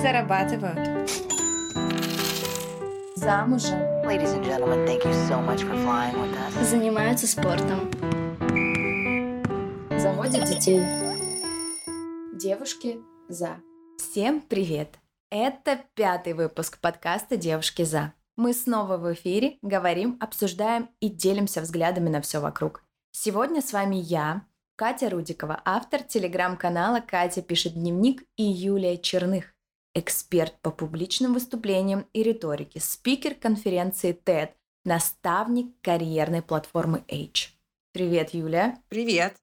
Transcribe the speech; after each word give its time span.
зарабатывают. 0.00 1.10
Замужем. 3.16 3.78
Ladies 4.06 4.32
and 4.32 4.44
gentlemen, 4.44 4.86
thank 4.86 5.04
you 5.04 5.12
so 5.28 5.40
much 5.40 5.62
for 5.62 5.76
flying 5.84 6.14
with 6.16 6.34
us. 6.34 6.64
Занимаются 6.64 7.26
спортом. 7.26 7.90
Заводят 9.98 10.46
детей. 10.46 10.80
Девушки 12.34 12.98
за. 13.28 13.60
Всем 13.98 14.40
привет! 14.40 14.98
Это 15.30 15.78
пятый 15.94 16.32
выпуск 16.32 16.80
подкаста 16.80 17.36
«Девушки 17.36 17.84
за». 17.84 18.14
Мы 18.36 18.54
снова 18.54 18.96
в 18.96 19.12
эфире, 19.12 19.58
говорим, 19.60 20.16
обсуждаем 20.18 20.88
и 21.00 21.10
делимся 21.10 21.60
взглядами 21.60 22.08
на 22.08 22.22
все 22.22 22.40
вокруг. 22.40 22.82
Сегодня 23.12 23.60
с 23.60 23.74
вами 23.74 23.96
я, 23.96 24.46
Катя 24.76 25.10
Рудикова, 25.10 25.60
автор 25.66 26.02
телеграм-канала 26.02 27.00
«Катя 27.00 27.42
пишет 27.42 27.74
дневник» 27.74 28.22
и 28.36 28.44
Юлия 28.44 28.96
Черных, 28.96 29.54
эксперт 29.94 30.54
по 30.60 30.70
публичным 30.70 31.34
выступлениям 31.34 32.06
и 32.12 32.22
риторике, 32.22 32.80
спикер 32.80 33.34
конференции 33.34 34.12
TED, 34.12 34.50
наставник 34.84 35.74
карьерной 35.82 36.42
платформы 36.42 37.04
H. 37.08 37.54
Привет, 37.92 38.34
Юля. 38.34 38.78
Привет. 38.88 39.36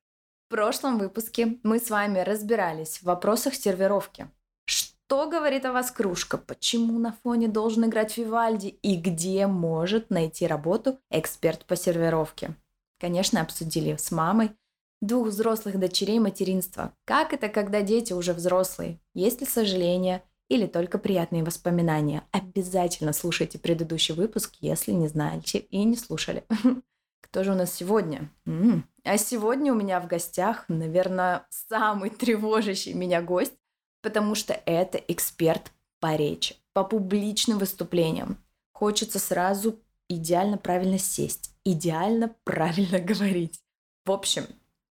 В 0.48 0.50
прошлом 0.50 0.98
выпуске 0.98 1.58
мы 1.64 1.80
с 1.80 1.90
вами 1.90 2.20
разбирались 2.20 3.00
в 3.00 3.04
вопросах 3.04 3.54
сервировки. 3.54 4.30
Что 4.66 5.30
говорит 5.30 5.66
о 5.66 5.74
вас 5.74 5.92
кружка? 5.92 6.38
Почему 6.38 7.00
на 7.00 7.14
фоне 7.24 7.48
должен 7.48 7.86
играть 7.86 8.18
Вивальди? 8.18 8.68
И 8.68 8.96
где 8.96 9.48
может 9.48 10.10
найти 10.10 10.48
работу 10.48 11.00
эксперт 11.10 11.66
по 11.66 11.76
сервировке? 11.76 12.56
Конечно, 13.00 13.42
обсудили 13.42 13.96
с 13.96 14.12
мамой, 14.12 14.52
двух 15.02 15.28
взрослых 15.28 15.80
дочерей 15.80 16.20
материнства. 16.20 16.94
Как 17.06 17.34
это, 17.34 17.50
когда 17.50 17.82
дети 17.82 18.14
уже 18.14 18.34
взрослые? 18.34 19.00
Есть 19.14 19.42
ли 19.42 19.48
сожаления 19.48 20.24
или 20.50 20.66
только 20.66 20.98
приятные 20.98 21.44
воспоминания? 21.44 22.24
Обязательно 22.32 23.14
слушайте 23.14 23.60
предыдущий 23.60 24.14
выпуск, 24.14 24.56
если 24.62 24.92
не 24.92 25.08
знаете 25.08 25.60
и 25.60 25.84
не 25.84 25.96
слушали. 25.96 26.44
Кто 27.22 27.44
же 27.44 27.52
у 27.52 27.56
нас 27.56 27.74
сегодня? 27.74 28.30
А 29.04 29.18
сегодня 29.18 29.74
у 29.74 29.76
меня 29.76 30.00
в 30.00 30.08
гостях, 30.08 30.66
наверное, 30.68 31.46
самый 31.50 32.10
тревожащий 32.10 32.94
меня 32.94 33.22
гость, 33.22 33.54
потому 34.02 34.36
что 34.36 34.54
это 34.66 34.98
эксперт 34.98 35.72
по 36.00 36.16
речи, 36.16 36.56
по 36.74 36.84
публичным 36.84 37.58
выступлениям. 37.58 38.38
Хочется 38.74 39.20
сразу 39.20 39.80
идеально 40.08 40.58
правильно 40.58 40.98
сесть, 40.98 41.52
идеально 41.64 42.36
правильно 42.44 43.00
говорить. 43.00 43.60
В 44.06 44.12
общем, 44.12 44.46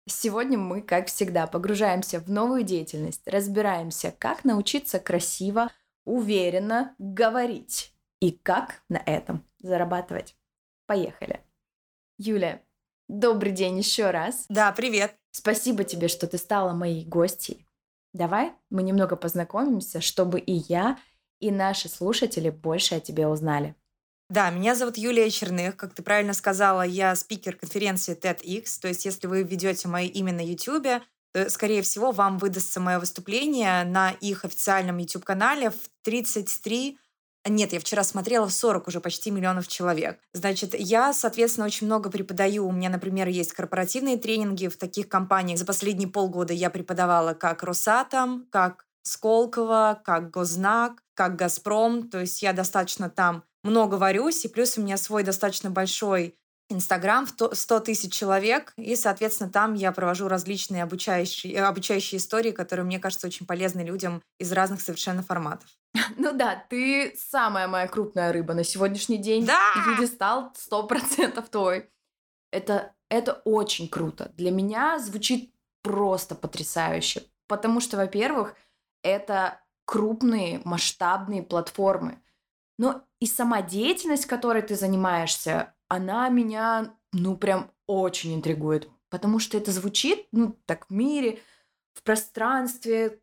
Сегодня 0.07 0.59
мы, 0.59 0.83
как 0.83 1.07
всегда, 1.07 1.47
погружаемся 1.47 2.19
в 2.19 2.29
новую 2.29 2.65
деятельность, 2.65 3.23
разбираемся, 3.27 4.13
как 4.19 4.45
научиться 4.45 4.99
красиво, 4.99 5.71
уверенно 6.05 6.95
говорить 6.99 7.95
и 8.21 8.33
как 8.33 8.83
на 8.89 8.97
этом 8.97 9.45
зарабатывать. 9.61 10.37
Поехали. 10.87 11.41
Юля, 12.19 12.63
добрый 13.09 13.53
день 13.53 13.79
еще 13.79 14.11
раз. 14.11 14.47
Да, 14.49 14.73
привет. 14.73 15.15
Спасибо 15.31 15.85
тебе, 15.85 16.09
что 16.09 16.27
ты 16.27 16.37
стала 16.37 16.73
моей 16.73 17.05
гостьей. 17.05 17.67
Давай 18.13 18.53
мы 18.71 18.83
немного 18.83 19.17
познакомимся, 19.17 20.01
чтобы 20.01 20.41
и 20.41 20.53
я, 20.53 20.99
и 21.39 21.51
наши 21.51 21.89
слушатели 21.89 22.51
больше 22.51 22.97
о 22.97 23.01
тебе 23.01 23.27
узнали. 23.27 23.75
Да, 24.29 24.51
меня 24.51 24.75
зовут 24.75 24.97
Юлия 24.97 25.29
Черных. 25.31 25.77
Как 25.77 25.95
ты 25.95 26.03
правильно 26.03 26.33
сказала, 26.33 26.83
я 26.83 27.15
спикер 27.15 27.57
конференции 27.57 28.17
TEDx. 28.17 28.81
То 28.81 28.89
есть, 28.89 29.05
если 29.05 29.27
вы 29.27 29.43
ведете 29.43 29.89
мое 29.89 30.07
имя 30.07 30.33
на 30.33 30.45
YouTube, 30.45 31.03
то, 31.33 31.51
скорее 31.51 31.83
всего, 31.83 32.13
вам 32.13 32.39
выдастся 32.39 32.81
мое 32.81 32.99
выступление 32.99 33.85
на 33.85 34.11
их 34.11 34.45
официальном 34.45 34.99
YouTube-канале 34.99 35.71
в 35.71 35.77
33 36.03 36.99
нет, 37.49 37.73
я 37.73 37.81
вчера 37.81 38.05
смотрела 38.05 38.47
в 38.47 38.53
40 38.53 38.87
уже 38.87 39.01
почти 39.01 39.31
миллионов 39.33 39.67
человек. 39.67 40.21
Значит, 40.33 40.75
я, 40.79 41.13
соответственно, 41.13 41.67
очень 41.67 41.89
много 41.89 42.09
преподаю. 42.09 42.69
У 42.69 42.73
меня, 42.73 42.89
например, 42.89 43.27
есть 43.27 43.53
корпоративные 43.53 44.17
тренинги 44.17 44.69
в 44.69 44.77
таких 44.77 45.09
компаниях. 45.09 45.59
За 45.59 45.65
последние 45.65 46.09
полгода 46.09 46.53
я 46.53 46.71
преподавала 46.71 47.35
как 47.35 47.65
Росатом, 47.65 48.47
как 48.51 48.87
Сколково, 49.03 50.01
как 50.05 50.31
Гознак, 50.31 51.03
как 51.15 51.35
Газпром. 51.35 52.09
То 52.09 52.21
есть 52.21 52.43
я 52.43 52.53
достаточно 52.53 53.11
там 53.11 53.43
много 53.63 53.97
варюсь, 53.97 54.45
и 54.45 54.49
плюс 54.49 54.79
у 54.79 54.83
меня 54.83 54.97
свой 54.97 55.23
достаточно 55.23 55.71
большой 55.71 56.37
Инстаграм 56.69 57.27
в 57.27 57.55
100 57.55 57.81
тысяч 57.81 58.13
человек, 58.13 58.73
и, 58.77 58.97
соответственно, 58.97 59.51
там 59.51 59.75
я 59.75 59.93
провожу 59.93 60.29
различные 60.29 60.83
обучающие, 60.83 61.63
обучающие 61.63 62.19
истории, 62.19 62.51
которые, 62.51 62.85
мне 62.85 62.99
кажется, 62.99 63.27
очень 63.27 63.47
полезны 63.47 63.83
людям 63.83 64.23
из 64.39 64.53
разных 64.53 64.81
совершенно 64.81 65.23
форматов. 65.23 65.69
Ну 66.17 66.33
да, 66.33 66.65
ты 66.69 67.15
самая 67.17 67.69
моя 67.69 67.87
крупная 67.87 68.33
рыба 68.33 68.55
на 68.55 68.65
сегодняшний 68.65 69.19
день. 69.19 69.45
Да! 69.45 69.73
Пьедестал 69.75 70.53
сто 70.57 70.85
процентов 70.87 71.49
твой. 71.49 71.91
Это, 72.51 72.95
это 73.11 73.43
очень 73.45 73.89
круто. 73.89 74.31
Для 74.37 74.51
меня 74.51 74.99
звучит 74.99 75.53
просто 75.83 76.35
потрясающе. 76.35 77.25
Потому 77.49 77.81
что, 77.81 77.97
во-первых, 77.97 78.55
это 79.03 79.61
крупные 79.85 80.63
масштабные 80.65 81.43
платформы. 81.43 82.23
Но 82.79 83.05
и 83.21 83.27
сама 83.27 83.63
деятельность, 83.63 84.27
которой 84.27 84.63
ты 84.63 84.75
занимаешься, 84.75 85.75
она 85.89 86.29
меня, 86.29 86.97
ну, 87.13 87.37
прям 87.37 87.71
очень 87.87 88.35
интригует. 88.35 88.89
Потому 89.11 89.39
что 89.39 89.59
это 89.59 89.71
звучит, 89.73 90.27
ну, 90.33 90.59
так 90.67 90.89
в 90.89 90.93
мире, 90.93 91.41
в 91.93 92.03
пространстве. 92.03 93.21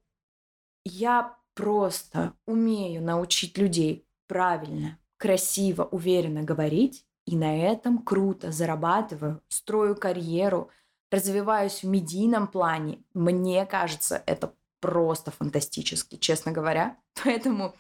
Я 0.86 1.38
просто 1.56 2.34
умею 2.46 3.04
научить 3.04 3.58
людей 3.58 4.08
правильно, 4.28 5.00
красиво, 5.18 5.84
уверенно 5.84 6.44
говорить, 6.44 7.06
и 7.26 7.36
на 7.36 7.58
этом 7.58 8.00
круто 8.00 8.52
зарабатываю, 8.52 9.42
строю 9.50 9.96
карьеру, 9.96 10.70
развиваюсь 11.12 11.84
в 11.84 11.88
медийном 11.88 12.48
плане. 12.48 13.04
Мне 13.14 13.66
кажется, 13.66 14.24
это 14.26 14.54
просто 14.80 15.32
фантастически, 15.32 16.16
честно 16.16 16.52
говоря. 16.52 16.98
Поэтому 17.24 17.76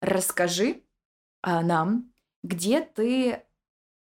расскажи, 0.00 0.82
а, 1.42 1.62
нам, 1.62 2.12
где 2.42 2.80
ты 2.80 3.42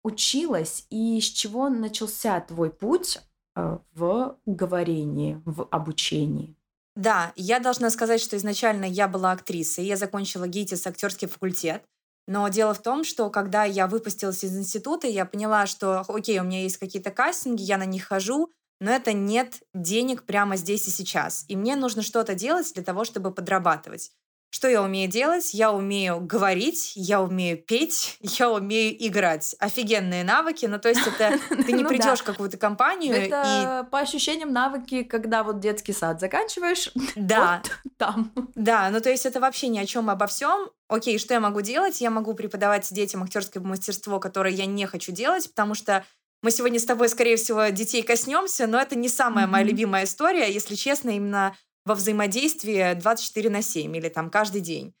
училась 0.02 0.86
и 0.90 1.20
с 1.20 1.24
чего 1.24 1.68
начался 1.68 2.40
твой 2.40 2.70
путь 2.70 3.20
а, 3.54 3.80
в 3.94 4.38
говорении, 4.46 5.40
в 5.44 5.66
обучении? 5.70 6.56
Да, 6.94 7.32
я 7.36 7.58
должна 7.58 7.88
сказать, 7.90 8.20
что 8.20 8.36
изначально 8.36 8.84
я 8.84 9.08
была 9.08 9.32
актрисой, 9.32 9.86
я 9.86 9.96
закончила 9.96 10.46
ГИТИС 10.46 10.86
актерский 10.86 11.28
факультет. 11.28 11.82
Но 12.28 12.46
дело 12.48 12.74
в 12.74 12.82
том, 12.82 13.02
что 13.02 13.30
когда 13.30 13.64
я 13.64 13.86
выпустилась 13.86 14.44
из 14.44 14.56
института, 14.56 15.06
я 15.08 15.24
поняла, 15.24 15.66
что, 15.66 16.04
окей, 16.06 16.38
у 16.38 16.44
меня 16.44 16.62
есть 16.62 16.76
какие-то 16.76 17.10
кастинги, 17.10 17.62
я 17.62 17.78
на 17.78 17.84
них 17.84 18.04
хожу, 18.04 18.52
но 18.78 18.90
это 18.90 19.12
нет 19.12 19.62
денег 19.74 20.24
прямо 20.24 20.56
здесь 20.56 20.86
и 20.86 20.90
сейчас. 20.90 21.44
И 21.48 21.56
мне 21.56 21.76
нужно 21.76 22.02
что-то 22.02 22.34
делать 22.34 22.72
для 22.74 22.82
того, 22.82 23.04
чтобы 23.04 23.32
подрабатывать. 23.32 24.12
Что 24.54 24.68
я 24.68 24.82
умею 24.82 25.10
делать? 25.10 25.54
Я 25.54 25.72
умею 25.72 26.20
говорить, 26.20 26.92
я 26.94 27.22
умею 27.22 27.56
петь, 27.56 28.18
я 28.20 28.50
умею 28.50 28.94
играть. 28.98 29.56
Офигенные 29.58 30.24
навыки. 30.24 30.66
Ну, 30.66 30.78
то 30.78 30.90
есть 30.90 31.00
это 31.06 31.38
ты 31.48 31.72
не 31.72 31.82
ну, 31.82 31.88
придешь 31.88 32.20
в 32.20 32.24
какую-то 32.24 32.58
компанию 32.58 33.16
это, 33.16 33.84
и... 33.86 33.90
по 33.90 34.00
ощущениям 34.00 34.52
навыки, 34.52 35.04
когда 35.04 35.42
вот 35.42 35.58
детский 35.58 35.94
сад 35.94 36.20
заканчиваешь, 36.20 36.92
да. 37.16 37.62
там. 37.96 38.30
Да, 38.54 38.90
ну 38.90 39.00
то 39.00 39.08
есть 39.08 39.24
это 39.24 39.40
вообще 39.40 39.68
ни 39.68 39.78
о 39.78 39.86
чем 39.86 40.10
обо 40.10 40.26
всем. 40.26 40.68
Окей, 40.88 41.18
что 41.18 41.32
я 41.32 41.40
могу 41.40 41.62
делать? 41.62 42.02
Я 42.02 42.10
могу 42.10 42.34
преподавать 42.34 42.86
детям 42.92 43.22
актерское 43.22 43.62
мастерство, 43.62 44.20
которое 44.20 44.52
я 44.52 44.66
не 44.66 44.86
хочу 44.86 45.12
делать, 45.12 45.48
потому 45.48 45.74
что 45.74 46.04
мы 46.42 46.50
сегодня 46.50 46.78
с 46.78 46.84
тобой, 46.84 47.08
скорее 47.08 47.36
всего, 47.36 47.68
детей 47.68 48.02
коснемся, 48.02 48.66
но 48.66 48.78
это 48.78 48.98
не 48.98 49.08
самая 49.08 49.46
mm-hmm. 49.46 49.50
моя 49.50 49.64
любимая 49.64 50.04
история. 50.04 50.52
Если 50.52 50.74
честно, 50.74 51.10
именно 51.10 51.56
во 51.84 51.94
взаимодействии 51.94 52.94
24 52.94 53.50
на 53.50 53.62
7 53.62 53.96
или 53.96 54.08
там 54.08 54.30
каждый 54.30 54.60
день. 54.60 54.94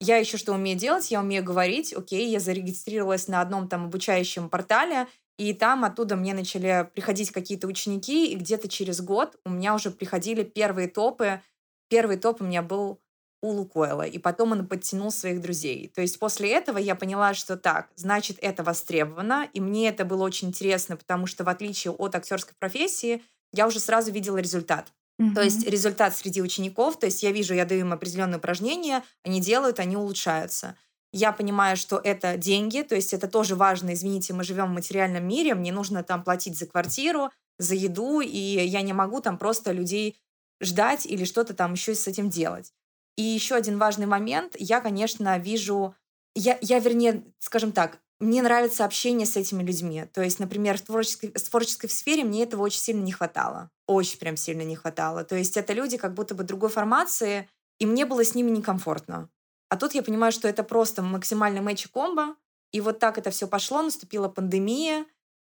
Я 0.00 0.18
еще 0.18 0.36
что 0.36 0.52
умею 0.52 0.78
делать? 0.78 1.10
Я 1.10 1.20
умею 1.20 1.42
говорить. 1.42 1.94
Окей, 1.94 2.28
я 2.28 2.38
зарегистрировалась 2.38 3.28
на 3.28 3.40
одном 3.40 3.68
там 3.68 3.86
обучающем 3.86 4.50
портале, 4.50 5.06
и 5.38 5.52
там 5.54 5.84
оттуда 5.84 6.16
мне 6.16 6.34
начали 6.34 6.88
приходить 6.94 7.30
какие-то 7.30 7.66
ученики, 7.66 8.30
и 8.30 8.36
где-то 8.36 8.68
через 8.68 9.00
год 9.00 9.38
у 9.44 9.50
меня 9.50 9.74
уже 9.74 9.90
приходили 9.90 10.42
первые 10.42 10.88
топы. 10.88 11.42
Первый 11.88 12.18
топ 12.18 12.40
у 12.40 12.44
меня 12.44 12.62
был 12.62 13.00
у 13.42 13.50
Лукойла, 13.50 14.02
и 14.02 14.18
потом 14.18 14.52
он 14.52 14.66
подтянул 14.66 15.10
своих 15.10 15.40
друзей. 15.40 15.90
То 15.94 16.00
есть 16.00 16.18
после 16.18 16.50
этого 16.52 16.78
я 16.78 16.94
поняла, 16.94 17.34
что 17.34 17.56
так, 17.56 17.90
значит, 17.94 18.38
это 18.40 18.62
востребовано, 18.64 19.48
и 19.52 19.60
мне 19.60 19.88
это 19.88 20.04
было 20.04 20.24
очень 20.24 20.48
интересно, 20.48 20.96
потому 20.96 21.26
что 21.26 21.44
в 21.44 21.48
отличие 21.48 21.92
от 21.92 22.14
актерской 22.14 22.54
профессии, 22.58 23.22
я 23.52 23.66
уже 23.66 23.78
сразу 23.78 24.10
видела 24.10 24.38
результат. 24.38 24.92
Mm-hmm. 25.20 25.34
То 25.34 25.42
есть 25.42 25.66
результат 25.66 26.16
среди 26.16 26.42
учеников, 26.42 26.98
то 26.98 27.06
есть 27.06 27.22
я 27.22 27.32
вижу, 27.32 27.54
я 27.54 27.64
даю 27.64 27.80
им 27.80 27.92
определенные 27.92 28.38
упражнения, 28.38 29.02
они 29.24 29.40
делают, 29.40 29.80
они 29.80 29.96
улучшаются. 29.96 30.76
Я 31.12 31.32
понимаю, 31.32 31.76
что 31.76 31.98
это 32.02 32.36
деньги, 32.36 32.82
то 32.82 32.94
есть 32.94 33.14
это 33.14 33.26
тоже 33.26 33.54
важно. 33.54 33.94
Извините, 33.94 34.34
мы 34.34 34.44
живем 34.44 34.66
в 34.66 34.74
материальном 34.74 35.26
мире, 35.26 35.54
мне 35.54 35.72
нужно 35.72 36.02
там 36.02 36.22
платить 36.22 36.58
за 36.58 36.66
квартиру, 36.66 37.30
за 37.58 37.74
еду, 37.74 38.20
и 38.20 38.28
я 38.28 38.82
не 38.82 38.92
могу 38.92 39.20
там 39.20 39.38
просто 39.38 39.72
людей 39.72 40.18
ждать 40.60 41.06
или 41.06 41.24
что-то 41.24 41.54
там 41.54 41.72
еще 41.72 41.94
с 41.94 42.06
этим 42.06 42.28
делать. 42.28 42.72
И 43.16 43.22
еще 43.22 43.54
один 43.54 43.78
важный 43.78 44.06
момент. 44.06 44.54
Я, 44.58 44.80
конечно, 44.80 45.38
вижу... 45.38 45.94
Я, 46.34 46.58
я, 46.60 46.78
вернее, 46.78 47.24
скажем 47.38 47.72
так, 47.72 47.98
мне 48.20 48.42
нравится 48.42 48.84
общение 48.84 49.26
с 49.26 49.36
этими 49.36 49.62
людьми. 49.62 50.04
То 50.12 50.22
есть, 50.22 50.38
например, 50.38 50.76
в 50.76 50.82
творческой, 50.82 51.32
в 51.32 51.48
творческой 51.48 51.88
сфере 51.88 52.24
мне 52.24 52.42
этого 52.42 52.62
очень 52.62 52.80
сильно 52.80 53.02
не 53.02 53.12
хватало. 53.12 53.70
Очень 53.86 54.18
прям 54.18 54.36
сильно 54.36 54.62
не 54.62 54.76
хватало. 54.76 55.24
То 55.24 55.36
есть 55.36 55.56
это 55.56 55.72
люди 55.72 55.96
как 55.96 56.14
будто 56.14 56.34
бы 56.34 56.44
другой 56.44 56.70
формации, 56.70 57.48
и 57.78 57.86
мне 57.86 58.04
было 58.04 58.24
с 58.24 58.34
ними 58.34 58.50
некомфортно. 58.50 59.28
А 59.68 59.76
тут 59.76 59.94
я 59.94 60.02
понимаю, 60.02 60.32
что 60.32 60.48
это 60.48 60.62
просто 60.62 61.02
максимальный 61.02 61.60
матч 61.60 61.86
комбо, 61.88 62.36
и 62.72 62.80
вот 62.80 62.98
так 62.98 63.18
это 63.18 63.30
все 63.30 63.46
пошло, 63.46 63.82
наступила 63.82 64.28
пандемия, 64.28 65.06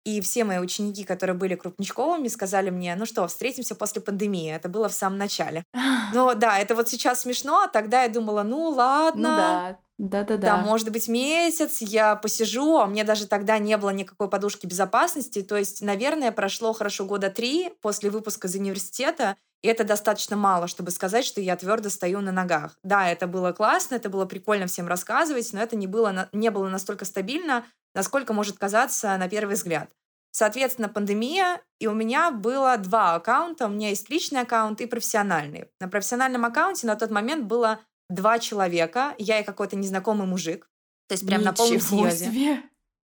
и 0.05 0.21
все 0.21 0.45
мои 0.45 0.59
ученики, 0.59 1.05
которые 1.05 1.37
были 1.37 1.55
крупничковыми, 1.55 2.29
сказали 2.29 2.71
мне, 2.71 2.95
ну 2.97 3.05
что, 3.05 3.27
встретимся 3.27 3.75
после 3.75 4.01
пандемии. 4.01 4.51
Это 4.51 4.69
было 4.69 4.89
в 4.89 4.95
самом 4.95 5.19
начале. 5.19 5.63
Но 6.15 6.35
да, 6.35 6.59
это 6.59 6.75
вот 6.75 6.89
сейчас 6.89 7.21
смешно, 7.21 7.63
а 7.65 7.69
тогда 7.69 8.05
я 8.05 8.09
думала, 8.09 8.43
ну 8.43 8.69
ладно. 8.69 9.31
Ну 9.31 9.37
да, 9.37 9.79
да-да-да. 10.01 10.57
Да, 10.57 10.57
может 10.57 10.91
быть, 10.91 11.09
месяц 11.09 11.83
я 11.83 12.17
посижу, 12.17 12.79
а 12.79 12.87
мне 12.87 13.05
даже 13.05 13.27
тогда 13.27 13.59
не 13.59 13.77
было 13.77 13.91
никакой 13.91 14.31
подушки 14.31 14.65
безопасности. 14.65 15.43
То 15.43 15.59
есть, 15.59 15.83
наверное, 15.83 16.33
прошло 16.33 16.73
хорошо 16.73 17.05
года 17.05 17.29
три 17.29 17.71
после 17.83 18.09
выпуска 18.09 18.49
из 18.49 18.55
университета, 18.55 19.37
и 19.61 19.69
это 19.69 19.85
достаточно 19.85 20.37
мало, 20.37 20.69
чтобы 20.69 20.91
сказать, 20.91 21.27
что 21.27 21.43
я 21.43 21.55
твердо 21.55 21.91
стою 21.91 22.23
на 22.23 22.33
ногах. 22.33 22.79
Да, 22.83 23.11
это 23.11 23.27
было 23.27 23.53
классно, 23.53 23.97
это 23.97 24.09
было 24.09 24.25
прикольно 24.25 24.67
всем 24.67 24.89
рассказывать, 24.89 25.53
но 25.53 25.61
это 25.61 25.77
не 25.77 25.87
было, 25.87 26.31
не 26.33 26.51
было 26.51 26.71
настолько 26.71 27.05
стабильно, 27.05 27.67
насколько 27.95 28.33
может 28.33 28.57
казаться 28.57 29.15
на 29.19 29.29
первый 29.29 29.57
взгляд. 29.57 29.91
Соответственно, 30.33 30.89
пандемия, 30.89 31.61
и 31.79 31.89
у 31.89 31.93
меня 31.93 32.31
было 32.31 32.79
два 32.79 33.17
аккаунта. 33.17 33.67
У 33.67 33.71
меня 33.71 33.89
есть 33.89 34.09
личный 34.09 34.41
аккаунт 34.41 34.81
и 34.81 34.87
профессиональный. 34.87 35.67
На 35.81 35.89
профессиональном 35.89 36.45
аккаунте 36.45 36.87
на 36.87 36.95
тот 36.95 37.11
момент 37.11 37.45
было 37.45 37.81
два 38.11 38.39
человека, 38.39 39.15
я 39.19 39.41
и 39.41 39.45
какой-то 39.45 39.77
незнакомый 39.77 40.27
мужик. 40.27 40.69
То 41.09 41.15
есть 41.15 41.27
прям 41.27 41.41
Ничего 41.41 41.51
на 41.51 41.57
полном 41.57 41.81
серьезе. 41.81 42.25
себе. 42.27 42.63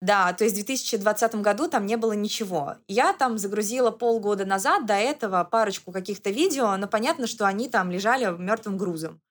Да, 0.01 0.33
то 0.33 0.43
есть 0.43 0.55
в 0.55 0.65
2020 0.65 1.35
году 1.35 1.67
там 1.67 1.85
не 1.85 1.95
было 1.97 2.11
ничего. 2.13 2.75
Я 2.87 3.13
там 3.13 3.37
загрузила 3.37 3.91
полгода 3.91 4.45
назад 4.45 4.85
до 4.85 4.93
этого 4.93 5.43
парочку 5.43 5.91
каких-то 5.91 6.29
видео, 6.29 6.75
но 6.77 6.87
понятно, 6.87 7.27
что 7.27 7.45
они 7.45 7.69
там 7.69 7.89
лежали 7.89 8.25
мертвым 8.37 8.77
грузом. 8.77 9.21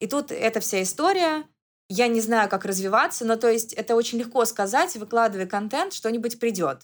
И 0.00 0.06
тут 0.06 0.30
эта 0.30 0.60
вся 0.60 0.82
история, 0.82 1.44
я 1.88 2.08
не 2.08 2.20
знаю, 2.20 2.48
как 2.48 2.64
развиваться, 2.64 3.24
но 3.24 3.36
то 3.36 3.48
есть 3.48 3.72
это 3.72 3.94
очень 3.94 4.18
легко 4.18 4.44
сказать, 4.44 4.96
выкладывая 4.96 5.46
контент, 5.46 5.92
что-нибудь 5.92 6.38
придет. 6.38 6.82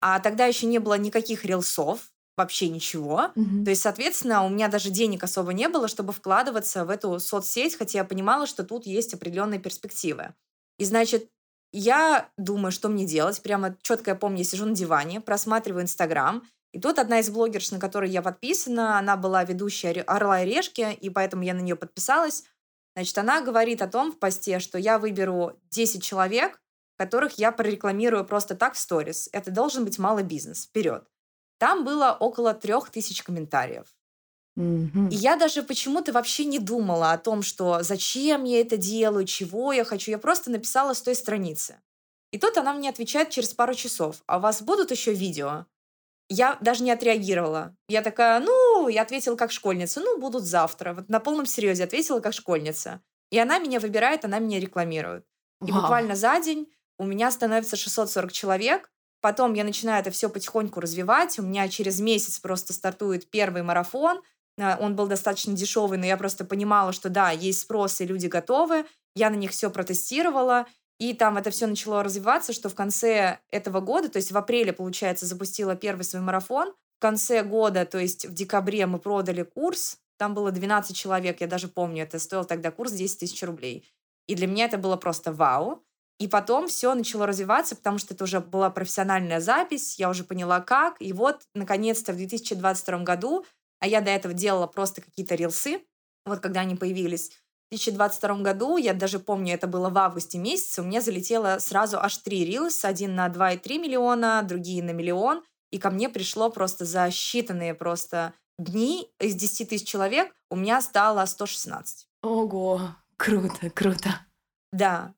А 0.00 0.20
тогда 0.20 0.46
еще 0.46 0.66
не 0.66 0.78
было 0.78 0.94
никаких 0.94 1.44
рилсов, 1.44 2.12
вообще 2.36 2.68
ничего. 2.68 3.30
Мгм. 3.34 3.64
То 3.64 3.70
есть, 3.70 3.82
соответственно, 3.82 4.44
у 4.44 4.48
меня 4.48 4.68
даже 4.68 4.90
денег 4.90 5.22
особо 5.22 5.52
не 5.52 5.68
было, 5.68 5.88
чтобы 5.88 6.12
вкладываться 6.12 6.84
в 6.84 6.90
эту 6.90 7.18
соцсеть, 7.20 7.76
хотя 7.76 7.98
я 7.98 8.04
понимала, 8.04 8.46
что 8.46 8.64
тут 8.64 8.86
есть 8.86 9.14
определенные 9.14 9.60
перспективы. 9.60 10.34
И 10.78 10.84
значит, 10.84 11.28
я 11.72 12.30
думаю, 12.36 12.72
что 12.72 12.88
мне 12.88 13.06
делать. 13.06 13.40
Прямо 13.42 13.76
четко 13.82 14.12
я 14.12 14.14
помню, 14.16 14.38
я 14.38 14.44
сижу 14.44 14.66
на 14.66 14.74
диване, 14.74 15.20
просматриваю 15.20 15.82
Инстаграм, 15.82 16.42
и 16.72 16.80
тут 16.80 16.98
одна 16.98 17.18
из 17.18 17.30
блогерш, 17.30 17.72
на 17.72 17.80
которой 17.80 18.10
я 18.10 18.22
подписана, 18.22 18.98
она 18.98 19.16
была 19.16 19.44
ведущая 19.44 19.90
«Оре- 19.90 20.02
«Орла 20.02 20.42
и 20.42 20.46
решки», 20.46 20.92
и 20.92 21.10
поэтому 21.10 21.42
я 21.42 21.54
на 21.54 21.60
нее 21.60 21.76
подписалась. 21.76 22.44
Значит, 22.94 23.18
она 23.18 23.40
говорит 23.40 23.82
о 23.82 23.88
том 23.88 24.12
в 24.12 24.18
посте, 24.18 24.60
что 24.60 24.78
я 24.78 24.98
выберу 24.98 25.58
10 25.70 26.02
человек, 26.02 26.60
которых 26.96 27.38
я 27.38 27.50
прорекламирую 27.50 28.24
просто 28.24 28.54
так 28.54 28.74
в 28.74 28.78
сторис. 28.78 29.28
Это 29.32 29.50
должен 29.50 29.84
быть 29.84 29.98
малый 29.98 30.22
бизнес. 30.22 30.66
Вперед. 30.66 31.04
Там 31.60 31.84
было 31.84 32.16
около 32.18 32.54
трех 32.54 32.88
тысяч 32.88 33.22
комментариев. 33.22 33.84
И 34.56 35.14
я 35.14 35.36
даже 35.36 35.62
почему-то 35.62 36.10
вообще 36.10 36.46
не 36.46 36.58
думала 36.58 37.12
о 37.12 37.18
том, 37.18 37.42
что 37.42 37.82
зачем 37.82 38.44
я 38.44 38.62
это 38.62 38.78
делаю, 38.78 39.26
чего 39.26 39.72
я 39.72 39.84
хочу. 39.84 40.10
Я 40.10 40.18
просто 40.18 40.50
написала 40.50 40.94
с 40.94 41.02
той 41.02 41.14
страницы. 41.14 41.78
И 42.32 42.38
тут 42.38 42.56
она 42.56 42.72
мне 42.72 42.88
отвечает 42.88 43.28
через 43.28 43.52
пару 43.52 43.74
часов. 43.74 44.22
А 44.26 44.38
у 44.38 44.40
вас 44.40 44.62
будут 44.62 44.90
еще 44.90 45.12
видео? 45.12 45.66
Я 46.30 46.56
даже 46.62 46.82
не 46.82 46.92
отреагировала. 46.92 47.76
Я 47.88 48.00
такая, 48.00 48.40
ну, 48.40 48.88
я 48.88 49.02
ответила 49.02 49.36
как 49.36 49.52
школьница, 49.52 50.00
ну, 50.00 50.18
будут 50.18 50.44
завтра. 50.44 50.94
Вот 50.94 51.10
на 51.10 51.20
полном 51.20 51.44
серьезе 51.44 51.84
ответила 51.84 52.20
как 52.20 52.32
школьница. 52.32 53.02
И 53.30 53.38
она 53.38 53.58
меня 53.58 53.80
выбирает, 53.80 54.24
она 54.24 54.38
меня 54.38 54.60
рекламирует. 54.60 55.26
И 55.66 55.72
Вау. 55.72 55.82
буквально 55.82 56.16
за 56.16 56.40
день 56.40 56.72
у 56.98 57.04
меня 57.04 57.30
становится 57.30 57.76
640 57.76 58.32
человек. 58.32 58.89
Потом 59.20 59.54
я 59.54 59.64
начинаю 59.64 60.00
это 60.00 60.10
все 60.10 60.28
потихоньку 60.28 60.80
развивать. 60.80 61.38
У 61.38 61.42
меня 61.42 61.68
через 61.68 62.00
месяц 62.00 62.38
просто 62.38 62.72
стартует 62.72 63.30
первый 63.30 63.62
марафон. 63.62 64.22
Э, 64.56 64.76
Он 64.80 64.96
был 64.96 65.06
достаточно 65.06 65.54
дешевый, 65.54 65.98
но 65.98 66.06
я 66.06 66.16
просто 66.16 66.44
понимала, 66.44 66.92
что 66.92 67.08
да, 67.08 67.30
есть 67.30 67.60
спрос, 67.60 68.00
и 68.00 68.06
люди 68.06 68.26
готовы. 68.26 68.86
Я 69.14 69.30
на 69.30 69.36
них 69.36 69.50
все 69.50 69.70
протестировала. 69.70 70.66
И 70.98 71.14
там 71.14 71.38
это 71.38 71.50
все 71.50 71.66
начало 71.66 72.02
развиваться, 72.02 72.52
что 72.52 72.68
в 72.68 72.74
конце 72.74 73.38
этого 73.50 73.80
года, 73.80 74.10
то 74.10 74.18
есть 74.18 74.32
в 74.32 74.36
апреле, 74.36 74.72
получается, 74.72 75.24
запустила 75.24 75.74
первый 75.74 76.02
свой 76.02 76.20
марафон. 76.20 76.74
В 76.98 77.00
конце 77.00 77.42
года, 77.42 77.86
то 77.86 77.98
есть 77.98 78.26
в 78.26 78.34
декабре 78.34 78.84
мы 78.84 78.98
продали 78.98 79.42
курс. 79.42 79.98
Там 80.18 80.34
было 80.34 80.50
12 80.50 80.94
человек, 80.94 81.40
я 81.40 81.46
даже 81.46 81.68
помню, 81.68 82.02
это 82.02 82.18
стоил 82.18 82.44
тогда 82.44 82.70
курс 82.70 82.92
10 82.92 83.18
тысяч 83.18 83.42
рублей. 83.42 83.90
И 84.26 84.34
для 84.34 84.46
меня 84.46 84.66
это 84.66 84.76
было 84.76 84.96
просто 84.96 85.32
вау. 85.32 85.82
И 86.20 86.28
потом 86.28 86.68
все 86.68 86.94
начало 86.94 87.26
развиваться, 87.26 87.74
потому 87.74 87.96
что 87.96 88.12
это 88.12 88.24
уже 88.24 88.40
была 88.40 88.68
профессиональная 88.68 89.40
запись, 89.40 89.98
я 89.98 90.10
уже 90.10 90.22
поняла 90.22 90.60
как. 90.60 90.96
И 91.00 91.14
вот, 91.14 91.40
наконец-то, 91.54 92.12
в 92.12 92.16
2022 92.16 92.98
году, 92.98 93.46
а 93.80 93.86
я 93.86 94.02
до 94.02 94.10
этого 94.10 94.34
делала 94.34 94.66
просто 94.66 95.00
какие-то 95.00 95.34
рилсы, 95.34 95.80
вот 96.26 96.40
когда 96.40 96.60
они 96.60 96.76
появились, 96.76 97.30
в 97.30 97.70
2022 97.70 98.42
году, 98.42 98.76
я 98.76 98.92
даже 98.92 99.18
помню, 99.18 99.54
это 99.54 99.66
было 99.66 99.88
в 99.88 99.96
августе 99.96 100.36
месяце, 100.36 100.82
у 100.82 100.84
меня 100.84 101.00
залетело 101.00 101.56
сразу 101.58 101.98
аж 101.98 102.18
три 102.18 102.44
рилса, 102.44 102.88
один 102.88 103.14
на 103.14 103.28
2,3 103.28 103.78
миллиона, 103.78 104.42
другие 104.42 104.82
на 104.82 104.90
миллион, 104.90 105.42
и 105.70 105.78
ко 105.78 105.88
мне 105.88 106.10
пришло 106.10 106.50
просто 106.50 106.84
за 106.84 107.06
считанные 107.06 107.72
просто 107.72 108.34
дни 108.58 109.08
из 109.18 109.36
10 109.36 109.70
тысяч 109.70 109.88
человек 109.88 110.34
у 110.50 110.56
меня 110.56 110.82
стало 110.82 111.24
116. 111.24 112.06
Ого, 112.22 112.80
круто, 113.16 113.70
круто. 113.70 114.26
Да. 114.72 115.14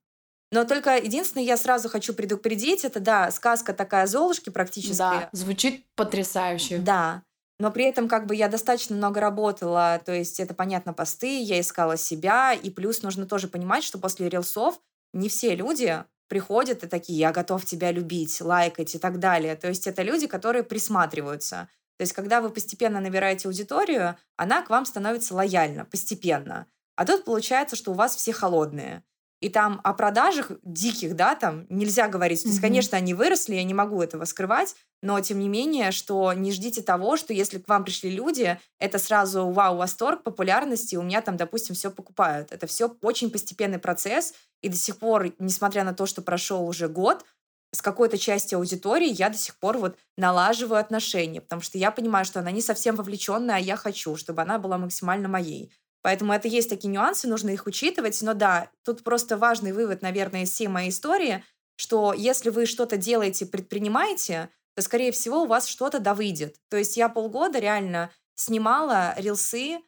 Но 0.52 0.64
только 0.64 0.98
единственное, 0.98 1.44
я 1.44 1.56
сразу 1.56 1.88
хочу 1.88 2.12
предупредить, 2.12 2.84
это, 2.84 3.00
да, 3.00 3.30
сказка 3.30 3.72
такая 3.72 4.06
Золушки 4.06 4.50
практически. 4.50 4.98
Да, 4.98 5.30
звучит 5.32 5.86
потрясающе. 5.96 6.76
Да. 6.76 7.22
Но 7.58 7.70
при 7.70 7.84
этом 7.84 8.06
как 8.06 8.26
бы 8.26 8.36
я 8.36 8.48
достаточно 8.48 8.94
много 8.94 9.20
работала, 9.20 10.00
то 10.04 10.12
есть 10.12 10.40
это, 10.40 10.52
понятно, 10.52 10.92
посты, 10.92 11.40
я 11.42 11.58
искала 11.58 11.96
себя, 11.96 12.52
и 12.52 12.68
плюс 12.68 13.02
нужно 13.02 13.24
тоже 13.24 13.48
понимать, 13.48 13.82
что 13.82 13.98
после 13.98 14.28
рилсов 14.28 14.78
не 15.14 15.30
все 15.30 15.54
люди 15.54 16.04
приходят 16.28 16.84
и 16.84 16.86
такие, 16.86 17.18
я 17.18 17.32
готов 17.32 17.64
тебя 17.64 17.90
любить, 17.90 18.40
лайкать 18.40 18.94
и 18.94 18.98
так 18.98 19.18
далее. 19.18 19.56
То 19.56 19.68
есть 19.68 19.86
это 19.86 20.02
люди, 20.02 20.26
которые 20.26 20.64
присматриваются. 20.64 21.68
То 21.96 22.02
есть 22.02 22.12
когда 22.12 22.40
вы 22.42 22.50
постепенно 22.50 23.00
набираете 23.00 23.48
аудиторию, 23.48 24.16
она 24.36 24.62
к 24.62 24.70
вам 24.70 24.84
становится 24.84 25.34
лояльна 25.34 25.86
постепенно. 25.86 26.66
А 26.96 27.06
тут 27.06 27.24
получается, 27.24 27.76
что 27.76 27.92
у 27.92 27.94
вас 27.94 28.16
все 28.16 28.32
холодные. 28.32 29.02
И 29.42 29.48
там 29.48 29.80
о 29.82 29.92
продажах 29.92 30.52
диких, 30.62 31.16
да, 31.16 31.34
там 31.34 31.66
нельзя 31.68 32.06
говорить. 32.06 32.44
То 32.44 32.48
есть, 32.48 32.60
конечно, 32.60 32.96
они 32.96 33.12
выросли, 33.12 33.56
я 33.56 33.64
не 33.64 33.74
могу 33.74 34.00
этого 34.00 34.24
скрывать, 34.24 34.76
но 35.02 35.18
тем 35.20 35.40
не 35.40 35.48
менее, 35.48 35.90
что 35.90 36.32
не 36.32 36.52
ждите 36.52 36.80
того, 36.80 37.16
что 37.16 37.32
если 37.32 37.58
к 37.58 37.66
вам 37.66 37.82
пришли 37.82 38.10
люди, 38.10 38.56
это 38.78 39.00
сразу 39.00 39.50
вау, 39.50 39.76
восторг, 39.78 40.22
популярности, 40.22 40.94
у 40.94 41.02
меня 41.02 41.22
там, 41.22 41.36
допустим, 41.36 41.74
все 41.74 41.90
покупают. 41.90 42.52
Это 42.52 42.68
все 42.68 42.96
очень 43.02 43.32
постепенный 43.32 43.80
процесс, 43.80 44.32
и 44.60 44.68
до 44.68 44.76
сих 44.76 44.98
пор, 44.98 45.32
несмотря 45.40 45.82
на 45.82 45.92
то, 45.92 46.06
что 46.06 46.22
прошел 46.22 46.64
уже 46.64 46.86
год, 46.86 47.24
с 47.72 47.82
какой-то 47.82 48.18
частью 48.18 48.58
аудитории 48.58 49.08
я 49.08 49.28
до 49.28 49.36
сих 49.36 49.56
пор 49.56 49.78
вот 49.78 49.98
налаживаю 50.16 50.78
отношения, 50.78 51.40
потому 51.40 51.62
что 51.62 51.78
я 51.78 51.90
понимаю, 51.90 52.24
что 52.24 52.38
она 52.38 52.52
не 52.52 52.60
совсем 52.60 52.94
вовлеченная, 52.94 53.56
а 53.56 53.58
я 53.58 53.74
хочу, 53.74 54.14
чтобы 54.16 54.42
она 54.42 54.60
была 54.60 54.78
максимально 54.78 55.26
моей. 55.26 55.72
Поэтому 56.02 56.32
это 56.32 56.48
есть 56.48 56.68
такие 56.68 56.88
нюансы, 56.88 57.28
нужно 57.28 57.50
их 57.50 57.66
учитывать. 57.66 58.20
Но 58.22 58.34
да, 58.34 58.70
тут 58.84 59.04
просто 59.04 59.36
важный 59.36 59.72
вывод, 59.72 60.02
наверное, 60.02 60.42
из 60.42 60.50
всей 60.50 60.68
моей 60.68 60.90
истории, 60.90 61.44
что 61.76 62.12
если 62.12 62.50
вы 62.50 62.66
что-то 62.66 62.96
делаете, 62.96 63.46
предпринимаете, 63.46 64.50
то, 64.74 64.82
скорее 64.82 65.12
всего, 65.12 65.42
у 65.42 65.46
вас 65.46 65.66
что-то 65.66 66.00
да 66.00 66.14
выйдет. 66.14 66.56
То 66.68 66.76
есть 66.76 66.96
я 66.96 67.08
полгода 67.08 67.58
реально 67.58 68.10
снимала 68.34 69.14
рилсы, 69.16 69.78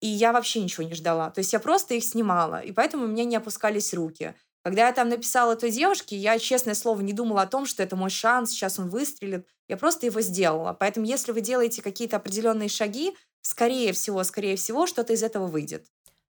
и 0.00 0.06
я 0.06 0.32
вообще 0.32 0.60
ничего 0.60 0.86
не 0.86 0.94
ждала. 0.94 1.30
То 1.30 1.38
есть 1.38 1.52
я 1.52 1.60
просто 1.60 1.94
их 1.94 2.04
снимала, 2.04 2.60
и 2.60 2.72
поэтому 2.72 3.04
у 3.04 3.08
меня 3.08 3.24
не 3.24 3.36
опускались 3.36 3.94
руки. 3.94 4.34
Когда 4.64 4.86
я 4.86 4.92
там 4.92 5.08
написала 5.08 5.56
той 5.56 5.70
девушке, 5.70 6.16
я, 6.16 6.38
честное 6.38 6.74
слово, 6.74 7.00
не 7.00 7.12
думала 7.12 7.42
о 7.42 7.46
том, 7.46 7.66
что 7.66 7.82
это 7.82 7.96
мой 7.96 8.10
шанс, 8.10 8.50
сейчас 8.50 8.78
он 8.78 8.88
выстрелит. 8.88 9.46
Я 9.68 9.76
просто 9.76 10.06
его 10.06 10.20
сделала. 10.20 10.76
Поэтому 10.78 11.06
если 11.06 11.32
вы 11.32 11.40
делаете 11.40 11.82
какие-то 11.82 12.16
определенные 12.16 12.68
шаги, 12.68 13.16
скорее 13.42 13.92
всего, 13.92 14.24
скорее 14.24 14.56
всего, 14.56 14.86
что-то 14.86 15.12
из 15.12 15.22
этого 15.22 15.46
выйдет. 15.46 15.86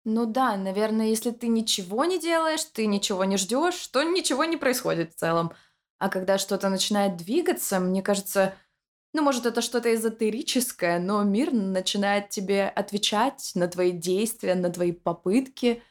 Ну 0.04 0.24
да, 0.26 0.56
наверное, 0.56 1.06
если 1.08 1.30
ты 1.30 1.48
ничего 1.48 2.04
не 2.06 2.18
делаешь, 2.18 2.64
ты 2.64 2.86
ничего 2.86 3.24
не 3.24 3.36
ждешь, 3.36 3.86
то 3.88 4.02
ничего 4.02 4.44
не 4.44 4.56
происходит 4.56 5.12
в 5.12 5.16
целом. 5.16 5.52
А 5.98 6.08
когда 6.08 6.38
что-то 6.38 6.70
начинает 6.70 7.16
двигаться, 7.16 7.78
мне 7.80 8.02
кажется, 8.02 8.54
Ну, 9.14 9.22
может, 9.22 9.46
это 9.46 9.62
что-то 9.62 9.94
эзотерическое, 9.94 10.98
но 11.00 11.24
мир 11.24 11.52
начинает 11.52 12.30
тебе 12.30 12.68
отвечать 12.68 13.52
на 13.56 13.68
твои 13.68 13.92
действия, 13.92 14.54
на 14.56 14.70
твои 14.70 14.92
попытки 14.92 15.82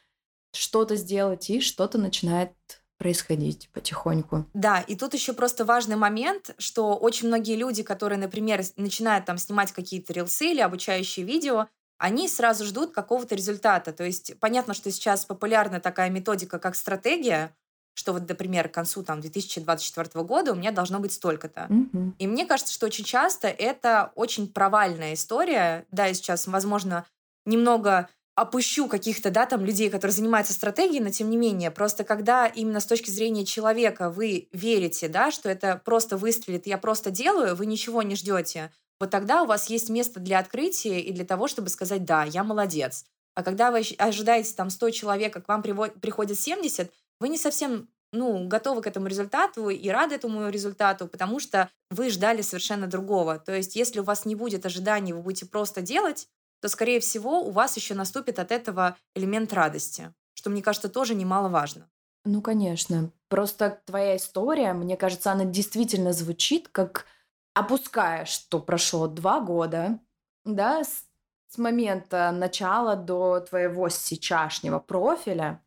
что-то 0.52 0.96
сделать, 0.96 1.50
и 1.50 1.60
что-то 1.60 1.98
начинает 1.98 2.54
происходить 3.00 3.70
потихоньку. 3.72 4.44
Да, 4.52 4.82
и 4.82 4.94
тут 4.94 5.14
еще 5.14 5.32
просто 5.32 5.64
важный 5.64 5.96
момент, 5.96 6.54
что 6.58 6.94
очень 6.96 7.28
многие 7.28 7.56
люди, 7.56 7.82
которые, 7.82 8.18
например, 8.18 8.62
начинают 8.76 9.24
там 9.24 9.38
снимать 9.38 9.72
какие-то 9.72 10.12
рилсы 10.12 10.50
или 10.50 10.60
обучающие 10.60 11.24
видео, 11.24 11.68
они 11.96 12.28
сразу 12.28 12.66
ждут 12.66 12.92
какого-то 12.92 13.34
результата. 13.34 13.94
То 13.94 14.04
есть 14.04 14.38
понятно, 14.38 14.74
что 14.74 14.90
сейчас 14.90 15.24
популярна 15.24 15.80
такая 15.80 16.10
методика, 16.10 16.58
как 16.58 16.76
стратегия, 16.76 17.56
что 17.94 18.12
вот, 18.12 18.28
например, 18.28 18.68
к 18.68 18.74
концу 18.74 19.02
там, 19.02 19.22
2024 19.22 20.22
года 20.22 20.52
у 20.52 20.54
меня 20.54 20.70
должно 20.70 21.00
быть 21.00 21.14
столько-то. 21.14 21.68
Мгм. 21.70 22.16
И 22.18 22.26
мне 22.26 22.44
кажется, 22.44 22.74
что 22.74 22.84
очень 22.84 23.04
часто 23.04 23.48
это 23.48 24.12
очень 24.14 24.46
провальная 24.46 25.14
история. 25.14 25.86
Да, 25.90 26.04
я 26.04 26.12
сейчас, 26.12 26.46
возможно, 26.46 27.06
немного 27.46 28.10
опущу 28.40 28.88
каких-то, 28.88 29.30
да, 29.30 29.46
там 29.46 29.64
людей, 29.64 29.90
которые 29.90 30.14
занимаются 30.14 30.52
стратегией, 30.52 31.00
но 31.00 31.10
тем 31.10 31.30
не 31.30 31.36
менее, 31.36 31.70
просто 31.70 32.04
когда 32.04 32.46
именно 32.46 32.80
с 32.80 32.86
точки 32.86 33.10
зрения 33.10 33.44
человека 33.44 34.10
вы 34.10 34.48
верите, 34.52 35.08
да, 35.08 35.30
что 35.30 35.48
это 35.48 35.80
просто 35.84 36.16
выстрелит, 36.16 36.66
я 36.66 36.78
просто 36.78 37.10
делаю, 37.10 37.54
вы 37.54 37.66
ничего 37.66 38.02
не 38.02 38.16
ждете, 38.16 38.72
вот 38.98 39.10
тогда 39.10 39.42
у 39.42 39.46
вас 39.46 39.70
есть 39.70 39.88
место 39.88 40.20
для 40.20 40.38
открытия 40.38 41.00
и 41.00 41.12
для 41.12 41.24
того, 41.24 41.48
чтобы 41.48 41.68
сказать, 41.70 42.04
да, 42.04 42.24
я 42.24 42.44
молодец. 42.44 43.06
А 43.34 43.42
когда 43.42 43.70
вы 43.70 43.82
ожидаете 43.98 44.52
там 44.54 44.70
100 44.70 44.90
человек, 44.90 45.36
а 45.36 45.40
к 45.40 45.48
вам 45.48 45.62
приходит 45.62 46.38
70, 46.38 46.90
вы 47.20 47.28
не 47.28 47.38
совсем 47.38 47.88
ну, 48.12 48.46
готовы 48.48 48.82
к 48.82 48.86
этому 48.86 49.06
результату 49.06 49.70
и 49.70 49.88
рады 49.88 50.16
этому 50.16 50.48
результату, 50.48 51.06
потому 51.06 51.38
что 51.38 51.70
вы 51.90 52.10
ждали 52.10 52.42
совершенно 52.42 52.86
другого. 52.86 53.38
То 53.38 53.54
есть, 53.54 53.76
если 53.76 54.00
у 54.00 54.02
вас 54.02 54.24
не 54.24 54.34
будет 54.34 54.66
ожиданий, 54.66 55.12
вы 55.12 55.22
будете 55.22 55.46
просто 55.46 55.80
делать, 55.80 56.26
то, 56.60 56.68
скорее 56.68 57.00
всего, 57.00 57.40
у 57.40 57.50
вас 57.50 57.76
еще 57.76 57.94
наступит 57.94 58.38
от 58.38 58.52
этого 58.52 58.96
элемент 59.14 59.52
радости, 59.52 60.12
что, 60.34 60.50
мне 60.50 60.62
кажется, 60.62 60.88
тоже 60.88 61.14
немаловажно. 61.14 61.90
Ну, 62.24 62.42
конечно. 62.42 63.12
Просто 63.28 63.80
твоя 63.86 64.16
история, 64.16 64.72
мне 64.72 64.96
кажется, 64.96 65.32
она 65.32 65.44
действительно 65.44 66.12
звучит 66.12 66.68
как 66.68 67.06
опуская, 67.54 68.24
что 68.26 68.60
прошло 68.60 69.06
два 69.06 69.40
года, 69.40 69.98
да, 70.44 70.84
с, 70.84 71.04
с 71.48 71.58
момента 71.58 72.30
начала 72.32 72.96
до 72.96 73.40
твоего 73.40 73.88
сейчасшнего 73.88 74.78
профиля, 74.78 75.62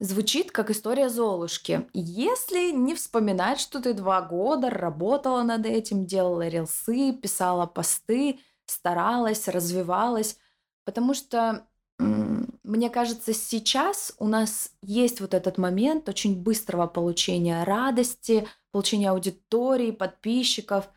звучит 0.00 0.50
как 0.50 0.70
история 0.70 1.08
Золушки. 1.08 1.88
Если 1.92 2.70
не 2.70 2.94
вспоминать, 2.94 3.60
что 3.60 3.80
ты 3.80 3.94
два 3.94 4.22
года 4.22 4.70
работала 4.70 5.42
над 5.42 5.66
этим, 5.66 6.06
делала 6.06 6.46
рилсы, 6.48 7.12
писала 7.12 7.66
посты, 7.66 8.40
старалась, 8.70 9.48
развивалась, 9.48 10.38
потому 10.84 11.14
что 11.14 11.66
мне 11.98 12.90
кажется, 12.90 13.32
сейчас 13.32 14.14
у 14.18 14.28
нас 14.28 14.72
есть 14.82 15.20
вот 15.20 15.34
этот 15.34 15.58
момент 15.58 16.08
очень 16.08 16.40
быстрого 16.40 16.86
получения 16.86 17.64
радости, 17.64 18.46
получения 18.72 19.10
аудитории, 19.10 19.90
подписчиков. 19.90 20.88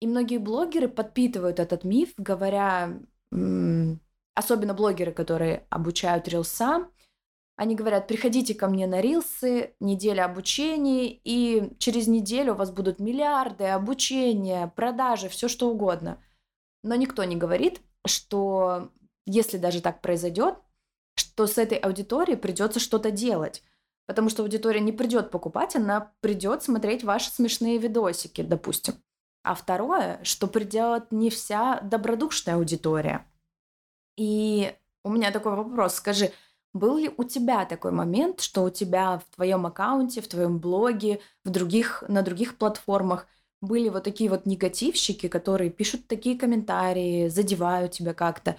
И 0.00 0.06
многие 0.06 0.38
блогеры 0.38 0.88
подпитывают 0.88 1.58
этот 1.58 1.84
миф, 1.84 2.14
говоря, 2.16 3.00
особенно 3.30 4.74
блогеры, 4.74 5.12
которые 5.12 5.66
обучают 5.70 6.28
рилсам, 6.28 6.92
они 7.58 7.74
говорят, 7.74 8.06
приходите 8.06 8.54
ко 8.54 8.68
мне 8.68 8.86
на 8.86 9.00
рилсы, 9.00 9.74
неделя 9.80 10.26
обучения, 10.26 11.08
и 11.12 11.76
через 11.78 12.06
неделю 12.06 12.52
у 12.52 12.56
вас 12.56 12.70
будут 12.70 13.00
миллиарды, 13.00 13.64
обучения, 13.64 14.72
продажи, 14.76 15.28
все 15.28 15.48
что 15.48 15.68
угодно. 15.68 16.22
Но 16.88 16.94
никто 16.94 17.22
не 17.24 17.36
говорит, 17.36 17.82
что 18.06 18.90
если 19.26 19.58
даже 19.58 19.82
так 19.82 20.00
произойдет, 20.00 20.54
что 21.16 21.46
с 21.46 21.58
этой 21.58 21.76
аудиторией 21.76 22.38
придется 22.38 22.80
что-то 22.80 23.10
делать. 23.10 23.62
Потому 24.06 24.30
что 24.30 24.42
аудитория 24.42 24.80
не 24.80 24.92
придет 24.92 25.30
покупать, 25.30 25.76
она 25.76 26.12
придет 26.20 26.62
смотреть 26.62 27.04
ваши 27.04 27.30
смешные 27.30 27.76
видосики, 27.76 28.40
допустим. 28.40 28.94
А 29.42 29.54
второе, 29.54 30.18
что 30.22 30.46
придет 30.46 31.12
не 31.12 31.28
вся 31.28 31.78
добродушная 31.82 32.54
аудитория. 32.54 33.26
И 34.16 34.74
у 35.04 35.10
меня 35.10 35.30
такой 35.30 35.56
вопрос, 35.56 35.96
скажи, 35.96 36.32
был 36.72 36.96
ли 36.96 37.12
у 37.18 37.24
тебя 37.24 37.66
такой 37.66 37.90
момент, 37.90 38.40
что 38.40 38.62
у 38.64 38.70
тебя 38.70 39.18
в 39.18 39.34
твоем 39.34 39.66
аккаунте, 39.66 40.22
в 40.22 40.28
твоем 40.28 40.58
блоге, 40.58 41.20
в 41.44 41.50
других, 41.50 42.02
на 42.08 42.22
других 42.22 42.56
платформах 42.56 43.26
были 43.60 43.88
вот 43.88 44.04
такие 44.04 44.30
вот 44.30 44.46
негативщики, 44.46 45.28
которые 45.28 45.70
пишут 45.70 46.06
такие 46.06 46.38
комментарии, 46.38 47.28
задевают 47.28 47.92
тебя 47.92 48.14
как-то, 48.14 48.56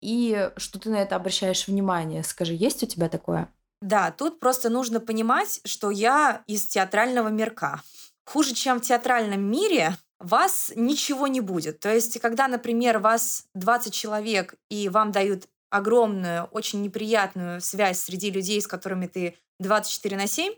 и 0.00 0.50
что 0.56 0.78
ты 0.78 0.90
на 0.90 0.96
это 0.96 1.16
обращаешь 1.16 1.68
внимание? 1.68 2.22
Скажи, 2.24 2.54
есть 2.54 2.82
у 2.82 2.86
тебя 2.86 3.08
такое? 3.08 3.48
Да, 3.80 4.10
тут 4.10 4.40
просто 4.40 4.68
нужно 4.68 5.00
понимать, 5.00 5.60
что 5.64 5.90
я 5.90 6.42
из 6.46 6.66
театрального 6.66 7.28
мирка. 7.28 7.82
Хуже, 8.24 8.54
чем 8.54 8.78
в 8.78 8.82
театральном 8.82 9.42
мире, 9.42 9.96
вас 10.18 10.72
ничего 10.76 11.26
не 11.26 11.40
будет. 11.40 11.80
То 11.80 11.92
есть, 11.92 12.20
когда, 12.20 12.46
например, 12.48 12.98
вас 12.98 13.46
20 13.54 13.92
человек, 13.92 14.54
и 14.70 14.88
вам 14.88 15.10
дают 15.12 15.48
огромную, 15.70 16.44
очень 16.44 16.82
неприятную 16.82 17.60
связь 17.60 17.98
среди 17.98 18.30
людей, 18.30 18.60
с 18.60 18.66
которыми 18.66 19.06
ты 19.06 19.36
24 19.58 20.16
на 20.16 20.26
7, 20.26 20.52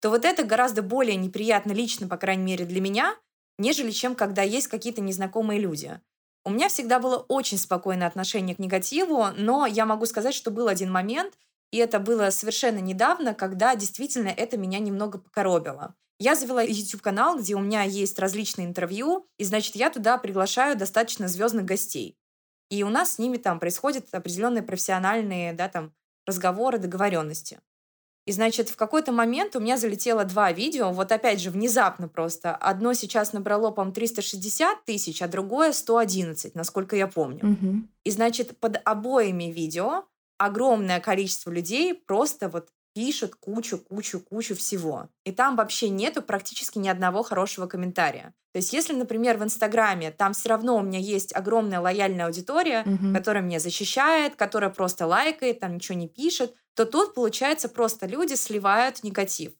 то 0.00 0.10
вот 0.10 0.24
это 0.24 0.44
гораздо 0.44 0.82
более 0.82 1.16
неприятно 1.16 1.72
лично, 1.72 2.08
по 2.08 2.16
крайней 2.16 2.44
мере, 2.44 2.64
для 2.64 2.80
меня, 2.80 3.16
нежели 3.58 3.90
чем 3.90 4.14
когда 4.14 4.42
есть 4.42 4.68
какие-то 4.68 5.00
незнакомые 5.00 5.60
люди. 5.60 6.00
У 6.44 6.50
меня 6.50 6.68
всегда 6.68 6.98
было 6.98 7.18
очень 7.28 7.58
спокойное 7.58 8.06
отношение 8.06 8.56
к 8.56 8.58
негативу, 8.58 9.26
но 9.36 9.66
я 9.66 9.84
могу 9.84 10.06
сказать, 10.06 10.34
что 10.34 10.50
был 10.50 10.68
один 10.68 10.90
момент, 10.90 11.34
и 11.70 11.78
это 11.78 11.98
было 11.98 12.30
совершенно 12.30 12.78
недавно, 12.78 13.34
когда 13.34 13.74
действительно 13.76 14.28
это 14.28 14.56
меня 14.56 14.78
немного 14.78 15.18
покоробило. 15.18 15.94
Я 16.18 16.34
завела 16.34 16.62
YouTube-канал, 16.62 17.38
где 17.38 17.54
у 17.54 17.60
меня 17.60 17.82
есть 17.82 18.18
различные 18.18 18.66
интервью, 18.66 19.28
и, 19.36 19.44
значит, 19.44 19.76
я 19.76 19.90
туда 19.90 20.18
приглашаю 20.18 20.76
достаточно 20.76 21.28
звездных 21.28 21.64
гостей. 21.64 22.16
И 22.70 22.82
у 22.82 22.88
нас 22.88 23.14
с 23.14 23.18
ними 23.18 23.36
там 23.36 23.60
происходят 23.60 24.12
определенные 24.12 24.62
профессиональные, 24.62 25.52
да, 25.52 25.68
там, 25.68 25.92
разговоры, 26.26 26.78
договоренности. 26.78 27.60
И, 28.28 28.32
значит, 28.32 28.68
в 28.68 28.76
какой-то 28.76 29.10
момент 29.10 29.56
у 29.56 29.60
меня 29.60 29.78
залетело 29.78 30.22
два 30.22 30.52
видео, 30.52 30.92
вот 30.92 31.12
опять 31.12 31.40
же, 31.40 31.50
внезапно 31.50 32.08
просто. 32.08 32.54
Одно 32.54 32.92
сейчас 32.92 33.32
набрало, 33.32 33.70
по-моему, 33.70 33.94
360 33.94 34.84
тысяч, 34.84 35.22
а 35.22 35.28
другое 35.28 35.72
111, 35.72 36.54
насколько 36.54 36.94
я 36.94 37.06
помню. 37.06 37.40
Мгм. 37.42 37.88
И, 38.04 38.10
значит, 38.10 38.58
под 38.58 38.82
обоими 38.84 39.44
видео 39.44 40.04
огромное 40.36 41.00
количество 41.00 41.50
людей 41.50 41.94
просто 41.94 42.50
вот 42.50 42.68
пишет 42.98 43.36
кучу, 43.36 43.78
кучу, 43.78 44.18
кучу 44.18 44.56
всего. 44.56 45.08
И 45.24 45.30
там 45.30 45.54
вообще 45.54 45.88
нету 45.88 46.20
практически 46.20 46.78
ни 46.78 46.88
одного 46.88 47.22
хорошего 47.22 47.68
комментария. 47.68 48.34
То 48.52 48.58
есть, 48.58 48.72
если, 48.72 48.92
например, 48.92 49.38
в 49.38 49.44
Инстаграме 49.44 50.10
там 50.10 50.32
все 50.32 50.48
равно 50.48 50.76
у 50.76 50.82
меня 50.82 50.98
есть 50.98 51.32
огромная 51.32 51.78
лояльная 51.78 52.26
аудитория, 52.26 52.82
Мгм. 52.84 53.14
которая 53.14 53.44
меня 53.44 53.60
защищает, 53.60 54.34
которая 54.34 54.70
просто 54.70 55.06
лайкает, 55.06 55.60
там 55.60 55.76
ничего 55.76 55.96
не 55.96 56.08
пишет, 56.08 56.56
то 56.74 56.86
тут, 56.86 57.14
получается, 57.14 57.68
просто 57.68 58.06
люди 58.06 58.34
сливают 58.34 59.04
негатив. 59.04 59.52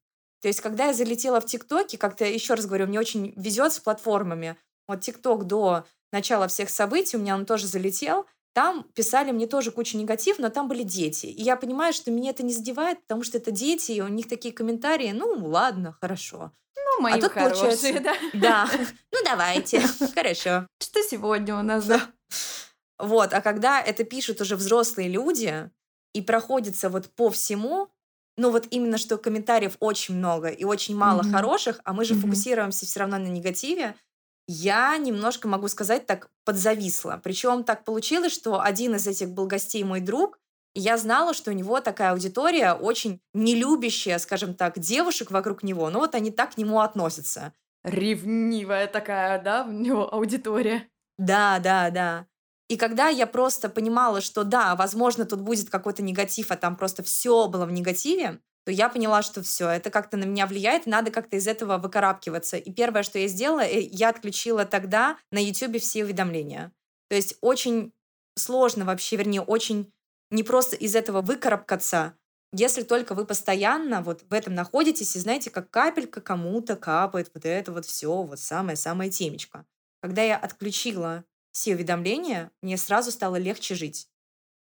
То 0.42 0.48
есть, 0.48 0.60
когда 0.60 0.86
я 0.86 0.92
залетела 0.92 1.40
в 1.40 1.46
ТикТоке, 1.46 1.96
как-то, 1.96 2.24
еще 2.24 2.54
раз 2.54 2.66
говорю, 2.66 2.88
мне 2.88 2.98
очень 2.98 3.34
везет 3.36 3.72
с 3.72 3.78
платформами. 3.78 4.56
Вот 4.88 5.00
ТикТок 5.02 5.44
до 5.46 5.84
начала 6.12 6.48
всех 6.48 6.70
событий, 6.70 7.16
у 7.16 7.20
меня 7.20 7.36
он 7.36 7.46
тоже 7.46 7.68
залетел, 7.68 8.26
там 8.58 8.82
писали 8.92 9.30
мне 9.30 9.46
тоже 9.46 9.70
кучу 9.70 9.96
негатив, 9.96 10.40
но 10.40 10.48
там 10.48 10.66
были 10.66 10.82
дети. 10.82 11.26
И 11.26 11.42
я 11.42 11.54
понимаю, 11.54 11.92
что 11.92 12.10
меня 12.10 12.30
это 12.30 12.42
не 12.42 12.52
задевает, 12.52 13.00
потому 13.02 13.22
что 13.22 13.38
это 13.38 13.52
дети, 13.52 13.92
и 13.92 14.00
у 14.00 14.08
них 14.08 14.28
такие 14.28 14.52
комментарии, 14.52 15.12
ну, 15.12 15.32
ладно, 15.46 15.96
хорошо. 16.00 16.50
Ну, 16.74 17.00
мои 17.02 17.20
тут 17.20 17.30
хорошие, 17.30 17.60
получается- 17.94 18.00
да? 18.00 18.14
Да, 18.32 18.68
ну 19.12 19.18
давайте, 19.24 19.80
хорошо. 20.12 20.66
Что 20.82 21.02
сегодня 21.04 21.56
у 21.56 21.62
нас, 21.62 21.86
да? 21.86 22.00
Вот, 22.98 23.32
а 23.32 23.40
когда 23.40 23.80
это 23.80 24.02
пишут 24.02 24.40
уже 24.40 24.56
взрослые 24.56 25.08
люди 25.08 25.70
и 26.12 26.20
проходится 26.20 26.88
вот 26.90 27.08
по 27.14 27.30
всему, 27.30 27.88
ну 28.36 28.50
вот 28.50 28.66
именно 28.70 28.98
что 28.98 29.18
комментариев 29.18 29.76
очень 29.78 30.16
много 30.16 30.48
и 30.48 30.64
очень 30.64 30.96
мало 30.96 31.22
Мгм. 31.22 31.30
хороших, 31.32 31.80
а 31.84 31.92
мы 31.92 32.04
же 32.04 32.14
Мгм. 32.14 32.22
фокусируемся 32.22 32.86
все 32.86 32.98
равно 32.98 33.18
на 33.18 33.28
негативе, 33.28 33.94
я 34.48 34.96
немножко, 34.96 35.46
могу 35.46 35.68
сказать, 35.68 36.06
так 36.06 36.30
подзависла. 36.44 37.20
Причем 37.22 37.62
так 37.64 37.84
получилось, 37.84 38.32
что 38.32 38.60
один 38.60 38.96
из 38.96 39.06
этих 39.06 39.30
был 39.30 39.46
гостей 39.46 39.84
мой 39.84 40.00
друг, 40.00 40.38
и 40.74 40.80
я 40.80 40.96
знала, 40.96 41.34
что 41.34 41.50
у 41.50 41.54
него 41.54 41.80
такая 41.80 42.12
аудитория 42.12 42.72
очень 42.72 43.20
нелюбящая, 43.34 44.18
скажем 44.18 44.54
так, 44.54 44.78
девушек 44.78 45.30
вокруг 45.30 45.62
него. 45.62 45.90
Ну 45.90 46.00
вот 46.00 46.14
они 46.14 46.30
так 46.30 46.54
к 46.54 46.56
нему 46.56 46.80
относятся. 46.80 47.52
Ревнивая 47.84 48.86
такая, 48.86 49.40
да, 49.42 49.64
у 49.64 49.70
него 49.70 50.12
аудитория. 50.12 50.88
Да, 51.18 51.58
да, 51.58 51.90
да. 51.90 52.26
И 52.68 52.76
когда 52.76 53.08
я 53.08 53.26
просто 53.26 53.68
понимала, 53.68 54.20
что 54.20 54.44
да, 54.44 54.76
возможно, 54.76 55.24
тут 55.24 55.40
будет 55.40 55.70
какой-то 55.70 56.02
негатив, 56.02 56.50
а 56.50 56.56
там 56.56 56.76
просто 56.76 57.02
все 57.02 57.48
было 57.48 57.66
в 57.66 57.72
негативе, 57.72 58.40
то 58.68 58.72
я 58.72 58.90
поняла, 58.90 59.22
что 59.22 59.42
все, 59.42 59.66
это 59.70 59.88
как-то 59.88 60.18
на 60.18 60.24
меня 60.24 60.46
влияет, 60.46 60.84
надо 60.84 61.10
как-то 61.10 61.36
из 61.36 61.48
этого 61.48 61.78
выкарабкиваться. 61.78 62.58
И 62.58 62.70
первое, 62.70 63.02
что 63.02 63.18
я 63.18 63.26
сделала, 63.26 63.64
э, 63.64 63.80
я 63.80 64.10
отключила 64.10 64.66
тогда 64.66 65.16
на 65.32 65.42
YouTube 65.42 65.80
все 65.80 66.04
уведомления. 66.04 66.70
То 67.08 67.16
есть 67.16 67.38
очень 67.40 67.94
сложно 68.36 68.84
вообще, 68.84 69.16
вернее, 69.16 69.40
очень 69.40 69.90
не 70.30 70.42
просто 70.42 70.76
из 70.76 70.94
этого 70.94 71.22
выкарабкаться, 71.22 72.14
если 72.52 72.82
только 72.82 73.14
вы 73.14 73.24
постоянно 73.24 74.02
вот 74.02 74.24
в 74.28 74.34
этом 74.34 74.54
находитесь 74.54 75.16
и 75.16 75.18
знаете, 75.18 75.48
как 75.48 75.70
капелька 75.70 76.20
кому-то 76.20 76.76
капает 76.76 77.30
вот 77.32 77.46
это 77.46 77.72
вот 77.72 77.86
все, 77.86 78.22
вот 78.22 78.38
самое-самое 78.38 79.10
темечко. 79.10 79.64
Когда 80.02 80.22
я 80.22 80.36
отключила 80.36 81.24
все 81.52 81.74
уведомления, 81.74 82.50
мне 82.60 82.76
сразу 82.76 83.12
стало 83.12 83.36
легче 83.36 83.74
жить. 83.74 84.10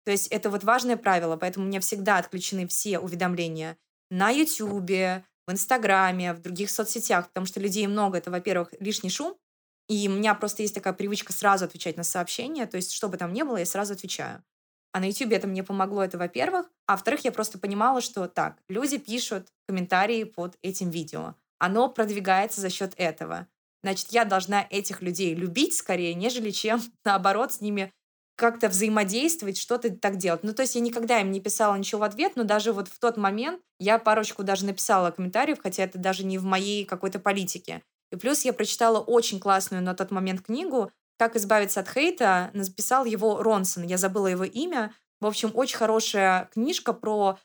То 0.06 0.12
есть 0.12 0.28
это 0.28 0.50
вот 0.50 0.64
важное 0.64 0.96
правило, 0.96 1.36
поэтому 1.36 1.66
у 1.66 1.68
меня 1.68 1.82
всегда 1.82 2.20
отключены 2.20 2.70
все 2.70 3.00
уведомления 3.00 3.78
на 4.10 4.30
YouTube, 4.30 5.24
в 5.48 5.52
Инстаграме, 5.52 6.34
в 6.34 6.42
других 6.42 6.70
соцсетях, 6.70 7.28
потому 7.28 7.46
что 7.46 7.60
людей 7.60 7.88
много, 7.88 8.18
это, 8.18 8.30
во-первых, 8.30 8.74
лишний 8.80 9.10
шум, 9.10 9.38
и 9.88 10.08
у 10.10 10.12
меня 10.12 10.36
просто 10.36 10.64
есть 10.64 10.76
такая 10.76 10.94
привычка 10.94 11.32
сразу 11.32 11.66
отвечать 11.66 11.96
на 11.96 12.04
сообщения, 12.04 12.66
то 12.66 12.76
есть 12.76 12.92
что 12.92 13.08
бы 13.08 13.18
там 13.18 13.32
ни 13.34 13.44
было, 13.44 13.58
я 13.58 13.66
сразу 13.66 13.94
отвечаю. 13.94 14.44
А 14.92 15.00
на 15.00 15.06
YouTube 15.06 15.32
это 15.34 15.48
мне 15.48 15.64
помогло, 15.64 16.04
это 16.04 16.18
во-первых. 16.18 16.68
А 16.88 16.94
во-вторых, 16.94 17.24
я 17.24 17.32
просто 17.32 17.60
понимала, 17.60 18.02
что 18.02 18.28
так, 18.28 18.58
люди 18.68 18.98
пишут 18.98 19.48
комментарии 19.68 20.24
под 20.24 20.58
этим 20.62 20.90
видео. 20.90 21.36
Оно 21.60 21.90
продвигается 21.90 22.62
за 22.62 22.70
счет 22.70 22.94
этого. 22.98 23.48
Значит, 23.84 24.08
я 24.12 24.26
должна 24.26 24.66
этих 24.70 25.02
людей 25.02 25.36
любить 25.36 25.76
скорее, 25.76 26.14
нежели 26.14 26.52
чем, 26.52 26.82
наоборот, 27.06 27.54
с 27.54 27.62
ними 27.62 27.94
как-то 28.38 28.70
взаимодействовать, 28.70 29.58
что-то 29.58 29.90
так 29.90 30.18
делать. 30.18 30.44
Ну, 30.44 30.54
то 30.54 30.62
есть 30.62 30.76
я 30.76 30.82
никогда 30.82 31.20
им 31.20 31.32
не 31.32 31.42
писала 31.42 31.76
ничего 31.76 32.02
в 32.02 32.04
ответ, 32.04 32.34
но 32.36 32.44
даже 32.44 32.72
вот 32.72 32.88
в 32.88 33.00
тот 33.00 33.18
момент 33.18 33.60
я 33.80 33.98
парочку 33.98 34.44
даже 34.44 34.64
написала 34.66 35.12
комментариев, 35.12 35.58
хотя 35.62 35.84
это 35.84 35.98
даже 35.98 36.24
не 36.24 36.38
в 36.38 36.44
моей 36.44 36.86
какой-то 36.86 37.20
политике. 37.20 37.82
И 38.12 38.16
плюс 38.16 38.46
я 38.46 38.54
прочитала 38.54 39.00
очень 39.00 39.40
классную 39.40 39.84
на 39.84 39.96
тот 39.96 40.12
момент 40.12 40.42
книгу 40.42 40.92
«Как 41.18 41.36
избавиться 41.36 41.80
от 41.80 41.90
хейта». 41.90 42.52
Написал 42.54 43.06
его 43.06 43.42
Ронсон, 43.42 43.84
я 43.84 43.98
забыла 43.98 44.28
его 44.28 44.44
имя. 44.44 44.94
В 45.20 45.26
общем, 45.26 45.52
очень 45.56 45.78
хорошая 45.78 46.50
книжка 46.54 46.94
про 46.94 47.40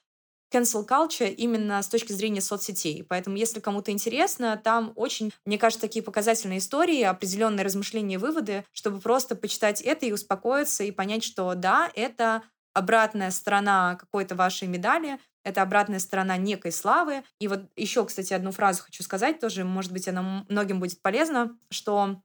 cancel 0.52 0.86
culture 0.86 1.30
именно 1.30 1.82
с 1.82 1.88
точки 1.88 2.12
зрения 2.12 2.40
соцсетей. 2.40 3.04
Поэтому, 3.04 3.36
если 3.36 3.60
кому-то 3.60 3.90
интересно, 3.90 4.60
там 4.62 4.92
очень, 4.96 5.32
мне 5.44 5.58
кажется, 5.58 5.86
такие 5.86 6.02
показательные 6.02 6.58
истории, 6.58 7.02
определенные 7.02 7.64
размышления 7.64 8.14
и 8.14 8.18
выводы, 8.18 8.64
чтобы 8.72 9.00
просто 9.00 9.34
почитать 9.34 9.80
это 9.80 10.06
и 10.06 10.12
успокоиться, 10.12 10.84
и 10.84 10.90
понять, 10.90 11.24
что 11.24 11.54
да, 11.54 11.90
это 11.94 12.42
обратная 12.74 13.30
сторона 13.30 13.96
какой-то 13.96 14.34
вашей 14.34 14.68
медали, 14.68 15.18
это 15.44 15.62
обратная 15.62 15.98
сторона 15.98 16.36
некой 16.36 16.72
славы. 16.72 17.22
И 17.38 17.48
вот 17.48 17.62
еще, 17.76 18.04
кстати, 18.04 18.32
одну 18.32 18.52
фразу 18.52 18.82
хочу 18.82 19.02
сказать 19.02 19.40
тоже, 19.40 19.64
может 19.64 19.92
быть, 19.92 20.08
она 20.08 20.44
многим 20.48 20.80
будет 20.80 21.00
полезна, 21.02 21.56
что 21.70 22.22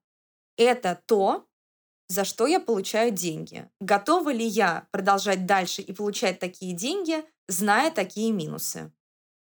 это 0.58 1.00
то, 1.06 1.46
за 2.10 2.24
что 2.24 2.48
я 2.48 2.60
получаю 2.60 3.12
деньги. 3.12 3.70
Готова 3.82 4.32
ли 4.32 4.46
я 4.46 4.88
продолжать 4.92 5.46
дальше 5.46 5.82
и 5.82 5.92
получать 5.92 6.40
такие 6.40 6.74
деньги, 6.74 7.24
зная 7.48 7.92
такие 7.92 8.32
минусы? 8.32 8.92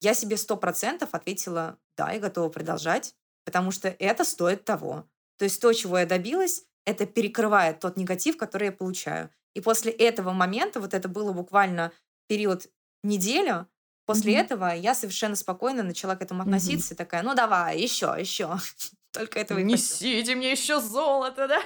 Я 0.02 0.14
себе 0.14 0.38
сто 0.38 0.56
процентов 0.58 1.10
ответила, 1.14 1.78
да, 1.98 2.12
я 2.12 2.20
готова 2.20 2.50
продолжать, 2.50 3.16
потому 3.44 3.72
что 3.72 3.90
это 3.90 4.24
стоит 4.24 4.64
того. 4.64 5.06
То 5.38 5.46
есть 5.46 5.62
то, 5.62 5.74
чего 5.74 5.98
я 5.98 6.06
добилась, 6.06 6.64
это 6.86 7.06
перекрывает 7.06 7.80
тот 7.80 7.98
негатив, 7.98 8.38
который 8.38 8.66
я 8.66 8.72
получаю. 8.72 9.30
И 9.54 9.62
после 9.62 9.92
этого 9.92 10.32
момента, 10.32 10.80
вот 10.80 10.94
это 10.94 11.08
было 11.08 11.34
буквально 11.34 11.92
период 12.28 12.68
неделю, 13.04 13.68
после 14.06 14.34
mm-hmm. 14.34 14.42
этого 14.42 14.66
я 14.76 14.96
совершенно 14.96 15.36
спокойно 15.36 15.84
начала 15.84 16.16
к 16.16 16.22
этому 16.22 16.44
относиться 16.44 16.94
mm-hmm. 16.94 16.96
и 16.96 16.98
такая, 16.98 17.24
ну 17.24 17.36
давай, 17.36 17.80
еще, 17.80 18.16
еще. 18.18 18.58
Только 19.12 19.40
этого 19.40 19.60
Несите 19.60 20.36
мне 20.36 20.52
еще 20.52 20.80
золото, 20.80 21.48
да? 21.48 21.62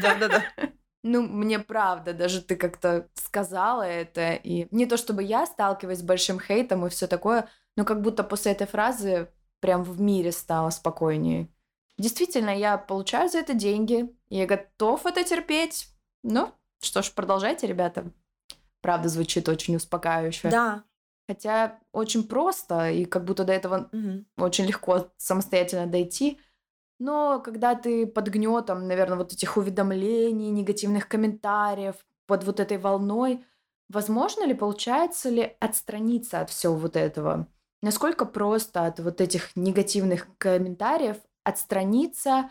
Да-да-да. 0.00 0.44
Ну, 1.02 1.22
мне 1.22 1.58
правда, 1.58 2.12
даже 2.12 2.40
ты 2.42 2.54
как-то 2.54 3.08
сказала 3.14 3.82
это, 3.82 4.34
и 4.34 4.68
не 4.70 4.86
то 4.86 4.96
чтобы 4.96 5.22
я 5.24 5.46
сталкиваюсь 5.46 5.98
с 5.98 6.02
большим 6.02 6.38
хейтом 6.38 6.86
и 6.86 6.90
все 6.90 7.06
такое, 7.08 7.48
но 7.76 7.84
как 7.84 8.02
будто 8.02 8.22
после 8.22 8.52
этой 8.52 8.66
фразы 8.66 9.28
прям 9.60 9.82
в 9.82 10.00
мире 10.00 10.30
стало 10.30 10.70
спокойнее. 10.70 11.48
Действительно, 11.98 12.50
я 12.50 12.78
получаю 12.78 13.28
за 13.28 13.38
это 13.38 13.54
деньги, 13.54 14.14
я 14.28 14.46
готов 14.46 15.06
это 15.06 15.24
терпеть. 15.24 15.88
Ну, 16.22 16.52
что 16.80 17.02
ж, 17.02 17.12
продолжайте, 17.12 17.66
ребята. 17.66 18.10
Правда, 18.80 19.08
звучит 19.08 19.48
очень 19.48 19.76
успокаивающе. 19.76 20.50
Да. 20.50 20.84
Хотя 21.28 21.78
очень 21.92 22.24
просто, 22.24 22.90
и 22.90 23.04
как 23.04 23.24
будто 23.24 23.44
до 23.44 23.52
этого 23.52 23.88
угу. 23.92 24.24
очень 24.36 24.66
легко 24.66 25.12
самостоятельно 25.16 25.86
дойти. 25.86 26.40
Но 27.02 27.40
когда 27.40 27.74
ты 27.74 28.06
под 28.06 28.28
гнетом, 28.28 28.86
наверное, 28.86 29.18
вот 29.18 29.32
этих 29.32 29.56
уведомлений, 29.56 30.50
негативных 30.50 31.08
комментариев, 31.08 31.96
под 32.26 32.44
вот 32.44 32.60
этой 32.60 32.78
волной, 32.78 33.44
возможно 33.88 34.46
ли, 34.46 34.54
получается 34.54 35.28
ли 35.28 35.56
отстраниться 35.58 36.42
от 36.42 36.50
всего 36.50 36.76
вот 36.76 36.94
этого? 36.94 37.48
Насколько 37.82 38.24
просто 38.24 38.86
от 38.86 39.00
вот 39.00 39.20
этих 39.20 39.56
негативных 39.56 40.28
комментариев 40.38 41.16
отстраниться, 41.42 42.50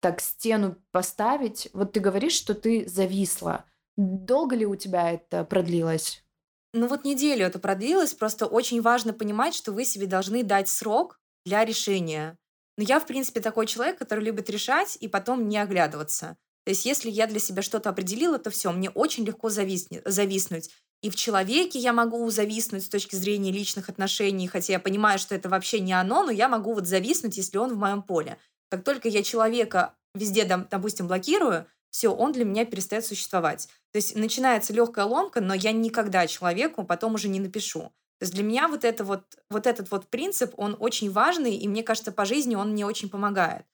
так 0.00 0.20
стену 0.20 0.74
поставить? 0.90 1.68
Вот 1.72 1.92
ты 1.92 2.00
говоришь, 2.00 2.32
что 2.34 2.56
ты 2.56 2.88
зависла. 2.88 3.66
Долго 3.96 4.56
ли 4.56 4.66
у 4.66 4.74
тебя 4.74 5.12
это 5.12 5.44
продлилось? 5.44 6.24
Ну 6.72 6.88
вот 6.88 7.04
неделю 7.04 7.46
это 7.46 7.60
продлилось, 7.60 8.14
просто 8.14 8.46
очень 8.46 8.82
важно 8.82 9.12
понимать, 9.12 9.54
что 9.54 9.70
вы 9.70 9.84
себе 9.84 10.08
должны 10.08 10.42
дать 10.42 10.68
срок 10.68 11.20
для 11.44 11.64
решения. 11.64 12.36
Но 12.76 12.84
я, 12.84 13.00
в 13.00 13.06
принципе, 13.06 13.40
такой 13.40 13.66
человек, 13.66 13.98
который 13.98 14.24
любит 14.24 14.50
решать 14.50 14.98
и 15.00 15.08
потом 15.08 15.48
не 15.48 15.58
оглядываться. 15.58 16.36
То 16.64 16.70
есть, 16.70 16.84
если 16.84 17.10
я 17.10 17.26
для 17.26 17.38
себя 17.38 17.62
что-то 17.62 17.90
определила, 17.90 18.38
то 18.38 18.50
все, 18.50 18.72
мне 18.72 18.90
очень 18.90 19.24
легко 19.24 19.48
зависнет, 19.48 20.02
зависнуть. 20.04 20.70
И 21.02 21.10
в 21.10 21.16
человеке 21.16 21.78
я 21.78 21.92
могу 21.92 22.28
зависнуть 22.30 22.84
с 22.84 22.88
точки 22.88 23.14
зрения 23.14 23.52
личных 23.52 23.88
отношений, 23.88 24.48
хотя 24.48 24.72
я 24.74 24.80
понимаю, 24.80 25.18
что 25.18 25.34
это 25.34 25.48
вообще 25.48 25.80
не 25.80 25.92
оно, 25.92 26.24
но 26.24 26.30
я 26.30 26.48
могу 26.48 26.74
вот 26.74 26.86
зависнуть, 26.86 27.36
если 27.36 27.58
он 27.58 27.74
в 27.74 27.78
моем 27.78 28.02
поле. 28.02 28.38
Как 28.70 28.82
только 28.82 29.08
я 29.08 29.22
человека 29.22 29.94
везде, 30.14 30.44
допустим, 30.44 31.06
блокирую, 31.06 31.66
все, 31.90 32.08
он 32.08 32.32
для 32.32 32.44
меня 32.44 32.64
перестает 32.64 33.06
существовать. 33.06 33.68
То 33.92 33.96
есть 33.96 34.16
начинается 34.16 34.72
легкая 34.72 35.04
ломка, 35.04 35.40
но 35.40 35.54
я 35.54 35.72
никогда 35.72 36.26
человеку 36.26 36.84
потом 36.84 37.14
уже 37.14 37.28
не 37.28 37.40
напишу. 37.40 37.92
То 38.18 38.24
есть 38.24 38.34
для 38.34 38.42
меня 38.42 38.68
вот, 38.68 38.84
это 38.84 39.04
вот, 39.04 39.22
вот 39.50 39.66
этот 39.66 39.90
вот 39.90 40.08
принцип, 40.08 40.54
он 40.56 40.76
очень 40.78 41.10
важный, 41.10 41.54
и 41.54 41.68
мне 41.68 41.82
кажется, 41.82 42.12
по 42.12 42.24
жизни 42.24 42.54
он 42.54 42.70
мне 42.70 42.86
очень 42.86 43.10
помогает. 43.10 43.66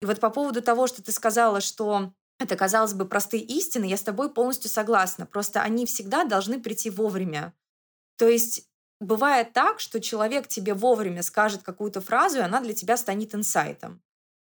И 0.00 0.06
вот 0.06 0.20
по 0.20 0.30
поводу 0.30 0.62
того, 0.62 0.86
что 0.86 1.02
ты 1.02 1.10
сказала, 1.10 1.60
что 1.60 2.12
это, 2.38 2.54
казалось 2.54 2.94
бы, 2.94 3.04
простые 3.04 3.42
истины, 3.42 3.84
я 3.84 3.96
с 3.96 4.02
тобой 4.02 4.32
полностью 4.32 4.70
согласна. 4.70 5.26
Просто 5.26 5.60
они 5.60 5.86
всегда 5.86 6.24
должны 6.24 6.60
прийти 6.60 6.90
вовремя. 6.90 7.52
То 8.16 8.28
есть 8.28 8.68
бывает 9.00 9.52
так, 9.52 9.80
что 9.80 10.00
человек 10.00 10.46
тебе 10.46 10.74
вовремя 10.74 11.22
скажет 11.22 11.62
какую-то 11.62 12.00
фразу, 12.00 12.38
и 12.38 12.42
она 12.42 12.60
для 12.60 12.74
тебя 12.74 12.96
станет 12.96 13.34
инсайтом. 13.34 14.00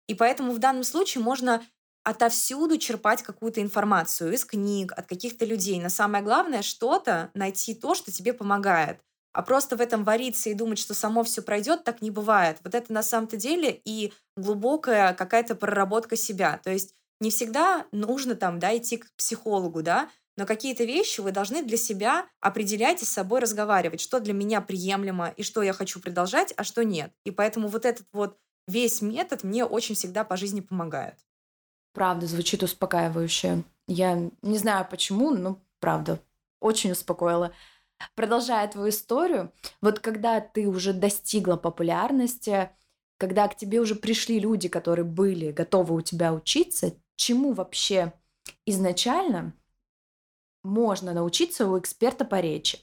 И 0.07 0.15
поэтому 0.15 0.53
в 0.53 0.59
данном 0.59 0.85
случае 0.85 1.23
можно 1.23 1.65
отовсюду 2.03 2.77
черпать 2.77 3.21
какую-то 3.21 3.61
информацию 3.61 4.33
из 4.33 4.45
книг, 4.45 4.93
от 4.95 5.07
каких-то 5.07 5.45
людей. 5.45 5.79
Но 5.81 5.89
самое 5.89 6.23
главное 6.23 6.61
что-то 6.61 7.29
найти 7.33 7.75
то, 7.75 7.93
что 7.93 8.11
тебе 8.11 8.33
помогает. 8.33 8.99
А 9.33 9.41
просто 9.43 9.77
в 9.77 9.81
этом 9.81 10.03
вариться 10.03 10.49
и 10.49 10.53
думать, 10.53 10.79
что 10.79 10.93
само 10.93 11.23
все 11.23 11.41
пройдет, 11.41 11.83
так 11.83 12.01
не 12.01 12.11
бывает. 12.11 12.57
Вот 12.63 12.75
это 12.75 12.91
на 12.91 13.03
самом-то 13.03 13.37
деле 13.37 13.81
и 13.85 14.13
глубокая 14.35 15.13
какая-то 15.13 15.55
проработка 15.55 16.15
себя. 16.17 16.59
То 16.63 16.71
есть 16.71 16.93
не 17.19 17.29
всегда 17.29 17.85
нужно 17.91 18.35
там, 18.35 18.59
да, 18.59 18.75
идти 18.75 18.97
к 18.97 19.07
психологу, 19.15 19.81
да, 19.83 20.09
но 20.37 20.45
какие-то 20.45 20.83
вещи 20.83 21.21
вы 21.21 21.31
должны 21.31 21.63
для 21.63 21.77
себя 21.77 22.27
определять 22.39 23.01
и 23.01 23.05
с 23.05 23.11
собой 23.11 23.41
разговаривать, 23.41 24.01
что 24.01 24.19
для 24.19 24.33
меня 24.33 24.59
приемлемо 24.61 25.29
и 25.29 25.43
что 25.43 25.61
я 25.61 25.73
хочу 25.73 26.01
продолжать, 26.01 26.53
а 26.57 26.63
что 26.63 26.83
нет. 26.83 27.13
И 27.25 27.31
поэтому 27.31 27.67
вот 27.67 27.85
этот 27.85 28.07
вот 28.11 28.37
весь 28.67 29.01
метод 29.01 29.43
мне 29.43 29.65
очень 29.65 29.95
всегда 29.95 30.23
по 30.23 30.37
жизни 30.37 30.61
помогает. 30.61 31.15
Правда, 31.93 32.25
звучит 32.25 32.63
успокаивающе. 32.63 33.63
Я 33.87 34.31
не 34.41 34.57
знаю 34.57 34.87
почему, 34.89 35.31
но 35.31 35.61
правда, 35.79 36.19
очень 36.61 36.91
успокоила. 36.91 37.53
Продолжая 38.15 38.67
твою 38.67 38.89
историю, 38.89 39.53
вот 39.81 39.99
когда 39.99 40.39
ты 40.39 40.67
уже 40.67 40.93
достигла 40.93 41.55
популярности, 41.55 42.69
когда 43.17 43.47
к 43.47 43.55
тебе 43.55 43.79
уже 43.79 43.95
пришли 43.95 44.39
люди, 44.39 44.67
которые 44.67 45.05
были 45.05 45.51
готовы 45.51 45.95
у 45.95 46.01
тебя 46.01 46.33
учиться, 46.33 46.95
чему 47.15 47.53
вообще 47.53 48.13
изначально 48.65 49.53
можно 50.63 51.13
научиться 51.13 51.67
у 51.67 51.77
эксперта 51.79 52.25
по 52.25 52.39
речи? 52.39 52.79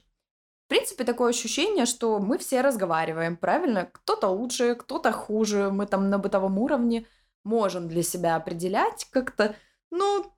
В 0.67 0.69
принципе, 0.69 1.05
такое 1.05 1.31
ощущение, 1.31 1.87
что 1.87 2.19
мы 2.19 2.37
все 2.39 2.61
разговариваем, 2.61 3.37
правильно? 3.37 3.87
Кто-то 3.87 4.29
лучше, 4.29 4.75
кто-то 4.75 5.13
хуже, 5.13 5.71
мы 5.71 5.87
там 5.87 6.11
на 6.11 6.19
бытовом 6.19 6.59
уровне 6.59 7.07
можем 7.43 7.89
для 7.89 8.03
себя 8.03 8.37
определять 8.37 9.07
как-то, 9.11 9.57
ну, 9.91 10.31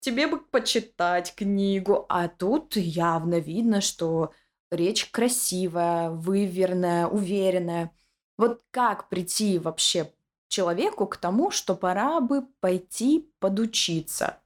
тебе 0.00 0.26
бы 0.26 0.40
почитать 0.40 1.34
книгу, 1.34 2.06
а 2.08 2.28
тут 2.28 2.76
явно 2.76 3.38
видно, 3.38 3.80
что 3.80 4.32
речь 4.70 5.10
красивая, 5.10 6.10
выверенная, 6.10 7.06
уверенная. 7.06 7.92
Вот 8.36 8.62
как 8.70 9.08
прийти 9.08 9.58
вообще 9.58 10.12
человеку 10.48 11.06
к 11.06 11.16
тому, 11.16 11.50
что 11.50 11.74
пора 11.76 12.20
бы 12.20 12.46
пойти 12.60 13.30
подучиться? 13.38 14.38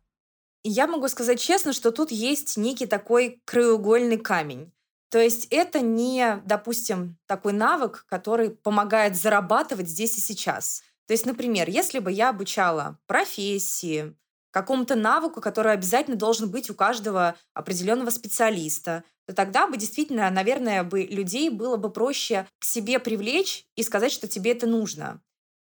Я 0.62 0.87
могу 0.87 1.09
сказать 1.09 1.40
честно, 1.40 1.73
что 1.73 1.93
тут 1.93 2.11
есть 2.11 2.57
некий 2.57 2.87
такой 2.87 3.43
краеугольный 3.45 4.19
камень. 4.19 4.73
То 5.11 5.19
есть 5.21 5.47
это 5.51 5.81
не, 5.81 6.43
допустим, 6.45 7.19
такой 7.27 7.53
навык, 7.53 8.05
который 8.09 8.51
помогает 8.51 9.14
зарабатывать 9.14 9.88
здесь 9.88 10.19
и 10.19 10.21
сейчас. 10.21 10.83
То 11.07 11.12
есть, 11.12 11.27
например, 11.27 11.69
если 11.69 11.99
бы 11.99 12.11
я 12.11 12.31
обучала 12.31 12.99
профессии, 13.07 14.17
какому-то 14.55 14.95
навыку, 14.95 15.40
который 15.40 15.73
обязательно 15.73 16.17
должен 16.17 16.49
быть 16.49 16.71
у 16.71 16.75
каждого 16.75 17.35
определенного 17.55 18.11
специалиста, 18.11 19.03
то 19.27 19.35
тогда 19.35 19.67
бы 19.67 19.77
действительно, 19.77 20.31
наверное, 20.31 20.85
бы 20.85 21.03
людей 21.03 21.51
было 21.51 21.77
бы 21.77 21.90
проще 21.90 22.47
к 22.61 22.64
себе 22.64 23.01
привлечь 23.01 23.67
и 23.75 23.83
сказать, 23.83 24.12
что 24.12 24.29
тебе 24.29 24.53
это 24.53 24.69
нужно. 24.69 25.21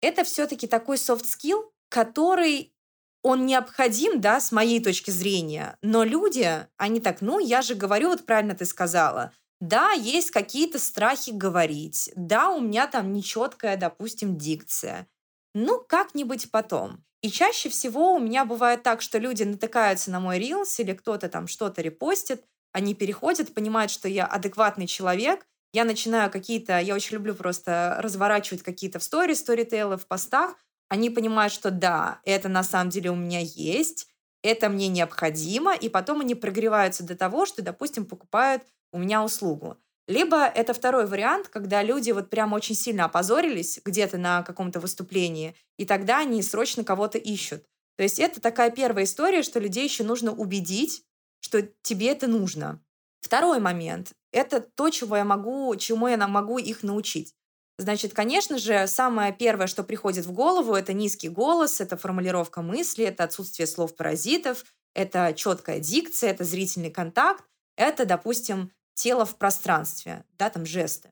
Это 0.02 0.24
все-таки 0.24 0.66
такой 0.66 0.98
soft 0.98 1.26
skill, 1.26 1.70
который 1.90 2.74
он 3.22 3.46
необходим, 3.46 4.20
да, 4.20 4.42
с 4.42 4.52
моей 4.52 4.84
точки 4.84 5.12
зрения, 5.12 5.78
но 5.84 6.04
люди, 6.04 6.66
они 6.78 7.00
так, 7.00 7.22
ну, 7.22 7.38
я 7.38 7.62
же 7.62 7.76
говорю, 7.76 8.10
вот 8.10 8.26
правильно 8.26 8.56
ты 8.56 8.66
сказала, 8.66 9.32
да, 9.60 9.92
есть 9.92 10.32
какие-то 10.32 10.80
страхи 10.80 11.30
говорить, 11.30 12.12
да, 12.16 12.50
у 12.50 12.60
меня 12.60 12.88
там 12.88 13.14
нечеткая, 13.14 13.78
допустим, 13.78 14.40
дикция, 14.40 15.08
ну, 15.54 15.86
как-нибудь 15.88 16.50
потом. 16.50 17.04
И 17.22 17.30
чаще 17.30 17.70
всего 17.70 18.14
у 18.16 18.20
меня 18.20 18.46
бывает 18.46 18.82
так, 18.84 19.02
что 19.02 19.20
люди 19.20 19.44
натыкаются 19.44 20.10
на 20.12 20.20
мой 20.20 20.40
рилс 20.40 20.80
или 20.80 20.94
кто-то 20.94 21.30
там 21.30 21.48
что-то 21.48 21.82
репостит, 21.82 22.44
они 22.72 22.96
переходят, 22.96 23.54
понимают, 23.54 23.92
что 23.92 24.08
я 24.08 24.26
адекватный 24.26 24.88
человек, 24.88 25.46
я 25.74 25.86
начинаю 25.86 26.32
какие-то, 26.32 26.80
я 26.80 26.96
очень 26.96 27.16
люблю 27.16 27.36
просто 27.36 27.98
разворачивать 28.00 28.64
какие-то 28.64 29.00
в 29.00 29.04
сторе, 29.04 29.36
сторителлы, 29.36 29.98
в 29.98 30.08
постах, 30.08 30.56
они 30.90 31.10
понимают, 31.10 31.54
что 31.54 31.70
да, 31.70 32.22
это 32.26 32.50
на 32.50 32.64
самом 32.64 32.90
деле 32.90 33.12
у 33.12 33.16
меня 33.16 33.40
есть, 33.40 34.08
это 34.42 34.68
мне 34.70 34.88
необходимо, 34.88 35.76
и 35.76 35.90
потом 35.90 36.22
они 36.22 36.34
прогреваются 36.34 37.04
до 37.04 37.16
того, 37.16 37.46
что, 37.46 37.62
допустим, 37.62 38.06
покупают 38.06 38.64
у 38.92 38.98
меня 38.98 39.24
услугу. 39.24 39.78
Либо 40.12 40.44
это 40.44 40.74
второй 40.74 41.06
вариант, 41.08 41.48
когда 41.48 41.82
люди 41.82 42.12
вот 42.12 42.30
прям 42.30 42.52
очень 42.52 42.76
сильно 42.76 43.06
опозорились 43.06 43.80
где-то 43.86 44.18
на 44.18 44.44
каком-то 44.44 44.82
выступлении, 44.82 45.56
и 45.78 45.86
тогда 45.86 46.20
они 46.20 46.44
срочно 46.44 46.84
кого-то 46.84 47.18
ищут. 47.18 47.64
То 47.96 48.04
есть 48.04 48.20
это 48.20 48.42
такая 48.42 48.72
первая 48.72 49.06
история, 49.06 49.42
что 49.42 49.62
людей 49.62 49.86
еще 49.86 50.04
нужно 50.04 50.34
убедить, 50.34 51.06
что 51.40 51.62
тебе 51.82 52.10
это 52.10 52.28
нужно. 52.28 52.84
Второй 53.22 53.62
момент– 53.62 54.12
это 54.34 54.60
то, 54.60 54.90
чего 54.90 55.16
я 55.16 55.24
могу, 55.24 55.74
чему 55.78 56.10
я 56.10 56.18
могу 56.28 56.58
их 56.58 56.84
научить. 56.84 57.34
Значит, 57.78 58.14
конечно 58.14 58.58
же, 58.58 58.88
самое 58.88 59.32
первое, 59.32 59.68
что 59.68 59.82
приходит 59.82 60.26
в 60.26 60.34
голову, 60.34 60.76
это 60.76 60.92
низкий 60.92 61.30
голос, 61.30 61.80
это 61.80 61.96
формулировка 61.96 62.62
мысли, 62.62 63.06
это 63.06 63.24
отсутствие 63.24 63.66
слов-паразитов, 63.66 64.66
это 64.94 65.34
четкая 65.34 65.80
дикция, 65.80 66.32
это 66.32 66.44
зрительный 66.44 66.92
контакт, 66.92 67.46
это, 67.78 68.06
допустим, 68.06 68.72
тело 68.94 69.26
в 69.26 69.36
пространстве, 69.38 70.26
да, 70.38 70.50
там 70.50 70.66
жесты. 70.66 71.12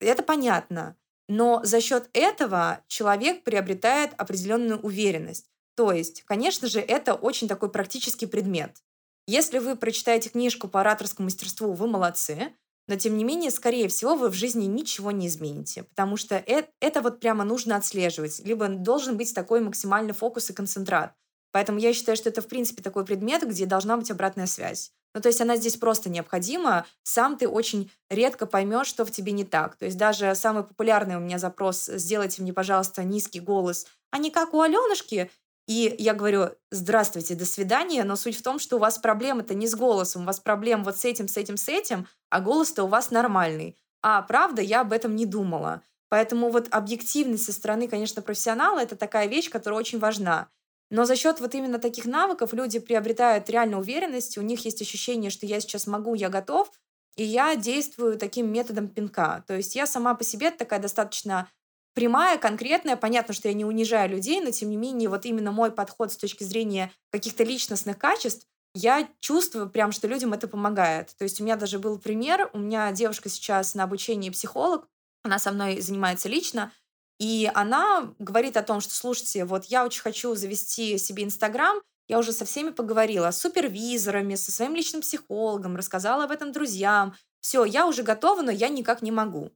Это 0.00 0.22
понятно. 0.22 0.96
Но 1.28 1.60
за 1.62 1.80
счет 1.80 2.10
этого 2.12 2.82
человек 2.88 3.44
приобретает 3.44 4.12
определенную 4.16 4.80
уверенность. 4.80 5.46
То 5.76 5.92
есть, 5.92 6.22
конечно 6.24 6.68
же, 6.68 6.80
это 6.80 7.14
очень 7.14 7.48
такой 7.48 7.70
практический 7.70 8.26
предмет. 8.26 8.82
Если 9.26 9.58
вы 9.58 9.76
прочитаете 9.76 10.28
книжку 10.28 10.66
по 10.66 10.80
ораторскому 10.80 11.26
мастерству, 11.26 11.72
вы 11.72 11.86
молодцы, 11.86 12.52
но 12.88 12.96
тем 12.96 13.16
не 13.16 13.22
менее, 13.22 13.52
скорее 13.52 13.86
всего, 13.86 14.16
вы 14.16 14.30
в 14.30 14.34
жизни 14.34 14.64
ничего 14.64 15.12
не 15.12 15.28
измените, 15.28 15.84
потому 15.84 16.16
что 16.16 16.34
это, 16.34 16.68
это 16.80 17.00
вот 17.00 17.20
прямо 17.20 17.44
нужно 17.44 17.76
отслеживать, 17.76 18.40
либо 18.40 18.66
должен 18.66 19.16
быть 19.16 19.32
такой 19.32 19.60
максимальный 19.60 20.12
фокус 20.12 20.50
и 20.50 20.52
концентрат. 20.52 21.14
Поэтому 21.52 21.78
я 21.78 21.92
считаю, 21.92 22.16
что 22.16 22.28
это, 22.28 22.42
в 22.42 22.48
принципе, 22.48 22.82
такой 22.82 23.04
предмет, 23.04 23.48
где 23.48 23.66
должна 23.66 23.96
быть 23.96 24.10
обратная 24.10 24.46
связь. 24.46 24.92
Ну, 25.14 25.20
то 25.20 25.28
есть 25.28 25.40
она 25.40 25.56
здесь 25.56 25.76
просто 25.76 26.08
необходима. 26.08 26.86
Сам 27.02 27.36
ты 27.36 27.48
очень 27.48 27.90
редко 28.08 28.46
поймешь, 28.46 28.86
что 28.86 29.04
в 29.04 29.10
тебе 29.10 29.32
не 29.32 29.44
так. 29.44 29.76
То 29.76 29.86
есть 29.86 29.96
даже 29.96 30.34
самый 30.34 30.62
популярный 30.62 31.16
у 31.16 31.20
меня 31.20 31.38
запрос 31.38 31.86
«Сделайте 31.86 32.42
мне, 32.42 32.52
пожалуйста, 32.52 33.02
низкий 33.02 33.40
голос», 33.40 33.86
а 34.10 34.18
не 34.18 34.30
как 34.30 34.54
у 34.54 34.60
Аленушки. 34.60 35.30
И 35.66 35.94
я 35.98 36.14
говорю 36.14 36.50
«Здравствуйте, 36.70 37.34
до 37.34 37.44
свидания», 37.44 38.04
но 38.04 38.16
суть 38.16 38.36
в 38.36 38.42
том, 38.42 38.58
что 38.58 38.76
у 38.76 38.80
вас 38.80 38.98
проблемы-то 38.98 39.54
не 39.54 39.66
с 39.66 39.74
голосом, 39.74 40.22
у 40.22 40.26
вас 40.26 40.40
проблем 40.40 40.84
вот 40.84 40.96
с 40.98 41.04
этим, 41.04 41.28
с 41.28 41.36
этим, 41.36 41.56
с 41.56 41.68
этим, 41.68 42.06
а 42.28 42.40
голос-то 42.40 42.84
у 42.84 42.88
вас 42.88 43.10
нормальный. 43.10 43.76
А 44.02 44.22
правда, 44.22 44.62
я 44.62 44.80
об 44.80 44.92
этом 44.92 45.14
не 45.14 45.26
думала. 45.26 45.82
Поэтому 46.08 46.50
вот 46.50 46.66
объективность 46.72 47.44
со 47.44 47.52
стороны, 47.52 47.86
конечно, 47.86 48.20
профессионала– 48.20 48.78
это 48.80 48.96
такая 48.96 49.26
вещь, 49.26 49.48
которая 49.48 49.78
очень 49.78 50.00
важна. 50.00 50.48
Но 50.90 51.04
за 51.04 51.14
счет 51.16 51.40
вот 51.40 51.54
именно 51.54 51.78
таких 51.78 52.04
навыков 52.04 52.52
люди 52.52 52.80
приобретают 52.80 53.48
реально 53.48 53.78
уверенность, 53.78 54.36
у 54.38 54.42
них 54.42 54.64
есть 54.64 54.82
ощущение, 54.82 55.30
что 55.30 55.46
я 55.46 55.60
сейчас 55.60 55.86
могу, 55.86 56.14
я 56.14 56.28
готов, 56.28 56.70
и 57.16 57.24
я 57.24 57.54
действую 57.54 58.18
таким 58.18 58.52
методом 58.52 58.88
пинка. 58.88 59.44
То 59.46 59.56
есть 59.56 59.76
я 59.76 59.86
сама 59.86 60.14
по 60.14 60.24
себе 60.24 60.50
такая 60.50 60.80
достаточно 60.80 61.48
прямая, 61.94 62.38
конкретная. 62.38 62.96
Понятно, 62.96 63.34
что 63.34 63.48
я 63.48 63.54
не 63.54 63.64
унижаю 63.64 64.10
людей, 64.10 64.40
но 64.40 64.50
тем 64.50 64.70
не 64.70 64.76
менее 64.76 65.08
вот 65.08 65.26
именно 65.26 65.52
мой 65.52 65.70
подход 65.70 66.12
с 66.12 66.16
точки 66.16 66.44
зрения 66.44 66.92
каких-то 67.10 67.44
личностных 67.44 67.98
качеств, 67.98 68.46
я 68.74 69.08
чувствую 69.20 69.68
прям, 69.68 69.92
что 69.92 70.06
людям 70.06 70.32
это 70.32 70.46
помогает. 70.46 71.14
То 71.18 71.24
есть 71.24 71.40
у 71.40 71.44
меня 71.44 71.56
даже 71.56 71.78
был 71.78 71.98
пример, 71.98 72.50
у 72.52 72.58
меня 72.58 72.92
девушка 72.92 73.28
сейчас 73.28 73.74
на 73.74 73.84
обучении 73.84 74.30
психолог, 74.30 74.88
она 75.22 75.38
со 75.38 75.52
мной 75.52 75.80
занимается 75.80 76.28
лично, 76.28 76.72
и 77.20 77.50
она 77.54 78.14
говорит 78.18 78.56
о 78.56 78.62
том, 78.62 78.80
что, 78.80 78.94
слушайте, 78.94 79.44
вот 79.44 79.66
я 79.66 79.84
очень 79.84 80.00
хочу 80.00 80.34
завести 80.34 80.96
себе 80.96 81.22
Инстаграм, 81.22 81.78
я 82.08 82.18
уже 82.18 82.32
со 82.32 82.46
всеми 82.46 82.70
поговорила, 82.70 83.30
с 83.30 83.38
супервизорами, 83.38 84.34
со 84.34 84.50
своим 84.50 84.74
личным 84.74 85.02
психологом, 85.02 85.76
рассказала 85.76 86.24
об 86.24 86.30
этом 86.30 86.50
друзьям. 86.50 87.14
Все, 87.40 87.64
я 87.64 87.86
уже 87.86 88.02
готова, 88.02 88.40
но 88.40 88.50
я 88.50 88.68
никак 88.68 89.02
не 89.02 89.12
могу. 89.12 89.52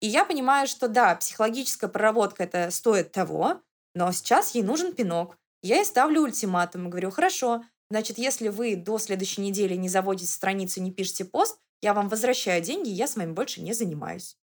И 0.00 0.08
я 0.08 0.24
понимаю, 0.24 0.66
что 0.66 0.88
да, 0.88 1.14
психологическая 1.14 1.88
проработка 1.88 2.42
это 2.42 2.70
стоит 2.72 3.12
того, 3.12 3.62
но 3.94 4.10
сейчас 4.10 4.54
ей 4.56 4.62
нужен 4.64 4.92
пинок. 4.92 5.38
Я 5.62 5.76
ей 5.76 5.84
ставлю 5.84 6.22
ультиматум 6.22 6.86
и 6.88 6.90
говорю, 6.90 7.12
хорошо, 7.12 7.64
значит, 7.88 8.18
если 8.18 8.48
вы 8.48 8.74
до 8.74 8.98
следующей 8.98 9.42
недели 9.42 9.74
не 9.74 9.88
заводите 9.88 10.30
страницу, 10.30 10.82
не 10.82 10.90
пишете 10.90 11.24
пост, 11.24 11.56
я 11.82 11.94
вам 11.94 12.08
возвращаю 12.08 12.62
деньги, 12.62 12.88
я 12.88 13.06
с 13.06 13.14
вами 13.14 13.32
больше 13.32 13.62
не 13.62 13.72
занимаюсь. 13.72 14.36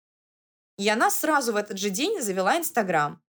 И 0.81 0.89
она 0.89 1.11
сразу 1.11 1.53
в 1.53 1.57
этот 1.57 1.77
же 1.77 1.91
день 1.91 2.19
завела 2.23 2.57
Инстаграм. 2.57 3.21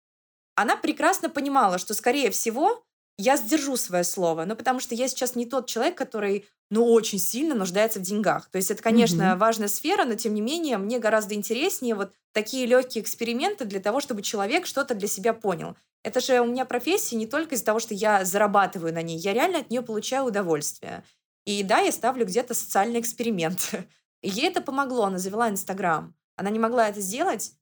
Она 0.54 0.74
прекрасно 0.74 1.28
понимала, 1.28 1.76
что, 1.76 1.92
скорее 1.92 2.30
всего, 2.30 2.82
я 3.18 3.36
сдержу 3.36 3.76
свое 3.76 4.04
слово, 4.04 4.46
ну, 4.46 4.56
потому 4.56 4.80
что 4.80 4.94
я 4.94 5.06
сейчас 5.06 5.34
не 5.34 5.44
тот 5.44 5.66
человек, 5.66 5.94
который, 5.94 6.46
ну, 6.70 6.90
очень 6.90 7.18
сильно 7.18 7.54
нуждается 7.54 7.98
в 7.98 8.02
деньгах. 8.02 8.48
То 8.48 8.56
есть 8.56 8.70
это, 8.70 8.82
конечно, 8.82 9.22
mm-hmm. 9.22 9.36
важная 9.36 9.68
сфера, 9.68 10.06
но, 10.06 10.14
тем 10.14 10.32
не 10.32 10.40
менее, 10.40 10.78
мне 10.78 10.98
гораздо 10.98 11.34
интереснее 11.34 11.94
вот 11.94 12.14
такие 12.32 12.64
легкие 12.64 13.04
эксперименты 13.04 13.66
для 13.66 13.80
того, 13.80 14.00
чтобы 14.00 14.22
человек 14.22 14.64
что-то 14.64 14.94
для 14.94 15.06
себя 15.06 15.34
понял. 15.34 15.76
Это 16.02 16.20
же 16.20 16.40
у 16.40 16.46
меня 16.46 16.64
профессия 16.64 17.16
не 17.16 17.26
только 17.26 17.54
из-за 17.56 17.66
того, 17.66 17.80
что 17.80 17.92
я 17.92 18.24
зарабатываю 18.24 18.94
на 18.94 19.02
ней, 19.02 19.18
я 19.18 19.34
реально 19.34 19.58
от 19.58 19.68
нее 19.68 19.82
получаю 19.82 20.24
удовольствие. 20.24 21.04
И 21.44 21.62
да, 21.62 21.80
я 21.80 21.92
ставлю 21.92 22.24
где-то 22.24 22.54
социальный 22.54 23.00
эксперимент. 23.00 23.74
Ей 24.22 24.48
это 24.48 24.62
помогло, 24.62 25.04
она 25.04 25.18
завела 25.18 25.50
Инстаграм. 25.50 26.14
Она 26.36 26.50
не 26.50 26.58
могла 26.58 26.88
это 26.88 27.00
сделать. 27.00 27.52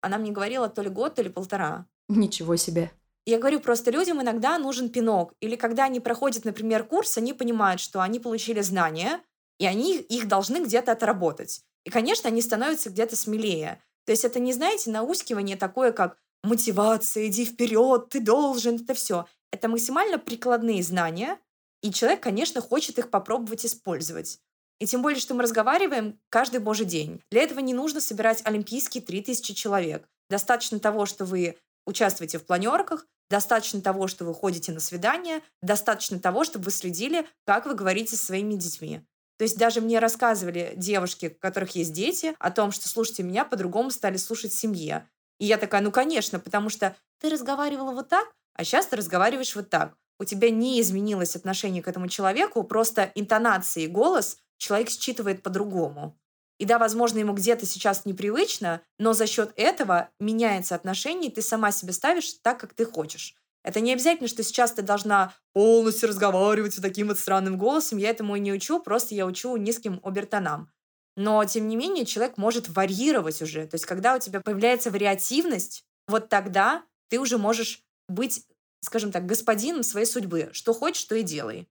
Она 0.00 0.18
мне 0.18 0.32
говорила 0.32 0.68
то 0.68 0.82
ли 0.82 0.88
год, 0.88 1.14
то 1.14 1.22
ли 1.22 1.30
полтора. 1.30 1.86
Ничего 2.08 2.56
себе. 2.56 2.92
Я 3.26 3.38
говорю, 3.38 3.60
просто 3.60 3.90
людям 3.90 4.20
иногда 4.20 4.58
нужен 4.58 4.90
пинок. 4.90 5.32
Или 5.40 5.56
когда 5.56 5.84
они 5.84 6.00
проходят, 6.00 6.44
например, 6.44 6.84
курс, 6.84 7.16
они 7.16 7.32
понимают, 7.32 7.80
что 7.80 8.02
они 8.02 8.20
получили 8.20 8.60
знания, 8.60 9.20
и 9.58 9.66
они 9.66 9.96
их 9.96 10.28
должны 10.28 10.62
где-то 10.62 10.92
отработать. 10.92 11.62
И, 11.84 11.90
конечно, 11.90 12.28
они 12.28 12.42
становятся 12.42 12.90
где-то 12.90 13.16
смелее. 13.16 13.82
То 14.04 14.12
есть 14.12 14.24
это 14.24 14.40
не, 14.40 14.52
знаете, 14.52 14.90
наускивание 14.90 15.56
такое, 15.56 15.92
как 15.92 16.18
мотивация, 16.42 17.26
иди 17.26 17.46
вперед, 17.46 18.10
ты 18.10 18.20
должен, 18.20 18.76
это 18.76 18.92
все. 18.94 19.26
Это 19.50 19.68
максимально 19.68 20.18
прикладные 20.18 20.82
знания, 20.82 21.38
и 21.80 21.92
человек, 21.92 22.22
конечно, 22.22 22.60
хочет 22.60 22.98
их 22.98 23.10
попробовать 23.10 23.64
использовать. 23.64 24.40
И 24.84 24.86
тем 24.86 25.00
более, 25.00 25.18
что 25.18 25.32
мы 25.32 25.42
разговариваем 25.42 26.20
каждый 26.28 26.60
божий 26.60 26.84
день. 26.84 27.22
Для 27.30 27.40
этого 27.40 27.60
не 27.60 27.72
нужно 27.72 28.02
собирать 28.02 28.42
олимпийские 28.44 29.02
3000 29.02 29.54
человек. 29.54 30.06
Достаточно 30.28 30.78
того, 30.78 31.06
что 31.06 31.24
вы 31.24 31.56
участвуете 31.86 32.36
в 32.36 32.44
планерках, 32.44 33.06
достаточно 33.30 33.80
того, 33.80 34.08
что 34.08 34.26
вы 34.26 34.34
ходите 34.34 34.72
на 34.72 34.80
свидания, 34.80 35.40
достаточно 35.62 36.18
того, 36.20 36.44
чтобы 36.44 36.66
вы 36.66 36.70
следили, 36.70 37.26
как 37.46 37.64
вы 37.64 37.72
говорите 37.72 38.14
со 38.14 38.26
своими 38.26 38.56
детьми. 38.56 39.00
То 39.38 39.44
есть 39.44 39.56
даже 39.56 39.80
мне 39.80 40.00
рассказывали 40.00 40.74
девушки, 40.76 41.34
у 41.34 41.40
которых 41.40 41.74
есть 41.76 41.94
дети, 41.94 42.34
о 42.38 42.50
том, 42.50 42.70
что, 42.70 42.86
слушайте, 42.86 43.22
меня 43.22 43.46
по-другому 43.46 43.90
стали 43.90 44.18
слушать 44.18 44.52
семье. 44.52 45.08
И 45.38 45.46
я 45.46 45.56
такая, 45.56 45.80
ну, 45.80 45.92
конечно, 45.92 46.38
потому 46.38 46.68
что 46.68 46.94
ты 47.22 47.30
разговаривала 47.30 47.92
вот 47.92 48.10
так, 48.10 48.30
а 48.54 48.64
сейчас 48.64 48.84
ты 48.84 48.96
разговариваешь 48.96 49.56
вот 49.56 49.70
так. 49.70 49.94
У 50.20 50.24
тебя 50.24 50.50
не 50.50 50.78
изменилось 50.82 51.36
отношение 51.36 51.82
к 51.82 51.88
этому 51.88 52.08
человеку, 52.08 52.62
просто 52.64 53.10
интонации 53.14 53.84
и 53.84 53.88
голос 53.88 54.36
человек 54.58 54.90
считывает 54.90 55.42
по-другому. 55.42 56.18
И 56.58 56.66
да, 56.66 56.78
возможно, 56.78 57.18
ему 57.18 57.32
где-то 57.32 57.66
сейчас 57.66 58.04
непривычно, 58.04 58.80
но 58.98 59.12
за 59.12 59.26
счет 59.26 59.52
этого 59.56 60.10
меняется 60.20 60.74
отношение, 60.74 61.30
и 61.30 61.34
ты 61.34 61.42
сама 61.42 61.72
себя 61.72 61.92
ставишь 61.92 62.34
так, 62.42 62.58
как 62.58 62.74
ты 62.74 62.84
хочешь. 62.84 63.34
Это 63.64 63.80
не 63.80 63.92
обязательно, 63.92 64.28
что 64.28 64.42
сейчас 64.42 64.72
ты 64.72 64.82
должна 64.82 65.34
полностью 65.54 66.10
разговаривать 66.10 66.76
вот 66.76 66.82
таким 66.82 67.08
вот 67.08 67.18
странным 67.18 67.56
голосом. 67.56 67.98
Я 67.98 68.10
этому 68.10 68.36
и 68.36 68.40
не 68.40 68.52
учу, 68.52 68.78
просто 68.78 69.14
я 69.14 69.26
учу 69.26 69.56
низким 69.56 70.00
обертонам. 70.04 70.70
Но, 71.16 71.44
тем 71.44 71.68
не 71.68 71.76
менее, 71.76 72.04
человек 72.04 72.36
может 72.36 72.68
варьировать 72.68 73.40
уже. 73.40 73.66
То 73.66 73.76
есть, 73.76 73.86
когда 73.86 74.16
у 74.16 74.18
тебя 74.18 74.40
появляется 74.40 74.90
вариативность, 74.90 75.84
вот 76.06 76.28
тогда 76.28 76.84
ты 77.08 77.18
уже 77.18 77.38
можешь 77.38 77.82
быть, 78.08 78.46
скажем 78.80 79.12
так, 79.12 79.24
господином 79.24 79.82
своей 79.82 80.06
судьбы. 80.06 80.50
Что 80.52 80.74
хочешь, 80.74 81.04
то 81.04 81.14
и 81.14 81.22
делай. 81.22 81.68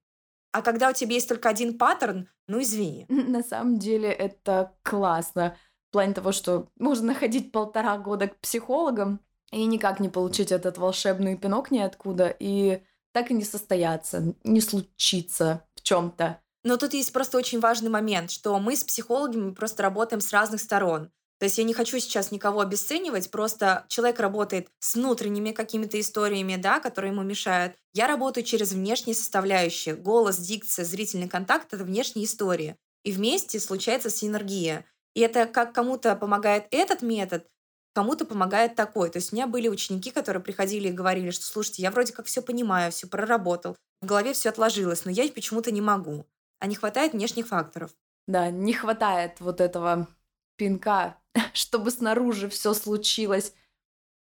А 0.54 0.62
когда 0.62 0.90
у 0.90 0.92
тебя 0.92 1.14
есть 1.14 1.28
только 1.28 1.48
один 1.48 1.76
паттерн, 1.76 2.28
ну 2.46 2.62
извини. 2.62 3.06
На 3.08 3.42
самом 3.42 3.80
деле 3.80 4.08
это 4.08 4.72
классно. 4.84 5.56
В 5.88 5.92
плане 5.92 6.14
того, 6.14 6.30
что 6.30 6.68
можно 6.78 7.08
находить 7.08 7.50
полтора 7.50 7.98
года 7.98 8.28
к 8.28 8.38
психологам 8.38 9.18
и 9.50 9.64
никак 9.64 9.98
не 9.98 10.08
получить 10.08 10.52
этот 10.52 10.78
волшебный 10.78 11.36
пинок 11.36 11.72
ниоткуда, 11.72 12.34
и 12.38 12.84
так 13.10 13.32
и 13.32 13.34
не 13.34 13.42
состояться, 13.42 14.32
не 14.44 14.60
случиться 14.60 15.66
в 15.74 15.82
чем-то. 15.82 16.40
Но 16.62 16.76
тут 16.76 16.94
есть 16.94 17.12
просто 17.12 17.36
очень 17.36 17.58
важный 17.58 17.90
момент, 17.90 18.30
что 18.30 18.56
мы 18.60 18.76
с 18.76 18.84
психологами 18.84 19.54
просто 19.54 19.82
работаем 19.82 20.20
с 20.20 20.32
разных 20.32 20.60
сторон. 20.60 21.10
То 21.44 21.46
есть 21.46 21.58
я 21.58 21.64
не 21.64 21.74
хочу 21.74 21.98
сейчас 21.98 22.30
никого 22.30 22.60
обесценивать, 22.60 23.30
просто 23.30 23.84
человек 23.88 24.18
работает 24.18 24.68
с 24.78 24.94
внутренними 24.94 25.50
какими-то 25.50 26.00
историями, 26.00 26.56
да, 26.56 26.80
которые 26.80 27.12
ему 27.12 27.22
мешают. 27.22 27.74
Я 27.92 28.06
работаю 28.06 28.44
через 28.44 28.72
внешние 28.72 29.14
составляющие. 29.14 29.94
Голос, 29.94 30.38
дикция, 30.38 30.86
зрительный 30.86 31.28
контакт— 31.28 31.66
это 31.74 31.84
внешние 31.84 32.24
истории. 32.24 32.78
И 33.02 33.12
вместе 33.12 33.60
случается 33.60 34.08
синергия. 34.08 34.86
И 35.12 35.20
это 35.20 35.44
как 35.44 35.74
кому-то 35.74 36.16
помогает 36.16 36.64
этот 36.70 37.02
метод, 37.02 37.46
кому-то 37.94 38.24
помогает 38.24 38.74
такой. 38.74 39.10
То 39.10 39.18
есть 39.18 39.30
у 39.30 39.36
меня 39.36 39.46
были 39.46 39.68
ученики, 39.68 40.10
которые 40.10 40.42
приходили 40.42 40.88
и 40.88 40.92
говорили, 40.92 41.28
что, 41.30 41.44
слушайте, 41.44 41.82
я 41.82 41.90
вроде 41.90 42.14
как 42.14 42.24
все 42.24 42.40
понимаю, 42.40 42.90
все 42.90 43.06
проработал, 43.06 43.76
в 44.00 44.06
голове 44.06 44.32
все 44.32 44.48
отложилось, 44.48 45.04
но 45.04 45.10
я 45.10 45.28
почему-то 45.28 45.70
не 45.72 45.82
могу. 45.82 46.24
А 46.58 46.66
не 46.66 46.74
хватает 46.74 47.12
внешних 47.12 47.48
факторов. 47.48 47.90
Да, 48.26 48.48
не 48.48 48.72
хватает 48.72 49.40
вот 49.40 49.60
этого 49.60 50.08
пинка, 50.56 51.18
чтобы 51.52 51.90
снаружи 51.90 52.48
все 52.48 52.74
случилось. 52.74 53.54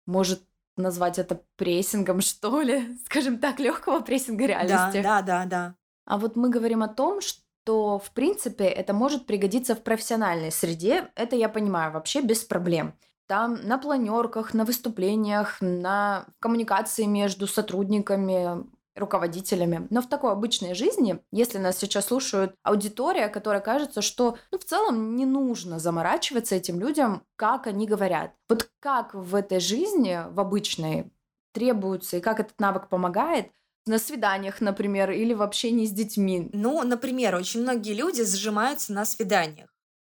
Может 0.07 0.43
назвать 0.77 1.19
это 1.19 1.43
прессингом, 1.57 2.21
что 2.21 2.61
ли? 2.61 2.97
Скажем 3.05 3.39
так, 3.39 3.61
легкого 3.61 4.01
прессинга 4.01 4.47
реальности. 4.47 5.03
Да, 5.03 5.23
да, 5.23 5.23
да, 5.23 5.45
да. 5.47 5.75
А 6.07 6.19
вот 6.19 6.37
мы 6.37 6.51
говорим 6.51 6.83
о 6.83 6.89
том, 6.89 7.21
что 7.21 7.99
в 7.99 8.11
принципе 8.13 8.65
это 8.65 8.93
может 8.93 9.27
пригодиться 9.27 9.75
в 9.75 9.83
профессиональной 9.83 10.51
среде. 10.51 11.11
Это 11.15 11.37
я 11.37 11.49
понимаю 11.49 11.93
вообще 11.93 12.21
без 12.21 12.43
проблем. 12.43 12.95
Там 13.27 13.61
на 13.63 13.79
планерках, 13.79 14.55
на 14.55 14.65
выступлениях, 14.65 15.59
на 15.61 16.27
коммуникации 16.41 17.05
между 17.05 17.47
сотрудниками, 17.47 18.65
руководителями. 18.95 19.87
Но 19.91 20.03
в 20.03 20.09
такой 20.09 20.33
обычной 20.33 20.75
жизни, 20.75 21.21
если 21.33 21.59
нас 21.59 21.79
сейчас 21.79 22.07
слушают 22.07 22.55
аудитория, 22.63 23.29
которая 23.29 23.61
кажется, 23.61 24.03
что 24.03 24.37
ну, 24.51 24.59
в 24.59 24.65
целом 24.65 25.17
не 25.17 25.27
нужно 25.27 25.79
заморачиваться 25.79 26.55
этим 26.55 26.81
людям, 26.81 27.23
как 27.37 27.67
они 27.67 27.87
говорят. 27.87 28.33
Вот 28.49 28.69
как 28.81 29.15
в 29.15 29.35
этой 29.35 29.61
жизни, 29.61 30.21
в 30.31 30.41
обычной, 30.41 31.13
требуется 31.53 32.17
и 32.19 32.21
как 32.21 32.41
этот 32.41 32.59
навык 32.61 32.89
помогает, 32.89 33.51
на 33.87 33.99
свиданиях, 33.99 34.61
например, 34.61 35.11
или 35.11 35.33
в 35.33 35.43
общении 35.43 35.87
с 35.87 35.91
детьми. 35.91 36.51
Ну, 36.53 36.83
например, 36.83 37.35
очень 37.35 37.63
многие 37.63 37.95
люди 37.95 38.23
зажимаются 38.23 38.93
на 38.93 39.05
свиданиях. 39.05 39.71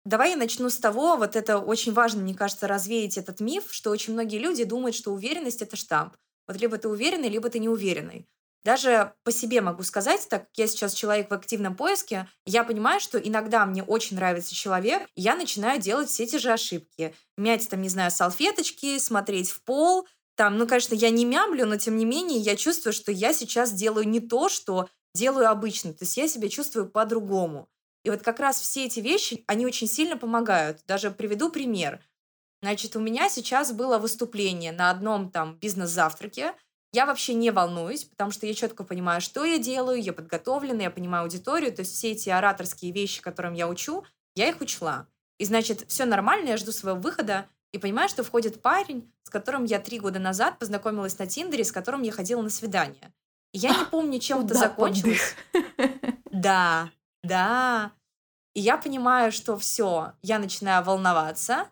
Давай 0.06 0.32
я 0.32 0.38
начну 0.38 0.70
с 0.70 0.78
того, 0.78 1.18
вот 1.18 1.36
это 1.36 1.58
очень 1.58 1.92
важно, 1.92 2.22
мне 2.22 2.36
кажется, 2.36 2.68
развеять 2.68 3.18
этот 3.18 3.40
миф, 3.40 3.66
что 3.72 3.90
очень 3.90 4.14
многие 4.14 4.38
люди 4.38 4.64
думают, 4.64 4.96
что 4.96 5.12
уверенность— 5.12 5.62
это 5.64 5.76
штамп. 5.76 6.14
Вот 6.48 6.62
либо 6.62 6.78
ты 6.78 6.88
уверенный, 6.88 7.28
либо 7.28 7.50
ты 7.50 7.58
неуверенный. 7.58 8.28
Даже 8.66 9.14
по 9.24 9.32
себе 9.32 9.62
могу 9.62 9.84
сказать, 9.84 10.28
так 10.28 10.48
как 10.48 10.58
я 10.58 10.66
сейчас 10.66 10.96
человек 10.96 11.30
в 11.30 11.34
активном 11.36 11.76
поиске, 11.76 12.28
я 12.46 12.64
понимаю, 12.64 13.00
что 13.00 13.20
иногда 13.20 13.64
мне 13.68 13.84
очень 13.84 14.16
нравится 14.16 14.56
человек, 14.56 15.08
и 15.14 15.22
я 15.22 15.36
начинаю 15.36 15.80
делать 15.80 16.10
все 16.10 16.26
те 16.26 16.40
же 16.40 16.52
ошибки. 16.52 17.14
Мять 17.38 17.70
там, 17.70 17.84
не 17.84 17.90
знаю, 17.90 18.10
салфеточки, 18.10 18.98
смотреть 18.98 19.52
в 19.52 19.62
пол. 19.64 20.08
Там, 20.36 20.58
ну, 20.58 20.68
конечно, 20.68 20.96
я 20.96 21.12
не 21.12 21.26
мямлю, 21.26 21.68
но 21.68 21.78
тем 21.78 21.96
не 21.96 22.06
менее 22.06 22.40
я 22.40 22.56
чувствую, 22.56 22.92
что 22.92 23.12
я 23.12 23.34
сейчас 23.34 23.72
делаю 23.72 24.08
не 24.08 24.20
то, 24.20 24.50
что 24.50 24.90
делаю 25.14 25.52
обычно. 25.52 25.94
То 25.94 26.04
есть 26.04 26.18
я 26.18 26.28
себя 26.28 26.50
чувствую 26.50 26.90
по-другому. 26.90 27.70
И 28.04 28.10
вот 28.10 28.24
как 28.24 28.40
раз 28.40 28.60
все 28.60 28.86
эти 28.86 29.00
вещи, 29.00 29.44
они 29.46 29.68
очень 29.68 29.88
сильно 29.88 30.18
помогают. 30.18 30.80
Даже 30.88 31.12
приведу 31.12 31.52
пример. 31.52 32.04
Значит, 32.64 32.96
у 32.96 33.00
меня 33.00 33.30
сейчас 33.30 33.72
было 33.72 34.00
выступление 34.00 34.72
на 34.72 34.90
одном 34.90 35.30
там 35.30 35.56
бизнес-завтраке, 35.60 36.56
я 36.96 37.06
вообще 37.06 37.34
не 37.34 37.52
волнуюсь, 37.52 38.06
потому 38.06 38.32
что 38.32 38.48
я 38.48 38.54
четко 38.54 38.86
понимаю, 38.86 39.20
что 39.20 39.44
я 39.44 39.58
делаю, 39.60 40.02
я 40.02 40.14
подготовлена, 40.14 40.84
я 40.84 40.90
понимаю 40.90 41.24
аудиторию, 41.24 41.74
то 41.74 41.82
есть 41.82 41.94
все 41.94 42.12
эти 42.12 42.30
ораторские 42.30 42.94
вещи, 42.94 43.22
которым 43.22 43.54
я 43.54 43.68
учу, 43.68 44.06
я 44.34 44.48
их 44.48 44.62
учла. 44.62 45.08
И 45.38 45.44
значит, 45.44 45.84
все 45.90 46.06
нормально, 46.06 46.50
я 46.50 46.58
жду 46.58 46.72
своего 46.72 46.98
выхода 46.98 47.48
и 47.74 47.78
понимаю, 47.78 48.08
что 48.08 48.24
входит 48.24 48.62
парень, 48.62 49.12
с 49.24 49.30
которым 49.30 49.66
я 49.66 49.80
три 49.80 50.00
года 50.00 50.20
назад 50.20 50.58
познакомилась 50.58 51.20
на 51.20 51.28
Тиндере, 51.28 51.66
с 51.66 51.72
которым 51.74 52.02
я 52.02 52.14
ходила 52.14 52.42
на 52.42 52.50
свидание. 52.50 53.14
И 53.52 53.58
я 53.58 53.78
не 53.78 53.86
помню, 53.92 54.20
чем 54.20 54.46
это 54.46 54.56
закончилось. 54.56 55.36
Да, 56.32 56.92
да. 57.24 57.92
И 58.54 58.62
я 58.62 58.78
понимаю, 58.78 59.34
что 59.34 59.58
все, 59.58 60.14
я 60.22 60.40
начинаю 60.40 60.82
волноваться, 60.86 61.68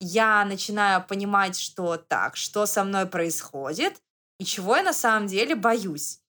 я 0.00 0.44
начинаю 0.44 1.04
понимать, 1.04 1.56
что 1.56 1.96
так, 1.96 2.36
что 2.36 2.66
со 2.66 2.82
мной 2.82 3.06
происходит, 3.06 4.02
и 4.38 4.44
чего 4.44 4.76
я 4.76 4.82
на 4.82 4.92
самом 4.92 5.26
деле 5.26 5.54
боюсь. 5.54 6.20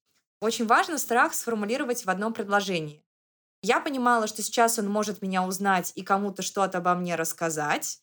Очень 0.41 0.67
важно 0.67 0.97
страх 0.97 1.33
сформулировать 1.33 2.05
в 2.05 2.09
одном 2.09 2.33
предложении. 2.33 3.03
Я 3.61 3.79
понимала, 3.81 4.27
что 4.27 4.41
сейчас 4.41 4.79
он 4.79 4.87
может 4.87 5.21
меня 5.21 5.45
узнать 5.45 5.91
и 5.95 6.01
кому-то 6.01 6.41
что-то 6.41 6.77
обо 6.77 6.95
мне 6.95 7.15
рассказать. 7.15 8.01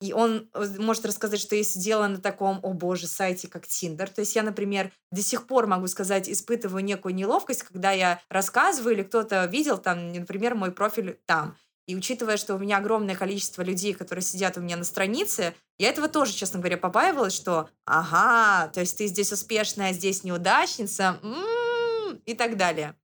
И 0.00 0.12
он 0.12 0.50
э, 0.52 0.66
может 0.78 1.06
рассказать, 1.06 1.40
что 1.40 1.56
я 1.56 1.64
сидела 1.64 2.06
на 2.06 2.18
таком, 2.18 2.60
о 2.62 2.74
боже, 2.74 3.06
сайте, 3.06 3.48
как 3.48 3.66
Тиндер. 3.66 4.10
То 4.10 4.20
есть 4.20 4.34
я, 4.36 4.42
например, 4.42 4.92
до 5.10 5.22
сих 5.22 5.46
пор, 5.46 5.66
могу 5.66 5.86
сказать, 5.86 6.28
испытываю 6.28 6.84
некую 6.84 7.14
неловкость, 7.14 7.62
когда 7.62 7.92
я 7.92 8.20
рассказываю 8.28 8.94
или 8.94 9.04
кто-то 9.04 9.44
видел 9.46 9.78
там, 9.78 10.12
например, 10.12 10.54
мой 10.54 10.70
профиль 10.70 11.18
там. 11.24 11.56
И 11.86 11.94
учитывая, 11.94 12.36
что 12.36 12.54
у 12.54 12.58
меня 12.58 12.78
огромное 12.78 13.14
количество 13.14 13.62
людей, 13.62 13.94
которые 13.94 14.22
сидят 14.22 14.56
у 14.56 14.60
меня 14.60 14.76
на 14.76 14.84
странице, 14.84 15.54
я 15.78 15.88
этого 15.88 16.08
тоже, 16.08 16.32
честно 16.32 16.58
говоря, 16.58 16.76
побаивалась, 16.76 17.34
что 17.34 17.68
ага, 17.84 18.68
то 18.72 18.80
есть 18.80 18.98
ты 18.98 19.06
здесь 19.06 19.32
успешная, 19.32 19.90
а 19.90 19.92
здесь 19.92 20.24
неудачница, 20.24 21.20
м-м-м", 21.22 22.22
и 22.26 22.34
так 22.34 22.56
далее. 22.56 22.96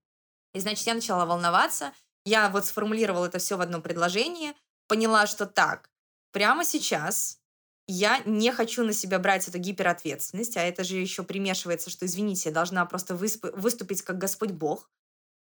И, 0.53 0.59
значит, 0.59 0.85
я 0.87 0.93
начала 0.95 1.25
волноваться. 1.25 1.93
Я 2.25 2.49
вот 2.49 2.65
сформулировала 2.65 3.25
это 3.27 3.39
все 3.39 3.57
в 3.57 3.61
одном 3.61 3.81
предложении, 3.81 4.53
поняла, 4.87 5.27
что 5.27 5.45
так, 5.45 5.89
прямо 6.31 6.65
сейчас 6.65 7.39
я 7.87 8.19
не 8.25 8.51
хочу 8.51 8.83
на 8.85 8.93
себя 8.93 9.19
брать 9.19 9.47
эту 9.47 9.57
гиперответственность, 9.59 10.57
а 10.57 10.61
это 10.61 10.83
же 10.83 10.97
еще 10.97 11.23
примешивается, 11.23 11.89
что, 11.89 12.05
извините, 12.05 12.49
я 12.49 12.55
должна 12.55 12.85
просто 12.85 13.15
выступить 13.15 14.01
как 14.03 14.17
Господь 14.17 14.51
Бог. 14.51 14.89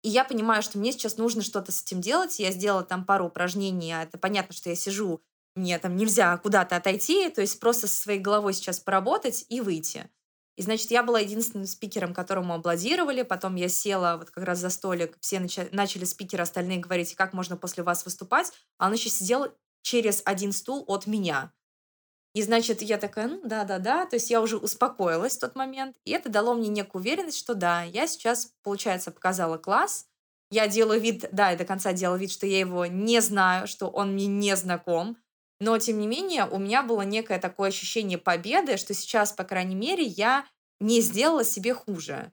И 0.04 0.10
я 0.10 0.24
понимаю, 0.26 0.62
что 0.62 0.78
мне 0.78 0.92
сейчас 0.92 1.18
нужно 1.18 1.42
что-то 1.42 1.72
с 1.72 1.82
этим 1.82 2.02
делать. 2.02 2.38
Я 2.40 2.52
сделала 2.52 2.84
там 2.84 3.06
пару 3.06 3.28
упражнений, 3.28 3.92
а 3.94 4.04
это 4.04 4.18
понятно, 4.18 4.54
что 4.54 4.70
я 4.70 4.76
сижу, 4.76 5.22
мне 5.56 5.80
там 5.80 5.96
нельзя 5.96 6.38
куда-то 6.38 6.76
отойти, 6.76 7.30
то 7.30 7.42
есть 7.42 7.60
просто 7.60 7.88
со 7.88 7.96
своей 7.96 8.20
головой 8.20 8.54
сейчас 8.54 8.80
поработать 8.80 9.46
и 9.50 9.62
выйти. 9.62 10.10
И, 10.56 10.62
значит, 10.62 10.92
я 10.92 11.04
была 11.04 11.20
единственным 11.20 11.66
спикером, 11.66 12.14
которому 12.14 12.54
аплодировали. 12.54 13.24
Потом 13.24 13.56
я 13.56 13.68
села 13.70 14.18
вот 14.20 14.30
как 14.30 14.44
раз 14.44 14.60
за 14.60 14.70
столик. 14.70 15.18
Все 15.20 15.40
начали, 15.40 15.68
начали 15.72 16.06
спикеры 16.06 16.44
остальные 16.44 16.78
говорить, 16.78 17.16
как 17.16 17.34
можно 17.34 17.58
после 17.58 17.84
вас 17.84 18.06
выступать. 18.06 18.52
А 18.78 18.86
он 18.86 18.94
еще 18.94 19.10
сидел 19.10 19.48
через 19.82 20.22
один 20.26 20.52
стул 20.52 20.84
от 20.88 21.08
меня. 21.08 21.52
И, 22.34 22.42
значит, 22.42 22.82
я 22.82 22.98
такая, 22.98 23.28
ну, 23.28 23.42
да-да-да, 23.44 24.06
то 24.08 24.16
есть 24.16 24.32
я 24.32 24.42
уже 24.42 24.58
успокоилась 24.58 25.38
в 25.38 25.40
тот 25.40 25.56
момент, 25.56 25.96
и 26.04 26.12
это 26.12 26.30
дало 26.30 26.56
мне 26.56 26.68
некую 26.68 27.02
уверенность, 27.02 27.38
что 27.38 27.54
да, 27.54 27.84
я 27.84 28.08
сейчас, 28.08 28.54
получается, 28.64 29.12
показала 29.12 29.58
класс, 29.58 30.08
я 30.50 30.68
делаю 30.68 31.00
вид, 31.00 31.26
да, 31.32 31.54
и 31.54 31.58
до 31.58 31.66
конца 31.66 31.94
делаю 31.94 32.20
вид, 32.20 32.32
что 32.32 32.48
я 32.48 32.60
его 32.60 32.86
не 32.88 33.20
знаю, 33.22 33.68
что 33.68 33.88
он 33.88 34.14
мне 34.14 34.26
не 34.26 34.56
знаком, 34.56 35.18
но, 35.60 35.78
тем 35.78 36.00
не 36.00 36.08
менее, 36.08 36.46
у 36.46 36.58
меня 36.58 36.82
было 36.84 37.02
некое 37.04 37.40
такое 37.40 37.70
ощущение 37.70 38.18
победы, 38.18 38.78
что 38.78 38.94
сейчас, 38.94 39.32
по 39.32 39.44
крайней 39.44 39.76
мере, 39.76 40.04
я 40.04 40.46
не 40.80 41.02
сделала 41.02 41.44
себе 41.44 41.74
хуже. 41.74 42.32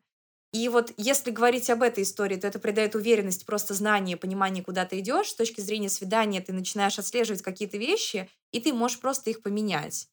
И 0.52 0.68
вот 0.68 0.92
если 0.96 1.30
говорить 1.30 1.70
об 1.70 1.82
этой 1.82 2.02
истории, 2.02 2.36
то 2.36 2.46
это 2.48 2.58
придает 2.58 2.96
уверенность, 2.96 3.46
просто 3.46 3.72
знание, 3.74 4.16
понимание, 4.16 4.64
куда 4.64 4.84
ты 4.84 4.98
идешь. 4.98 5.28
С 5.28 5.36
точки 5.36 5.60
зрения 5.60 5.88
свидания 5.88 6.40
ты 6.40 6.52
начинаешь 6.52 6.98
отслеживать 6.98 7.42
какие-то 7.42 7.76
вещи, 7.76 8.28
и 8.52 8.60
ты 8.60 8.72
можешь 8.72 9.00
просто 9.00 9.30
их 9.30 9.42
поменять. 9.42 10.08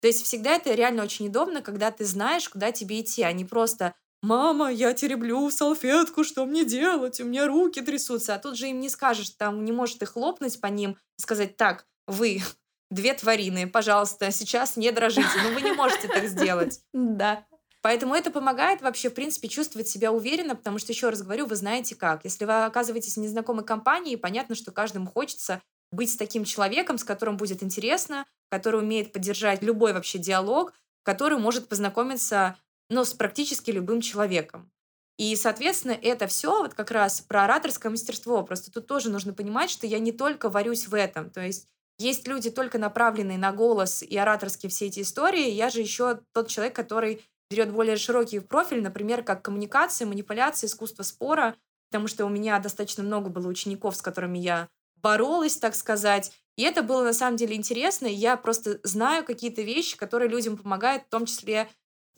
То 0.00 0.08
есть 0.08 0.22
всегда 0.24 0.56
это 0.56 0.74
реально 0.74 1.02
очень 1.02 1.28
удобно, 1.28 1.62
когда 1.62 1.90
ты 1.90 2.04
знаешь, 2.04 2.48
куда 2.48 2.72
тебе 2.72 3.00
идти, 3.00 3.22
а 3.22 3.32
не 3.32 3.44
просто 3.44 3.94
«Мама, 4.24 4.72
я 4.72 4.94
тереблю 4.94 5.50
салфетку, 5.50 6.24
что 6.24 6.46
мне 6.46 6.64
делать? 6.64 7.20
У 7.20 7.24
меня 7.24 7.46
руки 7.46 7.82
трясутся». 7.82 8.34
А 8.34 8.38
тут 8.38 8.56
же 8.56 8.68
им 8.68 8.80
не 8.80 8.88
скажешь, 8.88 9.30
там 9.30 9.66
не 9.66 9.72
может 9.72 10.02
их 10.02 10.12
хлопнуть 10.12 10.60
по 10.62 10.66
ним 10.68 10.98
и 11.18 11.22
сказать 11.22 11.58
«Так, 11.58 11.86
вы, 12.06 12.42
две 12.90 13.12
тварины, 13.12 13.68
пожалуйста, 13.68 14.30
сейчас 14.30 14.76
не 14.78 14.92
дрожите». 14.92 15.28
Ну, 15.42 15.52
вы 15.52 15.60
не 15.60 15.72
можете 15.72 16.08
так 16.08 16.26
сделать. 16.26 16.80
Да. 16.94 17.46
Поэтому 17.82 18.14
это 18.14 18.30
помогает 18.30 18.80
вообще, 18.80 19.10
в 19.10 19.14
принципе, 19.14 19.48
чувствовать 19.48 19.88
себя 19.88 20.10
уверенно, 20.10 20.56
потому 20.56 20.78
что, 20.78 20.92
еще 20.92 21.10
раз 21.10 21.20
говорю, 21.20 21.44
вы 21.44 21.56
знаете 21.56 21.94
как. 21.94 22.24
Если 22.24 22.46
вы 22.46 22.64
оказываетесь 22.64 23.16
в 23.16 23.20
незнакомой 23.20 23.66
компании, 23.66 24.16
понятно, 24.16 24.54
что 24.54 24.72
каждому 24.72 25.06
хочется 25.06 25.60
быть 25.94 26.18
таким 26.18 26.44
человеком, 26.44 26.98
с 26.98 27.04
которым 27.04 27.36
будет 27.36 27.62
интересно, 27.62 28.26
который 28.50 28.80
умеет 28.80 29.12
поддержать 29.12 29.62
любой 29.62 29.92
вообще 29.92 30.18
диалог, 30.18 30.72
который 31.02 31.38
может 31.38 31.68
познакомиться 31.68 32.56
ну, 32.88 33.04
с 33.04 33.12
практически 33.14 33.70
любым 33.70 34.00
человеком. 34.00 34.70
И, 35.16 35.34
соответственно, 35.36 35.92
это 35.92 36.26
все 36.26 36.60
вот 36.60 36.74
как 36.74 36.90
раз 36.90 37.20
про 37.20 37.44
ораторское 37.44 37.90
мастерство. 37.90 38.42
Просто 38.42 38.72
тут 38.72 38.86
тоже 38.86 39.10
нужно 39.10 39.32
понимать, 39.32 39.70
что 39.70 39.86
я 39.86 40.00
не 40.00 40.12
только 40.12 40.48
варюсь 40.48 40.88
в 40.88 40.94
этом. 40.94 41.30
То 41.30 41.40
есть 41.40 41.68
есть 41.98 42.26
люди, 42.26 42.50
только 42.50 42.78
направленные 42.78 43.38
на 43.38 43.52
голос 43.52 44.02
и 44.02 44.16
ораторские 44.16 44.70
все 44.70 44.86
эти 44.86 45.00
истории. 45.00 45.50
Я 45.50 45.70
же 45.70 45.80
еще 45.80 46.20
тот 46.32 46.48
человек, 46.48 46.74
который 46.74 47.22
берет 47.48 47.70
более 47.70 47.96
широкий 47.96 48.40
профиль, 48.40 48.82
например, 48.82 49.22
как 49.22 49.42
коммуникация, 49.42 50.06
манипуляция, 50.06 50.66
искусство 50.66 51.04
спора, 51.04 51.54
потому 51.90 52.08
что 52.08 52.26
у 52.26 52.28
меня 52.28 52.58
достаточно 52.58 53.04
много 53.04 53.30
было 53.30 53.46
учеников, 53.46 53.96
с 53.96 54.02
которыми 54.02 54.38
я 54.38 54.68
боролась, 55.04 55.58
так 55.58 55.74
сказать. 55.74 56.32
И 56.56 56.62
это 56.62 56.82
было 56.82 57.04
на 57.04 57.12
самом 57.12 57.36
деле 57.36 57.54
интересно. 57.54 58.06
Я 58.06 58.36
просто 58.36 58.80
знаю 58.82 59.24
какие-то 59.24 59.60
вещи, 59.60 59.98
которые 59.98 60.30
людям 60.30 60.56
помогают, 60.56 61.04
в 61.04 61.10
том 61.10 61.26
числе 61.26 61.68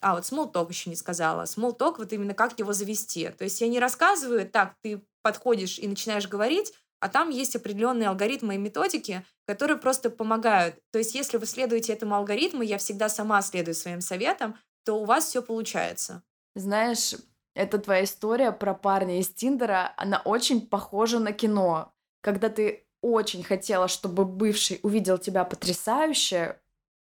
а, 0.01 0.14
вот 0.14 0.25
talk 0.25 0.68
еще 0.68 0.88
не 0.88 0.96
сказала. 0.96 1.42
Talk, 1.42 1.94
вот 1.99 2.12
именно 2.12 2.33
как 2.33 2.59
его 2.59 2.72
завести. 2.72 3.29
То 3.31 3.44
есть 3.44 3.61
я 3.61 3.66
не 3.66 3.81
рассказываю, 3.81 4.49
так, 4.49 4.75
ты 4.83 5.03
подходишь 5.22 5.79
и 5.81 5.88
начинаешь 5.88 6.29
говорить, 6.29 6.72
а 7.01 7.09
там 7.09 7.31
есть 7.31 7.57
определенные 7.57 8.09
алгоритмы 8.09 8.55
и 8.55 8.59
методики, 8.59 9.25
которые 9.46 9.79
просто 9.79 10.09
помогают. 10.09 10.77
То 10.92 10.99
есть 10.99 11.14
если 11.14 11.38
вы 11.38 11.46
следуете 11.46 11.92
этому 11.92 12.14
алгоритму, 12.14 12.62
я 12.62 12.79
всегда 12.79 13.09
сама 13.09 13.42
следую 13.42 13.75
своим 13.75 14.01
советам, 14.01 14.57
то 14.85 14.94
у 15.01 15.05
вас 15.05 15.27
все 15.27 15.42
получается. 15.42 16.22
Знаешь, 16.55 17.14
эта 17.55 17.79
твоя 17.79 18.05
история 18.05 18.53
про 18.53 18.75
парня 18.75 19.18
из 19.18 19.29
Тиндера, 19.29 19.92
она 19.96 20.22
очень 20.25 20.66
похожа 20.66 21.18
на 21.18 21.33
кино. 21.33 21.92
Когда 22.27 22.49
ты 22.49 22.85
очень 23.03 23.45
хотела, 23.45 23.87
чтобы 23.87 24.25
бывший 24.25 24.81
увидел 24.83 25.17
тебя 25.17 25.45
потрясающе, 25.45 26.61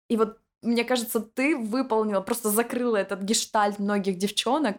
и 0.09 0.17
вот 0.17 0.39
мне 0.63 0.83
кажется, 0.83 1.21
ты 1.21 1.55
выполнила, 1.55 2.23
просто 2.23 2.49
закрыла 2.49 2.97
этот 2.97 3.21
гештальт 3.21 3.79
многих 3.79 4.17
девчонок, 4.17 4.79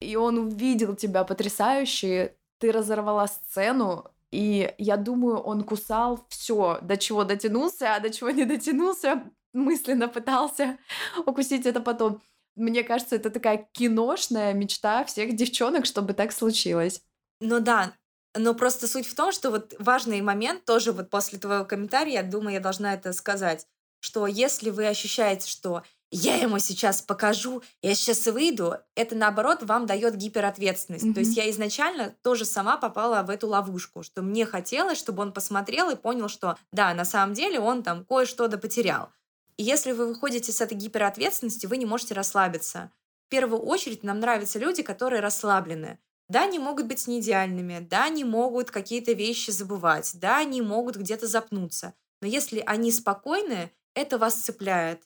и 0.00 0.16
он 0.16 0.38
увидел 0.38 0.96
тебя 0.96 1.24
потрясающе, 1.24 2.34
ты 2.56 2.72
разорвала 2.72 3.28
сцену, 3.28 4.10
и 4.30 4.72
я 4.78 4.96
думаю, 4.96 5.40
он 5.40 5.62
кусал 5.62 6.24
все, 6.30 6.78
до 6.80 6.96
чего 6.96 7.24
дотянулся, 7.24 7.94
а 7.94 8.00
до 8.00 8.08
чего 8.08 8.30
не 8.30 8.46
дотянулся, 8.46 9.30
мысленно 9.52 10.08
пытался 10.08 10.78
укусить 11.26 11.66
это 11.66 11.82
потом. 11.82 12.22
Мне 12.56 12.82
кажется, 12.82 13.16
это 13.16 13.28
такая 13.28 13.68
киношная 13.72 14.54
мечта 14.54 15.04
всех 15.04 15.36
девчонок, 15.36 15.84
чтобы 15.84 16.14
так 16.14 16.32
случилось. 16.32 17.02
Ну 17.40 17.60
да, 17.60 17.92
но 18.34 18.54
просто 18.54 18.88
суть 18.88 19.06
в 19.06 19.14
том, 19.14 19.32
что 19.32 19.50
вот 19.50 19.74
важный 19.78 20.20
момент 20.20 20.64
тоже 20.64 20.92
вот 20.92 21.10
после 21.10 21.38
твоего 21.38 21.64
комментария, 21.64 22.14
я 22.14 22.22
думаю, 22.22 22.54
я 22.54 22.60
должна 22.60 22.94
это 22.94 23.12
сказать, 23.12 23.66
что 24.00 24.26
если 24.26 24.70
вы 24.70 24.86
ощущаете, 24.86 25.48
что 25.48 25.82
я 26.10 26.36
ему 26.36 26.58
сейчас 26.58 27.00
покажу, 27.00 27.62
я 27.80 27.94
сейчас 27.94 28.26
выйду, 28.26 28.76
это 28.94 29.14
наоборот 29.14 29.62
вам 29.62 29.86
дает 29.86 30.14
гиперответственность. 30.16 31.06
Mm-hmm. 31.06 31.14
То 31.14 31.20
есть 31.20 31.36
я 31.36 31.50
изначально 31.50 32.14
тоже 32.22 32.44
сама 32.44 32.76
попала 32.76 33.22
в 33.22 33.30
эту 33.30 33.48
ловушку, 33.48 34.02
что 34.02 34.20
мне 34.20 34.44
хотелось, 34.44 34.98
чтобы 34.98 35.22
он 35.22 35.32
посмотрел 35.32 35.88
и 35.88 35.96
понял, 35.96 36.28
что 36.28 36.58
да, 36.70 36.92
на 36.92 37.06
самом 37.06 37.32
деле 37.32 37.60
он 37.60 37.82
там 37.82 38.04
кое-что 38.04 38.46
да 38.48 38.58
потерял. 38.58 39.08
И 39.56 39.62
если 39.62 39.92
вы 39.92 40.06
выходите 40.06 40.52
с 40.52 40.60
этой 40.60 40.74
гиперответственности, 40.74 41.66
вы 41.66 41.78
не 41.78 41.86
можете 41.86 42.12
расслабиться. 42.12 42.90
В 43.26 43.30
первую 43.30 43.62
очередь 43.62 44.02
нам 44.02 44.20
нравятся 44.20 44.58
люди, 44.58 44.82
которые 44.82 45.20
расслаблены. 45.22 45.98
Да, 46.32 46.44
они 46.44 46.58
могут 46.58 46.86
быть 46.86 47.06
не 47.06 47.20
идеальными, 47.20 47.86
да, 47.90 48.04
они 48.04 48.24
могут 48.24 48.70
какие-то 48.70 49.12
вещи 49.12 49.50
забывать, 49.50 50.12
да, 50.14 50.38
они 50.38 50.62
могут 50.62 50.96
где-то 50.96 51.26
запнуться. 51.26 51.92
Но 52.22 52.26
если 52.26 52.62
они 52.64 52.90
спокойны, 52.90 53.70
это 53.94 54.16
вас 54.16 54.36
цепляет. 54.36 55.02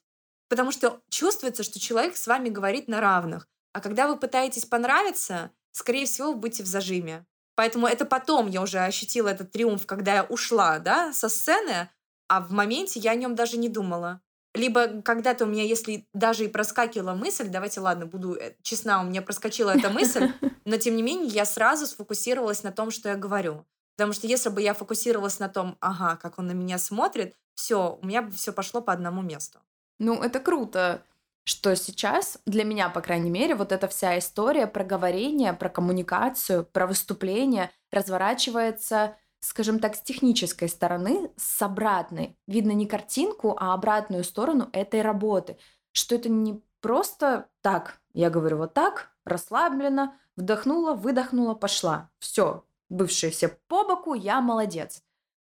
Потому 0.48 0.70
что 0.70 1.00
чувствуется, 1.08 1.64
что 1.64 1.80
человек 1.80 2.16
с 2.16 2.28
вами 2.28 2.48
говорит 2.48 2.86
на 2.86 3.00
равных. 3.00 3.48
А 3.72 3.80
когда 3.80 4.06
вы 4.06 4.16
пытаетесь 4.16 4.66
понравиться, 4.66 5.50
скорее 5.72 6.06
всего, 6.06 6.28
вы 6.28 6.36
будете 6.38 6.62
в 6.62 6.66
зажиме. 6.66 7.26
Поэтому 7.56 7.88
это 7.88 8.04
потом 8.04 8.48
я 8.48 8.62
уже 8.62 8.78
ощутила 8.78 9.26
этот 9.26 9.50
триумф, 9.50 9.84
когда 9.84 10.14
я 10.14 10.22
ушла 10.22 10.78
да, 10.78 11.12
со 11.12 11.28
сцены, 11.28 11.90
а 12.28 12.40
в 12.40 12.52
моменте 12.52 13.00
я 13.00 13.10
о 13.10 13.16
нем 13.16 13.34
даже 13.34 13.58
не 13.58 13.68
думала. 13.68 14.20
Либо 14.54 15.02
когда-то 15.02 15.44
у 15.44 15.48
меня, 15.48 15.64
если 15.64 16.06
даже 16.14 16.44
и 16.44 16.48
проскакивала 16.48 17.14
мысль, 17.14 17.48
давайте, 17.48 17.80
ладно, 17.80 18.06
буду 18.06 18.36
э, 18.36 18.54
честна, 18.62 19.02
у 19.02 19.04
меня 19.04 19.22
проскочила 19.22 19.76
эта 19.76 19.90
мысль, 19.90 20.32
но 20.66 20.76
тем 20.76 20.96
не 20.96 21.02
менее 21.02 21.28
я 21.28 21.46
сразу 21.46 21.86
сфокусировалась 21.86 22.62
на 22.62 22.72
том, 22.72 22.90
что 22.90 23.08
я 23.08 23.16
говорю. 23.16 23.64
Потому 23.96 24.12
что 24.12 24.26
если 24.26 24.50
бы 24.50 24.60
я 24.60 24.74
фокусировалась 24.74 25.38
на 25.38 25.48
том, 25.48 25.78
ага, 25.80 26.16
как 26.16 26.38
он 26.38 26.48
на 26.48 26.52
меня 26.52 26.76
смотрит, 26.76 27.34
все, 27.54 27.98
у 28.02 28.06
меня 28.06 28.20
бы 28.20 28.32
все 28.32 28.52
пошло 28.52 28.82
по 28.82 28.92
одному 28.92 29.22
месту. 29.22 29.60
Ну, 29.98 30.22
это 30.22 30.40
круто, 30.40 31.02
что 31.44 31.74
сейчас, 31.74 32.38
для 32.44 32.64
меня, 32.64 32.90
по 32.90 33.00
крайней 33.00 33.30
мере, 33.30 33.54
вот 33.54 33.72
эта 33.72 33.88
вся 33.88 34.18
история 34.18 34.66
про 34.66 34.84
говорение, 34.84 35.54
про 35.54 35.70
коммуникацию, 35.70 36.66
про 36.66 36.86
выступление 36.86 37.70
разворачивается 37.90 39.16
скажем 39.46 39.78
так, 39.78 39.94
с 39.94 40.00
технической 40.00 40.68
стороны, 40.68 41.30
с 41.36 41.62
обратной. 41.62 42.36
Видно 42.46 42.72
не 42.72 42.86
картинку, 42.86 43.56
а 43.58 43.74
обратную 43.74 44.24
сторону 44.24 44.68
этой 44.72 45.02
работы. 45.02 45.56
Что 45.92 46.16
это 46.16 46.28
не 46.28 46.62
просто 46.80 47.48
так, 47.60 48.00
я 48.12 48.28
говорю 48.28 48.58
вот 48.58 48.74
так, 48.74 49.12
расслабленно, 49.24 50.18
вдохнула, 50.36 50.94
выдохнула, 50.94 51.54
пошла. 51.54 52.10
Все, 52.18 52.64
бывшие 52.88 53.30
все 53.30 53.48
по 53.68 53.84
боку, 53.84 54.14
я 54.14 54.40
молодец. 54.40 55.02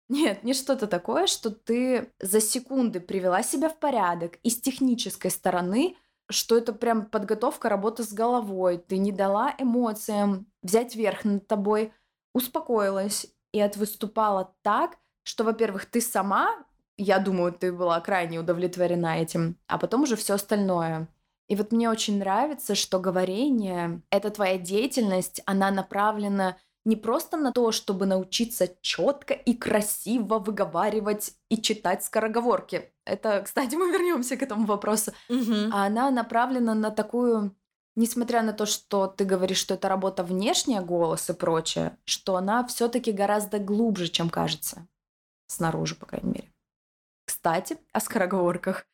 Нет, 0.08 0.42
не 0.42 0.54
что-то 0.54 0.86
такое, 0.86 1.26
что 1.26 1.50
ты 1.50 2.12
за 2.18 2.40
секунды 2.40 2.98
привела 2.98 3.42
себя 3.42 3.68
в 3.68 3.78
порядок 3.78 4.38
и 4.42 4.50
с 4.50 4.60
технической 4.60 5.30
стороны, 5.30 5.96
что 6.30 6.56
это 6.56 6.72
прям 6.72 7.06
подготовка 7.06 7.68
работы 7.68 8.04
с 8.04 8.12
головой. 8.12 8.78
Ты 8.78 8.98
не 8.98 9.12
дала 9.12 9.54
эмоциям 9.58 10.46
взять 10.62 10.96
верх 10.96 11.24
над 11.24 11.46
тобой, 11.46 11.92
успокоилась 12.34 13.26
и 13.52 13.60
отвыступала 13.60 14.54
так, 14.62 14.98
что, 15.24 15.44
во-первых, 15.44 15.86
ты 15.86 16.00
сама, 16.00 16.64
я 16.96 17.18
думаю, 17.18 17.52
ты 17.52 17.72
была 17.72 18.00
крайне 18.00 18.38
удовлетворена 18.38 19.18
этим, 19.20 19.58
а 19.66 19.78
потом 19.78 20.02
уже 20.02 20.16
все 20.16 20.34
остальное. 20.34 21.08
И 21.48 21.56
вот 21.56 21.72
мне 21.72 21.88
очень 21.88 22.18
нравится, 22.18 22.74
что 22.74 23.00
говорение, 23.00 24.02
это 24.10 24.30
твоя 24.30 24.58
деятельность, 24.58 25.40
она 25.46 25.70
направлена 25.70 26.58
не 26.84 26.96
просто 26.96 27.36
на 27.36 27.52
то, 27.52 27.72
чтобы 27.72 28.06
научиться 28.06 28.68
четко 28.80 29.34
и 29.34 29.54
красиво 29.54 30.38
выговаривать 30.38 31.32
и 31.50 31.60
читать 31.60 32.04
скороговорки. 32.04 32.92
Это, 33.04 33.42
кстати, 33.42 33.74
мы 33.76 33.90
вернемся 33.90 34.36
к 34.36 34.42
этому 34.42 34.66
вопросу. 34.66 35.12
Угу. 35.28 35.70
А 35.72 35.86
она 35.86 36.10
направлена 36.10 36.74
на 36.74 36.90
такую 36.90 37.54
несмотря 37.98 38.42
на 38.42 38.52
то, 38.52 38.64
что 38.64 39.08
ты 39.08 39.24
говоришь, 39.24 39.58
что 39.58 39.74
это 39.74 39.88
работа 39.88 40.22
внешняя, 40.22 40.80
голос 40.80 41.28
и 41.30 41.34
прочее, 41.34 41.98
что 42.04 42.36
она 42.36 42.64
все-таки 42.64 43.10
гораздо 43.10 43.58
глубже, 43.58 44.06
чем 44.06 44.30
кажется. 44.30 44.86
Снаружи, 45.48 45.96
по 45.96 46.06
крайней 46.06 46.30
мере. 46.30 46.52
Кстати, 47.26 47.76
о 47.92 48.00
скороговорках. 48.00 48.86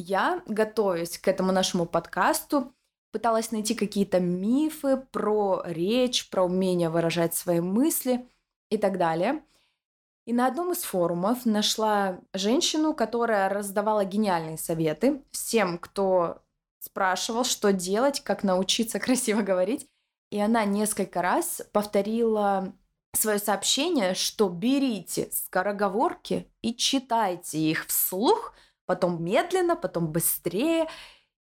Я, 0.00 0.42
готовясь 0.46 1.18
к 1.18 1.28
этому 1.28 1.52
нашему 1.52 1.84
подкасту, 1.84 2.72
пыталась 3.12 3.52
найти 3.52 3.74
какие-то 3.74 4.18
мифы 4.18 4.96
про 4.96 5.62
речь, 5.66 6.30
про 6.30 6.44
умение 6.44 6.88
выражать 6.88 7.34
свои 7.34 7.60
мысли 7.60 8.26
и 8.70 8.78
так 8.78 8.96
далее. 8.96 9.42
И 10.26 10.32
на 10.32 10.46
одном 10.46 10.72
из 10.72 10.84
форумов 10.84 11.44
нашла 11.44 12.20
женщину, 12.32 12.94
которая 12.94 13.48
раздавала 13.48 14.04
гениальные 14.04 14.58
советы 14.58 15.22
всем, 15.32 15.78
кто 15.78 16.42
спрашивал, 16.78 17.44
что 17.44 17.72
делать, 17.72 18.20
как 18.20 18.42
научиться 18.42 18.98
красиво 19.00 19.42
говорить. 19.42 19.86
И 20.30 20.40
она 20.40 20.64
несколько 20.64 21.20
раз 21.20 21.60
повторила 21.72 22.72
свое 23.12 23.38
сообщение, 23.38 24.14
что 24.14 24.48
берите 24.48 25.28
скороговорки 25.32 26.48
и 26.62 26.74
читайте 26.74 27.58
их 27.58 27.86
вслух, 27.86 28.54
потом 28.90 29.22
медленно, 29.22 29.76
потом 29.76 30.10
быстрее. 30.10 30.88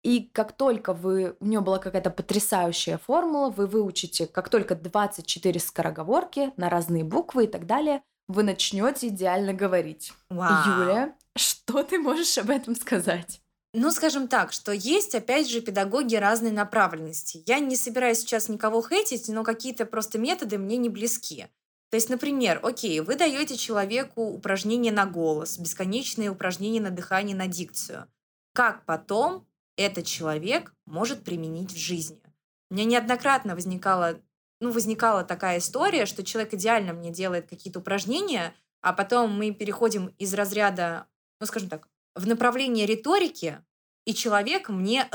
И 0.05 0.31
как 0.33 0.53
только 0.53 0.93
вы, 0.93 1.35
у 1.41 1.45
нее 1.45 1.61
была 1.61 1.79
какая-то 1.79 2.11
потрясающая 2.11 2.99
формула, 2.99 3.51
вы 3.51 3.67
выучите, 3.67 4.29
как 4.29 4.49
только 4.49 4.77
24 4.77 5.59
скороговорки 5.59 6.53
на 6.57 6.71
разные 6.71 7.03
буквы 7.03 7.45
и 7.45 7.47
так 7.49 7.67
далее, 7.67 8.03
вы 8.29 8.45
начнете 8.45 9.09
идеально 9.09 9.55
говорить. 9.55 10.13
Вау. 10.31 10.83
Юля, 10.83 11.17
что 11.37 11.83
ты 11.83 11.99
можешь 11.99 12.39
об 12.39 12.51
этом 12.51 12.77
сказать? 12.77 13.41
Ну, 13.75 13.91
скажем 13.91 14.29
так, 14.29 14.53
что 14.53 14.71
есть, 14.71 15.17
опять 15.17 15.51
же, 15.51 15.61
педагоги 15.61 16.15
разной 16.15 16.53
направленности. 16.53 17.43
Я 17.47 17.59
не 17.59 17.75
собираюсь 17.75 18.19
сейчас 18.19 18.49
никого 18.49 18.87
хейтить, 18.87 19.27
но 19.27 19.43
какие-то 19.43 19.85
просто 19.85 20.17
методы 20.17 20.59
мне 20.59 20.77
не 20.77 20.91
близки. 20.91 21.49
То 21.93 21.97
есть, 21.97 22.09
например, 22.09 22.59
окей, 22.63 23.01
вы 23.01 23.17
даете 23.17 23.55
человеку 23.59 24.23
упражнение 24.23 24.91
на 24.91 25.05
голос, 25.05 25.59
бесконечные 25.59 26.31
упражнения 26.31 26.81
на 26.81 26.89
дыхание, 26.89 27.37
на 27.37 27.49
дикцию. 27.49 28.07
Как 28.55 28.87
потом 28.87 29.47
этот 29.77 30.07
человек 30.07 30.75
может 30.87 31.23
применить 31.23 31.71
в 31.71 31.77
жизни? 31.77 32.23
У 32.71 32.75
меня 32.75 32.87
неоднократно 32.87 33.55
возникала, 33.55 34.19
ну, 34.59 34.73
возникала 34.73 35.23
такая 35.23 35.59
история, 35.59 36.07
что 36.07 36.25
человек 36.25 36.55
идеально 36.55 36.95
мне 36.95 37.11
делает 37.11 37.51
какие-то 37.51 37.81
упражнения, 37.81 38.55
а 38.81 38.95
потом 38.95 39.31
мы 39.31 39.51
переходим 39.51 40.15
из 40.17 40.33
разряда, 40.33 41.09
ну, 41.41 41.47
скажем 41.47 41.69
так, 41.69 41.91
в 42.15 42.27
направлении 42.27 42.87
риторики, 42.87 43.63
и 44.07 44.15
человек 44.15 44.71
мне 44.71 45.07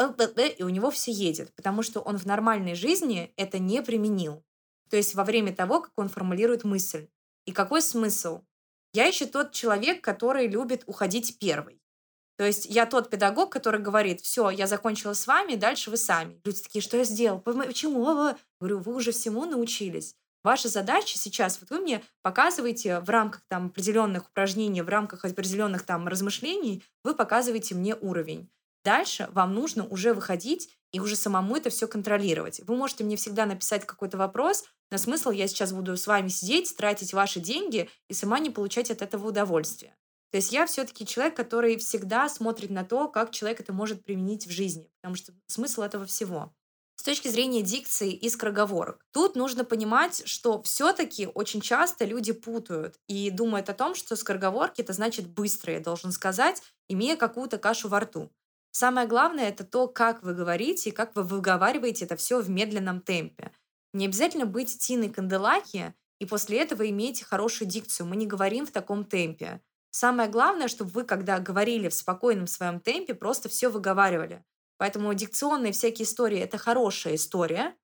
и 0.56 0.62
у 0.62 0.70
него 0.70 0.92
все 0.92 1.12
едет, 1.12 1.56
потому 1.56 1.82
что 1.82 2.02
он 2.02 2.20
в 2.20 2.26
нормальной 2.28 2.76
жизни 2.76 3.34
это 3.36 3.58
не 3.58 3.82
применил. 3.82 4.44
То 4.90 4.98
есть 4.98 5.16
во 5.16 5.24
время 5.24 5.56
того, 5.56 5.82
как 5.82 5.92
он 5.96 6.10
формулирует 6.10 6.64
мысль. 6.64 7.08
И 7.46 7.52
какой 7.52 7.82
смысл? 7.82 8.42
Я 8.94 9.06
еще 9.06 9.26
тот 9.26 9.52
человек, 9.52 10.04
который 10.04 10.48
любит 10.48 10.84
уходить 10.86 11.38
первый. 11.40 11.82
То 12.38 12.46
есть 12.46 12.66
я 12.66 12.86
тот 12.86 13.10
педагог, 13.10 13.52
который 13.52 13.82
говорит, 13.82 14.22
все, 14.22 14.50
я 14.50 14.68
закончила 14.68 15.14
с 15.14 15.26
вами, 15.26 15.56
дальше 15.56 15.90
вы 15.90 15.98
сами. 15.98 16.40
Люди 16.46 16.62
такие, 16.62 16.82
что 16.82 16.98
я 16.98 17.04
сделал? 17.04 17.40
Почему? 17.40 18.06
Говорю, 18.60 18.80
вы 18.80 18.96
уже 18.96 19.12
всему 19.12 19.46
научились. 19.46 20.16
Ваша 20.44 20.70
задача 20.70 21.18
сейчас, 21.18 21.60
вот 21.60 21.72
вы 21.72 21.80
мне 21.80 22.04
показываете 22.22 23.00
в 23.00 23.10
рамках 23.10 23.42
там 23.48 23.68
определенных 23.68 24.30
упражнений, 24.30 24.82
в 24.82 24.88
рамках 24.88 25.26
определенных 25.26 25.84
там 25.84 26.08
размышлений, 26.08 26.84
вы 27.04 27.16
показываете 27.16 27.76
мне 27.76 27.96
уровень. 27.96 28.50
Дальше 28.86 29.28
вам 29.34 29.54
нужно 29.54 29.86
уже 29.86 30.14
выходить 30.14 30.77
и 30.92 31.00
уже 31.00 31.16
самому 31.16 31.56
это 31.56 31.70
все 31.70 31.88
контролировать. 31.88 32.62
Вы 32.66 32.76
можете 32.76 33.04
мне 33.04 33.18
всегда 33.18 33.46
написать 33.46 33.86
какой-то 33.86 34.18
вопрос, 34.18 34.66
но 34.92 34.98
смысл 34.98 35.32
я 35.32 35.48
сейчас 35.48 35.74
буду 35.74 35.98
с 35.98 36.08
вами 36.08 36.30
сидеть, 36.30 36.76
тратить 36.78 37.14
ваши 37.14 37.40
деньги 37.40 37.90
и 38.10 38.14
сама 38.14 38.40
не 38.40 38.50
получать 38.50 38.92
от 38.92 39.02
этого 39.02 39.28
удовольствия. 39.28 39.96
То 40.32 40.38
есть 40.38 40.52
я 40.52 40.66
все-таки 40.66 41.06
человек, 41.06 41.36
который 41.36 41.78
всегда 41.78 42.28
смотрит 42.30 42.70
на 42.70 42.84
то, 42.84 43.08
как 43.08 43.32
человек 43.32 43.62
это 43.62 43.74
может 43.74 44.04
применить 44.04 44.46
в 44.46 44.52
жизни, 44.52 44.92
потому 45.02 45.16
что 45.16 45.34
смысл 45.48 45.82
этого 45.82 46.06
всего 46.06 46.54
с 46.98 47.04
точки 47.04 47.28
зрения 47.28 47.62
дикции 47.62 48.12
и 48.12 48.28
скороговорок. 48.28 49.06
Тут 49.14 49.36
нужно 49.36 49.64
понимать, 49.64 50.24
что 50.26 50.62
все-таки 50.64 51.28
очень 51.28 51.62
часто 51.62 52.06
люди 52.06 52.34
путают 52.34 52.96
и 53.08 53.30
думают 53.30 53.70
о 53.70 53.74
том, 53.74 53.94
что 53.96 54.16
скороговорки 54.16 54.82
это 54.82 54.94
значит 54.94 55.28
быстро, 55.28 55.74
я 55.74 55.80
должен 55.80 56.12
сказать, 56.12 56.62
имея 56.90 57.16
какую-то 57.16 57.60
кашу 57.60 57.88
во 57.88 58.00
рту. 58.00 58.32
Самое 58.72 59.08
главное 59.08 59.50
это 59.50 59.64
то, 59.64 59.88
как 59.88 60.24
вы 60.24 60.34
говорите 60.34 60.90
и 60.90 60.94
как 60.94 61.16
вы 61.16 61.24
выговариваете 61.24 62.06
это 62.06 62.16
все 62.16 62.40
в 62.40 62.50
медленном 62.50 63.02
темпе. 63.02 63.52
Не 63.94 64.06
обязательно 64.06 64.46
быть 64.46 64.78
Тиной 64.80 65.10
Канделаки 65.10 65.94
и 66.20 66.26
после 66.26 66.60
этого 66.60 66.88
имейте 66.90 67.26
хорошую 67.26 67.68
дикцию. 67.68 68.08
Мы 68.08 68.16
не 68.16 68.28
говорим 68.28 68.66
в 68.66 68.72
таком 68.72 69.06
темпе. 69.06 69.62
Самое 69.92 70.30
главное, 70.30 70.68
чтобы 70.68 70.92
вы, 70.92 71.04
когда 71.04 71.40
говорили 71.40 71.90
в 71.90 71.94
спокойном 71.94 72.48
своем 72.48 72.80
темпе, 72.80 73.16
просто 73.16 73.50
все 73.50 73.70
выговаривали. 73.70 74.44
Поэтому 74.78 75.14
дикционные 75.14 75.72
всякие 75.72 76.06
истории— 76.06 76.38
это 76.40 76.58
хорошая 76.58 77.16
история, 77.16 77.76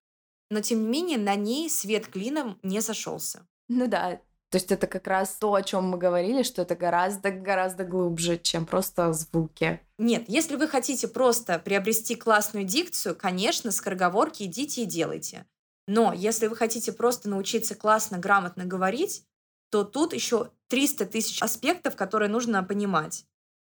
но 0.50 0.62
тем 0.62 0.84
не 0.84 0.88
менее 0.88 1.18
на 1.18 1.36
ней 1.36 1.70
свет 1.70 2.08
клином 2.08 2.60
не 2.62 2.82
сошелся. 2.82 3.48
Ну 3.68 3.88
да, 3.88 4.22
то 4.54 4.58
есть 4.58 4.72
это 4.72 4.86
как 4.86 5.08
раз 5.08 5.36
то, 5.40 5.56
о 5.56 5.64
чем 5.64 5.86
мы 5.86 5.98
говорили, 5.98 6.44
что 6.44 6.62
это 6.62 6.76
гораздо-гораздо 6.76 7.86
глубже, 7.86 8.38
чем 8.38 8.68
просто 8.68 9.12
звуки. 9.12 9.82
Нет, 9.98 10.26
если 10.28 10.58
вы 10.58 10.68
хотите 10.68 11.08
просто 11.08 11.58
приобрести 11.58 12.14
классную 12.14 12.64
дикцию, 12.64 13.16
конечно, 13.16 13.72
скороговорки 13.72 14.44
идите 14.44 14.84
и 14.84 14.86
делайте. 14.86 15.48
Но 15.88 16.14
если 16.14 16.46
вы 16.46 16.56
хотите 16.56 16.92
просто 16.92 17.30
научиться 17.30 17.74
классно, 17.74 18.20
грамотно 18.20 18.66
говорить, 18.66 19.26
то 19.72 19.84
тут 19.84 20.14
еще 20.14 20.52
300 20.68 21.08
тысяч 21.08 21.42
аспектов, 21.42 21.96
которые 21.96 22.30
нужно 22.30 22.64
понимать. 22.64 23.26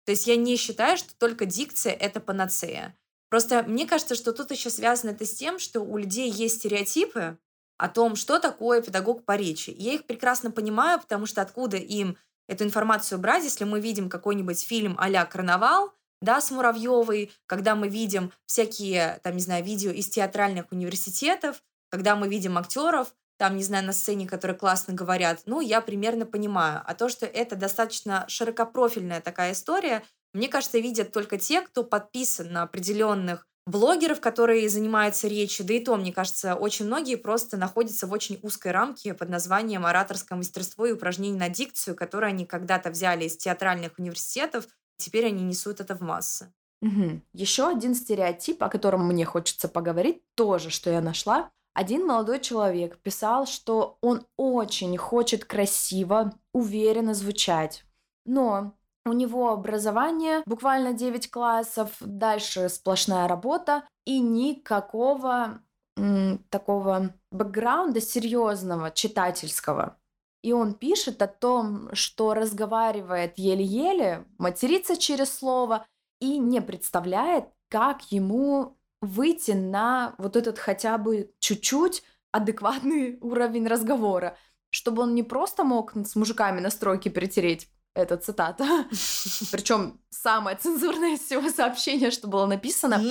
То 0.06 0.12
есть 0.12 0.26
я 0.26 0.36
не 0.36 0.56
считаю, 0.56 0.96
что 0.96 1.14
только 1.14 1.44
дикция— 1.44 1.92
это 2.00 2.20
панацея. 2.20 2.96
Просто 3.28 3.64
мне 3.64 3.86
кажется, 3.86 4.14
что 4.14 4.32
тут 4.32 4.50
еще 4.50 4.70
связано 4.70 5.10
это 5.10 5.26
с 5.26 5.34
тем, 5.34 5.58
что 5.58 5.82
у 5.82 5.98
людей 5.98 6.30
есть 6.30 6.56
стереотипы 6.56 7.36
о 7.80 7.88
том, 7.88 8.14
что 8.14 8.38
такое 8.38 8.82
педагог 8.82 9.24
по 9.24 9.36
речи. 9.36 9.74
я 9.76 9.94
их 9.94 10.04
прекрасно 10.04 10.50
понимаю, 10.50 11.00
потому 11.00 11.24
что 11.24 11.40
откуда 11.40 11.78
им 11.78 12.18
эту 12.46 12.64
информацию 12.64 13.18
брать, 13.18 13.44
если 13.44 13.64
мы 13.64 13.80
видим 13.80 14.10
какой-нибудь 14.10 14.60
фильм 14.60 14.96
а-ля 14.98 15.24
«Карнавал», 15.24 15.94
да, 16.20 16.42
с 16.42 16.50
Муравьевой, 16.50 17.32
когда 17.46 17.74
мы 17.74 17.88
видим 17.88 18.32
всякие, 18.44 19.18
там, 19.22 19.36
не 19.36 19.40
знаю, 19.40 19.64
видео 19.64 19.92
из 19.92 20.10
театральных 20.10 20.70
университетов, 20.70 21.62
когда 21.88 22.16
мы 22.16 22.28
видим 22.28 22.58
актеров, 22.58 23.14
там, 23.38 23.56
не 23.56 23.64
знаю, 23.64 23.86
на 23.86 23.94
сцене, 23.94 24.28
которые 24.28 24.58
классно 24.58 24.92
говорят, 24.92 25.40
ну, 25.46 25.62
я 25.62 25.80
примерно 25.80 26.26
понимаю. 26.26 26.82
А 26.84 26.94
то, 26.94 27.08
что 27.08 27.24
это 27.24 27.56
достаточно 27.56 28.26
широкопрофильная 28.28 29.22
такая 29.22 29.52
история, 29.52 30.02
мне 30.34 30.48
кажется, 30.48 30.78
видят 30.78 31.12
только 31.12 31.38
те, 31.38 31.62
кто 31.62 31.82
подписан 31.82 32.52
на 32.52 32.62
определенных 32.62 33.46
блогеров, 33.70 34.20
которые 34.20 34.68
занимаются 34.68 35.28
речью, 35.28 35.64
да 35.66 35.74
и 35.74 35.84
то, 35.84 35.96
мне 35.96 36.12
кажется, 36.12 36.54
очень 36.54 36.86
многие 36.86 37.16
просто 37.16 37.56
находятся 37.56 38.06
в 38.06 38.12
очень 38.12 38.38
узкой 38.42 38.72
рамке 38.72 39.14
под 39.14 39.28
названием 39.28 39.86
ораторское 39.86 40.36
мастерство 40.36 40.86
и 40.86 40.92
упражнения 40.92 41.38
на 41.38 41.48
дикцию, 41.48 41.96
которые 41.96 42.28
они 42.30 42.46
когда-то 42.46 42.90
взяли 42.90 43.24
из 43.24 43.36
театральных 43.36 43.98
университетов, 43.98 44.66
теперь 44.96 45.26
они 45.26 45.42
несут 45.44 45.80
это 45.80 45.94
в 45.94 46.00
массы. 46.00 46.52
Угу. 46.82 47.20
Еще 47.34 47.68
один 47.68 47.94
стереотип, 47.94 48.62
о 48.62 48.68
котором 48.68 49.06
мне 49.06 49.24
хочется 49.24 49.68
поговорить, 49.68 50.22
тоже, 50.34 50.70
что 50.70 50.90
я 50.90 51.00
нашла. 51.00 51.50
Один 51.74 52.06
молодой 52.06 52.40
человек 52.40 52.98
писал, 52.98 53.46
что 53.46 53.98
он 54.00 54.26
очень 54.36 54.96
хочет 54.96 55.44
красиво, 55.44 56.34
уверенно 56.52 57.14
звучать, 57.14 57.84
но 58.26 58.74
у 59.06 59.12
него 59.12 59.50
образование 59.50 60.42
буквально 60.46 60.92
9 60.92 61.30
классов, 61.30 61.96
дальше 62.00 62.68
сплошная 62.68 63.28
работа 63.28 63.84
и 64.04 64.20
никакого 64.20 65.62
м, 65.96 66.44
такого 66.50 67.14
бэкграунда 67.30 68.00
серьезного, 68.00 68.90
читательского. 68.90 69.96
И 70.42 70.52
он 70.52 70.74
пишет 70.74 71.20
о 71.22 71.26
том, 71.26 71.90
что 71.92 72.34
разговаривает 72.34 73.38
еле-еле, 73.38 74.26
матерится 74.38 74.96
через 74.96 75.32
слово 75.36 75.86
и 76.20 76.38
не 76.38 76.62
представляет, 76.62 77.44
как 77.68 78.10
ему 78.10 78.78
выйти 79.02 79.52
на 79.52 80.14
вот 80.18 80.36
этот 80.36 80.58
хотя 80.58 80.98
бы 80.98 81.32
чуть-чуть 81.38 82.02
адекватный 82.32 83.18
уровень 83.20 83.66
разговора, 83.66 84.36
чтобы 84.70 85.02
он 85.02 85.14
не 85.14 85.22
просто 85.22 85.64
мог 85.64 85.92
с 85.94 86.16
мужиками 86.16 86.60
на 86.60 86.70
стройке 86.70 87.10
перетереть 87.10 87.68
это 87.94 88.16
цитата. 88.16 88.64
Причем 89.52 90.00
самое 90.10 90.56
цензурное 90.56 91.14
из 91.14 91.20
всего 91.20 91.48
сообщения, 91.50 92.10
что 92.10 92.28
было 92.28 92.46
написано, 92.46 93.02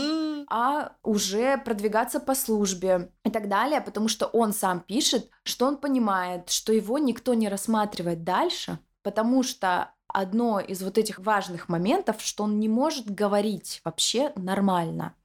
а 0.50 0.94
уже 1.04 1.58
продвигаться 1.58 2.20
по 2.20 2.36
службе 2.36 3.12
и 3.24 3.30
так 3.30 3.50
далее, 3.50 3.82
потому 3.82 4.08
что 4.08 4.28
он 4.28 4.54
сам 4.54 4.80
пишет, 4.80 5.30
что 5.44 5.66
он 5.66 5.78
понимает, 5.78 6.50
что 6.50 6.74
его 6.74 6.98
никто 6.98 7.34
не 7.34 7.50
рассматривает 7.50 8.24
дальше, 8.24 8.80
потому 9.04 9.44
что 9.44 9.94
одно 10.08 10.60
из 10.60 10.82
вот 10.82 10.98
этих 10.98 11.20
важных 11.20 11.70
моментов, 11.70 12.22
что 12.22 12.44
он 12.44 12.60
не 12.60 12.68
может 12.68 13.10
говорить 13.10 13.82
вообще 13.84 14.32
нормально. 14.36 15.16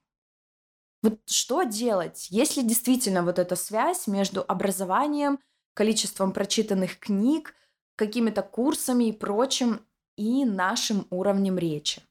Вот 1.02 1.20
что 1.26 1.64
делать, 1.64 2.28
если 2.30 2.62
действительно 2.62 3.22
вот 3.22 3.38
эта 3.38 3.56
связь 3.56 4.06
между 4.06 4.44
образованием, 4.46 5.38
количеством 5.74 6.32
прочитанных 6.32 6.98
книг, 6.98 7.54
какими-то 7.96 8.42
курсами 8.42 9.04
и 9.08 9.12
прочим, 9.12 9.80
и 10.16 10.44
нашим 10.44 11.06
уровнем 11.10 11.58
речи? 11.58 12.02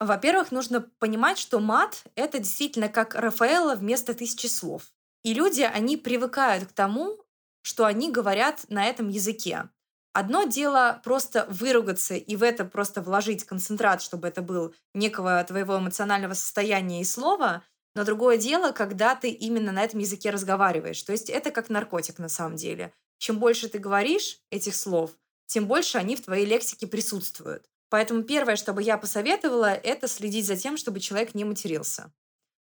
Во-первых, 0.00 0.50
нужно 0.52 0.80
понимать, 0.98 1.38
что 1.38 1.60
мат— 1.60 2.04
это 2.14 2.38
действительно 2.38 2.88
как 2.88 3.14
Рафаэла 3.14 3.74
вместо 3.76 4.14
тысячи 4.14 4.46
слов. 4.46 4.92
И 5.22 5.32
люди, 5.32 5.62
они 5.62 5.96
привыкают 5.96 6.68
к 6.68 6.72
тому, 6.72 7.18
что 7.62 7.86
они 7.86 8.10
говорят 8.10 8.66
на 8.68 8.84
этом 8.84 9.08
языке. 9.08 9.70
Одно 10.12 10.44
дело 10.44 11.00
просто 11.02 11.46
выругаться 11.48 12.14
и 12.14 12.36
в 12.36 12.42
это 12.42 12.64
просто 12.64 13.02
вложить 13.02 13.44
концентрат, 13.44 14.02
чтобы 14.02 14.28
это 14.28 14.42
был 14.42 14.74
некого 14.92 15.42
твоего 15.42 15.78
эмоционального 15.78 16.34
состояния 16.34 17.00
и 17.00 17.04
слова, 17.04 17.64
но 17.96 18.04
другое 18.04 18.36
дело, 18.36 18.72
когда 18.72 19.14
ты 19.14 19.30
именно 19.30 19.72
на 19.72 19.82
этом 19.82 20.00
языке 20.00 20.30
разговариваешь. 20.30 21.02
То 21.02 21.12
есть 21.12 21.30
это 21.30 21.50
как 21.50 21.68
наркотик 21.68 22.18
на 22.18 22.28
самом 22.28 22.56
деле. 22.56 22.92
Чем 23.18 23.38
больше 23.38 23.68
ты 23.68 23.78
говоришь 23.78 24.40
этих 24.50 24.74
слов, 24.74 25.12
тем 25.46 25.66
больше 25.66 25.98
они 25.98 26.16
в 26.16 26.22
твоей 26.22 26.46
лексике 26.46 26.86
присутствуют. 26.86 27.68
Поэтому 27.88 28.22
первое, 28.22 28.56
что 28.56 28.72
бы 28.72 28.82
я 28.82 28.98
посоветовала, 28.98 29.72
это 29.72 30.08
следить 30.08 30.46
за 30.46 30.56
тем, 30.56 30.76
чтобы 30.76 31.00
человек 31.00 31.34
не 31.34 31.44
матерился. 31.44 32.12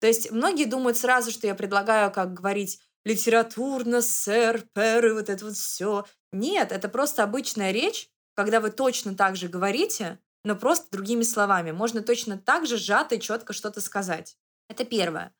То 0.00 0.06
есть 0.08 0.30
многие 0.30 0.64
думают 0.64 0.98
сразу, 0.98 1.30
что 1.30 1.46
я 1.46 1.54
предлагаю, 1.54 2.10
как 2.10 2.34
говорить 2.34 2.80
литературно, 3.04 4.02
сэр, 4.02 4.64
пэр, 4.72 5.06
и 5.06 5.12
вот 5.12 5.28
это 5.28 5.44
вот 5.44 5.54
все. 5.54 6.04
Нет, 6.32 6.72
это 6.72 6.88
просто 6.88 7.22
обычная 7.22 7.70
речь, 7.70 8.08
когда 8.34 8.60
вы 8.60 8.70
точно 8.70 9.14
так 9.14 9.36
же 9.36 9.48
говорите, 9.48 10.18
но 10.42 10.56
просто 10.56 10.88
другими 10.90 11.22
словами. 11.22 11.70
Можно 11.70 12.02
точно 12.02 12.38
так 12.38 12.66
же 12.66 12.76
сжато 12.76 13.14
и 13.14 13.20
четко 13.20 13.52
что-то 13.52 13.80
сказать. 13.80 14.36
Это 14.68 14.84
первое. 14.84 15.34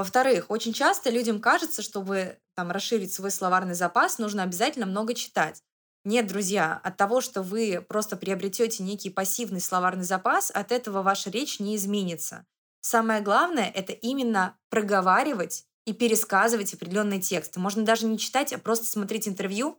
Во-вторых, 0.00 0.46
очень 0.48 0.72
часто 0.72 1.10
людям 1.10 1.42
кажется, 1.42 1.82
чтобы 1.82 2.38
там 2.54 2.70
расширить 2.70 3.12
свой 3.12 3.30
словарный 3.30 3.74
запас, 3.74 4.16
нужно 4.16 4.44
обязательно 4.44 4.86
много 4.86 5.12
читать. 5.12 5.62
Нет, 6.06 6.26
друзья, 6.26 6.80
от 6.82 6.96
того, 6.96 7.20
что 7.20 7.42
вы 7.42 7.84
просто 7.86 8.16
приобретете 8.16 8.82
некий 8.82 9.10
пассивный 9.10 9.60
словарный 9.60 10.04
запас, 10.04 10.50
от 10.54 10.72
этого 10.72 11.02
ваша 11.02 11.28
речь 11.28 11.60
не 11.60 11.76
изменится. 11.76 12.46
Самое 12.80 13.20
главное— 13.20 13.70
это 13.74 13.92
именно 13.92 14.56
проговаривать 14.70 15.66
и 15.84 15.92
пересказывать 15.92 16.72
определенные 16.72 17.20
тексты. 17.20 17.60
Можно 17.60 17.82
даже 17.82 18.06
не 18.06 18.16
читать, 18.16 18.54
а 18.54 18.58
просто 18.58 18.86
смотреть 18.86 19.28
интервью 19.28 19.78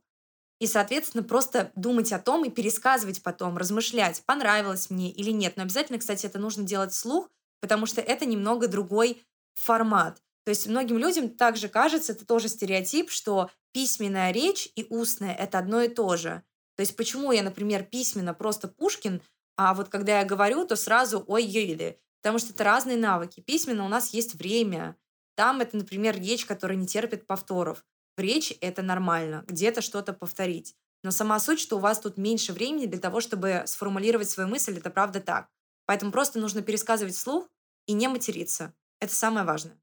и, 0.59 0.67
соответственно, 0.67 1.24
просто 1.24 1.72
думать 1.76 2.13
о 2.13 2.19
том 2.19 2.45
и 2.45 2.51
пересказывать 2.51 3.24
потом, 3.24 3.57
размышлять, 3.57 4.22
понравилось 4.28 4.91
мне 4.91 5.09
или 5.09 5.32
нет. 5.32 5.57
Но 5.57 5.63
обязательно, 5.63 5.97
кстати, 5.97 6.28
это 6.28 6.38
нужно 6.38 6.63
делать 6.63 6.93
вслух, 6.93 7.28
потому 7.59 7.88
что 7.88 8.01
это 8.01 8.26
немного 8.26 8.67
другой 8.67 9.24
формат. 9.53 10.21
То 10.43 10.49
есть 10.49 10.67
многим 10.67 10.97
людям 10.97 11.29
также 11.29 11.69
кажется, 11.69 12.13
это 12.13 12.25
тоже 12.25 12.47
стереотип, 12.49 13.11
что 13.11 13.49
письменная 13.73 14.31
речь 14.31 14.69
и 14.75 14.85
устная— 14.89 15.33
это 15.39 15.59
одно 15.59 15.81
и 15.81 15.87
то 15.87 16.17
же. 16.17 16.43
То 16.75 16.81
есть 16.81 16.95
почему 16.95 17.31
я, 17.31 17.43
например, 17.43 17.83
письменно 17.83 18.33
просто 18.33 18.67
Пушкин, 18.67 19.21
а 19.55 19.73
вот 19.73 19.89
когда 19.89 20.19
я 20.19 20.25
говорю, 20.25 20.65
то 20.65 20.75
сразу 20.75 21.23
ой-ой-ой, 21.27 21.99
потому 22.21 22.39
что 22.39 22.53
это 22.53 22.63
разные 22.63 22.97
навыки. 22.97 23.41
Письменно 23.41 23.85
у 23.85 23.89
нас 23.89 24.13
есть 24.13 24.35
время. 24.35 24.95
Там 25.35 25.61
это, 25.61 25.77
например, 25.77 26.19
речь, 26.19 26.45
которая 26.45 26.77
не 26.77 26.87
терпит 26.87 27.27
повторов. 27.27 27.85
В 28.17 28.21
речи 28.21 28.53
это 28.61 28.81
нормально, 28.81 29.43
где-то 29.47 29.81
что-то 29.81 30.13
повторить. 30.13 30.75
Но 31.03 31.11
сама 31.11 31.39
суть, 31.39 31.59
что 31.59 31.77
у 31.77 31.79
вас 31.79 31.99
тут 31.99 32.17
меньше 32.17 32.53
времени 32.53 32.85
для 32.85 32.99
того, 32.99 33.21
чтобы 33.21 33.63
сформулировать 33.65 34.29
свою 34.29 34.49
мысль, 34.49 34.77
это 34.77 34.89
правда 34.89 35.19
так. 35.19 35.49
Поэтому 35.85 36.11
просто 36.11 36.39
нужно 36.39 36.61
пересказывать 36.61 37.15
вслух 37.15 37.49
и 37.87 37.93
не 37.93 38.07
материться. 38.07 38.73
Это 39.01 39.13
самое 39.13 39.45
важное. 39.45 39.77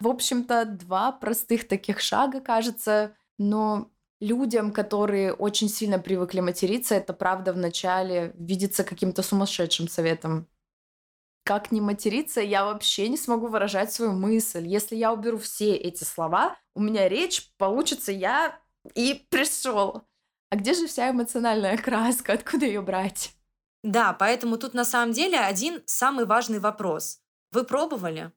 В 0.00 0.06
общем-то, 0.06 0.66
два 0.66 1.12
простых 1.12 1.66
таких 1.66 2.00
шага, 2.00 2.40
кажется, 2.40 3.16
но 3.38 3.90
людям, 4.20 4.70
которые 4.70 5.32
очень 5.32 5.68
сильно 5.68 5.98
привыкли 5.98 6.40
материться, 6.40 6.94
это 6.94 7.14
правда 7.14 7.52
вначале 7.52 8.32
видится 8.36 8.84
каким-то 8.84 9.22
сумасшедшим 9.22 9.88
советом. 9.88 10.46
Как 11.44 11.72
не 11.72 11.80
материться, 11.80 12.40
я 12.40 12.64
вообще 12.64 13.08
не 13.08 13.16
смогу 13.16 13.48
выражать 13.48 13.92
свою 13.92 14.12
мысль. 14.12 14.66
Если 14.66 14.96
я 14.96 15.12
уберу 15.12 15.38
все 15.38 15.74
эти 15.74 16.04
слова, 16.04 16.56
у 16.74 16.80
меня 16.80 17.08
речь 17.08 17.52
получится 17.56 18.12
я 18.12 18.58
и 18.94 19.26
пришел. 19.30 20.02
А 20.50 20.56
где 20.56 20.74
же 20.74 20.86
вся 20.86 21.10
эмоциональная 21.10 21.76
краска? 21.78 22.34
Откуда 22.34 22.66
ее 22.66 22.82
брать? 22.82 23.34
Да, 23.82 24.14
поэтому 24.14 24.56
тут 24.56 24.72
на 24.74 24.84
самом 24.84 25.12
деле 25.12 25.38
один 25.38 25.82
самый 25.86 26.24
важный 26.24 26.58
вопрос. 26.58 27.23
Вы 27.54 27.62
пробовали? 27.62 28.32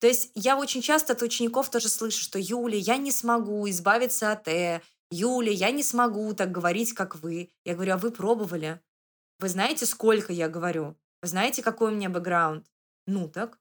То 0.00 0.08
есть 0.08 0.32
я 0.34 0.58
очень 0.58 0.82
часто 0.82 1.12
от 1.12 1.22
учеников 1.22 1.70
тоже 1.70 1.88
слышу, 1.88 2.20
что 2.20 2.36
Юля, 2.36 2.76
я 2.76 2.96
не 2.96 3.12
смогу 3.12 3.68
избавиться 3.70 4.32
от 4.32 4.48
«э», 4.48 4.82
Юля, 5.12 5.52
я 5.52 5.70
не 5.70 5.84
смогу 5.84 6.34
так 6.34 6.50
говорить, 6.50 6.92
как 6.92 7.14
вы. 7.14 7.52
Я 7.64 7.74
говорю, 7.74 7.94
а 7.94 7.96
вы 7.96 8.10
пробовали? 8.10 8.80
Вы 9.38 9.48
знаете, 9.48 9.86
сколько 9.86 10.32
я 10.32 10.48
говорю? 10.48 10.96
Вы 11.22 11.28
знаете, 11.28 11.62
какой 11.62 11.92
у 11.92 11.94
меня 11.94 12.10
бэкграунд? 12.10 12.66
Ну 13.06 13.28
так. 13.28 13.60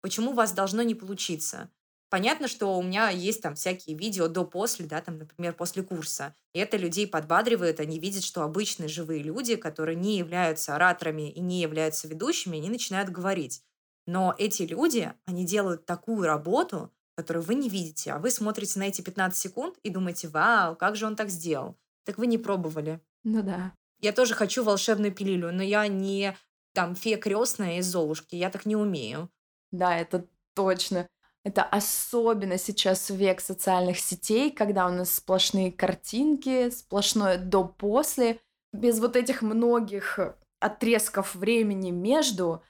Почему 0.00 0.30
у 0.30 0.34
вас 0.34 0.52
должно 0.52 0.82
не 0.82 0.94
получиться? 0.94 1.70
Понятно, 2.08 2.48
что 2.48 2.78
у 2.78 2.82
меня 2.82 3.10
есть 3.10 3.42
там 3.42 3.56
всякие 3.56 3.94
видео 3.94 4.28
до-после, 4.28 4.86
да, 4.86 5.02
там, 5.02 5.18
например, 5.18 5.52
после 5.52 5.82
курса. 5.82 6.34
И 6.54 6.58
это 6.60 6.78
людей 6.78 7.06
подбадривает, 7.06 7.78
они 7.78 7.98
видят, 7.98 8.24
что 8.24 8.42
обычные 8.42 8.88
живые 8.88 9.22
люди, 9.22 9.56
которые 9.56 9.96
не 9.96 10.16
являются 10.16 10.74
ораторами 10.74 11.30
и 11.30 11.40
не 11.40 11.60
являются 11.60 12.08
ведущими, 12.08 12.56
они 12.56 12.70
начинают 12.70 13.10
говорить. 13.10 13.62
Но 14.06 14.34
эти 14.38 14.62
люди, 14.62 15.12
они 15.26 15.44
делают 15.46 15.86
такую 15.86 16.26
работу, 16.26 16.92
которую 17.16 17.44
вы 17.44 17.54
не 17.54 17.68
видите, 17.68 18.12
а 18.12 18.18
вы 18.18 18.30
смотрите 18.30 18.78
на 18.78 18.84
эти 18.84 19.02
15 19.02 19.38
секунд 19.38 19.78
и 19.82 19.90
думаете, 19.90 20.28
вау, 20.28 20.76
как 20.76 20.96
же 20.96 21.06
он 21.06 21.16
так 21.16 21.30
сделал? 21.30 21.76
Так 22.04 22.18
вы 22.18 22.26
не 22.26 22.38
пробовали. 22.38 23.00
Ну 23.22 23.42
да. 23.42 23.72
Я 24.00 24.12
тоже 24.12 24.34
хочу 24.34 24.62
волшебную 24.62 25.12
пилюлю, 25.12 25.52
но 25.52 25.62
я 25.62 25.86
не 25.86 26.36
там 26.74 26.94
фея 26.96 27.16
крестная 27.16 27.78
из 27.78 27.86
Золушки, 27.86 28.34
я 28.36 28.50
так 28.50 28.66
не 28.66 28.76
умею. 28.76 29.30
Да, 29.70 29.96
это 29.96 30.26
точно. 30.54 31.08
Это 31.44 31.62
особенно 31.62 32.58
сейчас 32.58 33.10
век 33.10 33.40
социальных 33.40 33.98
сетей, 33.98 34.50
когда 34.50 34.86
у 34.86 34.90
нас 34.90 35.12
сплошные 35.12 35.70
картинки, 35.70 36.70
сплошное 36.70 37.38
до-после, 37.38 38.40
без 38.72 38.98
вот 38.98 39.14
этих 39.14 39.42
многих 39.42 40.18
отрезков 40.58 41.34
времени 41.34 41.90
между, 41.90 42.62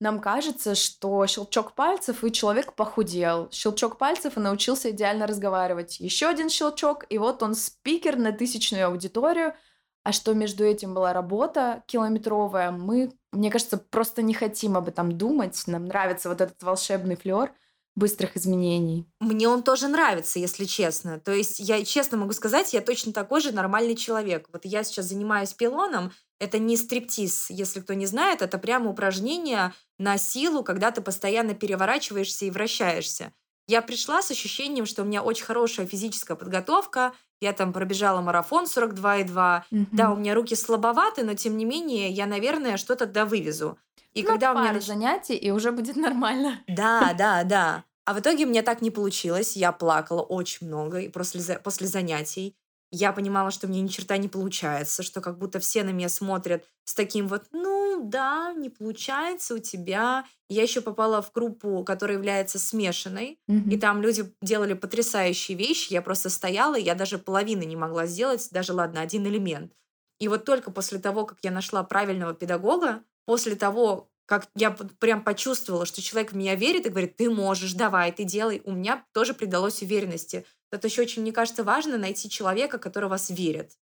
нам 0.00 0.18
кажется, 0.18 0.74
что 0.74 1.26
щелчок 1.26 1.74
пальцев, 1.74 2.24
и 2.24 2.32
человек 2.32 2.72
похудел. 2.72 3.48
Щелчок 3.52 3.98
пальцев 3.98 4.36
и 4.36 4.40
научился 4.40 4.90
идеально 4.90 5.26
разговаривать. 5.26 6.00
Еще 6.00 6.26
один 6.26 6.48
щелчок, 6.48 7.04
и 7.10 7.18
вот 7.18 7.42
он 7.42 7.54
спикер 7.54 8.16
на 8.16 8.32
тысячную 8.32 8.86
аудиторию. 8.86 9.54
А 10.02 10.12
что 10.12 10.32
между 10.32 10.64
этим 10.64 10.94
была 10.94 11.12
работа 11.12 11.82
километровая, 11.86 12.70
мы, 12.70 13.12
мне 13.32 13.50
кажется, 13.50 13.76
просто 13.76 14.22
не 14.22 14.32
хотим 14.32 14.78
об 14.78 14.88
этом 14.88 15.12
думать. 15.12 15.62
Нам 15.66 15.84
нравится 15.84 16.30
вот 16.30 16.40
этот 16.40 16.62
волшебный 16.62 17.16
флер 17.16 17.52
быстрых 17.94 18.36
изменений. 18.38 19.06
Мне 19.20 19.48
он 19.48 19.62
тоже 19.62 19.88
нравится, 19.88 20.38
если 20.38 20.64
честно. 20.64 21.20
То 21.20 21.32
есть 21.32 21.60
я 21.60 21.84
честно 21.84 22.16
могу 22.16 22.32
сказать, 22.32 22.72
я 22.72 22.80
точно 22.80 23.12
такой 23.12 23.42
же 23.42 23.52
нормальный 23.52 23.96
человек. 23.96 24.48
Вот 24.52 24.64
я 24.64 24.82
сейчас 24.82 25.06
занимаюсь 25.06 25.52
пилоном, 25.52 26.12
это 26.40 26.58
не 26.58 26.76
стриптиз, 26.76 27.50
если 27.50 27.80
кто 27.80 27.94
не 27.94 28.06
знает, 28.06 28.42
это 28.42 28.58
прямо 28.58 28.90
упражнение 28.90 29.72
на 29.98 30.16
силу, 30.18 30.64
когда 30.64 30.90
ты 30.90 31.02
постоянно 31.02 31.54
переворачиваешься 31.54 32.46
и 32.46 32.50
вращаешься. 32.50 33.32
Я 33.68 33.82
пришла 33.82 34.20
с 34.22 34.30
ощущением, 34.32 34.86
что 34.86 35.02
у 35.02 35.04
меня 35.04 35.22
очень 35.22 35.44
хорошая 35.44 35.86
физическая 35.86 36.36
подготовка. 36.36 37.12
Я 37.40 37.52
там 37.52 37.72
пробежала 37.72 38.20
марафон 38.20 38.64
42,2. 38.64 39.26
Mm-hmm. 39.70 39.86
Да, 39.92 40.10
у 40.10 40.16
меня 40.16 40.34
руки 40.34 40.56
слабоваты, 40.56 41.22
но 41.22 41.34
тем 41.34 41.56
не 41.56 41.64
менее 41.64 42.08
я, 42.08 42.26
наверное, 42.26 42.78
что-то 42.78 43.06
да 43.06 43.26
вывезу. 43.26 43.78
И 44.12 44.22
ну, 44.22 44.30
когда 44.30 44.52
у 44.52 44.58
меня 44.58 44.80
занятий, 44.80 45.36
и 45.36 45.50
уже 45.50 45.70
будет 45.70 45.94
нормально. 45.94 46.58
Да, 46.66 47.14
да, 47.18 47.44
да. 47.44 47.84
А 48.06 48.14
в 48.14 48.18
итоге 48.18 48.44
мне 48.46 48.62
так 48.62 48.82
не 48.82 48.90
получилось. 48.90 49.56
Я 49.56 49.70
плакала 49.70 50.22
очень 50.22 50.66
много 50.66 50.98
и 50.98 51.08
после, 51.08 51.58
после 51.58 51.86
занятий 51.86 52.56
я 52.90 53.12
понимала, 53.12 53.50
что 53.50 53.68
мне 53.68 53.80
ни 53.80 53.88
черта 53.88 54.16
не 54.16 54.28
получается, 54.28 55.02
что 55.02 55.20
как 55.20 55.38
будто 55.38 55.60
все 55.60 55.84
на 55.84 55.90
меня 55.90 56.08
смотрят 56.08 56.64
с 56.84 56.94
таким 56.94 57.28
вот, 57.28 57.44
ну 57.52 58.02
да, 58.04 58.52
не 58.56 58.68
получается 58.68 59.54
у 59.54 59.58
тебя. 59.58 60.24
Я 60.48 60.62
еще 60.62 60.80
попала 60.80 61.22
в 61.22 61.32
группу, 61.32 61.84
которая 61.84 62.16
является 62.16 62.58
смешанной, 62.58 63.38
mm-hmm. 63.48 63.70
и 63.70 63.78
там 63.78 64.02
люди 64.02 64.34
делали 64.42 64.74
потрясающие 64.74 65.56
вещи. 65.56 65.92
Я 65.92 66.02
просто 66.02 66.30
стояла, 66.30 66.74
я 66.74 66.94
даже 66.94 67.18
половины 67.18 67.64
не 67.64 67.76
могла 67.76 68.06
сделать, 68.06 68.48
даже 68.50 68.72
ладно, 68.72 69.00
один 69.00 69.26
элемент. 69.26 69.72
И 70.18 70.28
вот 70.28 70.44
только 70.44 70.70
после 70.70 70.98
того, 70.98 71.24
как 71.24 71.38
я 71.42 71.50
нашла 71.50 71.82
правильного 71.84 72.34
педагога, 72.34 73.02
после 73.24 73.54
того, 73.54 74.10
как 74.26 74.48
я 74.54 74.70
прям 74.70 75.24
почувствовала, 75.24 75.86
что 75.86 76.02
человек 76.02 76.32
в 76.32 76.36
меня 76.36 76.54
верит 76.54 76.86
и 76.86 76.90
говорит, 76.90 77.16
ты 77.16 77.28
можешь, 77.28 77.72
давай, 77.72 78.12
ты 78.12 78.24
делай, 78.24 78.62
у 78.64 78.72
меня 78.72 79.04
тоже 79.12 79.34
придалось 79.34 79.82
уверенности. 79.82 80.44
Это 80.70 80.86
еще 80.86 81.02
очень, 81.02 81.22
мне 81.22 81.32
кажется, 81.32 81.64
важно 81.64 81.98
найти 81.98 82.30
человека, 82.30 82.78
который 82.78 83.08
вас 83.08 83.30
верит. 83.30 83.72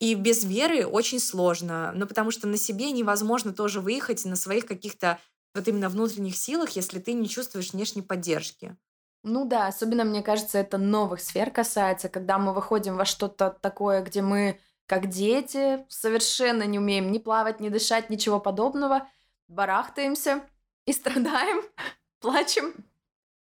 И 0.00 0.14
без 0.14 0.44
веры 0.44 0.86
очень 0.86 1.20
сложно, 1.20 1.92
ну 1.94 2.06
потому 2.06 2.30
что 2.30 2.48
на 2.48 2.56
себе 2.56 2.90
невозможно 2.90 3.52
тоже 3.52 3.80
выехать 3.80 4.24
на 4.24 4.36
своих 4.36 4.66
каких-то 4.66 5.18
вот 5.54 5.68
именно 5.68 5.88
внутренних 5.88 6.36
силах, 6.36 6.70
если 6.70 6.98
ты 6.98 7.12
не 7.12 7.28
чувствуешь 7.28 7.72
внешней 7.72 8.02
поддержки. 8.02 8.76
Ну 9.22 9.46
да, 9.46 9.68
особенно, 9.68 10.04
мне 10.04 10.22
кажется, 10.22 10.58
это 10.58 10.76
новых 10.76 11.20
сфер 11.20 11.50
касается, 11.50 12.08
когда 12.08 12.38
мы 12.38 12.52
выходим 12.52 12.96
во 12.96 13.04
что-то 13.04 13.56
такое, 13.62 14.02
где 14.02 14.20
мы, 14.20 14.60
как 14.86 15.08
дети, 15.08 15.86
совершенно 15.88 16.64
не 16.64 16.78
умеем 16.78 17.10
ни 17.10 17.18
плавать, 17.18 17.60
ни 17.60 17.70
дышать, 17.70 18.10
ничего 18.10 18.38
подобного, 18.40 19.08
барахтаемся 19.48 20.42
и 20.84 20.92
страдаем, 20.92 21.62
плачем, 22.20 22.74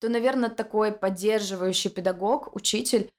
то, 0.04 0.10
наверное, 0.10 0.50
такой 0.50 0.92
поддерживающий 0.92 1.88
педагог, 1.88 2.54
учитель, 2.54 3.10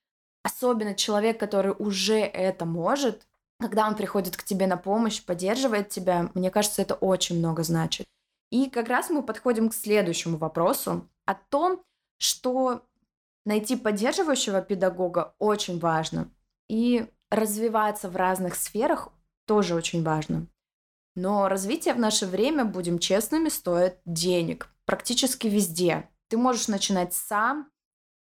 особенно 0.44 0.94
человек, 0.94 1.40
который 1.40 1.74
уже 1.76 2.20
это 2.20 2.66
может, 2.66 3.26
когда 3.60 3.88
он 3.88 3.96
приходит 3.96 4.38
к 4.38 4.44
тебе 4.44 4.68
на 4.68 4.78
помощь, 4.78 5.24
поддерживает 5.24 5.90
тебя, 5.90 6.30
мне 6.36 6.52
кажется, 6.52 6.84
это 6.84 6.94
очень 6.94 7.40
много 7.40 7.64
значит. 7.64 8.06
И 8.52 8.70
как 8.70 8.88
раз 8.88 9.10
мы 9.10 9.24
подходим 9.24 9.70
к 9.70 9.74
следующему 9.74 10.38
вопросу 10.38 11.10
о 11.26 11.34
том, 11.34 11.84
что 12.20 12.86
найти 13.48 13.76
поддерживающего 13.78 14.62
педагога 14.62 15.34
очень 15.40 15.80
важно. 15.80 16.30
И 16.70 17.08
развиваться 17.32 18.10
в 18.10 18.16
разных 18.16 18.54
сферах 18.54 19.10
тоже 19.48 19.74
очень 19.74 20.04
важно. 20.04 20.46
Но 21.16 21.48
развитие 21.48 21.96
в 21.96 22.00
наше 22.00 22.28
время, 22.28 22.64
будем 22.64 23.00
честными, 23.00 23.50
стоит 23.50 23.98
денег. 24.06 24.70
Практически 24.86 25.48
везде. 25.48 26.08
Ты 26.30 26.38
можешь 26.38 26.68
начинать 26.68 27.14
сам, 27.14 27.70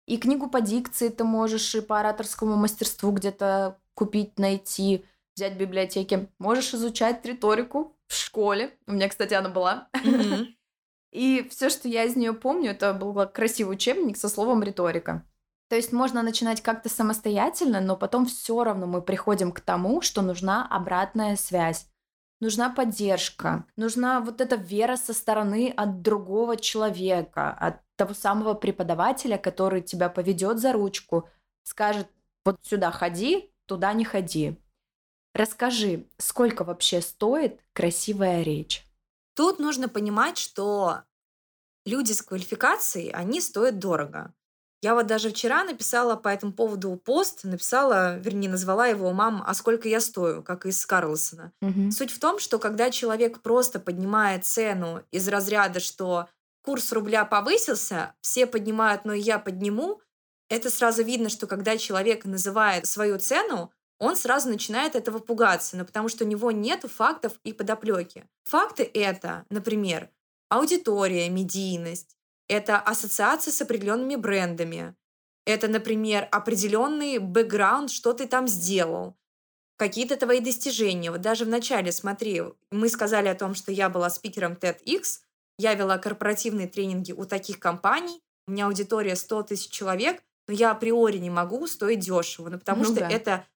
и 0.06 0.18
книгу 0.18 0.48
по 0.48 0.60
дикции 0.60 1.08
ты 1.08 1.24
можешь 1.24 1.74
и 1.74 1.80
по 1.80 2.00
ораторскому 2.00 2.56
мастерству 2.56 3.10
где-то 3.10 3.78
купить, 3.94 4.38
найти, 4.38 5.04
взять 5.34 5.54
в 5.54 5.58
библиотеке. 5.58 6.28
Можешь 6.38 6.74
изучать 6.74 7.24
риторику 7.24 7.96
в 8.06 8.14
школе. 8.14 8.76
У 8.86 8.92
меня, 8.92 9.08
кстати, 9.08 9.34
она 9.34 9.48
была. 9.48 9.88
И 11.12 11.46
все, 11.48 11.70
что 11.70 11.88
я 11.88 12.02
из 12.02 12.16
нее 12.16 12.32
помню, 12.32 12.72
это 12.72 12.92
был 12.92 13.14
красивый 13.28 13.76
учебник 13.76 14.16
со 14.16 14.28
словом 14.28 14.64
риторика. 14.64 15.24
То 15.68 15.76
есть 15.76 15.92
можно 15.92 16.22
начинать 16.22 16.60
как-то 16.60 16.88
самостоятельно, 16.88 17.80
но 17.80 17.96
потом 17.96 18.26
все 18.26 18.64
равно 18.64 18.86
мы 18.86 19.00
приходим 19.00 19.52
к 19.52 19.60
тому, 19.60 20.02
что 20.02 20.22
нужна 20.22 20.66
обратная 20.68 21.36
связь, 21.36 21.86
нужна 22.44 22.68
поддержка, 22.68 23.64
нужна 23.76 24.20
вот 24.20 24.40
эта 24.42 24.56
вера 24.56 24.96
со 24.96 25.14
стороны 25.14 25.72
от 25.74 26.02
другого 26.02 26.56
человека, 26.56 27.50
от 27.50 27.80
того 27.96 28.12
самого 28.12 28.52
преподавателя, 28.52 29.38
который 29.38 29.80
тебя 29.80 30.10
поведет 30.10 30.58
за 30.58 30.72
ручку, 30.72 31.28
скажет, 31.62 32.06
вот 32.44 32.58
сюда 32.62 32.90
ходи, 32.90 33.50
туда 33.64 33.94
не 33.94 34.04
ходи. 34.04 34.60
Расскажи, 35.34 36.06
сколько 36.18 36.64
вообще 36.64 37.00
стоит 37.00 37.60
красивая 37.72 38.42
речь? 38.42 38.84
Тут 39.34 39.58
нужно 39.58 39.88
понимать, 39.88 40.36
что 40.36 41.00
люди 41.86 42.12
с 42.12 42.20
квалификацией, 42.20 43.10
они 43.10 43.40
стоят 43.40 43.78
дорого. 43.78 44.34
Я 44.84 44.94
вот 44.94 45.06
даже 45.06 45.30
вчера 45.30 45.64
написала 45.64 46.14
по 46.14 46.28
этому 46.28 46.52
поводу 46.52 46.94
пост, 46.96 47.44
написала, 47.44 48.18
вернее, 48.18 48.50
назвала 48.50 48.86
его 48.86 49.14
«Мам, 49.14 49.42
а 49.46 49.54
сколько 49.54 49.88
я 49.88 49.98
стою?», 49.98 50.42
как 50.42 50.66
из 50.66 50.84
Карлсона. 50.84 51.52
Мгм. 51.62 51.90
Суть 51.90 52.10
в 52.10 52.20
том, 52.20 52.38
что 52.38 52.58
когда 52.58 52.90
человек 52.90 53.40
просто 53.40 53.80
поднимает 53.80 54.44
цену 54.44 55.02
из 55.10 55.26
разряда, 55.26 55.80
что 55.80 56.28
курс 56.62 56.92
рубля 56.92 57.24
повысился, 57.24 58.14
все 58.20 58.46
поднимают, 58.46 59.06
но 59.06 59.14
и 59.14 59.20
я 59.20 59.38
подниму, 59.38 60.02
это 60.50 60.68
сразу 60.68 61.02
видно, 61.02 61.30
что 61.30 61.46
когда 61.46 61.78
человек 61.78 62.26
называет 62.26 62.86
свою 62.86 63.18
цену, 63.18 63.72
он 63.98 64.16
сразу 64.16 64.50
начинает 64.50 64.96
этого 64.96 65.18
пугаться, 65.18 65.78
но 65.78 65.86
потому 65.86 66.10
что 66.10 66.26
у 66.26 66.28
него 66.28 66.50
нет 66.50 66.84
фактов 66.94 67.32
и 67.42 67.54
подоплеки. 67.54 68.28
Факты 68.42 68.82
это, 68.92 69.46
например, 69.48 70.10
аудитория, 70.50 71.30
медийность, 71.30 72.18
это 72.48 72.78
ассоциация 72.78 73.52
с 73.52 73.60
определенными 73.62 74.16
брендами, 74.16 74.94
это, 75.46 75.68
например, 75.68 76.28
определенный 76.30 77.18
бэкграунд, 77.18 77.90
что 77.90 78.12
ты 78.12 78.26
там 78.26 78.48
сделал, 78.48 79.16
какие-то 79.76 80.16
твои 80.16 80.40
достижения. 80.40 81.10
Вот 81.10 81.20
даже 81.20 81.44
в 81.44 81.48
начале, 81.48 81.92
смотри, 81.92 82.42
мы 82.70 82.88
сказали 82.88 83.28
о 83.28 83.34
том, 83.34 83.54
что 83.54 83.72
я 83.72 83.88
была 83.88 84.10
спикером 84.10 84.54
TEDx, 84.54 85.20
я 85.58 85.74
вела 85.74 85.98
корпоративные 85.98 86.68
тренинги 86.68 87.12
у 87.12 87.24
таких 87.24 87.58
компаний, 87.58 88.22
у 88.46 88.52
меня 88.52 88.66
аудитория 88.66 89.16
100 89.16 89.42
тысяч 89.44 89.70
человек, 89.70 90.22
но 90.48 90.54
я 90.54 90.70
априори 90.70 91.18
не 91.18 91.30
могу 91.30 91.66
стоить 91.66 92.00
дешево, 92.00 92.50
ну, 92.50 92.58
потому 92.58 92.84
Ну 92.84 92.90
что 92.92 93.00
да. 93.00 93.08
это 93.08 93.46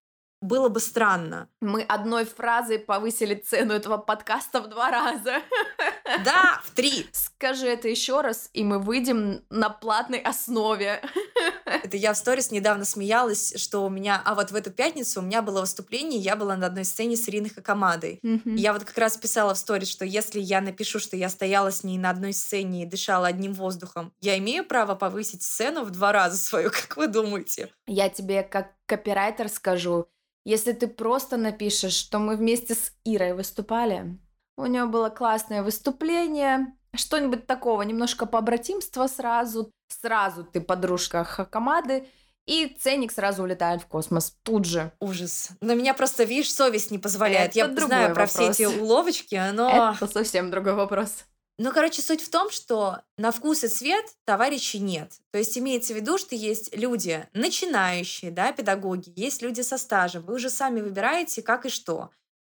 было 0.41 0.69
бы 0.69 0.81
странно. 0.81 1.49
Мы 1.61 1.83
одной 1.83 2.25
фразой 2.25 2.79
повысили 2.79 3.35
цену 3.35 3.75
этого 3.75 3.99
подкаста 3.99 4.61
в 4.61 4.69
два 4.69 4.91
раза. 4.91 5.43
Да, 6.25 6.63
в 6.65 6.71
три. 6.71 7.07
Скажи 7.13 7.67
это 7.67 7.87
еще 7.87 8.23
раз, 8.23 8.49
и 8.55 8.65
мы 8.65 8.79
выйдем 8.79 9.45
на 9.51 9.69
платной 9.69 10.19
основе. 10.21 11.03
Это 11.67 11.99
я 11.99 12.15
в 12.15 12.17
сторис 12.17 12.51
недавно 12.51 12.87
смеялась, 12.87 13.53
что 13.57 13.85
у 13.85 13.91
меня... 13.91 14.21
А 14.25 14.35
вот 14.35 14.51
в 14.51 14.55
эту 14.55 14.71
пятницу 14.71 15.21
у 15.21 15.23
меня 15.23 15.43
было 15.43 15.61
выступление, 15.61 16.19
я 16.19 16.35
была 16.35 16.57
на 16.57 16.67
одной 16.67 16.87
сцене 16.87 17.15
с 17.15 17.29
Ириной 17.29 17.51
Хакамадой. 17.51 18.21
И 18.23 18.41
Я 18.57 18.73
вот 18.73 18.85
как 18.85 18.97
раз 18.97 19.19
писала 19.19 19.53
в 19.55 19.59
сторис, 19.59 19.89
что 19.89 20.07
если 20.07 20.41
я 20.41 20.63
напишу, 20.63 20.99
что 20.99 21.15
я 21.15 21.29
стояла 21.29 21.71
с 21.71 21.85
ней 21.85 21.99
на 21.99 22.09
одной 22.09 22.33
сцене 22.33 22.83
и 22.83 22.87
дышала 22.87 23.27
одним 23.27 23.53
воздухом, 23.53 24.15
я 24.21 24.39
имею 24.39 24.65
право 24.65 24.95
повысить 24.95 25.43
цену 25.43 25.85
в 25.85 25.91
два 25.91 26.13
раза 26.13 26.39
свою, 26.39 26.71
как 26.73 26.97
вы 26.97 27.07
думаете? 27.07 27.71
Я 27.87 28.09
тебе 28.09 28.43
как 28.43 28.73
копирайтер 28.87 29.49
скажу, 29.49 30.09
если 30.49 30.73
ты 30.73 30.89
просто 30.89 31.37
напишешь, 31.37 31.93
что 31.93 32.19
мы 32.19 32.35
вместе 32.35 32.75
с 32.75 32.93
Ирой 33.05 33.35
выступали, 33.35 34.19
у 34.57 34.65
нее 34.65 34.87
было 34.87 35.11
классное 35.11 35.63
выступление, 35.63 36.73
что-нибудь 36.95 37.47
такого, 37.47 37.83
немножко 37.83 38.25
побратимства 38.25 39.09
сразу, 39.09 39.71
сразу 39.89 40.45
ты 40.45 40.63
подружка 40.63 41.23
Хакамады, 41.23 42.09
и 42.47 42.75
ценник 42.81 43.13
сразу 43.13 43.43
улетает 43.43 43.83
в 43.83 43.87
космос 43.89 44.39
тут 44.43 44.65
же. 44.65 44.91
Ужас. 45.01 45.51
Но 45.61 45.75
меня 45.75 45.93
просто, 45.93 46.25
видишь, 46.25 46.51
совесть 46.51 46.91
не 46.91 46.99
позволяет. 46.99 47.55
я 47.55 47.67
Это 47.67 47.75
другой 47.75 47.87
знаю 47.99 48.15
про 48.15 48.27
все 48.27 48.49
эти 48.49 48.63
уловочки, 48.63 49.39
но... 49.53 49.95
Это 50.01 50.11
совсем 50.11 50.51
другой 50.51 50.73
вопрос. 50.73 51.27
Ну, 51.61 51.73
короче, 51.73 52.03
суть 52.03 52.23
в 52.23 52.31
том, 52.31 52.51
что 52.51 53.01
на 53.17 53.33
вкус 53.33 53.65
и 53.65 53.69
цвет 53.69 54.05
товарищей 54.25 54.79
нет. 54.79 55.15
То 55.33 55.39
есть 55.39 55.59
имеется 55.59 55.93
в 55.93 55.97
виду, 55.97 56.17
что 56.17 56.37
есть 56.37 56.75
люди 56.75 57.29
начинающие, 57.33 58.31
да, 58.31 58.53
педагоги, 58.53 59.13
есть 59.17 59.43
люди 59.43 59.63
со 59.63 59.77
стажем. 59.77 60.23
Вы 60.23 60.35
уже 60.35 60.51
сами 60.51 60.81
выбираете, 60.81 61.43
как 61.43 61.67
и 61.67 61.69
что. 61.69 62.11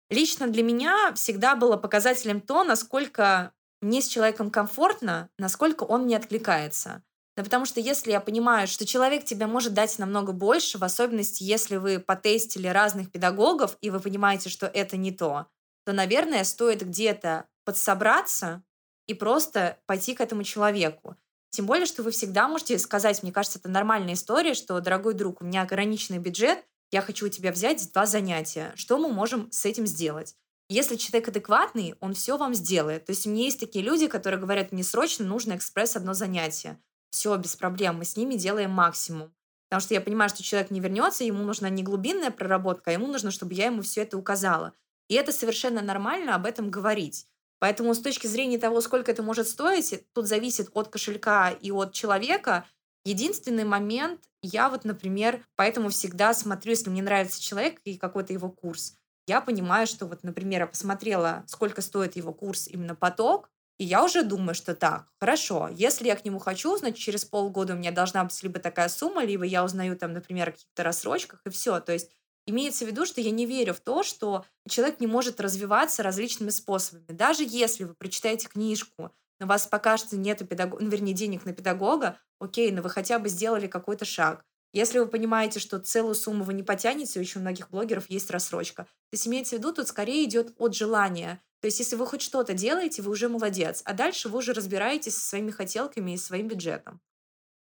Лично 0.09 0.47
для 0.47 0.63
меня 0.63 1.13
всегда 1.15 1.55
было 1.55 1.77
показателем 1.77 2.41
то, 2.41 2.65
насколько 2.65 3.53
мне 3.83 4.01
с 4.01 4.09
человеком 4.09 4.51
комфортно, 4.51 5.29
насколько 5.39 5.85
он 5.85 6.05
мне 6.05 6.17
откликается. 6.17 7.03
Да 7.37 7.43
потому 7.43 7.67
что 7.67 7.81
если 7.81 8.11
я 8.11 8.21
понимаю, 8.21 8.67
что 8.67 8.87
человек 8.87 9.25
тебе 9.25 9.47
может 9.47 9.75
дать 9.75 9.99
намного 9.99 10.33
больше, 10.33 10.79
в 10.79 10.85
особенности, 10.85 11.43
если 11.43 11.77
вы 11.77 11.99
потестили 11.99 12.69
разных 12.69 13.11
педагогов, 13.11 13.77
и 13.83 13.91
вы 13.91 14.01
понимаете, 14.01 14.49
что 14.49 14.67
это 14.67 14.97
не 14.97 15.13
то, 15.13 15.47
то, 15.85 15.93
наверное, 15.93 16.45
стоит 16.45 16.83
где-то 16.83 17.47
подсобраться 17.65 18.63
и 19.07 19.15
просто 19.15 19.79
пойти 19.87 20.15
к 20.15 20.21
этому 20.21 20.43
человеку. 20.43 21.17
Тем 21.51 21.67
более, 21.67 21.87
что 21.87 22.03
вы 22.03 22.11
всегда 22.11 22.49
можете 22.49 22.79
сказать, 22.79 23.23
мне 23.23 23.33
кажется, 23.33 23.59
это 23.59 23.69
нормальная 23.69 24.15
история, 24.15 24.55
что, 24.55 24.81
дорогой 24.81 25.15
друг, 25.15 25.41
у 25.41 25.45
меня 25.45 25.63
ограниченный 25.63 26.19
бюджет, 26.19 26.65
я 26.91 27.01
хочу 27.01 27.27
у 27.27 27.29
тебя 27.29 27.53
взять 27.53 27.93
два 27.93 28.07
занятия. 28.07 28.73
Что 28.75 28.99
мы 28.99 29.13
можем 29.13 29.51
с 29.53 29.65
этим 29.65 29.87
сделать? 29.87 30.35
Если 30.69 30.97
человек 30.97 31.29
адекватный, 31.29 31.95
он 32.01 32.15
все 32.15 32.37
вам 32.37 32.55
сделает. 32.55 33.05
То 33.05 33.11
есть 33.11 33.27
у 33.27 33.31
меня 33.31 33.45
есть 33.45 33.61
такие 33.61 33.85
люди, 33.85 34.07
которые 34.07 34.41
говорят, 34.41 34.73
мне 34.73 34.83
срочно 34.83 35.25
нужно 35.25 35.57
экспресс 35.57 35.97
одно 35.97 36.15
занятие. 36.15 36.81
Все, 37.11 37.37
без 37.37 37.55
проблем, 37.55 37.99
мы 37.99 38.05
с 38.05 38.17
ними 38.17 38.35
делаем 38.35 38.71
максимум. 38.71 39.33
Потому 39.69 39.81
что 39.81 39.95
я 39.95 40.01
понимаю, 40.01 40.31
что 40.31 40.43
человек 40.43 40.71
не 40.71 40.81
вернется, 40.81 41.25
ему 41.25 41.43
нужна 41.43 41.69
не 41.69 41.83
глубинная 41.83 42.31
проработка, 42.31 42.91
а 42.91 42.95
ему 42.95 43.07
нужно, 43.07 43.31
чтобы 43.31 43.55
я 43.55 43.67
ему 43.67 43.83
все 43.83 44.03
это 44.03 44.17
указала. 44.17 44.73
И 45.09 45.15
это 45.15 45.33
совершенно 45.33 45.83
нормально 45.83 46.35
об 46.35 46.47
этом 46.47 46.71
говорить. 46.71 47.27
Поэтому 47.65 47.95
с 47.95 47.99
точки 47.99 48.27
зрения 48.27 48.59
того, 48.59 48.83
сколько 48.83 49.11
это 49.11 49.23
может 49.23 49.49
стоить, 49.49 50.05
тут 50.12 50.27
зависит 50.27 50.69
от 50.75 50.89
кошелька 50.89 51.49
и 51.49 51.71
от 51.71 51.95
человека. 51.95 52.67
Единственный 53.07 53.65
момент, 53.65 54.21
я 54.43 54.69
вот, 54.69 54.85
например, 54.85 55.43
поэтому 55.57 55.89
всегда 55.89 56.35
смотрю, 56.35 56.73
если 56.73 56.91
мне 56.91 57.01
нравится 57.01 57.41
человек 57.43 57.81
и 57.85 57.97
какой-то 57.97 58.35
его 58.35 58.51
курс, 58.51 58.99
я 59.27 59.41
понимаю, 59.41 59.87
что 59.87 60.05
вот, 60.05 60.25
например, 60.25 60.61
я 60.61 60.67
посмотрела, 60.67 61.43
сколько 61.47 61.81
стоит 61.81 62.17
его 62.17 62.35
курс 62.35 62.69
именно 62.69 62.95
поток, 62.95 63.49
и 63.79 63.85
я 63.85 64.05
уже 64.05 64.25
думаю, 64.25 64.55
что 64.55 64.75
так, 64.75 65.09
хорошо, 65.19 65.71
если 65.73 66.09
я 66.09 66.17
к 66.17 66.25
нему 66.27 66.41
хочу, 66.41 66.77
значит, 66.77 66.99
через 66.99 67.25
полгода 67.25 67.73
у 67.73 67.77
меня 67.79 67.93
должна 67.93 68.23
быть 68.25 68.43
либо 68.43 68.59
такая 68.61 68.91
сумма, 68.91 69.25
либо 69.25 69.45
я 69.45 69.65
узнаю 69.65 69.97
там, 69.97 70.12
например, 70.12 70.51
о 70.51 70.53
каких-то 70.53 70.83
рассрочках, 70.83 71.41
и 71.47 71.49
все. 71.49 71.81
То 71.81 71.93
есть 71.93 72.11
имеется 72.47 72.85
в 72.85 72.89
виду, 72.89 73.07
что 73.07 73.21
я 73.21 73.31
не 73.31 73.47
верю 73.47 73.75
в 73.75 73.81
то, 73.81 74.03
что 74.03 74.45
человек 74.69 75.01
не 75.01 75.07
может 75.07 75.41
развиваться 75.41 76.03
различными 76.03 76.51
способами. 76.51 77.05
Даже 77.09 77.45
если 77.47 77.85
вы 77.85 77.95
прочитаете 77.95 78.49
книжку, 78.49 79.13
но 79.41 79.47
у 79.47 79.49
вас 79.49 79.67
пока 79.67 79.97
что 79.97 80.17
нет 80.17 80.47
педаго... 80.49 80.79
ну, 80.81 80.89
вернее, 80.89 81.13
денег 81.13 81.45
на 81.45 81.53
педагога, 81.53 82.19
окей, 82.39 82.71
но 82.71 82.83
вы 82.83 82.91
хотя 82.91 83.19
бы 83.19 83.29
сделали 83.29 83.67
какой-то 83.67 84.05
шаг. 84.05 84.45
Если 84.73 84.99
вы 84.99 85.07
понимаете, 85.07 85.61
что 85.61 85.79
целую 85.79 86.17
сумму 86.17 86.43
вы 86.43 86.53
не 86.53 86.65
потянете, 86.65 87.21
у 87.21 87.39
многих 87.39 87.71
блогеров 87.71 88.11
есть 88.11 88.31
рассрочка. 88.31 88.85
То 88.85 89.13
есть 89.13 89.29
имеется 89.29 89.55
в 89.55 89.59
виду, 89.59 89.73
тут 89.73 89.87
скорее 89.87 90.25
идет 90.25 90.53
от 90.59 90.75
желания. 90.75 91.41
То 91.61 91.67
есть 91.67 91.79
если 91.79 91.95
вы 91.95 92.07
хоть 92.07 92.23
что-то 92.23 92.55
делаете, 92.55 93.01
вы 93.01 93.13
уже 93.13 93.29
молодец. 93.29 93.83
А 93.85 93.95
дальше 93.95 94.29
вы 94.29 94.39
уже 94.39 94.53
разбираетесь 94.53 95.15
со 95.15 95.29
своими 95.29 95.53
хотелками 95.53 96.11
и 96.11 96.17
своим 96.17 96.49
бюджетом. 96.49 97.01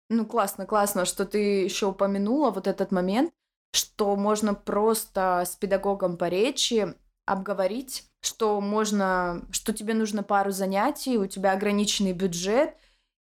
Ну, 0.10 0.26
классно, 0.26 0.66
классно, 0.66 1.06
что 1.06 1.26
ты 1.26 1.64
еще 1.64 1.86
упомянула 1.86 2.52
вот 2.52 2.68
этот 2.68 2.92
момент, 2.92 3.32
что 3.74 4.15
можно 4.15 4.53
просто 4.53 5.43
с 5.45 5.55
педагогом 5.55 6.17
по 6.17 6.30
речи 6.30 6.93
обговорить, 7.26 8.05
что 8.21 8.61
можно, 8.61 9.45
что 9.51 9.74
тебе 9.74 9.93
нужно 9.93 10.24
пару 10.24 10.51
занятий, 10.51 11.17
у 11.17 11.26
тебя 11.26 11.53
ограниченный 11.53 12.13
бюджет, 12.13 12.76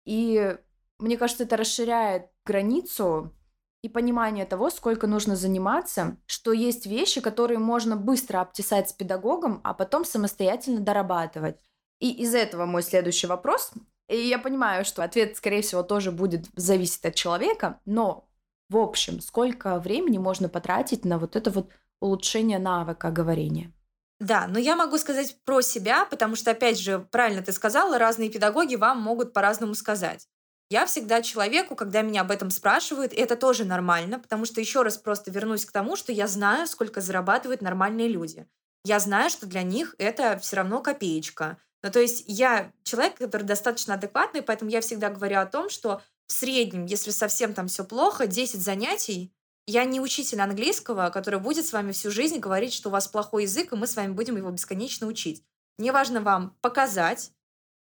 и 0.05 0.57
мне 0.97 1.17
кажется, 1.17 1.43
это 1.43 1.55
расширяет 1.55 2.29
границу 2.45 3.33
и 3.81 3.89
понимание 3.89 4.45
того, 4.45 4.69
сколько 4.69 5.07
нужно 5.07 5.35
заниматься, 5.35 6.17
что 6.25 6.51
есть 6.51 6.85
вещи, 6.85 7.21
которые 7.21 7.59
можно 7.59 7.95
быстро 7.95 8.41
обтесать 8.41 8.89
с 8.89 8.93
педагогом, 8.93 9.61
а 9.63 9.73
потом 9.73 10.03
самостоятельно 10.03 10.79
дорабатывать. 10.79 11.59
И 11.99 12.11
из 12.11 12.33
этого 12.33 12.65
мой 12.65 12.83
следующий 12.83 13.27
вопрос. 13.27 13.71
И 14.09 14.17
я 14.17 14.39
понимаю, 14.39 14.83
что 14.83 15.03
ответ, 15.03 15.37
скорее 15.37 15.61
всего, 15.61 15.83
тоже 15.83 16.11
будет 16.11 16.47
зависеть 16.55 17.05
от 17.05 17.15
человека, 17.15 17.79
но 17.85 18.28
в 18.70 18.78
общем, 18.78 19.20
сколько 19.22 19.80
времени 19.80 20.17
можно 20.17 20.47
потратить 20.49 21.05
на 21.05 21.17
вот 21.17 21.36
это 21.36 21.49
вот 21.51 21.70
улучшение 21.99 22.59
навыка 22.59 23.09
говорения? 23.11 23.74
Да, 24.20 24.47
но 24.47 24.59
я 24.59 24.76
могу 24.76 24.97
сказать 24.97 25.38
про 25.45 25.61
себя, 25.61 26.05
потому 26.05 26.36
что, 26.36 26.51
опять 26.51 26.78
же, 26.78 26.99
правильно 26.99 27.41
ты 27.41 27.51
сказала, 27.53 27.97
разные 27.97 28.30
педагоги 28.30 28.76
вам 28.76 29.01
могут 29.01 29.34
по-разному 29.34 29.74
сказать. 29.76 30.28
Я 30.70 30.86
всегда 30.86 31.22
человеку, 31.22 31.76
когда 31.76 32.01
меня 32.01 32.22
об 32.22 32.32
этом 32.32 32.51
спрашивают, 32.51 33.13
это 33.13 33.36
тоже 33.36 33.65
нормально, 33.65 34.20
потому 34.20 34.45
что 34.45 34.59
еще 34.59 34.84
раз 34.84 34.97
просто 34.97 35.32
вернусь 35.32 35.65
к 35.65 35.72
тому, 35.72 35.95
что 35.95 36.11
я 36.11 36.28
знаю, 36.28 36.67
сколько 36.67 37.01
зарабатывают 37.01 37.61
нормальные 37.61 38.07
люди. 38.07 38.45
я 38.86 38.99
знаю, 38.99 39.30
что 39.30 39.45
для 39.45 39.63
них 39.63 39.95
это 39.97 40.38
все 40.39 40.57
равно 40.57 40.82
копеечка. 40.82 41.57
Ну, 41.82 41.91
то 41.91 41.99
есть 41.99 42.24
я 42.28 42.72
человек, 42.84 43.17
который 43.17 43.43
достаточно 43.43 43.95
адекватный, 43.95 44.41
поэтому 44.41 44.70
я 44.70 44.82
всегда 44.82 45.09
говорю 45.09 45.39
о 45.39 45.45
том, 45.45 45.70
что 45.70 46.01
в 46.30 46.34
среднем, 46.34 46.86
если 46.86 47.09
совсем 47.09 47.55
там 47.55 47.67
все 47.67 47.84
плохо, 47.84 48.27
10 48.27 48.61
занятий, 48.61 49.34
я 49.65 49.84
не 49.84 49.99
учитель 49.99 50.39
английского, 50.41 51.09
который 51.09 51.39
будет 51.39 51.65
с 51.65 51.73
вами 51.73 51.91
всю 51.91 52.11
жизнь 52.11 52.38
говорить, 52.38 52.71
что 52.71 52.89
у 52.89 52.91
вас 52.91 53.07
плохой 53.07 53.43
язык, 53.43 53.73
и 53.73 53.75
мы 53.75 53.88
с 53.88 53.95
вами 53.95 54.11
будем 54.11 54.38
его 54.38 54.51
бесконечно 54.51 55.07
учить. 55.07 55.43
Мне 55.80 55.91
важно 55.91 56.21
вам 56.21 56.55
показать, 56.61 57.32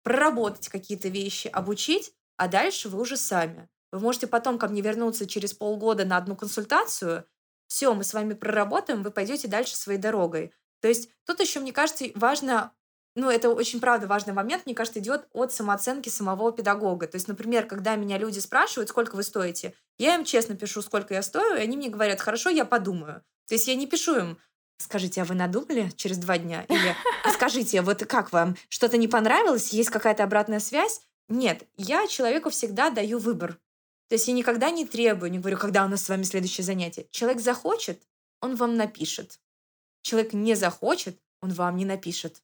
проработать 0.04 0.68
какие-то 0.68 1.08
вещи, 1.08 1.48
обучить, 1.48 2.12
а 2.36 2.46
дальше 2.46 2.88
вы 2.88 3.00
уже 3.00 3.16
сами. 3.16 3.68
Вы 3.90 3.98
можете 3.98 4.28
потом 4.28 4.58
ко 4.58 4.68
мне 4.68 4.80
вернуться 4.80 5.26
через 5.26 5.52
полгода 5.52 6.04
на 6.04 6.16
одну 6.16 6.36
консультацию. 6.36 7.26
Все, 7.66 7.92
мы 7.94 8.04
с 8.04 8.14
вами 8.14 8.34
проработаем, 8.34 9.02
вы 9.02 9.10
пойдете 9.10 9.48
дальше 9.48 9.74
своей 9.74 9.98
дорогой. 9.98 10.52
То 10.80 10.86
есть 10.86 11.10
тут 11.24 11.40
еще, 11.40 11.58
мне 11.58 11.72
кажется, 11.72 12.04
важно 12.14 12.72
ну, 13.16 13.30
это 13.30 13.48
очень, 13.48 13.80
правда, 13.80 14.06
важный 14.06 14.34
момент, 14.34 14.66
мне 14.66 14.74
кажется, 14.74 15.00
идет 15.00 15.26
от 15.32 15.50
самооценки 15.50 16.10
самого 16.10 16.52
педагога. 16.52 17.06
То 17.06 17.16
есть, 17.16 17.28
например, 17.28 17.66
когда 17.66 17.96
меня 17.96 18.18
люди 18.18 18.38
спрашивают, 18.38 18.90
сколько 18.90 19.16
вы 19.16 19.22
стоите, 19.22 19.72
я 19.98 20.14
им 20.16 20.24
честно 20.24 20.54
пишу, 20.54 20.82
сколько 20.82 21.14
я 21.14 21.22
стою, 21.22 21.56
и 21.56 21.60
они 21.60 21.78
мне 21.78 21.88
говорят, 21.88 22.20
хорошо, 22.20 22.50
я 22.50 22.66
подумаю. 22.66 23.22
То 23.48 23.54
есть 23.54 23.68
я 23.68 23.74
не 23.74 23.86
пишу 23.86 24.16
им, 24.18 24.38
скажите, 24.76 25.22
а 25.22 25.24
вы 25.24 25.34
надумали 25.34 25.90
через 25.96 26.18
два 26.18 26.36
дня? 26.36 26.66
Или 26.68 26.94
«А 27.24 27.30
скажите, 27.32 27.80
вот 27.80 28.04
как 28.04 28.32
вам, 28.32 28.54
что-то 28.68 28.98
не 28.98 29.08
понравилось, 29.08 29.72
есть 29.72 29.90
какая-то 29.90 30.22
обратная 30.22 30.60
связь? 30.60 31.00
Нет, 31.28 31.66
я 31.76 32.06
человеку 32.08 32.50
всегда 32.50 32.90
даю 32.90 33.18
выбор. 33.18 33.58
То 34.08 34.14
есть 34.14 34.28
я 34.28 34.34
никогда 34.34 34.70
не 34.70 34.86
требую, 34.86 35.30
не 35.30 35.38
говорю, 35.38 35.56
когда 35.56 35.84
у 35.86 35.88
нас 35.88 36.04
с 36.04 36.08
вами 36.10 36.22
следующее 36.22 36.64
занятие. 36.64 37.08
Человек 37.10 37.40
захочет, 37.40 38.02
он 38.40 38.54
вам 38.56 38.76
напишет. 38.76 39.40
Человек 40.02 40.34
не 40.34 40.54
захочет, 40.54 41.18
он 41.40 41.52
вам 41.52 41.76
не 41.76 41.84
напишет. 41.84 42.42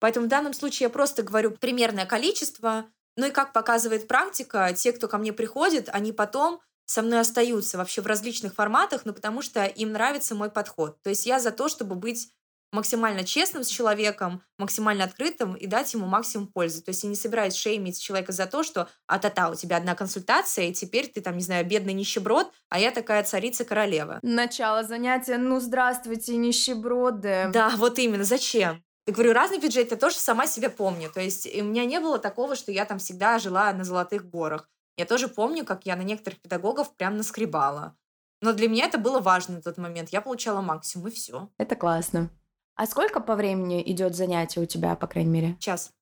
Поэтому 0.00 0.26
в 0.26 0.28
данном 0.28 0.52
случае 0.52 0.86
я 0.86 0.90
просто 0.90 1.22
говорю 1.22 1.52
примерное 1.52 2.06
количество. 2.06 2.86
Ну 3.16 3.26
и 3.26 3.30
как 3.30 3.52
показывает 3.52 4.08
практика, 4.08 4.72
те, 4.74 4.92
кто 4.92 5.08
ко 5.08 5.18
мне 5.18 5.32
приходит, 5.32 5.88
они 5.92 6.12
потом 6.12 6.60
со 6.86 7.02
мной 7.02 7.20
остаются 7.20 7.78
вообще 7.78 8.02
в 8.02 8.06
различных 8.06 8.54
форматах, 8.54 9.04
но 9.04 9.12
потому 9.12 9.40
что 9.40 9.64
им 9.64 9.92
нравится 9.92 10.34
мой 10.34 10.50
подход. 10.50 11.00
То 11.02 11.10
есть 11.10 11.26
я 11.26 11.40
за 11.40 11.50
то, 11.50 11.68
чтобы 11.68 11.94
быть 11.94 12.28
максимально 12.74 13.24
честным 13.24 13.62
с 13.62 13.68
человеком, 13.68 14.42
максимально 14.58 15.04
открытым 15.04 15.54
и 15.54 15.66
дать 15.66 15.94
ему 15.94 16.06
максимум 16.06 16.48
пользы. 16.48 16.82
То 16.82 16.90
есть 16.90 17.04
я 17.04 17.08
не 17.08 17.16
собираюсь 17.16 17.54
шеймить 17.54 18.02
человека 18.02 18.32
за 18.32 18.46
то, 18.46 18.62
что 18.62 18.88
а-та-та, 19.06 19.48
у 19.48 19.54
тебя 19.54 19.76
одна 19.76 19.94
консультация, 19.94 20.66
и 20.66 20.74
теперь 20.74 21.06
ты 21.06 21.20
там, 21.20 21.36
не 21.36 21.42
знаю, 21.42 21.64
бедный 21.64 21.92
нищеброд, 21.92 22.52
а 22.68 22.78
я 22.80 22.90
такая 22.90 23.22
царица-королева. 23.22 24.18
Начало 24.22 24.82
занятия, 24.82 25.38
ну 25.38 25.60
здравствуйте, 25.60 26.36
нищеброды. 26.36 27.50
Да, 27.52 27.70
вот 27.76 27.98
именно, 27.98 28.24
зачем? 28.24 28.83
Я 29.06 29.12
говорю, 29.12 29.32
разный 29.34 29.58
бюджет, 29.58 29.90
я 29.90 29.96
тоже 29.96 30.16
сама 30.16 30.46
себя 30.46 30.70
помню. 30.70 31.10
То 31.10 31.20
есть 31.20 31.46
у 31.54 31.64
меня 31.64 31.84
не 31.84 32.00
было 32.00 32.18
такого, 32.18 32.56
что 32.56 32.72
я 32.72 32.84
там 32.86 32.98
всегда 32.98 33.38
жила 33.38 33.72
на 33.72 33.84
золотых 33.84 34.28
горах. 34.28 34.70
Я 34.96 35.04
тоже 35.04 35.28
помню, 35.28 35.64
как 35.64 35.86
я 35.86 35.96
на 35.96 36.02
некоторых 36.02 36.40
педагогов 36.40 36.94
прям 36.96 37.16
наскребала. 37.16 37.96
Но 38.40 38.52
для 38.52 38.68
меня 38.68 38.86
это 38.86 38.98
было 38.98 39.20
важно 39.20 39.56
на 39.56 39.62
тот 39.62 39.78
момент. 39.78 40.10
Я 40.10 40.20
получала 40.20 40.60
максимум, 40.60 41.08
и 41.08 41.10
все. 41.10 41.50
Это 41.58 41.76
классно. 41.76 42.30
А 42.76 42.86
сколько 42.86 43.20
по 43.20 43.36
времени 43.36 43.82
идет 43.92 44.14
занятие 44.14 44.60
у 44.60 44.66
тебя, 44.66 44.96
по 44.96 45.06
крайней 45.06 45.30
мере? 45.30 45.56
Час. 45.60 45.92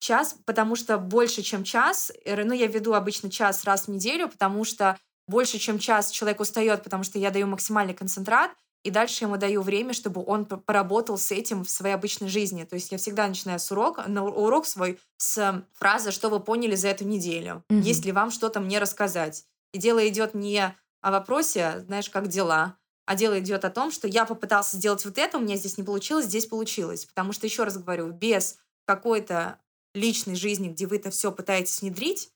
Час, 0.00 0.36
потому 0.44 0.76
что 0.76 0.98
больше, 0.98 1.42
чем 1.42 1.64
час, 1.64 2.12
э, 2.24 2.44
ну, 2.44 2.52
я 2.52 2.66
веду 2.66 2.94
обычно 2.94 3.30
час 3.30 3.64
раз 3.64 3.86
в 3.86 3.88
неделю, 3.88 4.28
потому 4.28 4.64
что 4.64 4.98
больше, 5.26 5.58
чем 5.58 5.78
час 5.78 6.10
человек 6.10 6.40
устает, 6.40 6.82
потому 6.82 7.04
что 7.04 7.18
я 7.18 7.30
даю 7.30 7.46
максимальный 7.46 7.94
концентрат, 7.94 8.50
и 8.84 8.90
дальше 8.90 9.24
ему 9.24 9.38
даю 9.38 9.62
время, 9.62 9.94
чтобы 9.94 10.22
он 10.24 10.44
поработал 10.44 11.16
с 11.16 11.32
этим 11.32 11.64
в 11.64 11.70
своей 11.70 11.94
обычной 11.94 12.28
жизни. 12.28 12.64
То 12.64 12.74
есть 12.74 12.92
я 12.92 12.98
всегда 12.98 13.26
начинаю 13.26 13.58
с 13.58 13.72
урока, 13.72 14.04
на 14.06 14.24
урок 14.24 14.66
свой 14.66 15.00
с 15.16 15.64
фразы 15.72 16.10
«Что 16.12 16.28
вы 16.28 16.38
поняли 16.38 16.74
за 16.74 16.88
эту 16.88 17.04
неделю? 17.04 17.64
Mm-hmm. 17.70 17.80
Есть 17.80 18.04
ли 18.04 18.12
вам 18.12 18.30
что-то 18.30 18.60
мне 18.60 18.78
рассказать?» 18.78 19.46
И 19.72 19.78
дело 19.78 20.06
идет 20.06 20.34
не 20.34 20.76
о 21.00 21.10
вопросе, 21.10 21.82
знаешь, 21.86 22.10
как 22.10 22.28
дела, 22.28 22.76
а 23.06 23.16
дело 23.16 23.38
идет 23.40 23.64
о 23.64 23.70
том, 23.70 23.90
что 23.90 24.06
я 24.06 24.26
попытался 24.26 24.76
сделать 24.76 25.04
вот 25.04 25.18
это, 25.18 25.38
у 25.38 25.40
меня 25.40 25.56
здесь 25.56 25.78
не 25.78 25.84
получилось, 25.84 26.26
здесь 26.26 26.46
получилось. 26.46 27.06
Потому 27.06 27.32
что, 27.32 27.46
еще 27.46 27.64
раз 27.64 27.78
говорю, 27.78 28.10
без 28.10 28.58
какой-то 28.86 29.58
личной 29.94 30.34
жизни, 30.34 30.68
где 30.68 30.86
вы 30.86 30.96
это 30.96 31.10
все 31.10 31.32
пытаетесь 31.32 31.80
внедрить, 31.80 32.30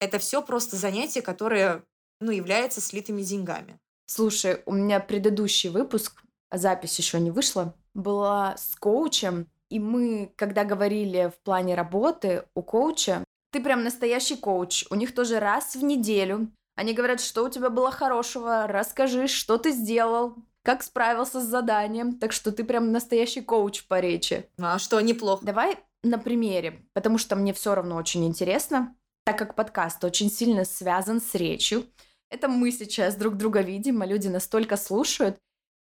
это 0.00 0.18
все 0.18 0.40
просто 0.40 0.76
занятие, 0.76 1.22
которое 1.22 1.84
ну, 2.20 2.30
является 2.30 2.80
слитыми 2.80 3.22
деньгами. 3.22 3.78
Слушай, 4.12 4.60
у 4.66 4.72
меня 4.72 4.98
предыдущий 4.98 5.70
выпуск, 5.70 6.24
запись 6.50 6.98
еще 6.98 7.20
не 7.20 7.30
вышла, 7.30 7.76
была 7.94 8.56
с 8.56 8.74
коучем, 8.74 9.46
и 9.68 9.78
мы, 9.78 10.32
когда 10.34 10.64
говорили 10.64 11.30
в 11.32 11.40
плане 11.44 11.76
работы 11.76 12.42
у 12.56 12.62
коуча, 12.64 13.22
ты 13.52 13.62
прям 13.62 13.84
настоящий 13.84 14.34
коуч. 14.34 14.84
У 14.90 14.96
них 14.96 15.14
тоже 15.14 15.38
раз 15.38 15.76
в 15.76 15.84
неделю. 15.84 16.50
Они 16.74 16.92
говорят, 16.92 17.20
что 17.20 17.44
у 17.44 17.48
тебя 17.48 17.70
было 17.70 17.92
хорошего, 17.92 18.66
расскажи, 18.66 19.28
что 19.28 19.58
ты 19.58 19.70
сделал, 19.70 20.34
как 20.64 20.82
справился 20.82 21.40
с 21.40 21.44
заданием. 21.44 22.18
Так 22.18 22.32
что 22.32 22.50
ты 22.50 22.64
прям 22.64 22.90
настоящий 22.90 23.42
коуч 23.42 23.84
по 23.86 24.00
речи. 24.00 24.44
А 24.58 24.80
что, 24.80 25.00
неплохо. 25.00 25.46
Давай 25.46 25.78
на 26.02 26.18
примере, 26.18 26.84
потому 26.94 27.16
что 27.16 27.36
мне 27.36 27.52
все 27.52 27.76
равно 27.76 27.94
очень 27.94 28.26
интересно, 28.26 28.92
так 29.24 29.38
как 29.38 29.54
подкаст 29.54 30.02
очень 30.02 30.32
сильно 30.32 30.64
связан 30.64 31.20
с 31.20 31.32
речью. 31.36 31.86
Это 32.30 32.48
мы 32.48 32.70
сейчас 32.70 33.16
друг 33.16 33.36
друга 33.36 33.60
видим, 33.60 34.02
а 34.02 34.06
люди 34.06 34.28
настолько 34.28 34.76
слушают. 34.76 35.38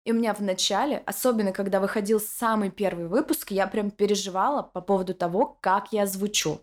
И 0.03 0.11
у 0.11 0.15
меня 0.15 0.33
в 0.33 0.41
начале, 0.41 1.03
особенно 1.05 1.51
когда 1.53 1.79
выходил 1.79 2.19
самый 2.19 2.71
первый 2.71 3.07
выпуск, 3.07 3.51
я 3.51 3.67
прям 3.67 3.91
переживала 3.91 4.63
по 4.63 4.81
поводу 4.81 5.13
того, 5.13 5.45
как 5.61 5.93
я 5.93 6.07
звучу. 6.07 6.59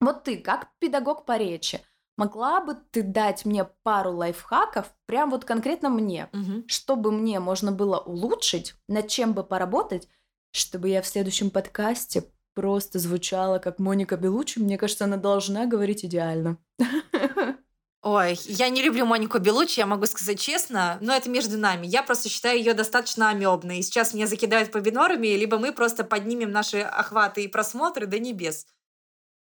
Вот 0.00 0.22
ты, 0.22 0.36
как 0.36 0.68
педагог 0.78 1.24
по 1.24 1.36
речи, 1.36 1.80
могла 2.16 2.60
бы 2.60 2.76
ты 2.92 3.02
дать 3.02 3.44
мне 3.44 3.64
пару 3.82 4.12
лайфхаков, 4.12 4.94
прям 5.06 5.30
вот 5.30 5.44
конкретно 5.44 5.88
мне, 5.88 6.28
угу. 6.32 6.64
чтобы 6.68 7.10
мне 7.10 7.40
можно 7.40 7.72
было 7.72 7.98
улучшить, 7.98 8.74
над 8.88 9.08
чем 9.08 9.32
бы 9.32 9.42
поработать, 9.42 10.08
чтобы 10.52 10.88
я 10.88 11.02
в 11.02 11.06
следующем 11.06 11.50
подкасте 11.50 12.24
просто 12.54 12.98
звучала 13.00 13.58
как 13.58 13.78
Моника 13.78 14.16
Белучи. 14.16 14.60
Мне 14.60 14.78
кажется, 14.78 15.04
она 15.04 15.16
должна 15.16 15.66
говорить 15.66 16.04
идеально. 16.04 16.58
Ой, 18.02 18.36
я 18.46 18.68
не 18.68 18.82
люблю 18.82 19.06
Монику 19.06 19.38
Белучи, 19.38 19.78
я 19.78 19.86
могу 19.86 20.06
сказать 20.06 20.40
честно, 20.40 20.98
но 21.00 21.14
это 21.14 21.30
между 21.30 21.56
нами. 21.56 21.86
Я 21.86 22.02
просто 22.02 22.28
считаю 22.28 22.58
ее 22.58 22.74
достаточно 22.74 23.30
амебной. 23.30 23.80
Сейчас 23.82 24.12
меня 24.12 24.26
закидают 24.26 24.72
по 24.72 24.80
бинорами, 24.80 25.28
либо 25.28 25.58
мы 25.58 25.72
просто 25.72 26.02
поднимем 26.02 26.50
наши 26.50 26.80
охваты 26.80 27.44
и 27.44 27.48
просмотры 27.48 28.06
до 28.06 28.18
небес. 28.18 28.66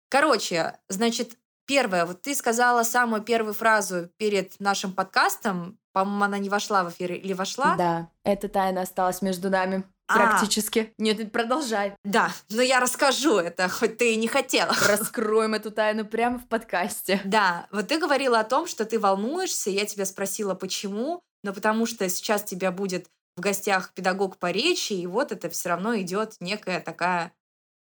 Короче, 0.08 0.78
значит, 0.88 1.36
первое, 1.66 2.06
вот 2.06 2.22
ты 2.22 2.34
сказала 2.34 2.84
самую 2.84 3.20
первую 3.20 3.52
фразу 3.52 4.08
перед 4.16 4.58
нашим 4.60 4.94
подкастом, 4.94 5.78
по-моему, 5.92 6.24
она 6.24 6.38
не 6.38 6.48
вошла 6.48 6.84
в 6.84 6.90
эфир 6.90 7.12
или 7.12 7.34
вошла? 7.34 7.76
Да, 7.76 8.10
эта 8.24 8.48
тайна 8.48 8.82
осталась 8.82 9.20
между 9.20 9.50
нами. 9.50 9.84
А. 10.08 10.14
Практически. 10.14 10.92
А. 10.98 11.02
Нет, 11.02 11.30
продолжай. 11.30 11.94
Да, 12.02 12.32
но 12.48 12.62
я 12.62 12.80
расскажу 12.80 13.36
это, 13.36 13.68
хоть 13.68 13.98
ты 13.98 14.14
и 14.14 14.16
не 14.16 14.26
хотела. 14.26 14.74
Раскроем 14.86 15.54
эту 15.54 15.70
тайну 15.70 16.06
прямо 16.06 16.38
в 16.38 16.46
подкасте. 16.48 17.20
Да, 17.24 17.66
вот 17.70 17.88
ты 17.88 17.98
говорила 17.98 18.40
о 18.40 18.44
том, 18.44 18.66
что 18.66 18.84
ты 18.86 18.98
волнуешься, 18.98 19.70
я 19.70 19.84
тебя 19.84 20.06
спросила, 20.06 20.54
почему, 20.54 21.20
но 21.44 21.52
потому 21.52 21.84
что 21.84 22.08
сейчас 22.08 22.42
тебя 22.42 22.72
будет 22.72 23.06
в 23.36 23.40
гостях 23.40 23.92
педагог 23.92 24.38
по 24.38 24.50
речи, 24.50 24.94
и 24.94 25.06
вот 25.06 25.30
это 25.30 25.50
все 25.50 25.68
равно 25.68 25.96
идет 25.98 26.36
некая 26.40 26.80
такая 26.80 27.32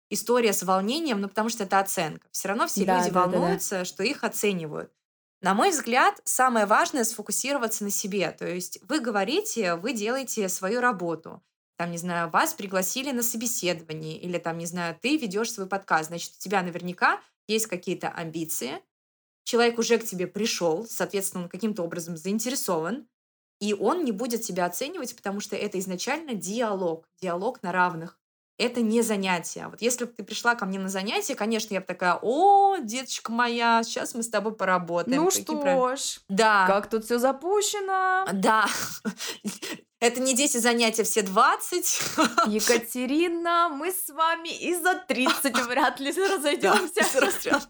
история 0.09 0.53
с 0.53 0.63
волнением, 0.63 1.21
ну 1.21 1.27
потому 1.27 1.49
что 1.49 1.63
это 1.63 1.79
оценка. 1.79 2.25
Все 2.31 2.47
равно 2.47 2.67
все 2.67 2.85
да, 2.85 2.99
люди 2.99 3.11
да, 3.11 3.21
волнуются, 3.21 3.69
да, 3.69 3.79
да. 3.79 3.85
что 3.85 4.03
их 4.03 4.23
оценивают. 4.23 4.91
На 5.41 5.53
мой 5.53 5.71
взгляд, 5.71 6.21
самое 6.23 6.65
важное 6.65 7.03
сфокусироваться 7.03 7.83
на 7.83 7.89
себе. 7.89 8.31
То 8.31 8.47
есть 8.47 8.79
вы 8.87 9.01
говорите, 9.01 9.75
вы 9.75 9.91
делаете 9.91 10.47
свою 10.47 10.79
работу 10.79 11.43
там, 11.77 11.91
не 11.91 11.97
знаю, 11.97 12.29
вас 12.29 12.53
пригласили 12.53 13.11
на 13.11 13.23
собеседование, 13.23 14.17
или 14.17 14.37
там, 14.37 14.57
не 14.57 14.65
знаю, 14.65 14.97
ты 15.01 15.17
ведешь 15.17 15.51
свой 15.51 15.67
подкаст, 15.67 16.09
значит, 16.09 16.33
у 16.37 16.39
тебя 16.39 16.61
наверняка 16.61 17.21
есть 17.47 17.67
какие-то 17.67 18.09
амбиции, 18.09 18.81
человек 19.43 19.77
уже 19.79 19.97
к 19.97 20.05
тебе 20.05 20.27
пришел, 20.27 20.85
соответственно, 20.87 21.43
он 21.43 21.49
каким-то 21.49 21.83
образом 21.83 22.17
заинтересован, 22.17 23.07
и 23.59 23.73
он 23.73 24.03
не 24.03 24.11
будет 24.11 24.41
тебя 24.41 24.65
оценивать, 24.65 25.15
потому 25.15 25.39
что 25.39 25.55
это 25.55 25.79
изначально 25.79 26.33
диалог, 26.33 27.07
диалог 27.21 27.63
на 27.63 27.71
равных. 27.71 28.19
Это 28.59 28.81
не 28.81 29.01
занятие. 29.01 29.67
Вот 29.67 29.81
если 29.81 30.05
бы 30.05 30.11
ты 30.11 30.23
пришла 30.23 30.53
ко 30.55 30.65
мне 30.65 30.77
на 30.77 30.89
занятие, 30.89 31.33
конечно, 31.33 31.73
я 31.73 31.79
бы 31.79 31.85
такая, 31.87 32.19
о, 32.21 32.77
деточка 32.77 33.31
моя, 33.31 33.81
сейчас 33.83 34.13
мы 34.13 34.21
с 34.21 34.29
тобой 34.29 34.55
поработаем. 34.55 35.23
Ну 35.23 35.31
что 35.31 35.59
прав... 35.59 35.99
ж, 35.99 36.19
да. 36.29 36.67
как 36.67 36.89
тут 36.89 37.05
все 37.05 37.17
запущено. 37.17 38.25
Да. 38.31 38.67
Это 40.03 40.19
не 40.19 40.35
10 40.35 40.61
занятий, 40.61 41.03
все 41.03 41.21
20. 41.21 42.01
Екатерина, 42.47 43.69
мы 43.69 43.89
с 43.89 44.09
вами 44.09 44.49
и 44.49 44.75
за 44.75 44.95
30 44.95 45.57
вряд 45.65 46.01
ли 46.01 46.11
разойдемся. 46.11 47.61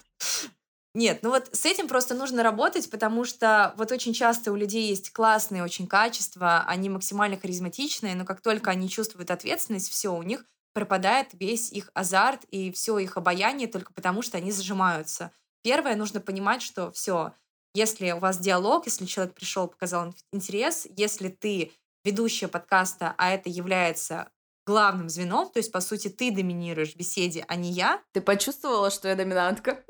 Нет, 0.95 1.19
ну 1.21 1.29
вот 1.29 1.49
с 1.53 1.63
этим 1.63 1.87
просто 1.87 2.15
нужно 2.15 2.41
работать, 2.41 2.89
потому 2.89 3.23
что 3.23 3.75
вот 3.77 3.91
очень 3.91 4.13
часто 4.13 4.51
у 4.51 4.55
людей 4.55 4.89
есть 4.89 5.13
классные 5.13 5.63
очень 5.63 5.85
качества, 5.85 6.63
они 6.67 6.89
максимально 6.89 7.37
харизматичные, 7.37 8.15
но 8.15 8.25
как 8.25 8.41
только 8.41 8.71
они 8.71 8.89
чувствуют 8.89 9.29
ответственность, 9.29 9.91
все, 9.91 10.11
у 10.11 10.23
них 10.23 10.43
пропадает 10.73 11.27
весь 11.33 11.71
их 11.71 11.91
азарт 11.93 12.45
и 12.45 12.71
все 12.71 12.97
их 12.97 13.15
обаяние 13.15 13.67
только 13.67 13.93
потому, 13.93 14.23
что 14.23 14.39
они 14.39 14.51
зажимаются. 14.51 15.31
Первое, 15.61 15.95
нужно 15.95 16.19
понимать, 16.19 16.63
что 16.63 16.91
все, 16.93 17.33
если 17.75 18.09
у 18.11 18.17
вас 18.17 18.39
диалог, 18.39 18.87
если 18.87 19.05
человек 19.05 19.35
пришел, 19.35 19.67
показал 19.67 20.15
интерес, 20.31 20.87
если 20.95 21.29
ты 21.29 21.73
ведущая 22.03 22.47
подкаста, 22.47 23.13
а 23.17 23.31
это 23.31 23.49
является 23.49 24.29
главным 24.65 25.09
звеном, 25.09 25.49
то 25.49 25.59
есть, 25.59 25.71
по 25.71 25.81
сути, 25.81 26.07
ты 26.07 26.31
доминируешь 26.31 26.93
в 26.93 26.97
беседе, 26.97 27.45
а 27.47 27.55
не 27.55 27.71
я. 27.71 28.01
Ты 28.13 28.21
почувствовала, 28.21 28.91
что 28.91 29.07
я 29.09 29.15
доминантка? 29.15 29.83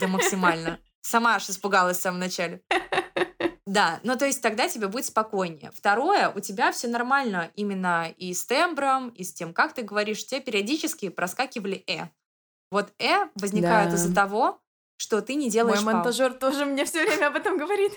Да, 0.00 0.08
максимально. 0.08 0.78
Сама 1.00 1.36
аж 1.36 1.48
испугалась 1.48 1.98
в 1.98 2.02
самом 2.02 2.18
начале. 2.18 2.62
Да, 3.66 3.98
ну 4.04 4.16
то 4.16 4.26
есть 4.26 4.42
тогда 4.42 4.68
тебе 4.68 4.86
будет 4.86 5.06
спокойнее. 5.06 5.72
Второе, 5.74 6.30
у 6.30 6.40
тебя 6.40 6.70
все 6.70 6.86
нормально 6.86 7.50
именно 7.56 8.08
и 8.16 8.32
с 8.32 8.44
тембром, 8.46 9.08
и 9.08 9.24
с 9.24 9.32
тем, 9.32 9.52
как 9.52 9.72
ты 9.72 9.82
говоришь, 9.82 10.24
тебе 10.24 10.40
периодически 10.40 11.08
проскакивали 11.08 11.82
«э». 11.88 12.08
Вот 12.70 12.92
«э» 13.00 13.28
возникают 13.34 13.90
да. 13.90 13.96
из-за 13.96 14.14
того, 14.14 14.60
что 14.98 15.20
ты 15.20 15.34
не 15.34 15.50
делаешь 15.50 15.82
Мой 15.82 15.94
монтажер 15.94 16.34
тоже 16.34 16.64
мне 16.64 16.84
все 16.84 17.04
время 17.04 17.26
об 17.26 17.36
этом 17.36 17.58
говорит. 17.58 17.92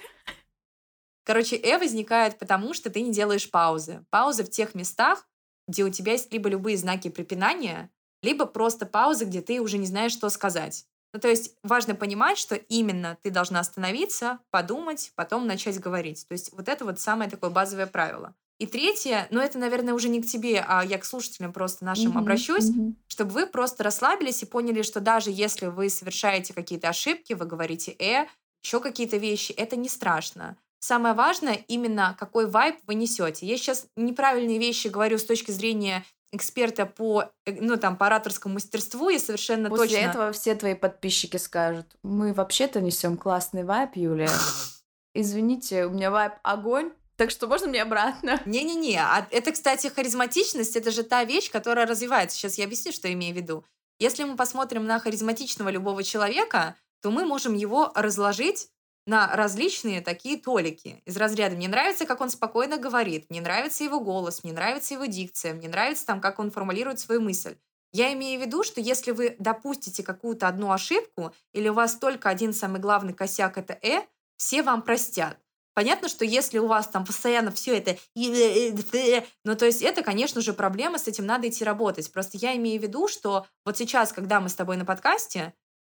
Короче, 1.24 1.56
«э» 1.58 1.78
возникает 1.78 2.40
потому, 2.40 2.74
что 2.74 2.90
ты 2.90 3.02
не 3.02 3.12
делаешь 3.12 3.50
паузы. 3.50 4.06
Паузы 4.10 4.44
в 4.44 4.50
тех 4.50 4.76
местах, 4.76 5.28
где 5.68 5.84
у 5.84 5.90
тебя 5.90 6.14
есть 6.14 6.32
либо 6.34 6.50
любые 6.50 6.78
знаки 6.78 7.10
препинания, 7.10 7.92
либо 8.22 8.46
просто 8.46 8.86
паузы, 8.86 9.26
где 9.26 9.42
ты 9.42 9.62
уже 9.62 9.78
не 9.78 9.86
знаешь, 9.86 10.12
что 10.12 10.30
сказать. 10.30 10.86
Ну, 11.14 11.20
то 11.20 11.28
есть 11.28 11.56
важно 11.64 11.96
понимать, 11.96 12.38
что 12.38 12.56
именно 12.56 13.18
ты 13.24 13.32
должна 13.32 13.60
остановиться, 13.60 14.40
подумать, 14.52 15.12
потом 15.16 15.48
начать 15.48 15.80
говорить. 15.80 16.28
То 16.28 16.34
есть 16.34 16.52
вот 16.54 16.68
это 16.68 16.86
вот 16.86 17.00
самое 17.00 17.30
такое 17.30 17.50
базовое 17.50 17.88
правило. 17.88 18.36
И 18.60 18.68
третье, 18.68 19.28
ну 19.32 19.40
это, 19.40 19.58
наверное, 19.58 19.94
уже 19.94 20.10
не 20.10 20.22
к 20.22 20.28
тебе, 20.28 20.64
а 20.68 20.84
я 20.84 20.98
к 20.98 21.06
слушателям 21.06 21.54
просто 21.54 21.86
нашим 21.86 22.12
mm-hmm, 22.12 22.20
обращусь, 22.20 22.70
mm-hmm. 22.70 22.94
чтобы 23.08 23.32
вы 23.32 23.48
просто 23.48 23.84
расслабились 23.84 24.44
и 24.44 24.46
поняли, 24.46 24.82
что 24.82 25.00
даже 25.00 25.32
если 25.32 25.68
вы 25.68 25.90
совершаете 25.90 26.54
какие-то 26.54 26.90
ошибки, 26.90 27.34
вы 27.34 27.46
говорите 27.46 27.96
«э», 27.98 28.28
еще 28.62 28.82
какие-то 28.82 29.16
вещи, 29.16 29.54
это 29.54 29.78
не 29.78 29.88
страшно. 29.88 30.58
Самое 30.80 31.14
важное 31.14 31.64
именно, 31.68 32.16
какой 32.18 32.48
вайб 32.48 32.78
вы 32.88 32.96
несете. 32.96 33.46
Я 33.46 33.58
сейчас 33.58 33.88
неправильные 33.98 34.60
вещи 34.60 34.88
говорю 34.88 35.18
с 35.18 35.26
точки 35.26 35.52
зрения 35.52 36.06
эксперта 36.32 36.86
по, 36.86 37.26
э, 37.46 37.54
ну, 37.60 37.78
там, 37.78 37.98
по 37.98 38.08
ораторскому 38.08 38.56
мастерству, 38.56 39.10
и 39.10 39.20
совершенно 39.20 39.70
После 39.70 39.88
точно... 39.88 40.10
этого 40.10 40.32
все 40.32 40.56
твои 40.56 40.76
подписчики 40.76 41.38
скажут, 41.38 41.88
мы 42.04 42.34
вообще-то 42.34 42.82
несем 42.82 43.18
классный 43.18 43.64
вайп, 43.64 43.96
Юлия. 43.96 44.30
Извините, 45.14 45.86
у 45.86 45.90
меня 45.90 46.12
вайп 46.12 46.34
огонь, 46.44 46.92
так 47.16 47.32
что 47.32 47.48
можно 47.48 47.68
мне 47.68 47.82
обратно? 47.82 48.40
Не-не-не, 48.46 48.98
а 48.98 49.28
это, 49.32 49.52
кстати, 49.52 49.88
харизматичность, 49.88 50.76
это 50.76 50.92
же 50.92 51.04
та 51.04 51.24
вещь, 51.26 51.52
которая 51.52 51.86
развивается. 51.86 52.38
Сейчас 52.38 52.58
я 52.58 52.66
объясню, 52.66 52.92
что 52.92 53.08
я 53.08 53.14
имею 53.14 53.34
в 53.34 53.38
виду. 53.38 53.66
Если 54.00 54.24
мы 54.24 54.38
посмотрим 54.38 54.86
на 54.86 55.00
харизматичного 55.00 55.70
любого 55.70 56.04
человека, 56.04 56.76
то 57.02 57.12
мы 57.12 57.26
можем 57.26 57.54
его 57.54 57.92
разложить 57.96 58.70
на 59.10 59.36
различные 59.36 60.02
такие 60.02 60.38
толики 60.38 61.02
из 61.06 61.18
разряда 61.18 61.56
«мне 61.56 61.68
нравится, 61.68 62.06
как 62.06 62.22
он 62.22 62.30
спокойно 62.30 62.78
говорит», 62.78 63.26
«мне 63.30 63.42
нравится 63.42 63.84
его 63.84 64.00
голос», 64.00 64.44
«мне 64.44 64.54
нравится 64.54 64.94
его 64.94 65.06
дикция», 65.06 65.54
«мне 65.54 65.68
нравится 65.68 66.06
там, 66.06 66.22
как 66.22 66.40
он 66.40 66.52
формулирует 66.52 67.00
свою 67.00 67.20
мысль». 67.20 67.58
Я 67.92 68.14
имею 68.14 68.40
в 68.40 68.46
виду, 68.46 68.64
что 68.64 68.80
если 68.80 69.12
вы 69.12 69.36
допустите 69.40 70.04
какую-то 70.04 70.48
одну 70.48 70.72
ошибку 70.72 71.34
или 71.54 71.70
у 71.70 71.74
вас 71.74 71.96
только 71.96 72.30
один 72.30 72.54
самый 72.54 72.80
главный 72.80 73.14
косяк— 73.14 73.58
это 73.58 73.78
«э», 73.82 74.04
все 74.38 74.62
вам 74.62 74.84
простят. 74.84 75.38
Понятно, 75.74 76.08
что 76.08 76.24
если 76.24 76.60
у 76.60 76.68
вас 76.68 76.88
там 76.88 77.06
постоянно 77.06 77.52
все 77.52 77.78
это, 77.78 77.98
ну 78.16 79.56
то 79.56 79.66
есть 79.66 79.82
это, 79.82 80.04
конечно 80.04 80.42
же, 80.42 80.54
проблема, 80.54 81.00
с 81.00 81.08
этим 81.08 81.26
надо 81.26 81.50
идти 81.50 81.64
работать. 81.64 82.12
Просто 82.12 82.38
я 82.38 82.56
имею 82.58 82.80
в 82.80 82.84
виду, 82.84 83.08
что 83.08 83.48
вот 83.66 83.78
сейчас, 83.78 84.14
когда 84.14 84.40
мы 84.40 84.50
с 84.50 84.56
тобой 84.56 84.78
на 84.78 84.86
подкасте, 84.86 85.54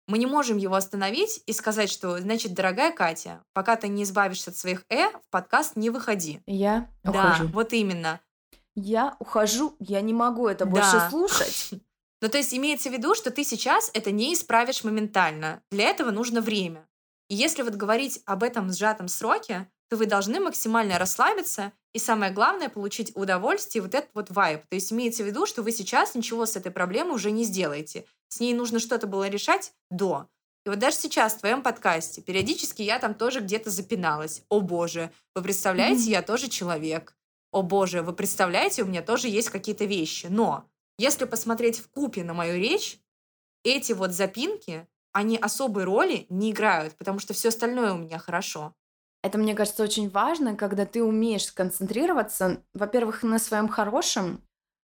мы 0.08 0.18
не 0.18 0.26
можем 0.26 0.58
его 0.58 0.76
остановить 0.76 1.42
и 1.46 1.54
сказать, 1.54 1.90
что, 1.90 2.20
значит, 2.20 2.54
дорогая 2.54 2.92
Катя, 2.92 3.44
пока 3.54 3.76
ты 3.76 3.88
не 3.88 4.04
избавишься 4.04 4.52
от 4.52 4.58
своих 4.58 4.86
«э», 4.90 5.10
в 5.10 5.30
подкаст 5.30 5.76
не 5.76 5.90
выходи. 5.90 6.42
Я 6.46 6.90
да, 7.04 7.12
ухожу. 7.12 7.48
вот 7.50 7.74
именно. 7.74 8.20
Я 8.76 9.16
ухожу, 9.20 9.76
я 9.80 10.02
не 10.02 10.14
могу 10.14 10.48
это 10.48 10.66
больше 10.66 10.94
да. 10.94 11.10
слушать. 11.10 11.72
Ну, 12.24 12.30
то 12.30 12.38
есть 12.38 12.54
имеется 12.54 12.90
в 12.90 12.94
виду, 12.94 13.16
что 13.16 13.32
ты 13.32 13.44
сейчас 13.44 13.90
это 13.96 14.12
не 14.12 14.36
исправишь 14.36 14.84
моментально. 14.84 15.64
Для 15.72 15.86
этого 15.86 16.12
нужно 16.12 16.40
время. 16.40 16.88
И 17.30 17.36
если 17.36 17.64
вот 17.64 17.74
говорить 17.74 18.22
об 18.28 18.44
этом 18.44 18.72
сжатом 18.72 19.08
сроке, 19.08 19.68
то 19.90 19.98
вы 19.98 20.06
должны 20.06 20.40
максимально 20.40 21.00
расслабиться 21.00 21.74
и 21.94 22.00
самое 22.00 22.32
главное, 22.32 22.70
получить 22.70 23.12
удовольствие, 23.16 23.82
вот 23.82 23.94
этот 23.94 24.12
вот 24.14 24.30
вайб. 24.30 24.62
То 24.70 24.76
есть 24.76 24.94
имеется 24.94 25.24
в 25.24 25.26
виду, 25.26 25.46
что 25.46 25.64
вы 25.64 25.72
сейчас 25.72 26.16
ничего 26.16 26.46
с 26.46 26.56
этой 26.56 26.72
проблемой 26.72 27.16
уже 27.16 27.32
не 27.32 27.44
сделаете. 27.44 28.06
С 28.32 28.40
ней 28.40 28.54
нужно 28.54 28.80
что-то 28.80 29.08
было 29.08 29.28
решать 29.28 29.74
до. 29.90 30.28
И 30.66 30.70
вот 30.70 30.80
даже 30.80 30.96
сейчас 30.96 31.34
в 31.34 31.40
твоем 31.40 31.62
подкасте 31.62 32.22
периодически 32.22 32.82
я 32.82 32.98
там 32.98 33.14
тоже 33.14 33.42
где-то 33.42 33.70
запиналась. 33.70 34.44
О 34.48 34.62
боже, 34.62 35.12
вы 35.36 35.42
представляете, 35.42 36.04
mm-hmm. 36.04 36.12
я 36.12 36.22
тоже 36.22 36.48
человек. 36.48 37.18
О 37.52 37.62
боже, 37.62 38.02
вы 38.02 38.14
представляете, 38.14 38.84
у 38.84 38.86
меня 38.86 39.02
тоже 39.02 39.28
есть 39.28 39.50
какие-то 39.50 39.84
вещи. 39.84 40.28
Но 40.30 40.64
если 40.98 41.26
посмотреть 41.26 41.80
в 41.80 41.90
купе 41.90 42.24
на 42.24 42.34
мою 42.34 42.56
речь, 42.56 43.02
эти 43.66 43.92
вот 43.92 44.12
запинки, 44.12 44.88
они 45.12 45.36
особой 45.36 45.84
роли 45.84 46.26
не 46.30 46.52
играют, 46.52 46.96
потому 46.96 47.20
что 47.20 47.34
все 47.34 47.50
остальное 47.50 47.94
у 47.94 47.98
меня 47.98 48.18
хорошо. 48.18 48.74
Это, 49.24 49.38
мне 49.38 49.56
кажется, 49.56 49.84
очень 49.84 50.10
важно, 50.10 50.56
когда 50.56 50.86
ты 50.86 51.04
умеешь 51.04 51.48
сконцентрироваться, 51.48 52.64
во-первых, 52.74 53.24
на 53.24 53.40
своем 53.40 53.68
хорошем, 53.68 54.42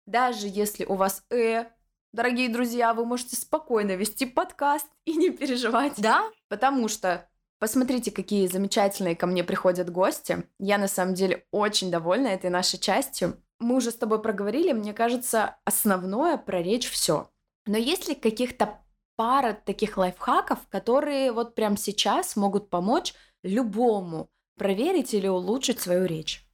даже 0.06 0.46
если 0.46 0.84
у 0.84 0.94
вас 0.94 1.24
э, 1.30 1.64
дорогие 2.12 2.48
друзья, 2.48 2.94
вы 2.94 3.04
можете 3.04 3.36
спокойно 3.36 3.96
вести 3.96 4.26
подкаст 4.26 4.86
и 5.04 5.16
не 5.16 5.30
переживать. 5.30 5.94
Да? 5.98 6.24
Потому 6.48 6.88
что 6.88 7.28
посмотрите, 7.58 8.10
какие 8.10 8.46
замечательные 8.46 9.16
ко 9.16 9.26
мне 9.26 9.44
приходят 9.44 9.90
гости. 9.90 10.44
Я 10.58 10.78
на 10.78 10.88
самом 10.88 11.14
деле 11.14 11.46
очень 11.50 11.90
довольна 11.90 12.28
этой 12.28 12.50
нашей 12.50 12.78
частью. 12.78 13.42
Мы 13.58 13.76
уже 13.76 13.90
с 13.90 13.96
тобой 13.96 14.22
проговорили, 14.22 14.72
мне 14.72 14.94
кажется, 14.94 15.56
основное 15.64 16.36
про 16.38 16.62
речь 16.62 16.88
все. 16.88 17.30
Но 17.66 17.76
есть 17.76 18.08
ли 18.08 18.14
каких-то 18.14 18.80
пара 19.16 19.52
таких 19.52 19.98
лайфхаков, 19.98 20.66
которые 20.70 21.30
вот 21.32 21.54
прямо 21.54 21.76
сейчас 21.76 22.36
могут 22.36 22.70
помочь 22.70 23.12
любому 23.42 24.30
проверить 24.56 25.12
или 25.12 25.28
улучшить 25.28 25.78
свою 25.78 26.06
речь. 26.06 26.46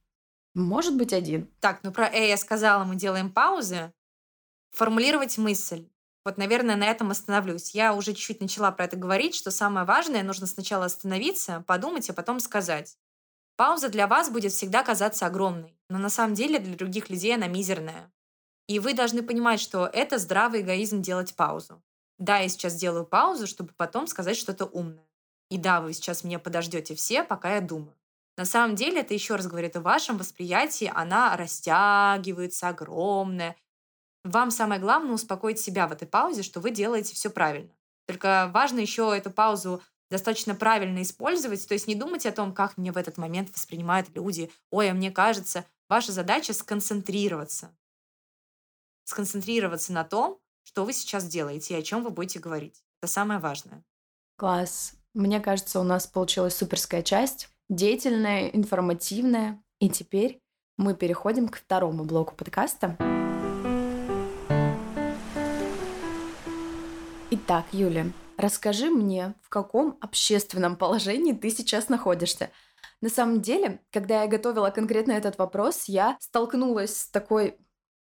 Может 0.53 0.97
быть, 0.97 1.13
один. 1.13 1.49
Так, 1.59 1.79
ну 1.83 1.93
про 1.93 2.07
«э» 2.07 2.27
я 2.27 2.35
сказала, 2.35 2.83
мы 2.83 2.95
делаем 2.95 3.31
паузы. 3.31 3.93
Формулировать 4.77 5.39
мысль. 5.39 5.89
Вот, 6.23 6.37
наверное, 6.37 6.75
на 6.75 6.83
этом 6.83 7.09
остановлюсь. 7.09 7.71
Я 7.71 7.95
уже 7.95 8.13
чуть-чуть 8.13 8.41
начала 8.41 8.71
про 8.71 8.85
это 8.85 8.95
говорить, 8.95 9.33
что 9.33 9.49
самое 9.49 9.87
важное, 9.87 10.21
нужно 10.21 10.45
сначала 10.45 10.85
остановиться, 10.85 11.63
подумать, 11.65 12.07
а 12.11 12.13
потом 12.13 12.39
сказать. 12.39 12.95
Пауза 13.55 13.89
для 13.89 14.05
вас 14.05 14.29
будет 14.29 14.51
всегда 14.51 14.83
казаться 14.83 15.25
огромной, 15.25 15.75
но 15.89 15.97
на 15.97 16.11
самом 16.11 16.35
деле 16.35 16.59
для 16.59 16.75
других 16.75 17.09
людей 17.09 17.33
она 17.33 17.47
мизерная. 17.47 18.11
И 18.67 18.77
вы 18.77 18.93
должны 18.93 19.23
понимать, 19.23 19.59
что 19.59 19.89
это 19.91 20.19
здравый 20.19 20.61
эгоизм 20.61 21.01
делать 21.01 21.35
паузу. 21.35 21.81
Да, 22.19 22.37
я 22.37 22.47
сейчас 22.47 22.75
делаю 22.75 23.03
паузу, 23.03 23.47
чтобы 23.47 23.73
потом 23.77 24.05
сказать 24.05 24.37
что-то 24.37 24.65
умное. 24.65 25.09
И 25.49 25.57
да, 25.57 25.81
вы 25.81 25.91
сейчас 25.93 26.23
меня 26.23 26.37
подождете 26.37 26.93
все, 26.93 27.23
пока 27.23 27.55
я 27.55 27.61
думаю. 27.61 27.95
На 28.37 28.45
самом 28.45 28.75
деле 28.75 29.01
это 29.01 29.15
еще 29.15 29.37
раз 29.37 29.47
говорит 29.47 29.75
о 29.75 29.81
вашем 29.81 30.19
восприятии, 30.19 30.91
она 30.93 31.35
растягивается, 31.35 32.67
огромная. 32.67 33.55
Вам 34.27 34.51
самое 34.51 34.81
главное 34.81 35.13
успокоить 35.13 35.57
себя 35.57 35.87
в 35.87 35.93
этой 35.93 36.05
паузе, 36.05 36.43
что 36.43 36.59
вы 36.59 36.71
делаете 36.71 37.15
все 37.15 37.29
правильно. 37.29 37.69
Только 38.07 38.51
важно 38.53 38.79
еще 38.79 39.15
эту 39.15 39.31
паузу 39.31 39.81
достаточно 40.09 40.53
правильно 40.53 41.01
использовать, 41.01 41.65
то 41.65 41.73
есть 41.73 41.87
не 41.87 41.95
думать 41.95 42.25
о 42.25 42.33
том, 42.33 42.53
как 42.53 42.77
меня 42.77 42.91
в 42.91 42.97
этот 42.97 43.17
момент 43.17 43.49
воспринимают 43.53 44.13
люди. 44.15 44.51
Ой, 44.69 44.91
а 44.91 44.93
мне 44.93 45.11
кажется, 45.11 45.63
ваша 45.87 46.11
задача 46.11 46.53
сконцентрироваться. 46.53 47.73
Сконцентрироваться 49.05 49.93
на 49.93 50.03
том, 50.03 50.39
что 50.63 50.83
вы 50.83 50.91
сейчас 50.91 51.25
делаете 51.25 51.75
и 51.75 51.77
о 51.77 51.81
чем 51.81 52.03
вы 52.03 52.09
будете 52.09 52.39
говорить. 52.39 52.83
Это 53.01 53.09
самое 53.09 53.39
важное. 53.39 53.85
Класс. 54.35 54.93
Мне 55.13 55.39
кажется, 55.39 55.79
у 55.79 55.83
нас 55.83 56.05
получилась 56.05 56.55
суперская 56.55 57.01
часть, 57.01 57.49
деятельная, 57.69 58.49
информативная. 58.49 59.63
И 59.79 59.89
теперь 59.89 60.41
мы 60.75 60.95
переходим 60.95 61.47
к 61.47 61.57
второму 61.57 62.03
блоку 62.03 62.35
подкаста. 62.35 62.97
Итак, 67.49 67.67
Юля, 67.71 68.07
расскажи 68.35 68.89
мне, 68.89 69.33
в 69.41 69.47
каком 69.47 69.97
общественном 70.01 70.75
положении 70.75 71.31
ты 71.31 71.49
сейчас 71.49 71.87
находишься. 71.87 72.51
На 72.99 73.07
самом 73.07 73.39
деле, 73.39 73.79
когда 73.89 74.23
я 74.23 74.27
готовила 74.27 74.69
конкретно 74.69 75.13
этот 75.13 75.37
вопрос, 75.37 75.85
я 75.85 76.17
столкнулась 76.19 77.03
с 77.03 77.09
такой 77.09 77.57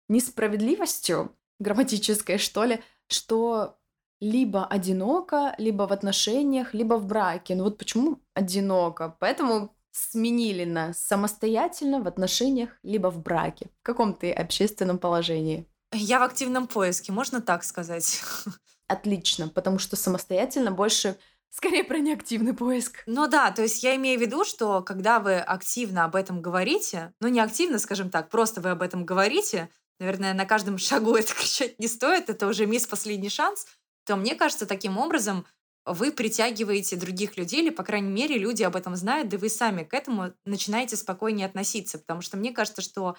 несправедливостью 0.08 1.36
грамматической, 1.60 2.38
что 2.38 2.64
ли, 2.64 2.80
что 3.10 3.78
либо 4.22 4.66
одиноко, 4.66 5.54
либо 5.58 5.86
в 5.86 5.92
отношениях, 5.92 6.74
либо 6.74 6.94
в 6.94 7.06
браке. 7.06 7.56
Ну 7.56 7.66
вот 7.66 7.78
почему 7.78 8.22
одиноко? 8.36 9.18
Поэтому 9.20 9.76
сменили 9.92 10.64
на 10.64 10.94
самостоятельно 10.94 12.00
в 12.00 12.08
отношениях, 12.08 12.70
либо 12.84 13.12
в 13.12 13.22
браке. 13.22 13.70
В 13.82 13.84
каком 13.84 14.14
ты 14.14 14.32
общественном 14.32 14.98
положении? 14.98 15.68
Я 15.92 16.20
в 16.20 16.24
активном 16.24 16.68
поиске, 16.68 17.12
можно 17.12 17.42
так 17.42 17.66
сказать? 17.66 18.24
Отлично, 18.88 19.48
потому 19.48 19.80
что 19.80 19.96
самостоятельно 19.96 20.72
больше 20.72 21.18
Скорее 21.56 21.86
про 21.86 22.00
неактивный 22.00 22.54
поиск. 22.54 23.02
Ну 23.06 23.28
да, 23.28 23.50
то 23.50 23.62
есть 23.62 23.82
я 23.82 23.96
имею 23.96 24.20
в 24.20 24.22
виду, 24.22 24.44
что 24.44 24.82
когда 24.82 25.22
вы 25.22 25.38
активно 25.38 26.04
об 26.04 26.18
этом 26.18 26.42
говорите, 26.42 27.14
ну 27.22 27.30
не 27.30 27.40
активно, 27.40 27.80
скажем 27.80 28.10
так, 28.10 28.30
просто 28.30 28.60
вы 28.60 28.72
об 28.72 28.82
этом 28.82 29.06
говорите, 29.06 29.70
наверное, 29.98 30.34
на 30.34 30.44
каждом 30.44 30.78
шагу 30.78 31.16
это 31.16 31.34
кричать 31.34 31.80
не 31.80 31.88
стоит, 31.88 32.30
это 32.30 32.48
уже 32.48 32.66
мисс 32.66 32.86
последний 32.88 33.30
шанс, 33.30 33.68
то 34.06 34.18
мне 34.18 34.36
кажется, 34.36 34.66
таким 34.66 34.98
образом 34.98 35.46
вы 35.86 36.12
притягиваете 36.12 36.98
других 36.98 37.38
людей, 37.38 37.62
или, 37.62 37.70
по 37.70 37.84
крайней 37.84 38.12
мере, 38.12 38.38
люди 38.38 38.64
об 38.64 38.76
этом 38.76 38.98
знают, 38.98 39.30
да 39.30 39.38
вы 39.38 39.48
сами 39.48 39.84
к 39.84 39.94
этому 39.94 40.34
начинаете 40.44 40.98
спокойнее 40.98 41.46
относиться. 41.46 42.00
Потому 42.00 42.20
что 42.20 42.36
мне 42.36 42.52
кажется, 42.52 42.82
что 42.82 43.16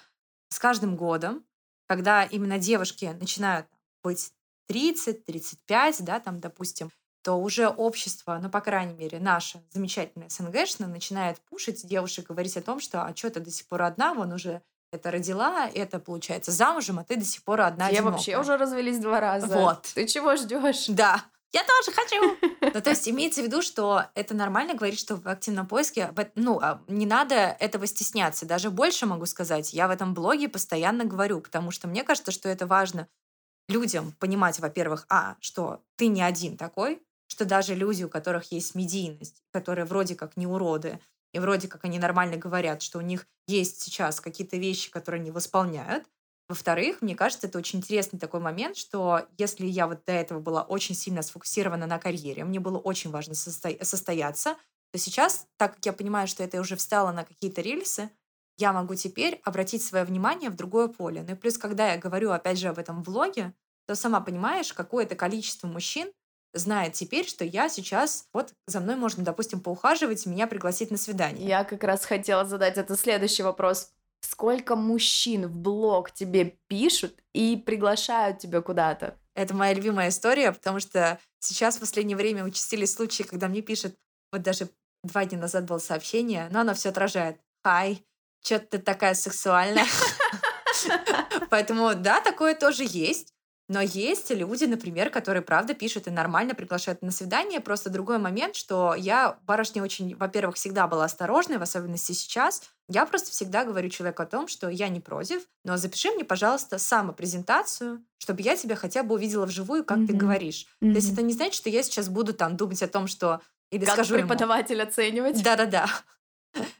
с 0.49 0.59
каждым 0.59 0.95
годом, 0.95 1.43
когда 1.87 2.23
именно 2.23 2.59
девушки 2.59 3.05
начинают 3.19 3.65
быть 4.03 4.31
30, 4.67 5.25
35, 5.25 6.03
да, 6.03 6.19
там, 6.19 6.39
допустим, 6.39 6.91
то 7.23 7.33
уже 7.33 7.67
общество, 7.67 8.39
ну, 8.41 8.49
по 8.49 8.61
крайней 8.61 8.93
мере, 8.93 9.19
наше 9.19 9.61
замечательное 9.71 10.29
СНГшное, 10.29 10.87
начинает 10.87 11.39
пушить 11.41 11.85
девушек, 11.85 12.27
говорить 12.27 12.55
о 12.55 12.61
том, 12.61 12.79
что 12.79 13.03
а 13.03 13.15
что 13.15 13.29
ты 13.29 13.39
до 13.39 13.51
сих 13.51 13.67
пор 13.67 13.81
одна, 13.81 14.13
вон 14.13 14.31
уже 14.31 14.61
это 14.91 15.11
родила, 15.11 15.69
это, 15.73 15.99
получается, 15.99 16.51
замужем, 16.51 16.99
а 16.99 17.03
ты 17.03 17.17
до 17.17 17.25
сих 17.25 17.43
пор 17.43 17.61
одна 17.61 17.89
Я 17.89 18.01
вообще 18.01 18.37
уже 18.37 18.55
развелись 18.55 18.99
два 18.99 19.19
раза. 19.19 19.47
Вот. 19.47 19.89
Ты 19.93 20.07
чего 20.07 20.35
ждешь? 20.35 20.85
Да. 20.87 21.21
Я 21.51 21.63
тоже 21.63 21.91
хочу. 21.95 22.37
Ну, 22.73 22.81
то 22.81 22.89
есть 22.89 23.07
имеется 23.07 23.41
в 23.41 23.45
виду, 23.45 23.61
что 23.61 24.03
это 24.13 24.35
нормально 24.35 24.73
говорить, 24.73 24.99
что 24.99 25.15
в 25.15 25.27
активном 25.27 25.67
поиске, 25.67 26.13
ну, 26.35 26.59
а, 26.61 26.81
не 26.87 27.05
надо 27.05 27.35
этого 27.59 27.87
стесняться. 27.87 28.45
Даже 28.45 28.69
больше 28.69 29.05
могу 29.05 29.25
сказать. 29.25 29.73
Я 29.73 29.87
в 29.87 29.91
этом 29.91 30.13
блоге 30.13 30.49
постоянно 30.49 31.05
говорю, 31.05 31.39
потому 31.39 31.71
что 31.71 31.87
мне 31.87 32.03
кажется, 32.03 32.31
что 32.31 32.49
это 32.49 32.67
важно 32.67 33.07
людям 33.67 34.13
понимать, 34.19 34.59
во-первых, 34.59 35.05
а, 35.09 35.35
что 35.39 35.83
ты 35.95 36.07
не 36.07 36.21
один 36.21 36.57
такой, 36.57 37.01
что 37.27 37.45
даже 37.45 37.75
люди, 37.75 38.03
у 38.03 38.09
которых 38.09 38.51
есть 38.51 38.75
медийность, 38.75 39.43
которые 39.51 39.85
вроде 39.85 40.15
как 40.15 40.37
не 40.37 40.47
уроды, 40.47 40.99
и 41.33 41.39
вроде 41.39 41.67
как 41.67 41.83
они 41.85 41.99
нормально 41.99 42.37
говорят, 42.37 42.81
что 42.81 42.99
у 42.99 43.01
них 43.01 43.27
есть 43.47 43.81
сейчас 43.81 44.21
какие-то 44.21 44.57
вещи, 44.57 44.89
которые 44.89 45.21
они 45.21 45.31
восполняют. 45.31 46.05
Во-вторых, 46.49 47.01
мне 47.01 47.15
кажется, 47.15 47.47
это 47.47 47.57
очень 47.57 47.79
интересный 47.79 48.19
такой 48.19 48.39
момент, 48.39 48.77
что 48.77 49.27
если 49.37 49.65
я 49.65 49.85
вот 49.85 50.05
до 50.05 50.13
этого 50.13 50.39
была 50.39 50.63
очень 50.63 50.95
сильно 50.95 51.21
сфокусирована 51.21 51.87
на 51.87 51.99
карьере, 51.99 52.45
мне 52.45 52.61
было 52.61 52.77
очень 52.77 53.11
важно 53.11 53.35
состо... 53.35 53.69
состояться, 53.83 54.55
то 54.91 54.97
сейчас, 54.97 55.47
так 55.57 55.75
как 55.75 55.85
я 55.85 55.91
понимаю, 55.91 56.27
что 56.29 56.43
это 56.43 56.59
уже 56.61 56.77
встало 56.77 57.11
на 57.11 57.25
какие-то 57.25 57.61
рельсы, 57.61 58.09
я 58.57 58.73
могу 58.73 58.95
теперь 58.95 59.39
обратить 59.43 59.83
свое 59.83 60.03
внимание 60.03 60.49
в 60.49 60.55
другое 60.55 60.87
поле. 60.87 61.23
Ну 61.23 61.33
и 61.33 61.37
плюс, 61.37 61.57
когда 61.57 61.93
я 61.93 61.97
говорю, 61.97 62.31
опять 62.31 62.57
же, 62.57 62.69
об 62.69 62.79
этом 62.79 63.03
влоге, 63.03 63.53
то 63.85 63.95
сама 63.95 64.19
понимаешь, 64.19 64.73
какое-то 64.73 65.15
количество 65.15 65.67
мужчин 65.67 66.11
знает 66.53 66.93
теперь, 66.93 67.27
что 67.27 67.45
я 67.45 67.69
сейчас, 67.69 68.27
вот 68.33 68.53
за 68.65 68.79
мной 68.79 68.95
можно, 68.95 69.23
допустим, 69.23 69.59
поухаживать, 69.59 70.25
меня 70.25 70.47
пригласить 70.47 70.91
на 70.91 70.97
свидание. 70.97 71.47
Я 71.47 71.63
как 71.63 71.83
раз 71.83 72.05
хотела 72.05 72.45
задать 72.45 72.77
это 72.77 72.97
следующий 72.97 73.43
вопрос. 73.43 73.91
Сколько 74.21 74.75
мужчин 74.75 75.47
в 75.47 75.55
блог 75.55 76.11
тебе 76.11 76.57
пишут 76.67 77.13
и 77.33 77.55
приглашают 77.55 78.39
тебя 78.39 78.61
куда-то? 78.61 79.15
Это 79.35 79.53
моя 79.53 79.73
любимая 79.73 80.09
история, 80.09 80.51
потому 80.51 80.79
что 80.79 81.19
сейчас 81.39 81.77
в 81.77 81.81
последнее 81.81 82.17
время 82.17 82.43
участились 82.43 82.93
случаи, 82.93 83.21
когда 83.21 83.47
мне 83.47 83.61
пишут, 83.61 83.95
вот 84.31 84.41
даже 84.41 84.69
два 85.03 85.25
дня 85.25 85.37
назад 85.37 85.65
было 85.65 85.77
сообщение, 85.77 86.49
но 86.51 86.61
оно 86.61 86.73
все 86.73 86.89
отражает. 86.89 87.39
Хай, 87.63 88.03
что 88.47 88.59
ты 88.59 88.77
такая 88.79 89.13
сексуальная. 89.13 89.85
Поэтому 91.49 91.93
да, 91.95 92.21
такое 92.21 92.55
тоже 92.55 92.85
есть. 92.87 93.33
Но 93.69 93.81
есть 93.81 94.29
люди, 94.29 94.63
например, 94.63 95.09
которые 95.09 95.43
правда 95.43 95.73
пишут 95.73 96.07
и 96.07 96.09
нормально 96.09 96.55
приглашают 96.55 97.01
на 97.01 97.11
свидание. 97.11 97.59
Просто 97.59 97.89
другой 97.89 98.17
момент, 98.17 98.55
что 98.55 98.95
я 98.95 99.37
барышня 99.45 99.83
очень, 99.83 100.15
во-первых, 100.15 100.55
всегда 100.55 100.87
была 100.87 101.03
осторожной, 101.03 101.57
в 101.57 101.61
особенности 101.61 102.13
сейчас. 102.13 102.61
Я 102.87 103.05
просто 103.05 103.31
всегда 103.31 103.65
говорю 103.65 103.89
человеку 103.89 104.23
о 104.23 104.25
том, 104.25 104.47
что 104.47 104.69
я 104.69 104.87
не 104.87 105.01
против, 105.01 105.41
но 105.65 105.75
запиши 105.75 106.09
мне, 106.11 106.23
пожалуйста, 106.23 106.77
самопрезентацию, 106.77 108.01
чтобы 108.19 108.41
я 108.41 108.55
тебя 108.55 108.77
хотя 108.77 109.03
бы 109.03 109.15
увидела 109.15 109.45
вживую, 109.45 109.83
как 109.83 109.97
mm-hmm. 109.97 110.07
ты 110.07 110.13
говоришь. 110.13 110.67
Mm-hmm. 110.81 110.91
То 110.91 110.95
есть 110.95 111.11
это 111.11 111.21
не 111.21 111.33
значит, 111.33 111.55
что 111.55 111.69
я 111.69 111.83
сейчас 111.83 112.07
буду 112.07 112.33
там 112.33 112.55
думать 112.55 112.81
о 112.81 112.87
том, 112.87 113.07
что 113.07 113.41
или 113.69 113.83
как 113.83 113.95
скажу 113.95 114.15
преподаватель 114.15 114.77
ему, 114.77 114.87
оценивать. 114.87 115.43
Да-да-да 115.43 115.89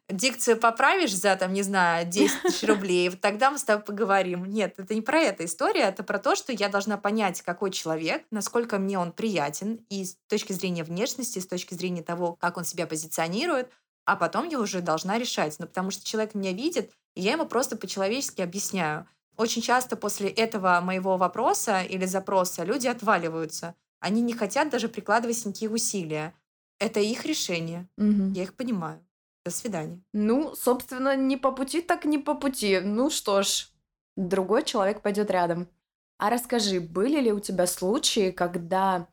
дикцию 0.10 0.58
поправишь 0.58 1.16
за, 1.16 1.36
там, 1.36 1.54
не 1.54 1.64
знаю, 1.64 2.08
10 2.08 2.42
тысяч 2.44 2.68
рублей, 2.68 3.10
вот 3.10 3.22
тогда 3.22 3.52
мы 3.52 3.58
с 3.58 3.64
тобой 3.64 3.84
поговорим. 3.84 4.46
Нет, 4.46 4.76
это 4.78 4.96
не 4.96 5.02
про 5.02 5.20
эту 5.20 5.46
историю, 5.46 5.84
это 5.84 6.04
про 6.04 6.20
то, 6.20 6.36
что 6.36 6.54
я 6.54 6.70
должна 6.70 6.98
понять, 6.98 7.42
какой 7.42 7.72
человек, 7.72 8.24
насколько 8.32 8.80
мне 8.80 8.98
он 8.98 9.12
приятен, 9.12 9.86
и 9.90 10.06
с 10.06 10.18
точки 10.28 10.54
зрения 10.54 10.84
внешности, 10.84 11.40
с 11.40 11.48
точки 11.48 11.74
зрения 11.74 12.04
того, 12.04 12.38
как 12.40 12.58
он 12.58 12.64
себя 12.64 12.88
позиционирует, 12.88 13.70
а 14.06 14.16
потом 14.16 14.48
я 14.48 14.60
уже 14.60 14.82
должна 14.82 15.18
решать. 15.18 15.58
Ну, 15.60 15.68
потому 15.68 15.92
что 15.92 16.06
человек 16.06 16.34
меня 16.34 16.54
видит, 16.54 16.94
и 17.14 17.22
я 17.22 17.34
ему 17.34 17.46
просто 17.46 17.76
по-человечески 17.76 18.42
объясняю. 18.42 19.08
Очень 19.36 19.62
часто 19.62 19.98
после 19.98 20.30
этого 20.30 20.80
моего 20.82 21.18
вопроса 21.18 21.82
или 21.82 22.06
запроса 22.06 22.64
люди 22.64 22.88
отваливаются. 22.88 23.76
Они 24.00 24.22
не 24.22 24.34
хотят 24.34 24.70
даже 24.70 24.88
прикладывать 24.88 25.46
никакие 25.46 25.70
усилия. 25.70 26.34
Это 26.80 27.00
их 27.00 27.26
решение. 27.26 27.88
Угу. 27.98 28.32
Я 28.34 28.44
их 28.44 28.54
понимаю. 28.54 29.07
До 29.48 29.52
свидания. 29.52 30.02
Ну, 30.12 30.56
собственно, 30.56 31.16
не 31.16 31.38
по 31.38 31.54
пути, 31.54 31.82
так 31.82 32.04
не 32.04 32.18
по 32.18 32.36
пути. 32.36 32.82
Ну 32.84 33.10
что 33.10 33.44
ж, 33.44 33.70
другой 34.18 34.64
человек 34.64 35.02
пойдет 35.02 35.32
рядом. 35.32 35.70
А 36.18 36.30
расскажи, 36.30 36.82
были 36.82 37.22
ли 37.22 37.32
у 37.32 37.40
тебя 37.40 37.66
случаи, 37.66 38.32
когда 38.32 39.08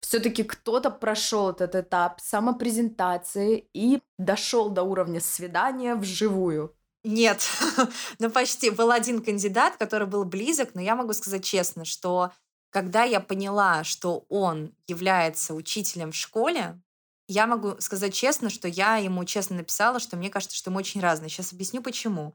все-таки 0.00 0.42
кто-то 0.42 0.90
прошел 0.90 1.50
этот 1.50 1.76
этап 1.76 2.20
самопрезентации 2.20 3.68
и 3.72 4.02
дошел 4.18 4.68
до 4.68 4.82
уровня 4.82 5.20
свидания 5.20 5.94
вживую? 5.94 6.74
Нет, 7.04 7.48
ну 8.18 8.30
почти. 8.30 8.70
Был 8.70 8.90
один 8.90 9.22
кандидат, 9.22 9.76
который 9.76 10.08
был 10.08 10.24
близок, 10.24 10.74
но 10.74 10.80
я 10.80 10.96
могу 10.96 11.12
сказать 11.12 11.44
честно, 11.44 11.84
что 11.84 12.32
когда 12.70 13.04
я 13.04 13.20
поняла, 13.20 13.84
что 13.84 14.26
он 14.28 14.74
является 14.88 15.54
учителем 15.54 16.10
в 16.10 16.16
школе, 16.16 16.80
я 17.28 17.46
могу 17.46 17.76
сказать 17.78 18.14
честно, 18.14 18.50
что 18.50 18.66
я 18.66 18.96
ему 18.96 19.24
честно 19.24 19.56
написала, 19.56 20.00
что 20.00 20.16
мне 20.16 20.30
кажется, 20.30 20.56
что 20.56 20.70
мы 20.70 20.78
очень 20.78 21.00
разные. 21.00 21.28
Сейчас 21.28 21.52
объясню, 21.52 21.82
почему. 21.82 22.34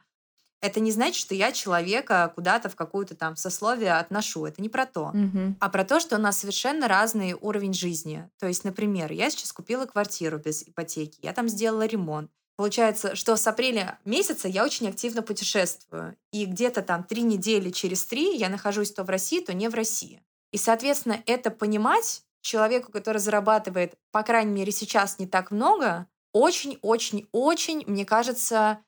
Это 0.61 0.79
не 0.79 0.93
значит, 0.93 1.19
что 1.19 1.35
я 1.35 1.51
человека 1.51 2.31
куда-то 2.33 2.69
в 2.69 2.75
какую-то 2.75 3.15
там 3.15 3.35
сословие 3.35 3.95
отношу. 3.95 4.45
Это 4.45 4.61
не 4.61 4.69
про 4.69 4.85
то. 4.85 5.07
Угу. 5.07 5.55
А 5.59 5.69
про 5.69 5.83
то, 5.83 5.99
что 5.99 6.15
у 6.15 6.19
нас 6.19 6.37
совершенно 6.37 6.87
разный 6.87 7.33
уровень 7.33 7.73
жизни. 7.73 8.29
То 8.39 8.47
есть, 8.47 8.63
например, 8.63 9.11
я 9.11 9.29
сейчас 9.29 9.51
купила 9.51 9.85
квартиру 9.85 10.37
без 10.37 10.63
ипотеки, 10.63 11.19
я 11.21 11.33
там 11.33 11.49
сделала 11.49 11.85
ремонт. 11.85 12.31
Получается, 12.55 13.15
что 13.15 13.35
с 13.35 13.47
апреля 13.47 13.99
месяца 14.05 14.47
я 14.47 14.63
очень 14.63 14.87
активно 14.87 15.23
путешествую. 15.23 16.15
И 16.31 16.45
где-то 16.45 16.83
там 16.83 17.03
три 17.03 17.23
недели 17.23 17.71
через 17.71 18.05
три 18.05 18.37
я 18.37 18.47
нахожусь 18.47 18.91
то 18.91 19.03
в 19.03 19.09
России, 19.09 19.39
то 19.39 19.53
не 19.53 19.67
в 19.67 19.73
России. 19.73 20.21
И, 20.51 20.57
соответственно, 20.57 21.21
это 21.25 21.49
понимать 21.49 22.23
человеку, 22.43 22.91
который 22.91 23.17
зарабатывает, 23.17 23.95
по 24.11 24.21
крайней 24.21 24.51
мере, 24.51 24.71
сейчас 24.71 25.17
не 25.17 25.25
так 25.25 25.49
много, 25.49 26.07
очень-очень-очень, 26.33 27.85
мне 27.87 28.05
кажется, 28.05 28.79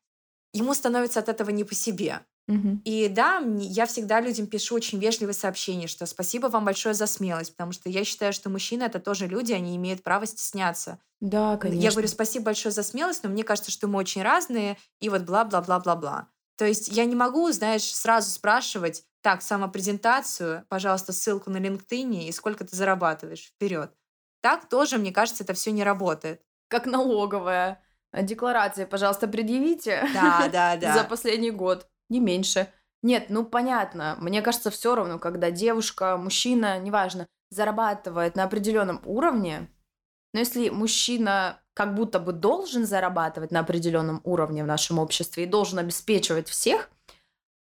ему 0.54 0.74
становится 0.74 1.20
от 1.20 1.30
этого 1.30 1.50
не 1.50 1.64
по 1.64 1.74
себе. 1.74 2.22
Угу. 2.48 2.82
И 2.84 3.08
да, 3.08 3.42
я 3.58 3.88
всегда 3.88 4.22
людям 4.22 4.46
пишу 4.46 4.76
очень 4.76 5.00
вежливые 5.00 5.34
сообщения, 5.34 5.88
что 5.88 6.06
спасибо 6.06 6.48
вам 6.48 6.66
большое 6.66 6.94
за 6.94 7.08
смелость, 7.08 7.56
потому 7.56 7.72
что 7.72 7.90
я 7.90 8.04
считаю, 8.04 8.34
что 8.34 8.52
мужчины 8.52 8.84
это 8.84 9.00
тоже 9.00 9.26
люди, 9.26 9.54
они 9.54 9.76
имеют 9.78 10.04
право 10.04 10.28
стесняться. 10.28 11.00
Да, 11.22 11.58
конечно. 11.58 11.82
Я 11.82 11.92
говорю 11.92 12.08
спасибо 12.08 12.46
большое 12.46 12.72
за 12.72 12.84
смелость, 12.84 13.24
но 13.24 13.30
мне 13.30 13.44
кажется, 13.44 13.72
что 13.72 13.88
мы 13.88 13.98
очень 13.98 14.22
разные, 14.22 14.78
и 15.00 15.10
вот 15.10 15.24
бла-бла-бла-бла-бла. 15.24 16.28
То 16.58 16.66
есть 16.66 16.90
я 16.90 17.06
не 17.06 17.16
могу, 17.16 17.52
знаешь, 17.52 17.84
сразу 17.84 18.30
спрашивать, 18.30 19.04
так, 19.26 19.42
самопрезентацию, 19.42 20.66
пожалуйста, 20.70 21.12
ссылку 21.12 21.50
на 21.50 21.58
LinkedIn 21.58 22.26
и 22.26 22.32
сколько 22.32 22.64
ты 22.64 22.76
зарабатываешь, 22.76 23.48
вперед. 23.48 23.92
Так 24.44 24.70
тоже, 24.70 25.00
мне 25.00 25.12
кажется, 25.12 25.44
это 25.44 25.56
все 25.56 25.72
не 25.72 25.84
работает. 25.84 26.44
Как 26.68 26.86
налоговая. 26.86 27.82
Декларация, 28.14 28.86
пожалуйста, 28.86 29.28
предъявите. 29.28 30.08
Да, 30.14 30.48
да, 30.54 30.78
да. 30.80 30.94
За 30.94 31.04
последний 31.04 31.50
год, 31.50 31.88
не 32.08 32.20
меньше. 32.20 32.72
Нет, 33.02 33.26
ну 33.30 33.44
понятно. 33.44 34.16
Мне 34.20 34.44
кажется, 34.44 34.70
все 34.70 34.94
равно, 34.94 35.18
когда 35.18 35.50
девушка, 35.50 36.18
мужчина, 36.18 36.78
неважно, 36.78 37.26
зарабатывает 37.50 38.36
на 38.36 38.44
определенном 38.44 39.02
уровне, 39.06 39.68
но 40.36 40.40
если 40.40 40.70
мужчина 40.70 41.64
как 41.74 41.96
будто 41.96 42.20
бы 42.20 42.32
должен 42.32 42.86
зарабатывать 42.86 43.50
на 43.50 43.62
определенном 43.62 44.22
уровне 44.24 44.64
в 44.64 44.68
нашем 44.68 45.00
обществе 45.00 45.46
и 45.46 45.48
должен 45.48 45.80
обеспечивать 45.80 46.48
всех, 46.48 46.92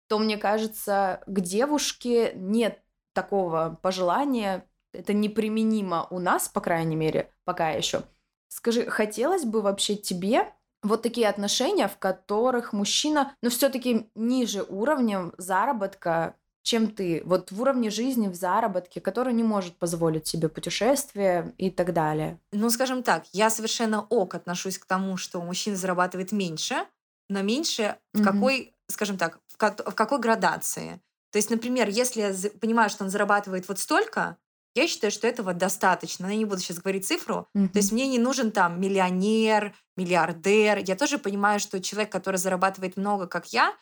то, 0.08 0.20
мне 0.20 0.38
кажется, 0.38 1.22
к 1.26 1.40
девушке 1.40 2.34
нет 2.36 2.82
такого 3.14 3.80
пожелания 3.82 4.68
это 4.98 5.14
неприменимо 5.14 6.08
у 6.10 6.20
нас, 6.20 6.50
по 6.50 6.62
крайней 6.62 6.96
мере, 6.96 7.32
пока 7.46 7.70
еще. 7.70 8.04
Скажи, 8.48 8.90
хотелось 8.90 9.46
бы 9.46 9.62
вообще 9.62 9.96
тебе 9.96 10.52
вот 10.82 11.02
такие 11.02 11.28
отношения, 11.28 11.88
в 11.88 11.98
которых 11.98 12.74
мужчина, 12.74 13.36
ну, 13.42 13.50
все-таки 13.50 14.10
ниже 14.16 14.64
уровнем 14.64 15.34
заработка, 15.38 16.36
чем 16.64 16.92
ты, 16.92 17.22
вот 17.26 17.52
в 17.52 17.62
уровне 17.62 17.90
жизни, 17.90 18.28
в 18.28 18.36
заработке, 18.36 19.00
который 19.00 19.34
не 19.34 19.44
может 19.44 19.78
позволить 19.78 20.28
себе 20.28 20.50
путешествия 20.50 21.54
и 21.58 21.70
так 21.72 21.94
далее. 21.94 22.40
Ну, 22.52 22.70
скажем 22.70 23.04
так, 23.04 23.26
я 23.32 23.50
совершенно 23.50 24.02
ок 24.02 24.36
отношусь 24.36 24.78
к 24.78 24.86
тому, 24.86 25.18
что 25.18 25.42
мужчина 25.42 25.76
зарабатывает 25.76 26.32
меньше, 26.32 26.86
но 27.30 27.42
меньше 27.42 27.98
в 28.14 28.24
какой, 28.24 28.74
скажем 28.88 29.18
так, 29.18 29.40
в, 29.58 29.92
в 29.92 29.96
какой 29.96 30.20
градации. 30.20 31.02
То 31.32 31.38
есть, 31.38 31.50
например, 31.50 31.90
если 31.90 32.22
я 32.22 32.50
понимаю, 32.60 32.90
что 32.90 33.04
он 33.04 33.10
зарабатывает 33.10 33.68
вот 33.68 33.80
столько, 33.80 34.38
я 34.76 34.88
считаю, 34.88 35.12
что 35.12 35.28
этого 35.28 35.54
достаточно. 35.54 36.28
Я 36.28 36.36
не 36.36 36.46
буду 36.46 36.62
сейчас 36.62 36.78
говорить 36.78 37.08
цифру. 37.08 37.48
Mm-hmm. 37.56 37.70
То 37.70 37.80
есть 37.80 37.92
мне 37.92 38.08
не 38.08 38.20
нужен 38.20 38.52
там 38.52 38.80
миллионер, 38.80 39.76
миллиардер. 39.96 40.78
Я 40.86 40.96
тоже 40.96 41.18
понимаю, 41.18 41.60
что 41.60 41.82
человек, 41.82 42.12
который 42.12 42.36
зарабатывает 42.36 42.96
много, 42.96 43.26
как 43.28 43.48
я, 43.54 43.76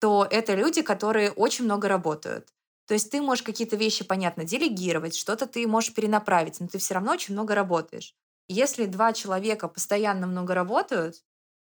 то 0.00 0.26
это 0.30 0.54
люди, 0.54 0.82
которые 0.82 1.32
очень 1.32 1.64
много 1.66 1.88
работают. 1.88 2.48
То 2.86 2.94
есть 2.94 3.10
ты 3.10 3.20
можешь 3.20 3.42
какие-то 3.42 3.76
вещи, 3.76 4.04
понятно, 4.04 4.44
делегировать, 4.44 5.14
что-то 5.14 5.46
ты 5.46 5.66
можешь 5.66 5.92
перенаправить, 5.92 6.58
но 6.60 6.68
ты 6.68 6.78
все 6.78 6.94
равно 6.94 7.12
очень 7.12 7.34
много 7.34 7.54
работаешь. 7.54 8.14
Если 8.48 8.86
два 8.86 9.12
человека 9.12 9.68
постоянно 9.68 10.26
много 10.26 10.54
работают, 10.54 11.16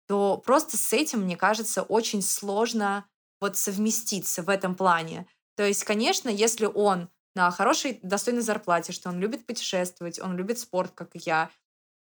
то 0.09 0.39
просто 0.39 0.79
с 0.79 0.93
этим, 0.95 1.21
мне 1.21 1.37
кажется, 1.37 1.83
очень 1.83 2.23
сложно 2.23 3.05
вот 3.41 3.57
совместиться 3.57 4.43
в 4.43 4.49
этом 4.49 4.75
плане. 4.75 5.27
То 5.57 5.65
есть, 5.65 5.85
конечно, 5.85 6.29
если 6.29 6.67
он 6.67 7.09
на 7.35 7.51
хорошей, 7.51 8.01
достойной 8.03 8.43
зарплате, 8.43 8.93
что 8.93 9.09
он 9.09 9.19
любит 9.21 9.47
путешествовать, 9.47 10.19
он 10.19 10.37
любит 10.37 10.59
спорт, 10.59 10.93
как 10.95 11.11
я. 11.15 11.51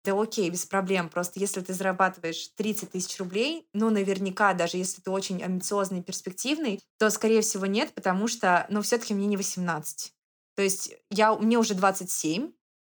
Да 0.05 0.19
окей, 0.19 0.49
без 0.49 0.65
проблем. 0.65 1.09
Просто 1.09 1.39
если 1.39 1.61
ты 1.61 1.73
зарабатываешь 1.73 2.49
30 2.55 2.91
тысяч 2.91 3.19
рублей, 3.19 3.67
ну, 3.73 3.89
наверняка, 3.89 4.53
даже 4.53 4.77
если 4.77 5.01
ты 5.01 5.11
очень 5.11 5.43
амбициозный 5.43 5.99
и 5.99 6.03
перспективный, 6.03 6.81
то, 6.97 7.09
скорее 7.09 7.41
всего, 7.41 7.65
нет, 7.65 7.93
потому 7.93 8.27
что, 8.27 8.65
ну, 8.69 8.81
все 8.81 8.97
таки 8.97 9.13
мне 9.13 9.27
не 9.27 9.37
18. 9.37 10.13
То 10.55 10.63
есть 10.63 10.93
я, 11.09 11.35
мне 11.35 11.57
уже 11.57 11.73
27, 11.73 12.51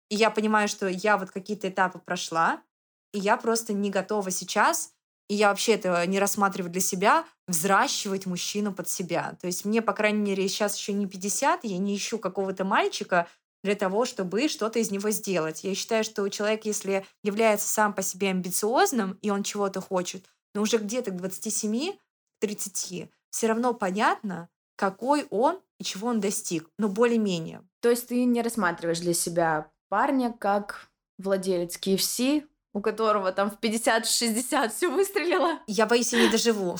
и 0.08 0.14
я 0.14 0.30
понимаю, 0.30 0.68
что 0.68 0.88
я 0.88 1.16
вот 1.16 1.30
какие-то 1.30 1.68
этапы 1.68 2.00
прошла, 2.00 2.62
и 3.12 3.18
я 3.18 3.36
просто 3.36 3.72
не 3.72 3.90
готова 3.90 4.30
сейчас 4.30 4.96
и 5.28 5.34
я 5.34 5.48
вообще 5.48 5.72
этого 5.72 6.04
не 6.06 6.18
рассматриваю 6.18 6.70
для 6.70 6.80
себя, 6.80 7.24
взращивать 7.48 8.26
мужчину 8.26 8.72
под 8.72 8.88
себя. 8.88 9.36
То 9.40 9.46
есть 9.46 9.64
мне, 9.64 9.82
по 9.82 9.92
крайней 9.92 10.20
мере, 10.20 10.48
сейчас 10.48 10.76
еще 10.76 10.92
не 10.92 11.06
50, 11.06 11.64
я 11.64 11.78
не 11.78 11.96
ищу 11.96 12.18
какого-то 12.18 12.64
мальчика 12.64 13.28
для 13.62 13.74
того, 13.74 14.04
чтобы 14.04 14.48
что-то 14.48 14.78
из 14.78 14.90
него 14.90 15.10
сделать. 15.10 15.64
Я 15.64 15.74
считаю, 15.74 16.04
что 16.04 16.28
человек, 16.28 16.64
если 16.64 17.04
является 17.22 17.68
сам 17.68 17.94
по 17.94 18.02
себе 18.02 18.30
амбициозным, 18.30 19.18
и 19.22 19.30
он 19.30 19.42
чего-то 19.42 19.80
хочет, 19.80 20.24
но 20.54 20.62
уже 20.62 20.78
где-то 20.78 21.10
к 21.10 21.16
27, 21.16 21.94
30, 22.40 23.10
все 23.30 23.46
равно 23.46 23.74
понятно, 23.74 24.48
какой 24.76 25.26
он 25.30 25.60
и 25.78 25.84
чего 25.84 26.08
он 26.08 26.20
достиг, 26.20 26.68
но 26.78 26.88
более-менее. 26.88 27.62
То 27.80 27.90
есть 27.90 28.08
ты 28.08 28.24
не 28.24 28.42
рассматриваешь 28.42 29.00
для 29.00 29.14
себя 29.14 29.70
парня 29.88 30.32
как 30.32 30.88
владелец 31.18 31.78
KFC, 31.78 32.46
у 32.76 32.82
которого 32.82 33.32
там 33.32 33.50
в 33.50 33.58
50-60 33.58 34.68
все 34.68 34.90
выстрелило. 34.90 35.60
Я 35.66 35.86
боюсь, 35.86 36.12
я 36.12 36.20
не 36.22 36.28
доживу. 36.28 36.76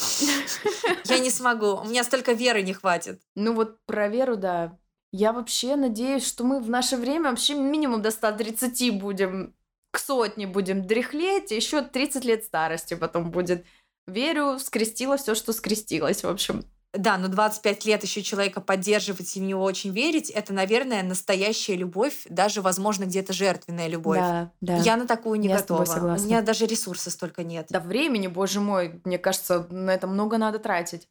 Я 1.07 1.19
не 1.19 1.31
смогу. 1.31 1.81
У 1.81 1.85
меня 1.85 2.05
столько 2.05 2.33
веры 2.33 2.61
не 2.61 2.75
хватит. 2.75 3.23
Ну 3.35 3.55
вот 3.55 3.79
про 3.87 4.09
веру, 4.09 4.37
да. 4.37 4.79
Я 5.11 5.33
вообще 5.33 5.75
надеюсь, 5.75 6.27
что 6.27 6.45
мы 6.45 6.61
в 6.61 6.69
наше 6.69 6.99
время 6.99 7.31
вообще 7.31 7.55
минимум 7.55 8.03
до 8.03 8.11
130 8.11 9.01
будем, 9.01 9.55
к 9.91 9.99
сотне 9.99 10.47
будем 10.47 10.87
дряхлеть, 10.87 11.51
и 11.51 11.57
еще 11.57 11.81
30 11.81 12.27
лет 12.27 12.45
старости 12.45 12.93
потом 12.93 13.31
будет. 13.31 13.65
Верю, 14.07 14.59
скрестила 14.59 15.17
все, 15.17 15.35
что 15.35 15.55
скрестилось, 15.55 16.25
в 16.25 16.29
общем. 16.29 16.65
Да, 16.97 17.19
но 17.19 17.29
25 17.29 17.85
лет 17.85 18.03
еще 18.03 18.23
человека 18.23 18.61
поддерживать 18.61 19.37
и 19.37 19.41
в 19.41 19.43
него 19.43 19.63
очень 19.63 19.91
верить, 19.91 20.31
это, 20.31 20.53
наверное, 20.53 21.03
настоящая 21.03 21.77
любовь, 21.77 22.27
даже, 22.29 22.63
возможно, 22.63 23.05
где-то 23.05 23.33
жертвенная 23.33 23.89
любовь. 23.89 24.19
Да, 24.19 24.53
да. 24.61 24.77
Я 24.79 24.97
на 24.97 25.07
такую 25.07 25.39
не 25.39 25.49
Я 25.49 25.59
готова. 25.59 25.85
У 26.19 26.23
меня 26.23 26.43
даже 26.43 26.67
ресурсов 26.67 27.13
столько 27.13 27.45
нет. 27.45 27.67
Да, 27.71 27.81
времени, 27.81 28.27
боже 28.27 28.61
мой, 28.61 29.01
мне 29.05 29.19
кажется, 29.19 29.67
на 29.71 29.91
это 29.91 30.07
много 30.07 30.39
надо 30.39 30.59
тратить. 30.59 31.09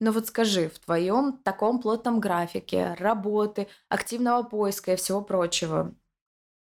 Но 0.00 0.12
вот 0.12 0.28
скажи, 0.28 0.68
в 0.68 0.78
твоем 0.78 1.38
таком 1.38 1.80
плотном 1.80 2.20
графике 2.20 2.94
работы, 2.98 3.66
активного 3.88 4.44
поиска 4.44 4.92
и 4.92 4.96
всего 4.96 5.20
прочего, 5.22 5.94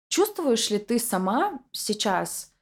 чувствуешь 0.09 0.71
ли 0.71 0.79
ты 0.79 0.99
сама 0.99 1.61
сейчас 1.73 2.53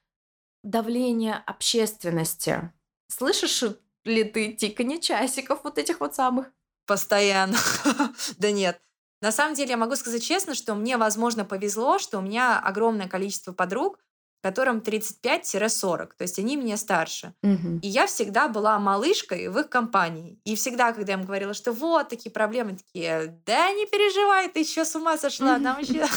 давление 0.64 1.34
общественности? 1.46 2.72
Слышишь 3.08 3.62
ли 4.06 4.24
ты 4.24 4.52
тиканье 4.52 5.00
часиков 5.00 5.60
вот 5.64 5.78
этих 5.78 6.00
вот 6.00 6.14
самых? 6.14 6.50
Постоянно. 6.86 7.56
да 8.38 8.50
нет. 8.50 8.80
На 9.20 9.32
самом 9.32 9.54
деле 9.54 9.70
я 9.70 9.76
могу 9.76 9.96
сказать 9.96 10.22
честно, 10.22 10.54
что 10.54 10.74
мне, 10.74 10.96
возможно, 10.96 11.44
повезло, 11.44 11.98
что 11.98 12.18
у 12.18 12.22
меня 12.22 12.58
огромное 12.58 13.08
количество 13.08 13.52
подруг, 13.52 13.98
которым 14.42 14.78
35-40, 14.78 16.06
то 16.16 16.22
есть 16.22 16.38
они 16.38 16.54
меня 16.56 16.76
старше. 16.76 17.34
Угу. 17.42 17.80
И 17.82 17.88
я 17.88 18.06
всегда 18.06 18.46
была 18.46 18.78
малышкой 18.78 19.48
в 19.48 19.58
их 19.58 19.68
компании. 19.68 20.38
И 20.44 20.54
всегда, 20.54 20.92
когда 20.92 21.14
я 21.14 21.18
им 21.18 21.24
говорила, 21.24 21.52
что 21.52 21.72
вот 21.72 22.08
такие 22.10 22.30
проблемы, 22.30 22.76
такие, 22.76 23.40
да 23.44 23.72
не 23.72 23.86
переживай, 23.86 24.48
ты 24.48 24.60
еще 24.60 24.84
с 24.84 24.94
ума 24.94 25.18
сошла, 25.18 25.58
нам 25.58 25.80
еще... 25.80 26.06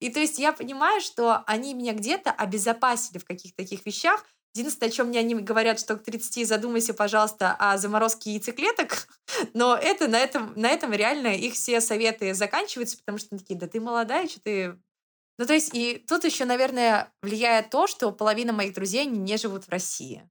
И 0.00 0.10
то 0.10 0.20
есть 0.20 0.38
я 0.38 0.52
понимаю, 0.52 1.00
что 1.00 1.44
они 1.46 1.72
меня 1.72 1.94
где-то 1.94 2.30
обезопасили 2.30 3.16
в 3.16 3.24
каких-то 3.24 3.56
таких 3.56 3.86
вещах, 3.86 4.22
Единственное, 4.54 4.88
о 4.88 4.92
чем 4.92 5.08
мне 5.08 5.18
они 5.18 5.34
говорят, 5.34 5.80
что 5.80 5.96
к 5.96 6.04
30 6.04 6.46
задумайся, 6.46 6.94
пожалуйста, 6.94 7.56
о 7.58 7.76
заморозке 7.76 8.32
яйцеклеток, 8.32 9.08
но 9.54 9.76
это 9.76 10.06
на 10.06 10.18
этом, 10.18 10.52
на 10.54 10.68
этом 10.68 10.92
реально 10.92 11.34
их 11.34 11.54
все 11.54 11.80
советы 11.80 12.34
заканчиваются, 12.34 12.96
потому 12.98 13.18
что 13.18 13.28
они 13.32 13.40
такие, 13.40 13.58
да 13.58 13.66
ты 13.66 13.80
молодая, 13.80 14.28
что 14.28 14.40
ты... 14.40 14.78
Ну, 15.36 15.46
то 15.46 15.52
есть, 15.52 15.70
и 15.74 15.98
тут 16.06 16.22
еще, 16.22 16.44
наверное, 16.44 17.12
влияет 17.20 17.70
то, 17.70 17.88
что 17.88 18.12
половина 18.12 18.52
моих 18.52 18.74
друзей, 18.74 19.06
не 19.06 19.36
живут 19.36 19.64
в 19.64 19.70
России. 19.70 20.30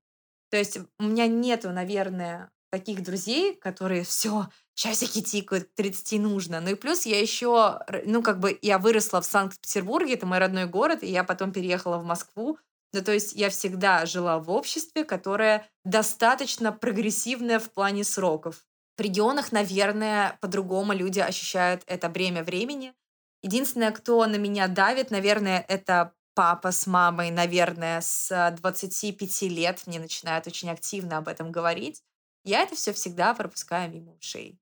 То 0.49 0.57
есть 0.57 0.78
у 0.99 1.03
меня 1.03 1.28
нету, 1.28 1.71
наверное, 1.71 2.49
таких 2.71 3.03
друзей, 3.03 3.55
которые 3.55 4.03
все, 4.05 4.47
часики 4.74 5.21
тикают, 5.21 5.65
к 5.65 5.74
30 5.76 6.21
нужно. 6.21 6.61
Ну 6.61 6.69
и 6.69 6.76
плюс 6.76 7.05
я 7.05 7.19
еще, 7.19 7.80
ну 8.05 8.24
как 8.24 8.39
бы 8.39 8.57
я 8.61 8.80
выросла 8.80 9.21
в 9.21 9.26
Санкт-Петербурге, 9.26 10.13
это 10.13 10.26
мой 10.26 10.39
родной 10.39 10.65
город, 10.65 11.03
и 11.03 11.07
я 11.07 11.26
потом 11.26 11.51
переехала 11.51 11.97
в 11.97 12.05
Москву, 12.05 12.57
ну, 12.94 13.04
то 13.04 13.12
есть 13.12 13.34
я 13.34 13.50
всегда 13.50 14.06
жила 14.06 14.39
в 14.39 14.50
обществе, 14.52 15.04
которое 15.04 15.68
достаточно 15.84 16.72
прогрессивное 16.72 17.60
в 17.60 17.72
плане 17.72 18.04
сроков. 18.04 18.66
В 18.98 19.02
регионах, 19.02 19.52
наверное, 19.52 20.38
по-другому 20.39 20.94
люди 20.94 21.20
ощущают 21.20 21.84
это 21.88 22.10
бремя 22.10 22.44
времени. 22.44 22.94
Единственное, 23.41 23.91
кто 23.91 24.26
на 24.28 24.36
меня 24.36 24.68
давит, 24.68 25.10
наверное, 25.10 25.66
это 25.68 26.14
папа 26.36 26.72
с 26.72 26.86
мамой, 26.88 27.32
наверное, 27.32 28.02
с 28.02 28.56
25 28.58 29.41
лет 29.44 29.82
мне 29.88 30.00
начинают 30.00 30.48
очень 30.48 30.70
активно 30.70 31.18
об 31.18 31.28
этом 31.28 31.52
говорить. 31.52 32.04
Я 32.46 32.62
это 32.62 32.76
все 32.76 32.94
всегда 32.94 33.34
пропускаю 33.34 33.91
мимо 33.91 34.14
ушей. 34.14 34.60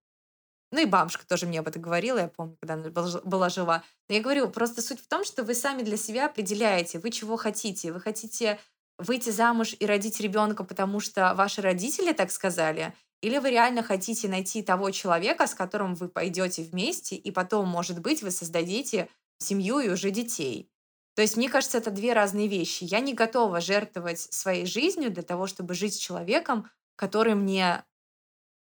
Ну 0.72 0.82
и 0.82 0.86
бабушка 0.86 1.28
тоже 1.28 1.46
мне 1.46 1.60
об 1.60 1.68
этом 1.68 1.82
говорила, 1.82 2.18
я 2.20 2.28
помню, 2.28 2.56
когда 2.60 2.76
она 2.76 2.90
была 2.90 3.50
жива. 3.50 3.84
Но 4.08 4.16
я 4.16 4.22
говорю, 4.22 4.50
просто 4.50 4.82
суть 4.82 5.02
в 5.02 5.08
том, 5.08 5.26
что 5.26 5.44
вы 5.44 5.54
сами 5.54 5.84
для 5.84 5.98
себя 5.98 6.28
определяете, 6.28 7.00
вы 7.00 7.12
чего 7.12 7.36
хотите. 7.36 7.92
Вы 7.92 8.00
хотите 8.00 8.58
выйти 8.98 9.30
замуж 9.32 9.76
и 9.78 9.86
родить 9.86 10.20
ребенка, 10.22 10.64
потому 10.64 11.00
что 11.00 11.34
ваши 11.36 11.62
родители 11.62 12.14
так 12.14 12.32
сказали, 12.32 12.94
или 13.22 13.38
вы 13.38 13.52
реально 13.52 13.84
хотите 13.84 14.28
найти 14.28 14.64
того 14.64 14.92
человека, 14.92 15.46
с 15.46 15.54
которым 15.54 15.96
вы 15.96 16.08
пойдете 16.08 16.64
вместе, 16.64 17.16
и 17.16 17.32
потом, 17.32 17.68
может 17.68 18.00
быть, 18.00 18.24
вы 18.24 18.32
создадите 18.32 19.10
семью 19.40 19.80
и 19.80 19.90
уже 19.90 20.12
детей. 20.12 20.70
То 21.16 21.22
есть, 21.22 21.36
мне 21.36 21.50
кажется, 21.50 21.78
это 21.78 21.92
две 21.92 22.14
разные 22.14 22.48
вещи. 22.48 22.84
Я 22.84 23.00
не 23.00 23.14
готова 23.14 23.60
жертвовать 23.60 24.20
своей 24.20 24.66
жизнью 24.66 25.12
для 25.12 25.24
того, 25.24 25.46
чтобы 25.46 25.74
жить 25.74 25.96
с 25.96 25.98
человеком, 25.98 26.70
который 26.96 27.36
мне 27.36 27.84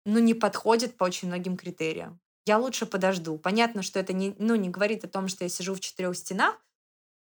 ну, 0.04 0.18
не 0.18 0.34
подходит 0.34 0.96
по 0.96 1.04
очень 1.04 1.28
многим 1.28 1.56
критериям. 1.56 2.20
Я 2.46 2.58
лучше 2.58 2.86
подожду. 2.86 3.38
Понятно, 3.38 3.82
что 3.82 3.98
это 4.00 4.12
не, 4.12 4.34
ну, 4.38 4.54
не 4.54 4.68
говорит 4.68 5.04
о 5.04 5.08
том, 5.08 5.28
что 5.28 5.44
я 5.44 5.50
сижу 5.50 5.74
в 5.74 5.80
четырех 5.80 6.16
стенах, 6.16 6.58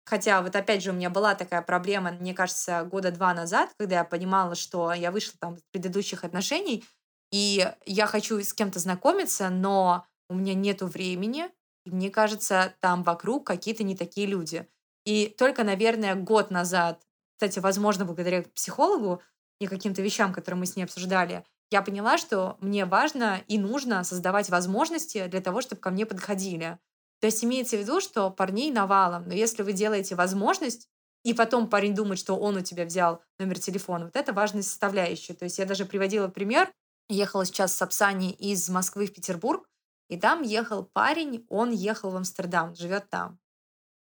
Хотя 0.09 0.41
вот 0.41 0.55
опять 0.55 0.81
же 0.81 0.89
у 0.89 0.93
меня 0.93 1.11
была 1.11 1.35
такая 1.35 1.61
проблема, 1.61 2.13
мне 2.13 2.33
кажется, 2.33 2.83
года 2.83 3.11
два 3.11 3.31
назад, 3.35 3.69
когда 3.77 3.97
я 3.97 4.03
понимала, 4.03 4.55
что 4.55 4.91
я 4.91 5.11
вышла 5.11 5.35
там 5.39 5.53
из 5.53 5.61
предыдущих 5.71 6.23
отношений, 6.23 6.83
и 7.31 7.71
я 7.85 8.07
хочу 8.07 8.39
с 8.41 8.51
кем-то 8.53 8.79
знакомиться, 8.79 9.51
но 9.51 10.07
у 10.27 10.33
меня 10.33 10.55
нету 10.55 10.87
времени, 10.87 11.45
и 11.85 11.91
мне 11.91 12.09
кажется, 12.09 12.73
там 12.79 13.03
вокруг 13.03 13.45
какие-то 13.45 13.83
не 13.83 13.95
такие 13.95 14.25
люди. 14.25 14.67
И 15.05 15.27
только, 15.27 15.63
наверное, 15.63 16.15
год 16.15 16.49
назад, 16.49 17.03
кстати, 17.35 17.59
возможно, 17.59 18.03
благодаря 18.03 18.41
психологу 18.41 19.21
и 19.59 19.67
каким-то 19.67 20.01
вещам, 20.01 20.33
которые 20.33 20.59
мы 20.59 20.65
с 20.65 20.75
ней 20.75 20.85
обсуждали, 20.85 21.45
я 21.71 21.81
поняла, 21.81 22.17
что 22.17 22.57
мне 22.59 22.85
важно 22.85 23.41
и 23.47 23.57
нужно 23.57 24.03
создавать 24.03 24.49
возможности 24.49 25.27
для 25.27 25.41
того, 25.41 25.61
чтобы 25.61 25.81
ко 25.81 25.91
мне 25.91 26.05
подходили. 26.05 26.79
То 27.19 27.27
есть 27.27 27.43
имеется 27.43 27.77
в 27.77 27.79
виду, 27.81 28.01
что 28.01 28.29
парней 28.31 28.71
навалом, 28.71 29.27
но 29.27 29.33
если 29.33 29.61
вы 29.61 29.73
делаете 29.73 30.15
возможность, 30.15 30.87
и 31.23 31.33
потом 31.33 31.69
парень 31.69 31.93
думает, 31.93 32.17
что 32.17 32.37
он 32.37 32.55
у 32.55 32.61
тебя 32.61 32.85
взял 32.85 33.21
номер 33.39 33.59
телефона, 33.59 34.05
вот 34.05 34.15
это 34.15 34.31
важная 34.31 34.63
составляющая. 34.63 35.33
То 35.33 35.43
есть 35.43 35.59
я 35.59 35.65
даже 35.65 35.85
приводила 35.85 36.29
пример, 36.29 36.71
ехала 37.09 37.45
сейчас 37.45 37.75
с 37.75 37.81
Апсани 37.81 38.31
из 38.31 38.69
Москвы 38.69 39.05
в 39.05 39.13
Петербург, 39.13 39.67
и 40.07 40.17
там 40.17 40.41
ехал 40.41 40.83
парень, 40.83 41.45
он 41.49 41.71
ехал 41.71 42.11
в 42.11 42.15
Амстердам, 42.15 42.73
живет 42.73 43.09
там. 43.09 43.37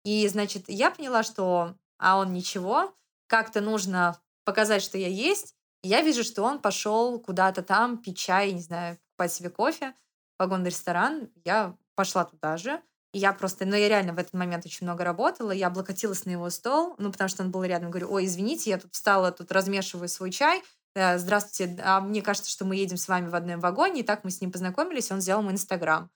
И, 0.03 0.27
значит, 0.27 0.65
я 0.67 0.91
поняла, 0.91 1.23
что 1.23 1.75
а 1.97 2.19
он 2.19 2.33
ничего, 2.33 2.93
как-то 3.27 3.61
нужно 3.61 4.21
показать, 4.45 4.83
что 4.83 4.97
я 4.97 5.07
есть. 5.07 5.56
Я 5.83 6.01
вижу, 6.01 6.23
что 6.23 6.43
он 6.43 6.59
пошел 6.59 7.19
куда-то 7.19 7.61
там 7.61 7.97
пить 7.97 8.17
чай, 8.17 8.51
не 8.51 8.61
знаю, 8.61 8.97
покупать 8.97 9.33
себе 9.33 9.49
кофе, 9.49 9.93
вагонный 10.39 10.69
ресторан. 10.69 11.29
Я 11.43 11.75
пошла 11.95 12.25
туда 12.25 12.57
же. 12.57 12.81
И 13.13 13.19
я 13.19 13.33
просто, 13.33 13.65
ну, 13.65 13.75
я 13.75 13.87
реально 13.87 14.13
в 14.13 14.17
этот 14.17 14.33
момент 14.33 14.65
очень 14.65 14.85
много 14.85 15.03
работала. 15.03 15.51
Я 15.51 15.67
облокотилась 15.67 16.25
на 16.25 16.31
его 16.31 16.49
стол, 16.49 16.95
ну, 16.97 17.11
потому 17.11 17.29
что 17.29 17.43
он 17.43 17.51
был 17.51 17.63
рядом. 17.63 17.89
Говорю, 17.89 18.11
ой, 18.11 18.25
извините, 18.25 18.69
я 18.69 18.77
тут 18.77 18.93
встала, 18.93 19.31
тут 19.31 19.51
размешиваю 19.51 20.09
свой 20.09 20.31
чай. 20.31 20.61
Э, 20.93 21.17
здравствуйте, 21.17 21.79
а 21.83 22.01
мне 22.01 22.21
кажется, 22.21 22.51
что 22.51 22.65
мы 22.65 22.75
едем 22.75 22.97
с 22.97 23.07
вами 23.07 23.29
в 23.29 23.35
одном 23.35 23.59
вагоне. 23.59 24.01
И 24.01 24.03
так 24.03 24.23
мы 24.23 24.31
с 24.31 24.41
ним 24.41 24.51
познакомились, 24.51 25.11
он 25.11 25.19
взял 25.19 25.41
мой 25.41 25.53
Инстаграм. 25.53 26.09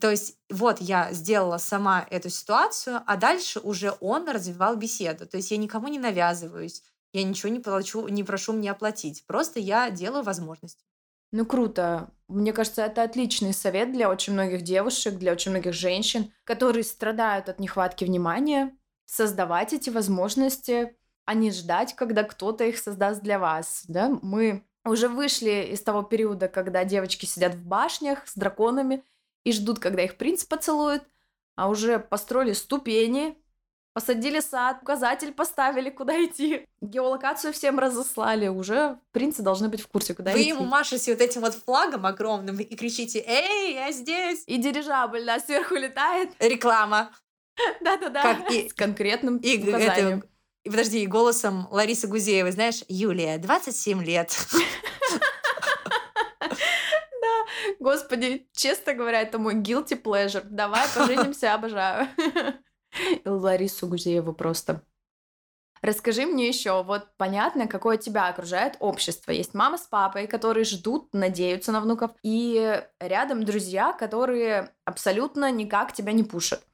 То 0.00 0.10
есть 0.10 0.36
вот 0.48 0.80
я 0.80 1.12
сделала 1.12 1.58
сама 1.58 2.06
эту 2.10 2.30
ситуацию, 2.30 3.02
а 3.06 3.16
дальше 3.16 3.58
уже 3.60 3.94
он 4.00 4.28
развивал 4.28 4.76
беседу. 4.76 5.26
То 5.26 5.36
есть 5.36 5.50
я 5.50 5.56
никому 5.56 5.88
не 5.88 5.98
навязываюсь, 5.98 6.84
я 7.12 7.24
ничего 7.24 7.50
не, 7.52 7.60
плачу, 7.60 8.06
не 8.08 8.24
прошу 8.24 8.52
мне 8.52 8.70
оплатить. 8.70 9.24
Просто 9.26 9.60
я 9.60 9.90
делаю 9.90 10.22
возможность. 10.22 10.84
Ну 11.32 11.46
круто. 11.46 12.10
Мне 12.28 12.52
кажется, 12.52 12.82
это 12.82 13.02
отличный 13.02 13.52
совет 13.52 13.92
для 13.92 14.10
очень 14.10 14.32
многих 14.32 14.62
девушек, 14.62 15.14
для 15.14 15.32
очень 15.32 15.52
многих 15.52 15.72
женщин, 15.72 16.32
которые 16.44 16.84
страдают 16.84 17.48
от 17.48 17.60
нехватки 17.60 18.04
внимания, 18.04 18.76
создавать 19.04 19.72
эти 19.72 19.90
возможности, 19.90 20.96
а 21.24 21.34
не 21.34 21.52
ждать, 21.52 21.94
когда 21.94 22.24
кто-то 22.24 22.64
их 22.64 22.78
создаст 22.78 23.22
для 23.22 23.38
вас. 23.38 23.84
Да? 23.86 24.18
Мы 24.22 24.64
уже 24.84 25.08
вышли 25.08 25.68
из 25.72 25.82
того 25.82 26.02
периода, 26.02 26.48
когда 26.48 26.84
девочки 26.84 27.26
сидят 27.26 27.54
в 27.54 27.64
башнях 27.64 28.26
с 28.26 28.34
драконами 28.34 29.04
и 29.44 29.52
ждут, 29.52 29.78
когда 29.78 30.02
их 30.02 30.16
принц 30.16 30.44
поцелует, 30.44 31.04
а 31.54 31.68
уже 31.68 31.98
построили 31.98 32.52
ступени, 32.52 33.36
посадили 33.92 34.40
сад, 34.40 34.78
указатель 34.82 35.32
поставили, 35.32 35.90
куда 35.90 36.14
идти. 36.24 36.66
Геолокацию 36.80 37.52
всем 37.52 37.78
разослали, 37.78 38.48
уже 38.48 38.98
принцы 39.12 39.42
должны 39.42 39.68
быть 39.68 39.80
в 39.82 39.88
курсе, 39.88 40.14
куда 40.14 40.32
Вы 40.32 40.40
идти. 40.42 40.48
ему 40.50 40.64
машете 40.64 41.12
вот 41.12 41.20
этим 41.20 41.40
вот 41.42 41.54
флагом 41.54 42.06
огромным 42.06 42.58
и 42.58 42.76
кричите 42.76 43.22
«Эй, 43.26 43.74
я 43.74 43.92
здесь!» 43.92 44.44
И 44.46 44.56
дирижабль, 44.58 45.24
да, 45.24 45.38
сверху 45.40 45.74
летает. 45.74 46.30
Реклама. 46.38 47.10
Да-да-да. 47.80 48.32
И- 48.50 48.68
С 48.68 48.74
конкретным 48.74 49.38
И, 49.38 49.58
указанием. 49.58 50.18
это, 50.18 50.26
и 50.64 50.70
подожди, 50.70 51.02
и 51.02 51.06
голосом 51.06 51.66
Ларисы 51.70 52.06
Гузеевой, 52.06 52.52
знаешь, 52.52 52.82
Юлия, 52.88 53.38
27 53.38 54.02
лет. 54.04 54.36
Господи, 57.78 58.48
честно 58.52 58.94
говоря, 58.94 59.22
это 59.22 59.38
мой 59.38 59.54
guilty 59.56 60.00
pleasure. 60.00 60.44
Давай 60.44 60.86
поженимся, 60.94 61.54
обожаю. 61.54 62.08
Ларису 63.24 63.86
Гузееву 63.86 64.32
просто. 64.32 64.82
Расскажи 65.82 66.26
мне 66.26 66.46
еще, 66.46 66.82
вот 66.82 67.08
понятно, 67.16 67.66
какое 67.66 67.96
тебя 67.96 68.28
окружает 68.28 68.76
общество. 68.80 69.30
Есть 69.32 69.54
мама 69.54 69.78
с 69.78 69.86
папой, 69.86 70.26
которые 70.26 70.64
ждут, 70.64 71.14
надеются 71.14 71.72
на 71.72 71.80
внуков, 71.80 72.10
и 72.22 72.84
рядом 73.00 73.44
друзья, 73.44 73.94
которые 73.94 74.74
абсолютно 74.84 75.50
никак 75.50 75.94
тебя 75.94 76.12
не 76.12 76.22
пушат. 76.22 76.66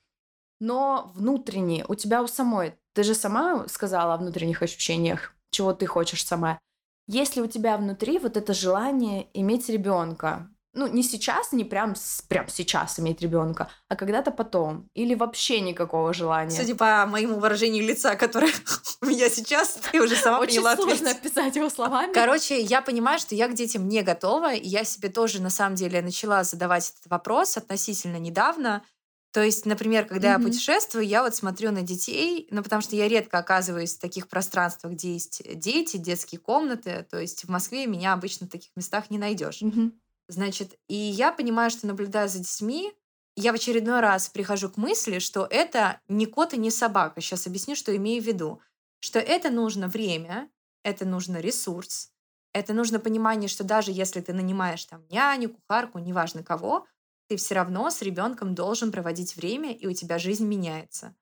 Но 0.59 1.12
внутренне, 1.14 1.84
у 1.86 1.94
тебя 1.94 2.22
у 2.22 2.26
самой, 2.26 2.74
ты 2.94 3.05
же 3.05 3.14
сама 3.14 3.68
сказала 3.68 4.14
о 4.14 4.16
внутренних 4.16 4.62
ощущениях, 4.62 5.34
чего 5.51 5.72
ты 5.72 5.86
хочешь 5.86 6.26
сама. 6.26 6.59
Есть 7.06 7.36
ли 7.36 7.43
у 7.43 7.47
тебя 7.47 7.76
внутри 7.76 8.18
вот 8.18 8.36
это 8.36 8.55
желание 8.55 9.28
иметь 9.34 9.68
ребенка? 9.68 10.51
Ну, 10.77 10.86
не 10.86 11.03
сейчас, 11.03 11.53
не 11.53 11.65
прям, 11.65 11.94
прям 12.28 12.48
сейчас 12.48 13.01
иметь 13.01 13.23
ребенка, 13.23 13.70
а 13.89 13.97
когда-то 13.97 14.31
потом. 14.31 14.90
Или 14.94 15.15
вообще 15.15 15.61
никакого 15.61 16.12
желания. 16.12 16.55
Судя 16.55 16.74
по 16.74 17.07
моему 17.07 17.39
выражению 17.39 17.82
лица, 17.82 18.15
которое 18.15 18.53
у 19.01 19.07
меня 19.07 19.31
сейчас, 19.31 19.78
ты 19.90 20.03
уже 20.03 20.16
сама 20.16 20.39
Очень 20.39 20.57
поняла 20.57 20.77
сложно 20.77 21.11
ответ. 21.11 21.16
описать 21.16 21.57
его 21.57 21.70
словами. 21.70 22.12
Короче, 22.12 22.61
я 22.61 22.82
понимаю, 22.82 23.19
что 23.19 23.35
я 23.35 23.48
к 23.48 23.55
детям 23.55 23.89
не 23.89 24.03
готова, 24.03 24.53
и 24.53 24.69
я 24.69 24.85
себе 24.85 25.09
тоже, 25.09 25.40
на 25.40 25.48
самом 25.48 25.77
деле, 25.77 26.03
начала 26.03 26.44
задавать 26.44 26.90
этот 26.90 27.11
вопрос 27.11 27.57
относительно 27.57 28.19
недавно. 28.19 28.85
То 29.32 29.43
есть, 29.43 29.65
например, 29.66 30.07
когда 30.07 30.32
я 30.32 30.39
Мгм. 30.39 30.48
путешествую, 30.48 31.07
я 31.07 31.23
вот 31.23 31.35
смотрю 31.35 31.70
на 31.70 31.82
детей, 31.82 32.48
ну, 32.51 32.62
потому 32.62 32.82
что 32.82 32.97
я 32.97 33.09
редко 33.09 33.39
оказываюсь 33.39 33.94
в 33.94 33.98
таких 34.01 34.28
пространствах, 34.28 34.93
где 34.93 35.15
есть 35.15 35.43
дети, 35.59 35.97
детские 35.97 36.39
комнаты. 36.39 37.07
То 37.11 37.19
есть 37.19 37.44
в 37.44 37.48
Москве 37.48 37.86
меня 37.86 38.12
обычно 38.12 38.47
в 38.47 38.51
таких 38.51 38.70
местах 38.77 39.11
не 39.11 39.19
найдешь. 39.19 39.62
Мгм. 39.62 39.93
Значит, 40.28 40.78
и 40.89 40.94
я 40.94 41.32
понимаю, 41.32 41.70
что 41.70 41.86
наблюдая 41.86 42.28
за 42.28 42.39
детьми, 42.39 42.93
я 43.36 43.53
в 43.53 43.57
очередной 43.57 44.01
раз 44.01 44.28
прихожу 44.28 44.70
к 44.70 44.77
мысли, 44.77 45.19
что 45.19 45.47
это 45.48 46.01
не 46.09 46.27
кот 46.27 46.55
и 46.55 46.59
не 46.59 46.70
собака. 46.70 47.20
Сейчас 47.20 47.47
объясню, 47.47 47.77
что 47.77 47.94
имею 47.94 48.23
в 48.23 48.27
виду. 48.27 48.61
Что 49.01 49.19
это 49.19 49.51
нужно 49.51 49.89
время, 49.89 50.51
это 50.82 51.05
нужно 51.05 51.39
ресурс, 51.39 52.11
это 52.55 52.73
нужно 52.73 52.98
понимание, 52.98 53.48
что 53.48 53.65
даже 53.65 53.93
если 53.93 54.23
ты 54.23 54.32
нанимаешь 54.32 54.85
там 54.86 55.07
няню, 55.11 55.51
кухарку, 55.51 55.98
неважно 55.98 56.43
кого, 56.43 56.86
ты 57.28 57.36
все 57.36 57.55
равно 57.55 57.90
с 57.90 58.01
ребенком 58.01 58.55
должен 58.55 58.90
проводить 58.90 59.36
время, 59.36 59.74
и 59.74 59.86
у 59.86 59.93
тебя 59.93 60.19
жизнь 60.19 60.47
меняется. 60.47 61.15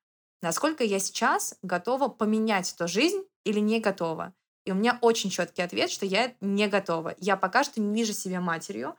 Насколько 0.43 0.85
я 0.85 1.01
сейчас 1.01 1.59
готова 1.63 2.09
поменять 2.09 2.73
эту 2.73 2.87
жизнь 2.87 3.25
или 3.43 3.59
не 3.59 3.81
готова? 3.81 4.35
И 4.65 4.73
у 4.73 4.75
меня 4.75 4.99
очень 5.01 5.31
четкий 5.31 5.63
ответ, 5.63 5.91
что 5.91 6.07
я 6.07 6.33
не 6.41 6.67
готова. 6.69 7.15
Я 7.19 7.37
пока 7.37 7.65
что 7.65 7.81
не 7.81 7.95
вижу 7.95 8.13
себя 8.13 8.41
матерью. 8.41 8.97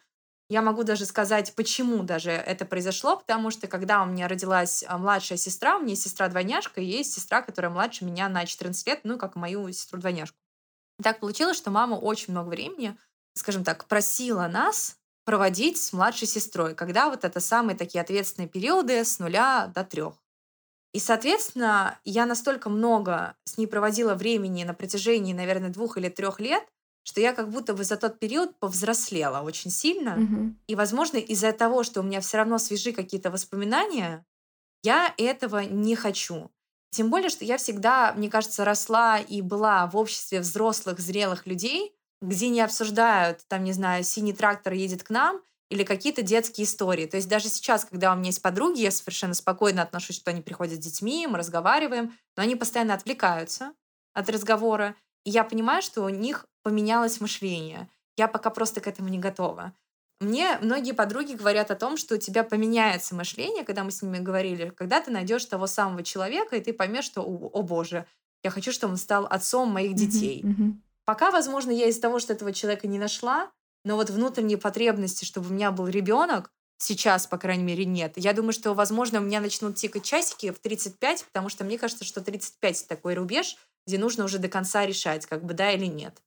Я 0.47 0.61
могу 0.61 0.83
даже 0.83 1.05
сказать, 1.05 1.55
почему 1.55 2.03
даже 2.03 2.29
это 2.29 2.65
произошло, 2.65 3.17
потому 3.17 3.49
что 3.49 3.67
когда 3.67 4.03
у 4.03 4.05
меня 4.05 4.27
родилась 4.27 4.83
а, 4.87 4.99
младшая 4.99 5.39
сестра, 5.39 5.77
у 5.77 5.79
меня 5.79 5.91
есть 5.91 6.03
сестра-двойняшка, 6.03 6.81
и 6.81 6.85
есть 6.85 7.13
сестра, 7.13 7.41
которая 7.41 7.71
младше 7.71 8.05
меня 8.05 8.29
на 8.29 8.45
14 8.45 8.85
лет, 8.85 8.99
ну, 9.03 9.17
как 9.17 9.35
мою 9.35 9.71
сестру-двойняшку. 9.71 10.37
Так 11.01 11.19
получилось, 11.19 11.57
что 11.57 11.71
мама 11.71 11.95
очень 11.95 12.31
много 12.31 12.49
времени, 12.49 12.95
скажем 13.33 13.63
так, 13.63 13.85
просила 13.85 14.47
нас 14.47 14.97
проводить 15.25 15.81
с 15.81 15.91
младшей 15.93 16.27
сестрой, 16.27 16.75
когда 16.75 17.09
вот 17.09 17.23
это 17.25 17.39
самые 17.39 17.75
такие 17.75 18.01
ответственные 18.01 18.47
периоды 18.47 19.03
с 19.03 19.17
нуля 19.17 19.71
до 19.73 19.83
трех. 19.83 20.13
И, 20.95 20.99
соответственно, 20.99 21.99
я 22.05 22.25
настолько 22.25 22.69
много 22.69 23.35
с 23.43 23.57
ней 23.57 23.67
проводила 23.67 24.15
времени 24.15 24.63
на 24.63 24.73
протяжении, 24.73 25.33
наверное, 25.33 25.69
двух 25.69 25.97
или 25.97 26.07
трех 26.07 26.39
лет, 26.39 26.63
что 27.03 27.19
я 27.19 27.33
как 27.33 27.49
будто 27.49 27.73
бы 27.73 27.83
за 27.83 27.97
тот 27.97 28.17
период 28.17 28.57
повзрослела 28.59 29.41
очень 29.41 29.71
сильно. 29.71 30.15
Мгм. 30.15 30.57
И, 30.67 30.75
возможно, 30.75 31.17
из-за 31.17 31.51
того, 31.51 31.83
что 31.83 31.99
у 31.99 32.03
меня 32.03 32.21
все 32.21 32.37
равно 32.37 32.57
свежи 32.59 32.93
какие-то 32.93 33.29
воспоминания, 33.29 34.25
я 34.83 35.13
этого 35.17 35.65
не 35.65 35.97
хочу. 35.97 36.49
Тем 36.91 37.09
более, 37.09 37.27
что 37.27 37.43
я 37.43 37.57
всегда, 37.57 38.13
мне 38.13 38.29
кажется, 38.29 38.63
росла 38.63 39.19
и 39.19 39.41
была 39.41 39.87
в 39.87 39.97
обществе 39.97 40.39
взрослых, 40.39 41.01
зрелых 41.01 41.45
людей, 41.45 41.93
где 42.21 42.47
не 42.47 42.61
обсуждают, 42.61 43.45
там, 43.49 43.65
не 43.65 43.73
знаю, 43.73 44.05
синий 44.05 44.31
трактор 44.31 44.71
едет 44.71 45.03
к 45.03 45.09
нам, 45.09 45.41
или 45.69 45.83
какие-то 45.83 46.21
детские 46.21 46.65
истории. 46.65 47.05
То 47.05 47.17
есть 47.17 47.27
даже 47.27 47.49
сейчас, 47.49 47.85
когда 47.85 48.13
у 48.13 48.15
меня 48.15 48.27
есть 48.27 48.41
подруги, 48.41 48.81
я 48.81 48.91
совершенно 48.91 49.33
спокойно 49.33 49.81
отношусь, 49.81 50.17
что 50.17 50.31
они 50.31 50.41
приходят 50.41 50.75
с 50.75 50.85
детьми, 50.85 51.27
мы 51.27 51.37
разговариваем, 51.37 52.13
но 52.37 52.43
они 52.43 52.55
постоянно 52.55 52.93
отвлекаются 52.93 53.73
от 54.13 54.29
разговора. 54.29 54.95
И 55.23 55.31
я 55.31 55.43
понимаю, 55.43 55.81
что 55.81 56.03
у 56.03 56.09
них 56.09 56.45
поменялось 56.63 57.19
мышление. 57.19 57.89
Я 58.15 58.27
пока 58.27 58.49
просто 58.49 58.79
к 58.79 58.87
этому 58.87 59.09
не 59.09 59.19
готова. 59.19 59.73
Мне 60.21 60.57
многие 60.61 60.93
подруги 60.93 61.33
говорят 61.33 61.71
о 61.71 61.75
том, 61.75 61.97
что 61.97 62.15
у 62.15 62.17
тебя 62.17 62.43
поменяется 62.43 63.15
мышление, 63.15 63.65
когда 63.65 63.83
мы 63.83 63.91
с 63.91 64.01
ними 64.01 64.19
говорили, 64.19 64.69
когда 64.69 65.01
ты 65.01 65.11
найдешь 65.11 65.43
того 65.45 65.67
самого 65.67 66.03
человека, 66.03 66.55
и 66.55 66.61
ты 66.61 66.71
поймешь, 66.71 67.03
что, 67.03 67.21
о, 67.21 67.49
о 67.49 67.61
боже, 67.63 68.05
я 68.43 68.49
хочу, 68.49 68.71
чтобы 68.71 68.93
он 68.93 68.97
стал 68.97 69.25
отцом 69.25 69.69
моих 69.69 69.95
детей. 69.95 70.41
Мгм. 70.43 70.81
Пока, 71.03 71.31
возможно, 71.31 71.71
я 71.71 71.87
из-за 71.87 72.01
того, 72.01 72.19
что 72.19 72.31
этого 72.31 72.53
человека 72.53 72.87
не 72.87 72.97
нашла, 72.97 73.51
но 73.85 73.95
вот 73.95 74.09
внутренние 74.09 74.57
потребности, 74.57 75.23
чтобы 75.23 75.49
у 75.49 75.53
меня 75.53 75.71
был 75.71 75.87
ребенок, 75.87 76.51
сейчас, 76.77 77.27
по 77.27 77.37
крайней 77.37 77.63
мере, 77.63 77.85
нет. 77.85 78.13
Я 78.17 78.33
думаю, 78.33 78.51
что, 78.51 78.73
возможно, 78.73 79.19
у 79.19 79.23
меня 79.23 79.39
начнут 79.39 79.75
тикать 79.75 80.03
часики 80.03 80.51
в 80.51 80.59
35, 80.59 81.25
потому 81.25 81.47
что 81.47 81.63
мне 81.63 81.77
кажется, 81.77 82.03
что 82.03 82.21
35 82.21 82.87
такой 82.87 83.13
рубеж, 83.13 83.55
где 83.87 83.97
нужно 83.97 84.25
уже 84.25 84.39
до 84.39 84.49
конца 84.49 84.85
решать, 84.85 85.25
как 85.25 85.45
бы 85.45 85.53
да 85.53 85.71
или 85.71 85.85
нет. 85.85 86.21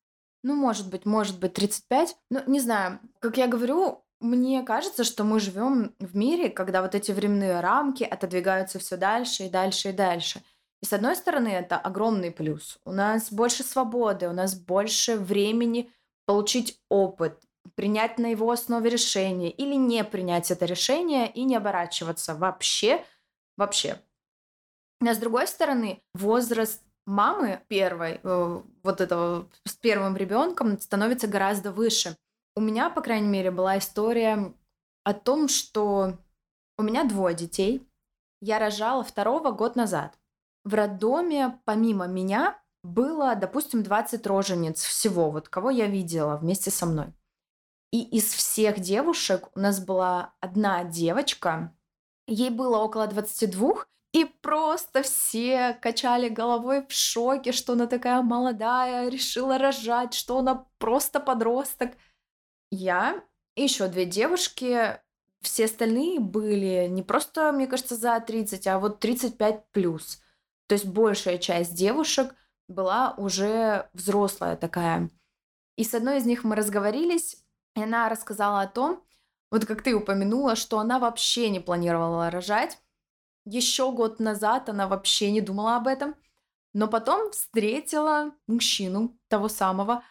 Ну, 0.44 0.54
может 0.54 0.88
быть, 0.88 1.04
может 1.04 1.38
быть, 1.38 1.52
35. 1.52 2.16
Ну, 2.30 2.42
не 2.46 2.60
знаю. 2.60 3.00
Как 3.18 3.36
я 3.36 3.48
говорю, 3.48 4.04
мне 4.20 4.62
кажется, 4.62 5.04
что 5.04 5.24
мы 5.24 5.40
живем 5.40 5.94
в 5.98 6.16
мире, 6.16 6.48
когда 6.50 6.80
вот 6.80 6.94
эти 6.94 7.10
временные 7.10 7.60
рамки 7.60 8.04
отодвигаются 8.04 8.78
все 8.78 8.96
дальше 8.96 9.44
и 9.44 9.50
дальше 9.50 9.90
и 9.90 9.92
дальше. 9.92 10.42
И 10.80 10.86
с 10.86 10.92
одной 10.92 11.16
стороны, 11.16 11.48
это 11.48 11.76
огромный 11.76 12.30
плюс. 12.30 12.78
У 12.84 12.92
нас 12.92 13.32
больше 13.32 13.64
свободы, 13.64 14.28
у 14.28 14.32
нас 14.32 14.54
больше 14.54 15.16
времени 15.16 15.90
получить 16.24 16.80
опыт, 16.88 17.40
принять 17.78 18.18
на 18.18 18.26
его 18.26 18.50
основе 18.50 18.90
решение 18.90 19.52
или 19.52 19.76
не 19.76 20.02
принять 20.02 20.50
это 20.50 20.64
решение 20.64 21.30
и 21.30 21.44
не 21.44 21.54
оборачиваться 21.54 22.34
вообще 22.34 23.04
вообще. 23.56 24.02
А 25.00 25.14
с 25.14 25.18
другой 25.18 25.46
стороны, 25.46 26.02
возраст 26.12 26.82
мамы 27.06 27.62
первой, 27.68 28.18
э, 28.20 28.62
вот 28.82 29.00
этого 29.00 29.48
с 29.64 29.74
первым 29.74 30.16
ребенком 30.16 30.80
становится 30.80 31.28
гораздо 31.28 31.70
выше. 31.70 32.16
У 32.56 32.60
меня, 32.60 32.90
по 32.90 33.00
крайней 33.00 33.28
мере, 33.28 33.52
была 33.52 33.78
история 33.78 34.52
о 35.04 35.14
том, 35.14 35.46
что 35.46 36.18
у 36.78 36.82
меня 36.82 37.04
двое 37.04 37.36
детей. 37.36 37.88
Я 38.40 38.58
рожала 38.58 39.04
второго 39.04 39.52
год 39.52 39.76
назад. 39.76 40.18
В 40.64 40.74
роддоме, 40.74 41.60
помимо 41.64 42.08
меня, 42.08 42.60
было, 42.82 43.36
допустим, 43.36 43.84
20 43.84 44.26
рожениц 44.26 44.82
всего, 44.82 45.30
вот 45.30 45.48
кого 45.48 45.70
я 45.70 45.86
видела 45.86 46.36
вместе 46.38 46.72
со 46.72 46.84
мной. 46.84 47.14
И 47.90 48.02
из 48.02 48.32
всех 48.32 48.80
девушек 48.80 49.48
у 49.54 49.60
нас 49.60 49.80
была 49.80 50.34
одна 50.40 50.84
девочка, 50.84 51.74
ей 52.26 52.50
было 52.50 52.78
около 52.78 53.06
22, 53.06 53.86
и 54.12 54.24
просто 54.24 55.02
все 55.02 55.78
качали 55.80 56.28
головой 56.28 56.86
в 56.86 56.92
шоке, 56.92 57.52
что 57.52 57.74
она 57.74 57.86
такая 57.86 58.22
молодая, 58.22 59.08
решила 59.08 59.58
рожать, 59.58 60.14
что 60.14 60.38
она 60.38 60.66
просто 60.78 61.20
подросток. 61.20 61.92
Я 62.70 63.22
и 63.54 63.62
еще 63.62 63.88
две 63.88 64.04
девушки, 64.04 65.00
все 65.40 65.66
остальные 65.66 66.20
были 66.20 66.88
не 66.88 67.02
просто, 67.02 67.52
мне 67.52 67.66
кажется, 67.66 67.96
за 67.96 68.18
30, 68.20 68.66
а 68.66 68.78
вот 68.78 69.00
35 69.00 69.70
плюс. 69.72 70.22
То 70.66 70.74
есть 70.74 70.86
большая 70.86 71.38
часть 71.38 71.74
девушек 71.74 72.34
была 72.68 73.14
уже 73.16 73.88
взрослая 73.94 74.56
такая. 74.56 75.10
И 75.76 75.84
с 75.84 75.94
одной 75.94 76.18
из 76.18 76.26
них 76.26 76.44
мы 76.44 76.56
разговорились, 76.56 77.44
и 77.78 77.82
она 77.82 78.08
рассказала 78.08 78.60
о 78.60 78.66
том, 78.66 79.02
вот 79.50 79.64
как 79.64 79.82
ты 79.82 79.94
упомянула, 79.94 80.56
что 80.56 80.78
она 80.78 80.98
вообще 80.98 81.48
не 81.48 81.60
планировала 81.60 82.30
рожать, 82.30 82.78
еще 83.44 83.92
год 83.92 84.20
назад 84.20 84.68
она 84.68 84.88
вообще 84.88 85.30
не 85.30 85.40
думала 85.40 85.76
об 85.76 85.86
этом, 85.86 86.14
но 86.74 86.88
потом 86.88 87.30
встретила 87.30 88.32
мужчину 88.46 89.18
того 89.28 89.48
самого, 89.48 90.02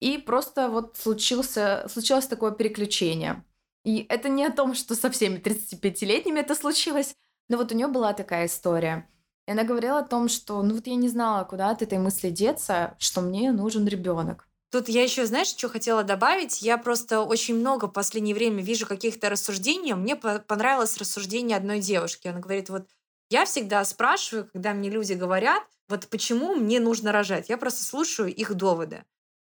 и 0.00 0.18
просто 0.18 0.68
вот 0.68 0.96
случился, 0.96 1.86
случилось 1.88 2.26
такое 2.26 2.50
переключение. 2.50 3.42
И 3.84 4.04
это 4.08 4.28
не 4.28 4.44
о 4.44 4.52
том, 4.52 4.74
что 4.74 4.94
со 4.94 5.10
всеми 5.10 5.38
35-летними 5.38 6.40
это 6.40 6.54
случилось, 6.54 7.14
но 7.48 7.56
вот 7.56 7.72
у 7.72 7.74
нее 7.74 7.86
была 7.86 8.12
такая 8.12 8.46
история. 8.46 9.08
И 9.46 9.52
она 9.52 9.62
говорила 9.62 10.00
о 10.00 10.06
том, 10.06 10.28
что 10.28 10.62
ну 10.62 10.74
вот 10.74 10.86
я 10.86 10.96
не 10.96 11.08
знала, 11.08 11.44
куда 11.44 11.70
от 11.70 11.82
этой 11.82 11.98
мысли 11.98 12.30
деться, 12.30 12.96
что 12.98 13.20
мне 13.20 13.52
нужен 13.52 13.86
ребенок. 13.86 14.48
Тут 14.74 14.88
я 14.88 15.04
еще, 15.04 15.24
знаешь, 15.24 15.46
что 15.46 15.68
хотела 15.68 16.02
добавить? 16.02 16.60
Я 16.60 16.78
просто 16.78 17.20
очень 17.20 17.54
много 17.54 17.84
в 17.86 17.92
последнее 17.92 18.34
время 18.34 18.60
вижу 18.60 18.86
каких-то 18.86 19.30
рассуждений. 19.30 19.94
Мне 19.94 20.16
понравилось 20.16 20.96
рассуждение 20.96 21.56
одной 21.56 21.78
девушки. 21.78 22.26
Она 22.26 22.40
говорит, 22.40 22.70
вот 22.70 22.88
я 23.30 23.44
всегда 23.44 23.84
спрашиваю, 23.84 24.50
когда 24.52 24.74
мне 24.74 24.90
люди 24.90 25.12
говорят, 25.12 25.62
вот 25.88 26.08
почему 26.08 26.56
мне 26.56 26.80
нужно 26.80 27.12
рожать. 27.12 27.50
Я 27.50 27.56
просто 27.56 27.84
слушаю 27.84 28.34
их 28.34 28.52
доводы, 28.56 29.04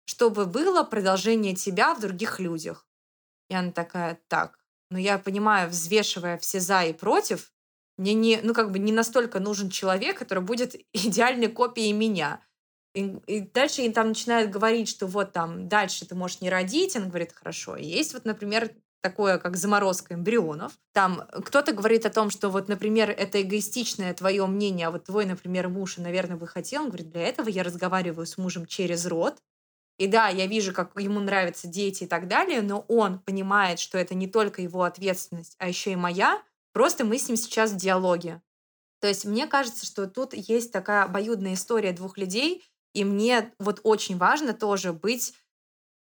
чтобы 0.04 0.44
было 0.44 0.82
продолжение 0.82 1.54
тебя 1.54 1.94
в 1.94 2.00
других 2.00 2.38
людях. 2.38 2.86
И 3.48 3.54
она 3.54 3.72
такая, 3.72 4.20
так, 4.28 4.58
ну 4.90 4.98
я 4.98 5.16
понимаю, 5.18 5.70
взвешивая 5.70 6.36
все 6.36 6.60
за 6.60 6.82
и 6.84 6.92
против, 6.92 7.50
мне 7.96 8.12
не, 8.12 8.40
ну 8.42 8.52
как 8.52 8.70
бы 8.70 8.78
не 8.78 8.92
настолько 8.92 9.40
нужен 9.40 9.70
человек, 9.70 10.18
который 10.18 10.44
будет 10.44 10.76
идеальной 10.92 11.48
копией 11.48 11.92
меня. 11.92 12.44
И, 12.94 13.16
и 13.26 13.40
дальше 13.40 13.82
им 13.82 13.92
там 13.92 14.08
начинают 14.08 14.50
говорить, 14.50 14.88
что 14.88 15.06
вот 15.06 15.32
там 15.32 15.68
дальше 15.68 16.06
ты 16.06 16.14
можешь 16.14 16.40
не 16.40 16.50
родить. 16.50 16.96
Он 16.96 17.08
говорит, 17.08 17.32
хорошо. 17.32 17.76
Есть 17.76 18.14
вот, 18.14 18.24
например, 18.24 18.70
такое, 19.04 19.38
как 19.38 19.56
заморозка 19.56 20.14
эмбрионов. 20.14 20.72
Там 20.92 21.24
кто-то 21.44 21.72
говорит 21.72 22.06
о 22.06 22.10
том, 22.10 22.30
что 22.30 22.48
вот, 22.48 22.68
например, 22.68 23.10
это 23.10 23.42
эгоистичное 23.42 24.14
твое 24.14 24.46
мнение, 24.46 24.86
а 24.86 24.90
вот 24.90 25.04
твой, 25.04 25.26
например, 25.26 25.68
муж, 25.68 25.98
наверное, 25.98 26.36
бы 26.36 26.46
хотел. 26.46 26.84
Он 26.84 26.88
говорит, 26.88 27.10
для 27.10 27.22
этого 27.22 27.48
я 27.48 27.64
разговариваю 27.64 28.26
с 28.26 28.38
мужем 28.38 28.64
через 28.64 29.04
рот. 29.04 29.42
И 29.98 30.06
да, 30.06 30.28
я 30.28 30.46
вижу, 30.46 30.72
как 30.72 30.98
ему 30.98 31.20
нравятся 31.20 31.68
дети 31.68 32.04
и 32.04 32.06
так 32.06 32.28
далее, 32.28 32.62
но 32.62 32.84
он 32.88 33.18
понимает, 33.18 33.78
что 33.78 33.98
это 33.98 34.14
не 34.14 34.26
только 34.26 34.62
его 34.62 34.82
ответственность, 34.84 35.54
а 35.58 35.68
еще 35.68 35.92
и 35.92 35.96
моя. 35.96 36.42
Просто 36.72 37.04
мы 37.04 37.18
с 37.18 37.28
ним 37.28 37.36
сейчас 37.36 37.72
в 37.72 37.76
диалоге. 37.76 38.40
То 39.00 39.08
есть 39.08 39.26
мне 39.26 39.46
кажется, 39.46 39.84
что 39.84 40.06
тут 40.06 40.32
есть 40.32 40.72
такая 40.72 41.04
обоюдная 41.04 41.54
история 41.54 41.92
двух 41.92 42.16
людей, 42.16 42.64
и 42.94 43.04
мне 43.04 43.52
вот 43.58 43.80
очень 43.82 44.16
важно 44.16 44.54
тоже 44.54 44.92
быть, 44.92 45.34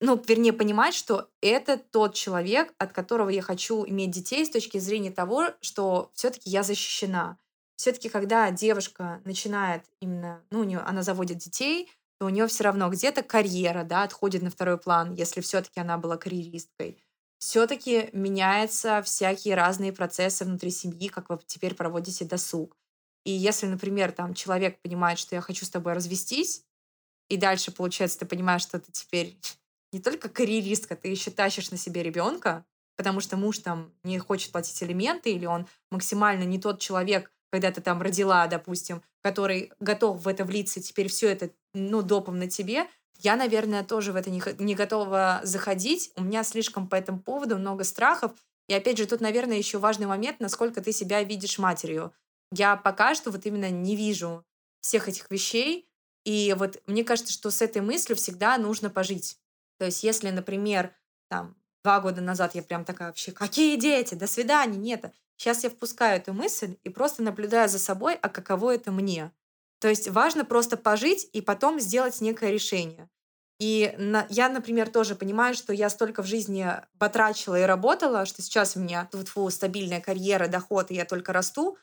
ну, 0.01 0.23
вернее, 0.27 0.53
понимать, 0.53 0.95
что 0.95 1.31
это 1.41 1.79
тот 1.79 2.15
человек, 2.15 2.75
от 2.79 2.93
которого 2.93 3.29
я 3.29 3.43
хочу 3.43 3.87
иметь 3.87 4.11
детей 4.11 4.45
с 4.45 4.51
точки 4.51 4.79
зрения 4.79 5.11
того, 5.11 5.49
что 5.61 6.11
все-таки 6.15 6.51
я 6.51 6.63
защищена. 6.63 7.39
Все-таки, 7.77 8.09
когда 8.09 8.51
девушка 8.51 9.23
начинает 9.25 9.85
именно, 10.01 10.43
ну, 10.51 10.61
у 10.61 10.65
нее, 10.65 10.81
она 10.81 11.03
заводит 11.03 11.39
детей, 11.39 11.91
то 12.19 12.27
у 12.27 12.29
нее 12.29 12.47
все 12.47 12.65
равно 12.65 12.91
где-то 12.91 13.23
карьера, 13.23 13.85
да, 13.85 14.03
отходит 14.03 14.43
на 14.43 14.51
второй 14.51 14.79
план, 14.79 15.15
если 15.15 15.41
все-таки 15.41 15.81
она 15.81 15.97
была 15.97 16.19
карьеристкой. 16.19 17.03
Все-таки 17.39 18.11
меняются 18.13 19.01
всякие 19.01 19.55
разные 19.55 19.93
процессы 19.95 20.45
внутри 20.45 20.71
семьи, 20.71 21.09
как 21.09 21.31
вы 21.31 21.39
теперь 21.47 21.75
проводите 21.75 22.27
досуг. 22.27 22.77
И 23.25 23.31
если, 23.31 23.67
например, 23.67 24.13
там 24.13 24.35
человек 24.35 24.81
понимает, 24.83 25.19
что 25.19 25.35
я 25.35 25.41
хочу 25.41 25.65
с 25.65 25.71
тобой 25.71 25.95
развестись, 25.95 26.65
и 27.31 27.37
дальше, 27.37 27.71
получается, 27.71 28.19
ты 28.19 28.27
понимаешь, 28.27 28.63
что 28.63 28.79
ты 28.79 28.93
теперь 28.93 29.39
не 29.93 30.01
только 30.01 30.29
карьеристка, 30.29 30.97
ты 30.97 31.09
еще 31.09 31.31
тащишь 31.31 31.71
на 31.71 31.79
себе 31.79 32.03
ребенка, 32.03 32.67
потому 32.97 33.21
что 33.21 33.37
муж 33.37 33.59
там 33.59 33.93
не 34.05 34.19
хочет 34.19 34.53
платить 34.53 34.83
элементы, 34.83 35.33
или 35.33 35.47
он 35.47 35.67
максимально 35.91 36.43
не 36.43 36.61
тот 36.61 36.81
человек, 36.81 37.33
когда 37.51 37.71
ты 37.73 37.81
там 37.81 38.03
родила, 38.03 38.47
допустим, 38.47 39.03
который 39.23 39.73
готов 39.81 40.23
в 40.23 40.29
это 40.29 40.45
влиться, 40.45 40.83
теперь 40.83 41.09
все 41.09 41.29
это, 41.29 41.51
ну, 41.73 42.03
допом 42.03 42.39
на 42.39 42.49
тебе, 42.49 42.87
я, 43.19 43.37
наверное, 43.37 43.85
тоже 43.85 44.13
в 44.13 44.17
это 44.17 44.31
не, 44.31 44.43
не 44.59 44.75
готова 44.75 45.41
заходить. 45.43 46.11
У 46.17 46.23
меня 46.23 46.43
слишком 46.43 46.89
по 46.89 46.95
этому 46.95 47.21
поводу 47.21 47.59
много 47.59 47.85
страхов. 47.85 48.33
И 48.67 48.73
опять 48.73 48.97
же, 48.97 49.07
тут, 49.07 49.21
наверное, 49.21 49.59
еще 49.59 49.79
важный 49.79 50.07
момент, 50.07 50.41
насколько 50.41 50.81
ты 50.81 50.91
себя 50.93 51.23
видишь 51.23 51.59
матерью. 51.59 52.15
Я 52.51 52.77
пока 52.77 53.15
что 53.15 53.31
вот 53.31 53.45
именно 53.45 53.69
не 53.69 53.95
вижу 53.95 54.45
всех 54.81 55.07
этих 55.07 55.31
вещей, 55.31 55.90
и 56.25 56.55
вот 56.59 56.83
мне 56.87 57.05
кажется, 57.05 57.33
что 57.33 57.51
с 57.51 57.63
этой 57.63 57.83
мыслью 57.83 58.17
всегда 58.17 58.59
нужно 58.59 58.91
пожить. 58.91 59.39
То 59.79 59.87
есть 59.87 60.03
если, 60.03 60.31
например, 60.31 60.95
там, 61.29 61.57
два 61.83 62.01
года 62.01 62.21
назад 62.21 62.55
я 62.55 62.63
прям 62.63 62.85
такая 62.85 63.09
вообще, 63.09 63.33
какие 63.33 63.77
дети, 63.77 64.15
до 64.15 64.27
свидания, 64.27 64.77
нет. 64.77 65.13
Сейчас 65.37 65.65
я 65.65 65.71
впускаю 65.71 66.19
эту 66.19 66.35
мысль 66.35 66.77
и 66.85 66.91
просто 66.91 67.23
наблюдаю 67.23 67.69
за 67.69 67.79
собой, 67.79 68.15
а 68.15 68.29
каково 68.29 68.75
это 68.75 68.93
мне. 68.93 69.33
То 69.81 69.89
есть 69.89 70.09
важно 70.09 70.45
просто 70.45 70.77
пожить 70.77 71.29
и 71.33 71.41
потом 71.41 71.81
сделать 71.81 72.21
некое 72.21 72.51
решение. 72.51 73.09
И 73.59 73.95
на, 73.99 74.27
я, 74.31 74.49
например, 74.49 74.91
тоже 74.91 75.15
понимаю, 75.15 75.55
что 75.55 75.73
я 75.73 75.91
столько 75.91 76.23
в 76.23 76.27
жизни 76.27 76.67
потрачила 76.99 77.59
и 77.61 77.65
работала, 77.65 78.25
что 78.25 78.43
сейчас 78.43 78.77
у 78.77 78.81
меня 78.81 79.09
тут 79.11 79.29
фу, 79.29 79.49
стабильная 79.51 80.01
карьера, 80.01 80.47
доход, 80.47 80.91
и 80.91 80.95
я 80.95 81.05
только 81.05 81.33
расту, 81.33 81.77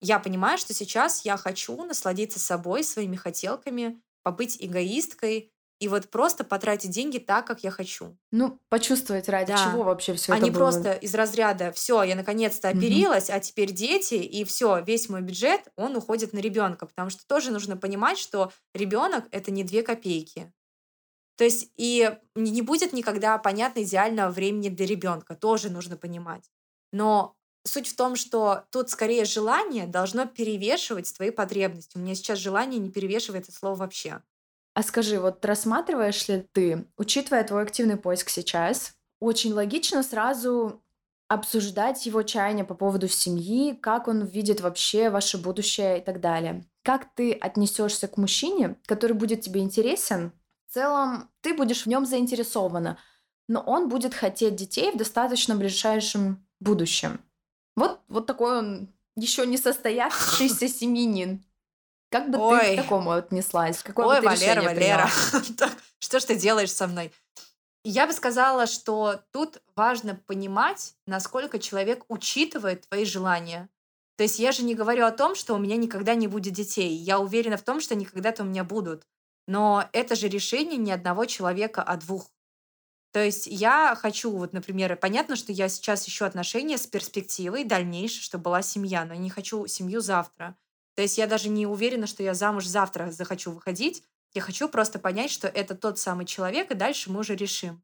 я 0.00 0.18
понимаю, 0.18 0.58
что 0.58 0.74
сейчас 0.74 1.24
я 1.24 1.36
хочу 1.36 1.82
насладиться 1.84 2.38
собой, 2.38 2.84
своими 2.84 3.16
хотелками, 3.16 4.00
побыть 4.22 4.56
эгоисткой 4.60 5.52
и 5.78 5.88
вот 5.88 6.08
просто 6.08 6.42
потратить 6.42 6.90
деньги 6.90 7.18
так, 7.18 7.46
как 7.46 7.62
я 7.62 7.70
хочу. 7.70 8.16
Ну, 8.32 8.58
почувствовать 8.70 9.28
ради 9.28 9.52
да. 9.52 9.70
чего 9.70 9.82
вообще 9.82 10.14
все 10.14 10.32
а 10.32 10.36
это 10.36 10.46
не 10.46 10.50
было. 10.50 10.58
просто 10.58 10.92
из 10.92 11.14
разряда 11.14 11.70
все, 11.72 12.02
я 12.02 12.16
наконец-то 12.16 12.68
оперилась, 12.68 13.28
угу. 13.28 13.36
а 13.36 13.40
теперь 13.40 13.72
дети, 13.72 14.14
и 14.14 14.44
все, 14.44 14.82
весь 14.82 15.08
мой 15.08 15.20
бюджет, 15.20 15.68
он 15.76 15.94
уходит 15.96 16.32
на 16.32 16.38
ребенка. 16.38 16.86
Потому 16.86 17.10
что 17.10 17.26
тоже 17.26 17.50
нужно 17.50 17.76
понимать, 17.76 18.18
что 18.18 18.52
ребенок 18.74 19.26
это 19.32 19.50
не 19.50 19.64
две 19.64 19.82
копейки. 19.82 20.52
То 21.36 21.44
есть 21.44 21.70
и 21.76 22.16
не 22.34 22.62
будет 22.62 22.94
никогда 22.94 23.36
понятно 23.36 23.82
идеального 23.82 24.30
времени 24.30 24.70
для 24.70 24.86
ребенка, 24.86 25.34
тоже 25.34 25.68
нужно 25.68 25.98
понимать. 25.98 26.50
Но 26.92 27.35
Суть 27.66 27.88
в 27.88 27.96
том, 27.96 28.14
что 28.14 28.64
тут 28.70 28.90
скорее 28.90 29.24
желание 29.24 29.86
должно 29.86 30.26
перевешивать 30.26 31.12
твои 31.14 31.30
потребности. 31.30 31.96
У 31.96 32.00
меня 32.00 32.14
сейчас 32.14 32.38
желание 32.38 32.78
не 32.78 32.90
перевешивает 32.90 33.48
это 33.48 33.52
слово 33.52 33.74
вообще. 33.74 34.22
А 34.74 34.82
скажи, 34.82 35.18
вот 35.18 35.44
рассматриваешь 35.44 36.28
ли 36.28 36.46
ты, 36.52 36.86
учитывая 36.96 37.42
твой 37.42 37.62
активный 37.62 37.96
поиск 37.96 38.28
сейчас, 38.28 38.94
очень 39.20 39.52
логично 39.52 40.02
сразу 40.02 40.82
обсуждать 41.28 42.06
его 42.06 42.22
чаяние 42.22 42.64
по 42.64 42.74
поводу 42.74 43.08
семьи, 43.08 43.74
как 43.74 44.06
он 44.06 44.24
видит 44.24 44.60
вообще 44.60 45.10
ваше 45.10 45.38
будущее 45.38 45.98
и 45.98 46.04
так 46.04 46.20
далее. 46.20 46.64
Как 46.84 47.12
ты 47.14 47.32
отнесешься 47.32 48.06
к 48.06 48.16
мужчине, 48.16 48.76
который 48.86 49.14
будет 49.14 49.40
тебе 49.40 49.60
интересен? 49.60 50.30
В 50.68 50.74
целом, 50.74 51.30
ты 51.40 51.52
будешь 51.54 51.82
в 51.82 51.86
нем 51.86 52.06
заинтересована, 52.06 52.98
но 53.48 53.60
он 53.60 53.88
будет 53.88 54.14
хотеть 54.14 54.54
детей 54.54 54.92
в 54.92 54.96
достаточно 54.96 55.56
ближайшем 55.56 56.46
будущем. 56.60 57.20
Вот, 57.76 58.00
вот 58.08 58.26
такой 58.26 58.58
он 58.58 58.88
еще 59.16 59.46
не 59.46 59.58
состоявшийся 59.58 60.68
семьянин. 60.68 61.44
Как 62.10 62.30
бы 62.30 62.38
Ой. 62.38 62.60
ты 62.60 62.72
к 62.74 62.82
такому 62.82 63.10
отнеслась? 63.10 63.82
Какое 63.82 64.06
Ой, 64.06 64.16
бы 64.16 64.22
ты 64.22 64.26
Валера, 64.28 64.62
Валера, 64.62 65.10
что 65.98 66.20
ж 66.20 66.24
ты 66.24 66.36
делаешь 66.36 66.72
со 66.72 66.86
мной? 66.86 67.12
Я 67.84 68.06
бы 68.06 68.12
сказала, 68.12 68.66
что 68.66 69.20
тут 69.32 69.62
важно 69.76 70.14
понимать, 70.26 70.94
насколько 71.06 71.58
человек 71.58 72.04
учитывает 72.08 72.88
твои 72.88 73.04
желания. 73.04 73.68
То 74.16 74.22
есть 74.22 74.38
я 74.38 74.50
же 74.50 74.64
не 74.64 74.74
говорю 74.74 75.04
о 75.04 75.12
том, 75.12 75.34
что 75.34 75.54
у 75.54 75.58
меня 75.58 75.76
никогда 75.76 76.14
не 76.14 76.26
будет 76.26 76.54
детей. 76.54 76.96
Я 76.96 77.20
уверена 77.20 77.56
в 77.56 77.62
том, 77.62 77.80
что 77.80 77.94
они 77.94 78.04
когда-то 78.04 78.42
у 78.42 78.46
меня 78.46 78.64
будут. 78.64 79.06
Но 79.46 79.88
это 79.92 80.16
же 80.16 80.28
решение 80.28 80.78
не 80.78 80.90
одного 80.90 81.26
человека, 81.26 81.82
а 81.82 81.96
двух. 81.96 82.30
То 83.16 83.24
есть 83.24 83.46
я 83.46 83.96
хочу, 83.98 84.30
вот, 84.30 84.52
например, 84.52 84.94
понятно, 84.94 85.36
что 85.36 85.50
я 85.50 85.70
сейчас 85.70 86.06
ищу 86.06 86.26
отношения 86.26 86.76
с 86.76 86.86
перспективой 86.86 87.64
дальнейшей, 87.64 88.20
чтобы 88.20 88.44
была 88.44 88.60
семья, 88.60 89.06
но 89.06 89.14
я 89.14 89.18
не 89.18 89.30
хочу 89.30 89.66
семью 89.66 90.02
завтра. 90.02 90.54
То 90.96 91.00
есть 91.00 91.16
я 91.16 91.26
даже 91.26 91.48
не 91.48 91.66
уверена, 91.66 92.06
что 92.06 92.22
я 92.22 92.34
замуж 92.34 92.66
завтра 92.66 93.10
захочу 93.10 93.52
выходить. 93.52 94.02
Я 94.34 94.42
хочу 94.42 94.68
просто 94.68 94.98
понять, 94.98 95.30
что 95.30 95.48
это 95.48 95.74
тот 95.74 95.98
самый 95.98 96.26
человек, 96.26 96.70
и 96.70 96.74
дальше 96.74 97.10
мы 97.10 97.20
уже 97.20 97.36
решим. 97.36 97.82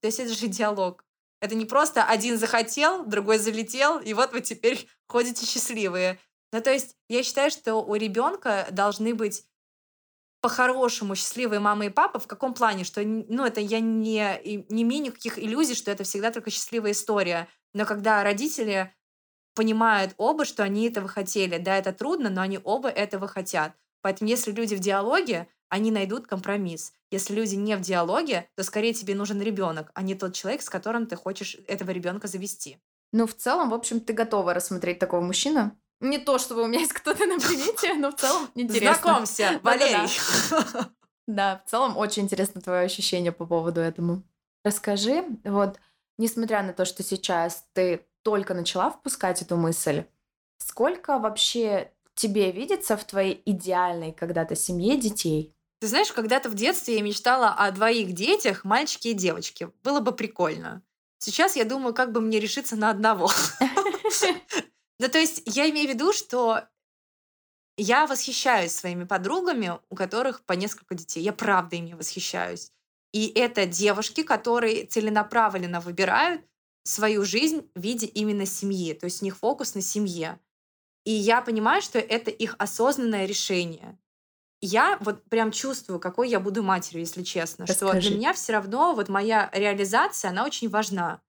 То 0.00 0.06
есть 0.06 0.18
это 0.18 0.32
же 0.32 0.48
диалог. 0.48 1.04
Это 1.42 1.54
не 1.54 1.66
просто 1.66 2.02
один 2.02 2.38
захотел, 2.38 3.04
другой 3.04 3.36
залетел, 3.36 3.98
и 3.98 4.14
вот 4.14 4.32
вы 4.32 4.40
теперь 4.40 4.88
ходите 5.08 5.44
счастливые. 5.44 6.18
Ну, 6.52 6.62
то 6.62 6.72
есть 6.72 6.96
я 7.10 7.22
считаю, 7.22 7.50
что 7.50 7.74
у 7.74 7.96
ребенка 7.96 8.66
должны 8.70 9.14
быть 9.14 9.44
по-хорошему 10.40 11.14
счастливые 11.14 11.60
мама 11.60 11.86
и 11.86 11.90
папа. 11.90 12.18
В 12.18 12.26
каком 12.26 12.54
плане? 12.54 12.84
Что, 12.84 13.02
ну, 13.02 13.44
это 13.44 13.60
я 13.60 13.80
не, 13.80 14.40
не 14.68 14.82
имею 14.82 15.04
никаких 15.04 15.38
иллюзий, 15.38 15.74
что 15.74 15.90
это 15.90 16.04
всегда 16.04 16.30
только 16.30 16.50
счастливая 16.50 16.92
история. 16.92 17.48
Но 17.74 17.84
когда 17.84 18.22
родители 18.22 18.92
понимают 19.54 20.14
оба, 20.16 20.44
что 20.44 20.62
они 20.62 20.88
этого 20.88 21.08
хотели. 21.08 21.58
Да, 21.58 21.76
это 21.76 21.92
трудно, 21.92 22.30
но 22.30 22.40
они 22.40 22.58
оба 22.62 22.88
этого 22.88 23.28
хотят. 23.28 23.74
Поэтому 24.02 24.30
если 24.30 24.52
люди 24.52 24.74
в 24.74 24.80
диалоге, 24.80 25.48
они 25.68 25.90
найдут 25.90 26.26
компромисс. 26.26 26.92
Если 27.10 27.34
люди 27.34 27.56
не 27.56 27.76
в 27.76 27.80
диалоге, 27.80 28.48
то 28.56 28.62
скорее 28.62 28.94
тебе 28.94 29.14
нужен 29.14 29.40
ребенок, 29.40 29.90
а 29.94 30.02
не 30.02 30.14
тот 30.14 30.34
человек, 30.34 30.62
с 30.62 30.70
которым 30.70 31.06
ты 31.06 31.16
хочешь 31.16 31.56
этого 31.66 31.90
ребенка 31.90 32.26
завести. 32.26 32.78
Ну, 33.12 33.26
в 33.26 33.34
целом, 33.34 33.70
в 33.70 33.74
общем, 33.74 34.00
ты 34.00 34.12
готова 34.12 34.54
рассмотреть 34.54 34.98
такого 34.98 35.20
мужчину? 35.20 35.76
Не 36.00 36.18
то, 36.18 36.38
чтобы 36.38 36.62
у 36.62 36.66
меня 36.66 36.80
есть 36.80 36.94
кто-то 36.94 37.26
на 37.26 37.38
примете, 37.38 37.94
но 37.94 38.10
в 38.10 38.16
целом 38.16 38.48
интересно. 38.54 38.94
Знакомься, 38.94 39.60
Валерий. 39.62 40.10
Да, 41.26 41.62
в 41.64 41.70
целом 41.70 41.96
очень 41.96 42.24
интересно 42.24 42.60
твое 42.60 42.86
ощущение 42.86 43.32
по 43.32 43.46
поводу 43.46 43.80
этому. 43.80 44.22
Расскажи, 44.64 45.24
вот, 45.44 45.78
несмотря 46.18 46.62
на 46.62 46.72
то, 46.72 46.84
что 46.84 47.02
сейчас 47.02 47.66
ты 47.72 48.06
только 48.22 48.54
начала 48.54 48.90
впускать 48.90 49.40
эту 49.42 49.56
мысль, 49.56 50.04
сколько 50.58 51.18
вообще 51.18 51.92
тебе 52.14 52.50
видится 52.50 52.96
в 52.96 53.04
твоей 53.04 53.40
идеальной 53.44 54.12
когда-то 54.12 54.56
семье 54.56 54.96
детей? 54.96 55.54
Ты 55.80 55.86
знаешь, 55.86 56.12
когда-то 56.12 56.50
в 56.50 56.54
детстве 56.54 56.96
я 56.96 57.02
мечтала 57.02 57.50
о 57.50 57.70
двоих 57.70 58.12
детях, 58.12 58.64
мальчике 58.64 59.12
и 59.12 59.14
девочке. 59.14 59.70
Было 59.82 60.00
бы 60.00 60.12
прикольно. 60.12 60.82
Сейчас 61.18 61.56
я 61.56 61.64
думаю, 61.64 61.94
как 61.94 62.12
бы 62.12 62.20
мне 62.20 62.40
решиться 62.40 62.76
на 62.76 62.90
одного. 62.90 63.30
Ну, 65.00 65.08
то 65.08 65.18
есть 65.18 65.42
я 65.46 65.68
имею 65.70 65.88
в 65.88 65.94
виду, 65.94 66.12
что 66.12 66.68
я 67.78 68.06
восхищаюсь 68.06 68.72
своими 68.72 69.04
подругами, 69.04 69.78
у 69.88 69.96
которых 69.96 70.44
по 70.44 70.52
несколько 70.52 70.94
детей. 70.94 71.22
Я 71.22 71.32
правда 71.32 71.76
ими 71.76 71.94
восхищаюсь. 71.94 72.70
И 73.12 73.28
это 73.28 73.64
девушки, 73.64 74.22
которые 74.22 74.84
целенаправленно 74.84 75.80
выбирают 75.80 76.42
свою 76.84 77.24
жизнь 77.24 77.66
в 77.74 77.80
виде 77.80 78.06
именно 78.06 78.44
семьи. 78.44 78.92
То 78.92 79.06
есть 79.06 79.22
у 79.22 79.24
них 79.24 79.38
фокус 79.38 79.74
на 79.74 79.80
семье. 79.80 80.38
И 81.04 81.12
я 81.12 81.40
понимаю, 81.40 81.80
что 81.80 81.98
это 81.98 82.30
их 82.30 82.54
осознанное 82.58 83.24
решение. 83.24 83.98
Я 84.60 84.98
вот 85.00 85.24
прям 85.24 85.50
чувствую, 85.50 85.98
какой 85.98 86.28
я 86.28 86.40
буду 86.40 86.62
матерью, 86.62 87.00
если 87.00 87.22
честно. 87.22 87.64
Расскажи. 87.64 88.00
Что 88.02 88.10
для 88.10 88.18
меня 88.18 88.32
все 88.34 88.52
равно 88.52 88.94
вот 88.94 89.08
моя 89.08 89.48
реализация, 89.54 90.30
она 90.30 90.44
очень 90.44 90.68
важна. 90.68 91.22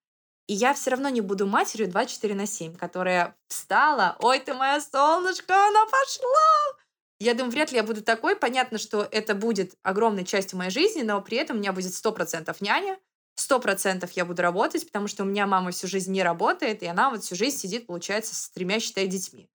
И 0.46 0.54
я 0.54 0.74
все 0.74 0.90
равно 0.90 1.08
не 1.08 1.20
буду 1.20 1.46
матерью 1.46 1.88
24 1.88 2.34
на 2.34 2.46
7, 2.46 2.76
которая 2.76 3.36
встала, 3.48 4.16
ой, 4.20 4.40
ты 4.40 4.54
моя 4.54 4.80
солнышко, 4.80 5.54
она 5.54 5.84
пошла. 5.86 6.78
Я 7.20 7.34
думаю, 7.34 7.52
вряд 7.52 7.70
ли 7.70 7.76
я 7.76 7.84
буду 7.84 8.02
такой. 8.02 8.34
Понятно, 8.34 8.78
что 8.78 9.06
это 9.10 9.34
будет 9.36 9.74
огромной 9.82 10.24
частью 10.24 10.58
моей 10.58 10.70
жизни, 10.70 11.02
но 11.02 11.20
при 11.22 11.38
этом 11.38 11.56
у 11.56 11.60
меня 11.60 11.72
будет 11.72 11.92
100% 11.92 12.56
няня, 12.60 12.98
сто 13.36 13.60
процентов 13.60 14.10
я 14.12 14.24
буду 14.24 14.42
работать, 14.42 14.86
потому 14.86 15.06
что 15.06 15.22
у 15.22 15.26
меня 15.26 15.46
мама 15.46 15.70
всю 15.70 15.86
жизнь 15.86 16.12
не 16.12 16.22
работает, 16.22 16.82
и 16.82 16.86
она 16.86 17.10
вот 17.10 17.22
всю 17.22 17.36
жизнь 17.36 17.58
сидит, 17.58 17.86
получается, 17.86 18.34
с 18.34 18.50
тремя, 18.50 18.80
считай, 18.80 19.06
детьми. 19.06 19.48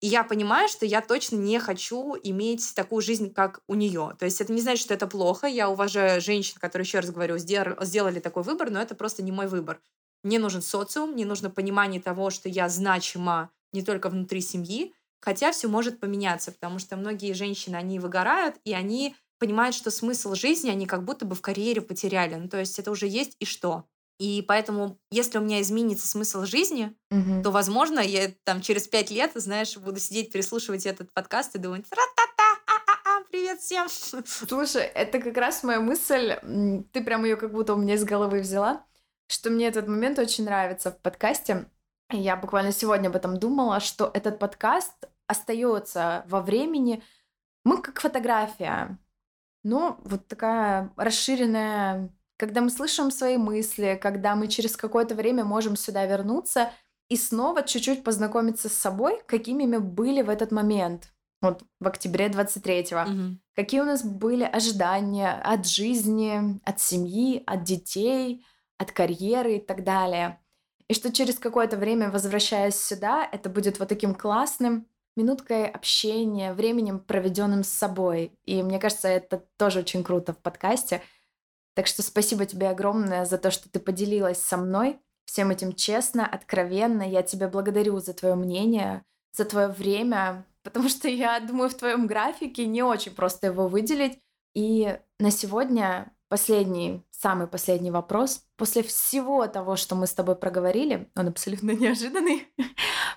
И 0.00 0.06
я 0.06 0.24
понимаю, 0.24 0.68
что 0.68 0.86
я 0.86 1.02
точно 1.02 1.36
не 1.36 1.58
хочу 1.58 2.16
иметь 2.22 2.74
такую 2.74 3.02
жизнь, 3.02 3.34
как 3.34 3.60
у 3.68 3.74
нее. 3.74 4.16
То 4.18 4.24
есть 4.24 4.40
это 4.40 4.50
не 4.50 4.62
значит, 4.62 4.82
что 4.82 4.94
это 4.94 5.06
плохо. 5.06 5.46
Я 5.46 5.68
уважаю 5.68 6.22
женщин, 6.22 6.58
которые, 6.58 6.86
еще 6.86 7.00
раз 7.00 7.10
говорю, 7.10 7.36
сделали 7.36 8.18
такой 8.18 8.42
выбор, 8.42 8.70
но 8.70 8.80
это 8.80 8.94
просто 8.94 9.22
не 9.22 9.30
мой 9.30 9.46
выбор. 9.46 9.78
Мне 10.22 10.38
нужен 10.38 10.62
социум, 10.62 11.12
мне 11.12 11.24
нужно 11.24 11.50
понимание 11.50 12.00
того, 12.00 12.30
что 12.30 12.48
я 12.48 12.68
значима 12.68 13.50
не 13.72 13.82
только 13.82 14.08
внутри 14.08 14.40
семьи, 14.40 14.92
хотя 15.20 15.52
все 15.52 15.68
может 15.68 16.00
поменяться, 16.00 16.52
потому 16.52 16.78
что 16.78 16.96
многие 16.96 17.32
женщины, 17.32 17.76
они 17.76 17.98
выгорают, 17.98 18.56
и 18.64 18.72
они 18.72 19.14
понимают, 19.38 19.74
что 19.74 19.90
смысл 19.90 20.34
жизни 20.34 20.70
они 20.70 20.86
как 20.86 21.04
будто 21.04 21.24
бы 21.24 21.34
в 21.34 21.40
карьере 21.40 21.80
потеряли. 21.80 22.34
Ну, 22.34 22.48
то 22.48 22.58
есть 22.58 22.78
это 22.78 22.90
уже 22.90 23.06
есть 23.06 23.36
и 23.40 23.44
что. 23.44 23.86
И 24.18 24.44
поэтому, 24.46 24.98
если 25.10 25.38
у 25.38 25.40
меня 25.40 25.62
изменится 25.62 26.06
смысл 26.06 26.44
жизни, 26.44 26.94
угу. 27.10 27.42
то, 27.42 27.50
возможно, 27.50 28.00
я 28.00 28.30
там 28.44 28.60
через 28.60 28.86
пять 28.86 29.10
лет, 29.10 29.32
знаешь, 29.34 29.78
буду 29.78 29.98
сидеть, 29.98 30.30
переслушивать 30.30 30.84
этот 30.84 31.10
подкаст 31.14 31.54
и 31.54 31.58
думать, 31.58 31.86
ра-та-та, 31.90 33.24
привет 33.30 33.60
всем. 33.60 33.88
Слушай, 33.88 34.82
это 34.82 35.20
как 35.20 35.38
раз 35.38 35.62
моя 35.62 35.80
мысль, 35.80 36.36
ты 36.92 37.02
прям 37.02 37.24
ее 37.24 37.36
как 37.36 37.52
будто 37.52 37.72
у 37.72 37.78
меня 37.78 37.94
из 37.94 38.04
головы 38.04 38.40
взяла, 38.40 38.84
что 39.30 39.48
мне 39.50 39.68
этот 39.68 39.86
момент 39.86 40.18
очень 40.18 40.44
нравится 40.44 40.90
в 40.90 40.98
подкасте. 40.98 41.66
Я 42.10 42.36
буквально 42.36 42.72
сегодня 42.72 43.08
об 43.08 43.16
этом 43.16 43.38
думала, 43.38 43.78
что 43.78 44.10
этот 44.12 44.40
подкаст 44.40 45.08
остается 45.28 46.24
во 46.26 46.40
времени. 46.40 47.02
Мы 47.64 47.80
как 47.80 48.00
фотография. 48.00 48.98
Но 49.62 50.00
вот 50.02 50.26
такая 50.26 50.92
расширенная, 50.96 52.10
когда 52.38 52.60
мы 52.60 52.70
слышим 52.70 53.12
свои 53.12 53.36
мысли, 53.36 53.98
когда 54.02 54.34
мы 54.34 54.48
через 54.48 54.76
какое-то 54.76 55.14
время 55.14 55.44
можем 55.44 55.76
сюда 55.76 56.06
вернуться 56.06 56.72
и 57.08 57.16
снова 57.16 57.62
чуть-чуть 57.62 58.02
познакомиться 58.02 58.68
с 58.68 58.74
собой, 58.74 59.22
какими 59.26 59.64
мы 59.64 59.78
были 59.78 60.22
в 60.22 60.30
этот 60.30 60.50
момент. 60.50 61.12
Вот 61.40 61.62
в 61.78 61.86
октябре 61.86 62.26
23-го. 62.26 63.10
Угу. 63.10 63.38
Какие 63.54 63.80
у 63.80 63.84
нас 63.84 64.02
были 64.02 64.44
ожидания 64.44 65.32
от 65.32 65.66
жизни, 65.66 66.60
от 66.64 66.80
семьи, 66.80 67.44
от 67.46 67.62
детей, 67.62 68.44
от 68.80 68.92
карьеры 68.92 69.56
и 69.56 69.60
так 69.60 69.84
далее. 69.84 70.40
И 70.88 70.94
что 70.94 71.12
через 71.12 71.38
какое-то 71.38 71.76
время, 71.76 72.10
возвращаясь 72.10 72.76
сюда, 72.76 73.28
это 73.30 73.50
будет 73.50 73.78
вот 73.78 73.88
таким 73.88 74.14
классным 74.14 74.86
минуткой 75.16 75.68
общения, 75.68 76.54
временем, 76.54 76.98
проведенным 76.98 77.62
с 77.62 77.68
собой. 77.68 78.32
И 78.46 78.62
мне 78.62 78.78
кажется, 78.78 79.06
это 79.06 79.44
тоже 79.58 79.80
очень 79.80 80.02
круто 80.02 80.32
в 80.32 80.38
подкасте. 80.38 81.02
Так 81.74 81.86
что 81.86 82.02
спасибо 82.02 82.46
тебе 82.46 82.70
огромное 82.70 83.26
за 83.26 83.36
то, 83.36 83.50
что 83.50 83.70
ты 83.70 83.80
поделилась 83.80 84.40
со 84.40 84.56
мной 84.56 84.98
всем 85.26 85.50
этим 85.50 85.74
честно, 85.74 86.26
откровенно. 86.26 87.02
Я 87.02 87.22
тебя 87.22 87.48
благодарю 87.48 88.00
за 88.00 88.14
твое 88.14 88.34
мнение, 88.34 89.04
за 89.32 89.44
твое 89.44 89.68
время, 89.68 90.46
потому 90.64 90.88
что 90.88 91.06
я 91.06 91.38
думаю, 91.38 91.68
в 91.68 91.74
твоем 91.74 92.06
графике 92.06 92.66
не 92.66 92.82
очень 92.82 93.12
просто 93.12 93.48
его 93.48 93.68
выделить. 93.68 94.18
И 94.54 94.98
на 95.18 95.30
сегодня 95.30 96.12
последний, 96.30 97.02
самый 97.10 97.48
последний 97.48 97.90
вопрос. 97.90 98.44
После 98.56 98.82
всего 98.82 99.46
того, 99.48 99.76
что 99.76 99.96
мы 99.96 100.06
с 100.06 100.14
тобой 100.14 100.36
проговорили, 100.36 101.10
он 101.14 101.28
абсолютно 101.28 101.72
неожиданный, 101.82 102.48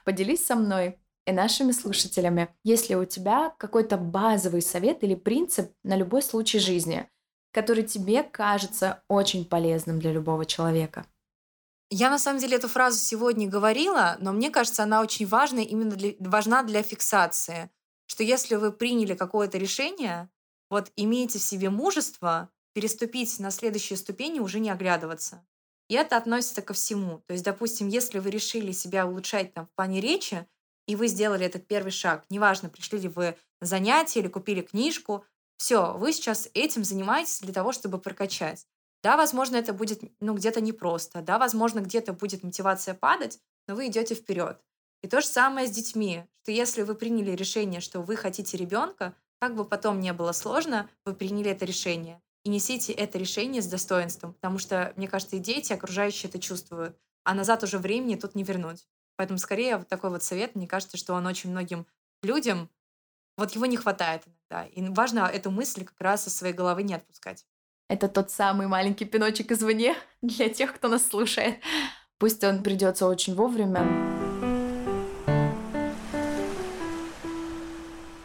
поделись 0.03 0.45
со 0.45 0.55
мной, 0.55 0.99
и 1.25 1.31
нашими 1.31 1.71
слушателями, 1.71 2.49
есть 2.65 2.89
ли 2.89 2.97
у 2.97 3.05
тебя 3.05 3.53
какой-то 3.57 3.95
базовый 3.95 4.61
совет 4.61 5.03
или 5.05 5.15
принцип 5.15 5.71
на 5.83 5.95
любой 5.95 6.21
случай 6.21 6.59
жизни, 6.59 7.09
который 7.53 7.83
тебе 7.83 8.23
кажется 8.23 9.03
очень 9.07 9.45
полезным 9.45 9.99
для 9.99 10.11
любого 10.11 10.45
человека? 10.45 11.05
Я 11.89 12.09
на 12.09 12.19
самом 12.19 12.39
деле 12.39 12.57
эту 12.57 12.67
фразу 12.67 12.97
сегодня 12.97 13.47
говорила, 13.47 14.17
но 14.19 14.33
мне 14.33 14.49
кажется, 14.49 14.83
она 14.83 14.99
очень 14.99 15.25
важна 15.25 15.61
именно 15.61 15.95
для, 15.95 16.13
важна 16.19 16.63
для 16.63 16.83
фиксации, 16.83 17.69
что 18.05 18.23
если 18.23 18.55
вы 18.55 18.73
приняли 18.73 19.13
какое-то 19.13 19.57
решение, 19.57 20.29
вот 20.69 20.91
имейте 20.97 21.39
в 21.39 21.43
себе 21.43 21.69
мужество 21.69 22.49
переступить 22.73 23.39
на 23.39 23.51
следующие 23.51 23.97
ступени, 23.97 24.39
уже 24.39 24.59
не 24.59 24.69
оглядываться. 24.69 25.45
И 25.89 25.95
это 25.95 26.17
относится 26.17 26.61
ко 26.61 26.73
всему. 26.73 27.19
То 27.27 27.33
есть, 27.33 27.43
допустим, 27.43 27.87
если 27.87 28.19
вы 28.19 28.29
решили 28.29 28.71
себя 28.71 29.05
улучшать 29.05 29.53
там, 29.53 29.67
в 29.67 29.71
плане 29.75 30.01
речи, 30.01 30.47
и 30.87 30.95
вы 30.95 31.07
сделали 31.07 31.45
этот 31.45 31.67
первый 31.67 31.91
шаг. 31.91 32.25
Неважно, 32.29 32.69
пришли 32.69 32.99
ли 32.99 33.07
вы 33.07 33.37
на 33.61 33.67
занятие 33.67 34.19
или 34.21 34.27
купили 34.27 34.61
книжку. 34.61 35.25
Все, 35.57 35.93
вы 35.93 36.11
сейчас 36.11 36.49
этим 36.53 36.83
занимаетесь 36.83 37.39
для 37.39 37.53
того, 37.53 37.71
чтобы 37.71 37.99
прокачать. 37.99 38.67
Да, 39.01 39.17
возможно, 39.17 39.57
это 39.57 39.73
будет 39.73 40.01
ну, 40.19 40.33
где-то 40.33 40.61
непросто. 40.61 41.21
Да, 41.21 41.37
возможно, 41.37 41.79
где-то 41.79 42.13
будет 42.13 42.43
мотивация 42.43 42.93
падать, 42.93 43.39
но 43.67 43.75
вы 43.75 43.87
идете 43.87 44.15
вперед. 44.15 44.61
И 45.01 45.07
то 45.07 45.19
же 45.19 45.27
самое 45.27 45.67
с 45.67 45.71
детьми, 45.71 46.23
что 46.41 46.51
если 46.51 46.81
вы 46.83 46.95
приняли 46.95 47.31
решение, 47.31 47.81
что 47.81 48.01
вы 48.01 48.15
хотите 48.15 48.57
ребенка, 48.57 49.13
как 49.39 49.55
бы 49.55 49.65
потом 49.65 49.99
не 49.99 50.13
было 50.13 50.31
сложно, 50.31 50.89
вы 51.05 51.13
приняли 51.13 51.51
это 51.51 51.65
решение. 51.65 52.21
И 52.43 52.49
несите 52.49 52.91
это 52.91 53.17
решение 53.17 53.61
с 53.61 53.67
достоинством, 53.67 54.33
потому 54.33 54.57
что, 54.57 54.91
мне 54.97 55.07
кажется, 55.07 55.37
и 55.37 55.39
дети, 55.39 55.71
окружающие 55.71 56.29
это 56.29 56.39
чувствуют, 56.39 56.97
а 57.23 57.33
назад 57.33 57.63
уже 57.63 57.77
времени 57.77 58.15
тут 58.15 58.35
не 58.35 58.43
вернуть. 58.43 58.85
Поэтому 59.15 59.39
скорее 59.39 59.77
вот 59.77 59.87
такой 59.87 60.09
вот 60.09 60.23
совет, 60.23 60.55
мне 60.55 60.67
кажется, 60.67 60.97
что 60.97 61.13
он 61.13 61.25
очень 61.25 61.51
многим 61.51 61.87
людям, 62.21 62.69
вот 63.37 63.55
его 63.55 63.65
не 63.65 63.77
хватает 63.77 64.23
иногда. 64.25 64.67
И 64.67 64.81
важно 64.89 65.19
эту 65.21 65.51
мысль 65.51 65.85
как 65.85 65.99
раз 66.01 66.23
со 66.23 66.29
своей 66.29 66.53
головы 66.53 66.83
не 66.83 66.93
отпускать. 66.93 67.45
Это 67.87 68.09
тот 68.09 68.29
самый 68.29 68.67
маленький 68.67 69.05
пиночек 69.05 69.51
извне 69.51 69.95
для 70.21 70.49
тех, 70.49 70.75
кто 70.75 70.89
нас 70.89 71.07
слушает. 71.07 71.59
Пусть 72.17 72.43
он 72.43 72.61
придется 72.61 73.07
очень 73.07 73.35
вовремя. 73.35 73.81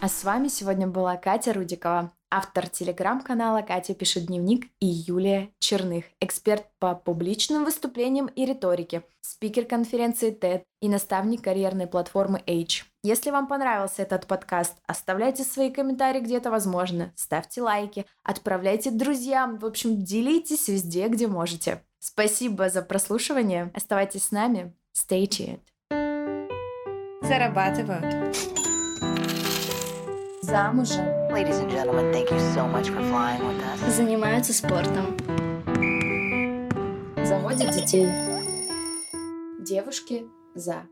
А 0.01 0.09
с 0.09 0.25
вами 0.25 0.49
сегодня 0.49 0.87
была 0.87 1.17
Катя 1.17 1.53
Рудикова, 1.53 2.13
автор 2.31 2.69
телеграм-канала 2.69 3.63
«Катя 3.63 3.95
пишет 3.95 4.27
дневник» 4.27 4.67
и 4.81 4.87
Юлия 4.87 5.51
Черных, 5.59 6.05
эксперт 6.21 6.67
по 6.79 6.95
публичным 6.95 7.65
выступлениям 7.65 8.27
и 8.27 8.45
риторике, 8.45 9.03
спикер 9.21 9.65
конференции 9.65 10.31
TED 10.31 10.63
и 10.81 10.89
наставник 10.89 11.43
карьерной 11.43 11.87
платформы 11.87 12.43
H. 12.47 12.87
Если 13.03 13.31
вам 13.31 13.47
понравился 13.47 14.03
этот 14.03 14.27
подкаст, 14.27 14.77
оставляйте 14.87 15.45
свои 15.45 15.71
комментарии 15.71 16.21
где 16.21 16.37
это 16.37 16.51
возможно, 16.51 17.13
ставьте 17.17 17.63
лайки, 17.63 18.07
отправляйте 18.23 18.91
друзьям, 18.91 19.59
в 19.59 19.65
общем, 19.65 20.03
делитесь 20.03 20.69
везде, 20.69 21.09
где 21.09 21.27
можете. 21.27 21.83
Спасибо 22.01 22.69
за 22.69 22.83
прослушивание. 22.83 23.71
Оставайтесь 23.75 24.25
с 24.25 24.31
нами. 24.31 24.73
Stay 24.95 25.27
tuned. 25.27 25.61
Зарабатывают. 27.23 28.58
Замужем. 30.49 31.05
So. 31.31 33.91
Занимаются 33.91 34.55
спортом. 34.55 35.15
Заводят 37.23 37.73
детей. 37.73 38.09
Девушки 39.61 40.27
за. 40.55 40.89